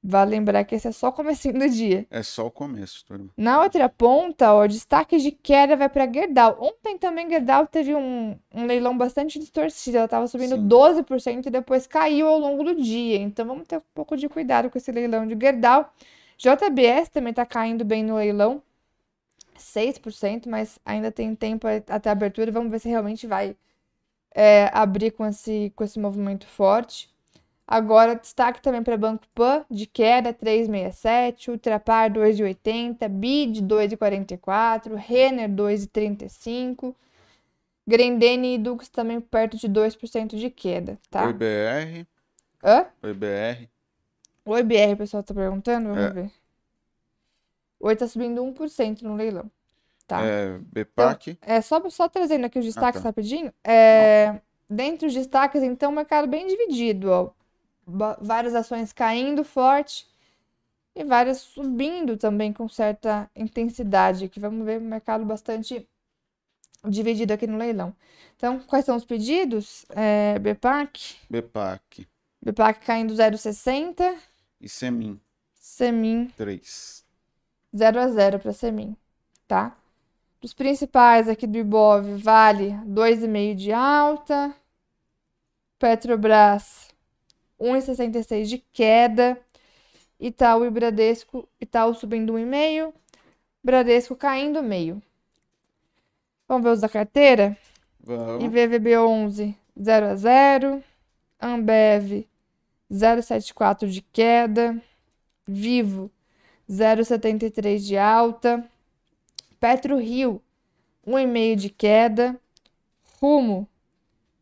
Vale 0.09 0.31
lembrar 0.31 0.63
que 0.63 0.75
esse 0.75 0.87
é 0.87 0.91
só 0.91 1.09
o 1.09 1.11
comecinho 1.11 1.59
do 1.59 1.67
dia. 1.67 2.05
É 2.09 2.23
só 2.23 2.45
o 2.45 2.51
começo, 2.51 3.03
turma. 3.05 3.29
Na 3.35 3.61
outra 3.61 3.89
ponta, 3.89 4.53
ó, 4.53 4.65
destaque 4.65 5.17
de 5.17 5.31
queda 5.31 5.75
vai 5.75 5.89
para 5.89 6.09
Gerdau. 6.09 6.57
Ontem 6.61 6.97
também 6.97 7.29
Gerdau 7.29 7.67
teve 7.67 7.93
um, 7.93 8.37
um 8.53 8.65
leilão 8.65 8.97
bastante 8.97 9.37
distorcido. 9.37 9.97
Ela 9.97 10.05
estava 10.05 10.27
subindo 10.27 10.55
Sim. 10.55 10.67
12% 10.67 11.47
e 11.47 11.49
depois 11.49 11.87
caiu 11.87 12.27
ao 12.27 12.39
longo 12.39 12.63
do 12.63 12.75
dia. 12.75 13.17
Então 13.17 13.45
vamos 13.45 13.67
ter 13.67 13.77
um 13.77 13.81
pouco 13.93 14.15
de 14.15 14.29
cuidado 14.29 14.69
com 14.69 14.77
esse 14.77 14.91
leilão 14.91 15.27
de 15.27 15.37
Gerdau. 15.37 15.91
JBS 16.37 17.09
também 17.09 17.31
está 17.31 17.45
caindo 17.45 17.83
bem 17.83 18.03
no 18.03 18.15
leilão. 18.15 18.61
6%, 19.57 20.47
mas 20.47 20.79
ainda 20.85 21.11
tem 21.11 21.35
tempo 21.35 21.67
até 21.67 22.07
a 22.07 22.11
abertura. 22.11 22.51
Vamos 22.51 22.71
ver 22.71 22.79
se 22.79 22.87
realmente 22.87 23.25
vai 23.27 23.57
é, 24.37 24.69
abrir 24.71 25.09
com 25.09 25.25
esse, 25.25 25.73
com 25.75 25.83
esse 25.83 25.99
movimento 25.99 26.45
forte. 26.45 27.09
Agora, 27.67 28.15
destaque 28.15 28.61
também 28.61 28.83
para 28.83 28.95
Banco 28.95 29.25
Pan, 29.33 29.65
de 29.69 29.87
queda 29.87 30.31
3,67, 30.31 31.49
Ultrapar 31.49 32.13
2,80, 32.13 33.09
BID 33.09 33.63
2,44, 33.63 34.93
Renner 34.93 35.49
2,35, 35.49 36.95
Grendene 37.85 38.53
e 38.53 38.57
Dux 38.59 38.87
também 38.89 39.19
perto 39.19 39.57
de 39.57 39.67
2% 39.67 40.37
de 40.37 40.49
queda, 40.51 40.99
tá? 41.09 41.25
Oi, 41.25 41.33
BR. 41.33 42.05
Hã? 42.63 42.85
Oi, 43.01 43.13
BR. 43.15 43.67
Oi, 44.45 44.63
BR, 44.63 44.93
o 44.93 44.97
pessoal 44.97 45.23
tá 45.23 45.33
perguntando, 45.33 45.89
vamos 45.89 46.03
é. 46.03 46.09
ver. 46.11 46.31
Oi 47.79 47.95
tá 47.95 48.07
subindo 48.07 48.41
1% 48.43 49.01
no 49.01 49.15
leilão, 49.15 49.51
tá? 50.07 50.23
É, 50.23 50.57
BPAC. 50.59 51.31
Então, 51.31 51.55
é, 51.55 51.61
só, 51.61 51.87
só 51.89 52.07
trazendo 52.07 52.45
aqui 52.45 52.57
os 52.57 52.65
destaques 52.65 53.01
ah, 53.01 53.03
tá. 53.03 53.09
rapidinho, 53.09 53.53
é... 53.63 54.39
Dentre 54.69 55.07
os 55.07 55.13
destaques, 55.13 55.63
então, 55.63 55.91
o 55.91 55.95
mercado 55.95 56.27
bem 56.27 56.45
dividido, 56.45 57.09
ó 57.09 57.31
várias 58.19 58.53
ações 58.53 58.91
caindo 58.91 59.43
forte 59.43 60.05
e 60.93 61.03
várias 61.03 61.37
subindo 61.39 62.17
também 62.17 62.51
com 62.51 62.67
certa 62.67 63.29
intensidade. 63.35 64.25
Aqui 64.25 64.39
vamos 64.39 64.65
ver 64.65 64.79
o 64.79 64.81
mercado 64.81 65.23
bastante 65.23 65.87
dividido 66.85 67.33
aqui 67.33 67.47
no 67.47 67.57
leilão. 67.57 67.95
Então, 68.35 68.59
quais 68.59 68.85
são 68.85 68.95
os 68.95 69.05
pedidos? 69.05 69.85
É, 69.89 70.37
BPAC. 70.39 71.15
BPAC. 71.29 72.07
BPAC 72.41 72.85
caindo 72.85 73.13
0,60. 73.13 74.15
E 74.59 74.67
Semin. 74.67 75.19
Semin. 75.53 76.27
3. 76.35 77.05
0 77.75 77.99
a 77.99 78.07
0 78.07 78.39
para 78.39 78.53
Semin, 78.53 78.95
tá? 79.47 79.75
Dos 80.39 80.53
principais 80.53 81.27
aqui 81.27 81.47
do 81.47 81.57
Ibov, 81.57 82.17
Vale 82.17 82.71
2,5 82.85 83.55
de 83.55 83.71
alta. 83.71 84.55
Petrobras 85.79 86.89
1,66 87.59 88.45
de 88.45 88.57
queda. 88.71 89.39
Itaú 90.19 90.65
e 90.65 90.69
Bradesco, 90.69 91.47
Itaú 91.61 91.93
subindo 91.93 92.33
1,5, 92.33 92.93
Bradesco 93.63 94.15
caindo 94.15 94.63
meio. 94.63 95.01
Vamos 96.47 96.63
ver 96.63 96.69
os 96.71 96.81
da 96.81 96.89
carteira? 96.89 97.55
Vamos. 97.99 98.43
IVVB11, 98.43 99.55
0 99.79 100.05
a 100.07 100.15
0. 100.15 100.83
Ambev, 101.39 102.27
0,74 102.91 103.87
de 103.87 104.01
queda. 104.01 104.81
Vivo, 105.47 106.09
0,73 106.69 107.77
de 107.79 107.97
alta. 107.97 108.67
Petro 109.59 109.97
Rio, 109.97 110.41
1,5 111.05 111.55
de 111.55 111.69
queda. 111.69 112.39
Rumo, 113.19 113.67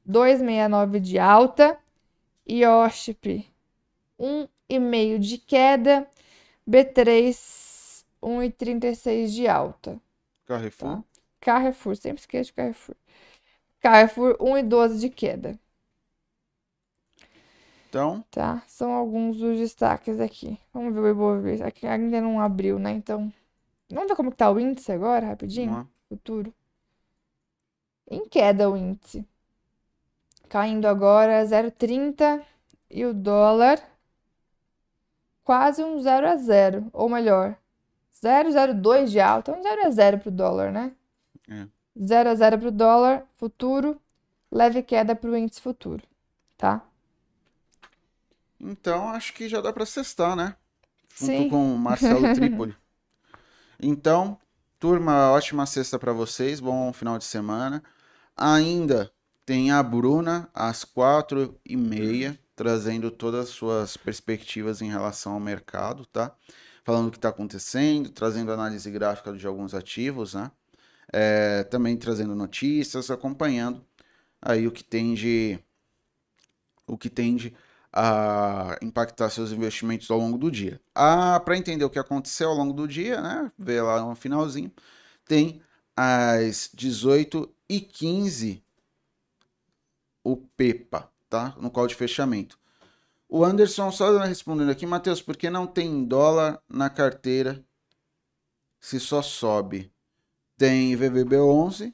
2,69 0.08 1.00
de 1.00 1.18
alta. 1.18 1.80
IOSP 2.48 3.50
1,5 4.20 5.20
de 5.20 5.38
queda, 5.38 6.08
B3 6.68 8.04
1,36 8.22 9.28
de 9.28 9.48
alta. 9.48 10.00
Carrefour. 10.46 10.98
Tá? 10.98 11.04
Carrefour, 11.40 11.96
sempre 11.96 12.22
esqueço 12.22 12.52
de 12.52 12.54
Carrefour. 12.54 12.96
Carrefour 13.80 14.38
1,12 14.38 15.00
de 15.00 15.10
queda. 15.10 15.60
Então. 17.90 18.24
Tá, 18.30 18.64
são 18.68 18.92
alguns 18.92 19.38
dos 19.38 19.58
destaques 19.58 20.20
aqui. 20.20 20.60
Vamos 20.74 20.94
ver 20.94 21.00
o 21.00 21.10
Ibovespa. 21.10 21.68
Aqui 21.68 21.88
ainda 21.88 22.20
não 22.20 22.40
abriu, 22.40 22.78
né? 22.78 22.92
Então, 22.92 23.32
vamos 23.96 24.10
ver 24.10 24.16
como 24.16 24.32
que 24.32 24.38
tá 24.38 24.52
o 24.52 24.60
índice 24.60 24.92
agora, 24.92 25.26
rapidinho? 25.26 25.74
Uhum. 25.74 25.88
Futuro. 26.10 26.54
Em 28.10 28.28
queda 28.28 28.70
o 28.70 28.78
índice. 28.78 29.26
Caindo 30.48 30.86
agora 30.88 31.44
0,30 31.44 32.44
e 32.90 33.06
o 33.06 33.14
dólar 33.14 33.82
quase 35.44 35.84
um 35.84 36.00
0 36.00 36.28
a 36.28 36.36
0, 36.36 36.90
ou 36.92 37.08
melhor, 37.08 37.56
0,02 38.22 39.08
de 39.08 39.20
alta, 39.20 39.52
um 39.54 39.62
0 39.62 39.88
a 39.88 39.92
0 39.92 40.20
para 40.20 40.30
o 40.30 40.32
dólar, 40.32 40.72
né? 40.72 40.92
É. 41.48 41.68
0 41.98 42.30
a 42.30 42.36
0 42.36 42.60
para 42.60 42.68
o 42.68 42.72
dólar 42.72 43.28
futuro, 43.38 44.02
leve 44.52 44.82
queda 44.82 45.16
para 45.16 45.30
o 45.30 45.38
índice 45.38 45.62
futuro, 45.62 46.04
tá? 46.58 46.84
Então, 48.60 49.10
acho 49.10 49.34
que 49.34 49.48
já 49.48 49.62
dá 49.62 49.72
para 49.72 49.86
cestar, 49.86 50.36
né? 50.36 50.56
Junto 51.16 51.32
Sim. 51.32 51.50
com 51.50 51.74
o 51.74 51.78
Marcelo 51.78 52.22
Trípoli. 52.34 52.76
Então, 53.80 54.38
turma, 54.80 55.32
ótima 55.32 55.66
sexta 55.66 55.98
para 56.00 56.14
vocês, 56.14 56.60
bom 56.60 56.92
final 56.94 57.18
de 57.18 57.26
semana. 57.26 57.84
Ainda 58.36 59.12
tem 59.46 59.72
a 59.72 59.82
Bruna 59.84 60.50
às 60.54 60.84
quatro 60.84 61.60
e 61.66 61.76
meia, 61.76 62.40
trazendo 62.56 63.12
todas 63.12 63.50
as 63.50 63.50
suas 63.50 63.98
perspectivas 63.98 64.82
em 64.82 64.90
relação 64.90 65.34
ao 65.34 65.40
mercado, 65.40 66.06
tá? 66.06 66.36
Falando 66.84 67.08
o 67.08 67.12
que 67.12 67.18
está 67.18 67.30
acontecendo, 67.30 68.10
trazendo 68.10 68.52
análise 68.52 68.90
gráfica 68.92 69.34
de 69.34 69.46
alguns 69.46 69.74
ativos, 69.74 70.34
né? 70.34 70.52
É, 71.14 71.64
também 71.66 71.96
trazendo 71.98 72.36
notícias, 72.36 73.12
acompanhando 73.12 73.84
aí 74.42 74.68
o 74.68 74.72
que 74.72 74.84
tende 74.84 75.60
o 76.88 76.98
que 76.98 77.10
tende 77.10 77.54
a 77.96 78.78
impactar 78.82 79.30
seus 79.30 79.52
investimentos 79.52 80.12
ao 80.12 80.20
longo 80.20 80.38
do 80.38 80.52
dia. 80.52 80.82
Ah, 80.94 81.40
para 81.40 81.58
entender 81.58 81.86
o 81.86 81.90
que 81.90 81.98
aconteceu 81.98 82.50
ao 82.50 82.56
longo 82.56 82.74
do 82.74 82.86
dia, 82.86 83.22
né? 83.22 83.50
Ver 83.58 83.82
lá 83.82 84.02
no 84.02 84.14
finalzinho, 84.16 84.70
tem 85.26 85.62
às 85.96 86.70
18 86.74 87.50
e 87.70 87.80
15 87.80 88.62
o 90.22 90.36
PEPA, 90.36 91.10
tá? 91.30 91.56
No 91.58 91.72
call 91.72 91.88
de 91.88 91.96
fechamento. 91.96 92.60
O 93.30 93.46
Anderson 93.46 93.92
só 93.92 94.18
respondendo 94.20 94.72
aqui, 94.72 94.86
Matheus, 94.86 95.22
por 95.22 95.38
que 95.38 95.50
não 95.50 95.66
tem 95.66 96.04
dólar 96.04 96.62
na 96.68 96.90
carteira 96.90 97.64
se 98.80 99.00
só 99.00 99.22
sobe? 99.22 99.92
Tem 100.58 100.96
VVB11 100.98 101.94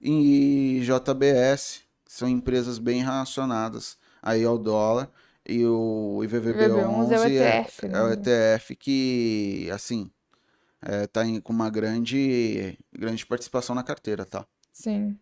e 0.00 0.82
JBS, 0.82 1.82
são 2.04 2.28
empresas 2.28 2.78
bem 2.78 3.02
relacionadas 3.02 3.96
aí 4.22 4.44
ao 4.44 4.58
dólar. 4.58 5.10
E 5.48 5.64
o 5.64 6.18
IVVB11 6.22 7.12
é 7.12 7.18
o 7.18 7.24
ETF, 7.24 7.86
é, 7.86 7.88
né? 7.88 7.98
é 7.98 8.02
o 8.02 8.12
ETF 8.12 8.76
que, 8.76 9.68
assim, 9.72 10.10
é, 10.82 11.06
tá 11.06 11.24
em, 11.24 11.40
com 11.40 11.52
uma 11.52 11.70
grande, 11.70 12.76
grande 12.92 13.24
participação 13.24 13.74
na 13.74 13.82
carteira, 13.82 14.24
tá? 14.24 14.44
Sim. 14.72 15.16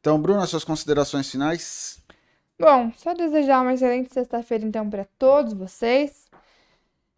Então, 0.00 0.20
Bruno, 0.20 0.44
suas 0.46 0.64
considerações 0.64 1.30
finais? 1.30 2.02
Bom, 2.58 2.92
só 2.96 3.12
desejar 3.12 3.60
uma 3.60 3.74
excelente 3.74 4.12
sexta-feira, 4.12 4.64
então, 4.64 4.88
para 4.88 5.04
todos 5.18 5.52
vocês. 5.52 6.26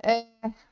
É, 0.02 0.26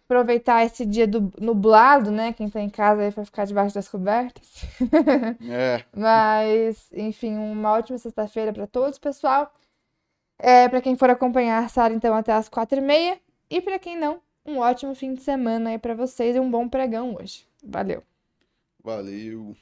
aproveitar 0.04 0.64
esse 0.64 0.84
dia 0.84 1.06
do, 1.06 1.32
nublado, 1.40 2.10
né? 2.10 2.32
Quem 2.32 2.50
tá 2.50 2.60
em 2.60 2.68
casa 2.68 3.02
aí 3.02 3.10
vai 3.10 3.24
ficar 3.24 3.46
debaixo 3.46 3.74
das 3.74 3.88
cobertas. 3.88 4.64
É. 5.48 5.84
Mas, 5.96 6.88
enfim, 6.92 7.36
uma 7.36 7.72
ótima 7.72 7.98
sexta-feira 7.98 8.52
para 8.52 8.66
todos, 8.66 8.98
pessoal. 8.98 9.52
É, 10.38 10.68
para 10.68 10.80
quem 10.80 10.96
for 10.96 11.10
acompanhar 11.10 11.62
a 11.62 11.68
Sara, 11.68 11.94
então, 11.94 12.14
até 12.14 12.32
as 12.32 12.48
quatro 12.48 12.78
e 12.78 12.80
meia. 12.80 13.20
E 13.48 13.60
para 13.60 13.78
quem 13.78 13.96
não, 13.96 14.20
um 14.44 14.59
ótimo 14.59 14.94
fim 14.94 15.14
de 15.14 15.22
semana 15.22 15.70
aí 15.70 15.78
para 15.78 15.94
vocês 15.94 16.34
e 16.34 16.40
um 16.40 16.50
bom 16.50 16.68
pregão 16.68 17.14
hoje. 17.14 17.46
Valeu. 17.62 18.02
Valeu. 18.82 19.54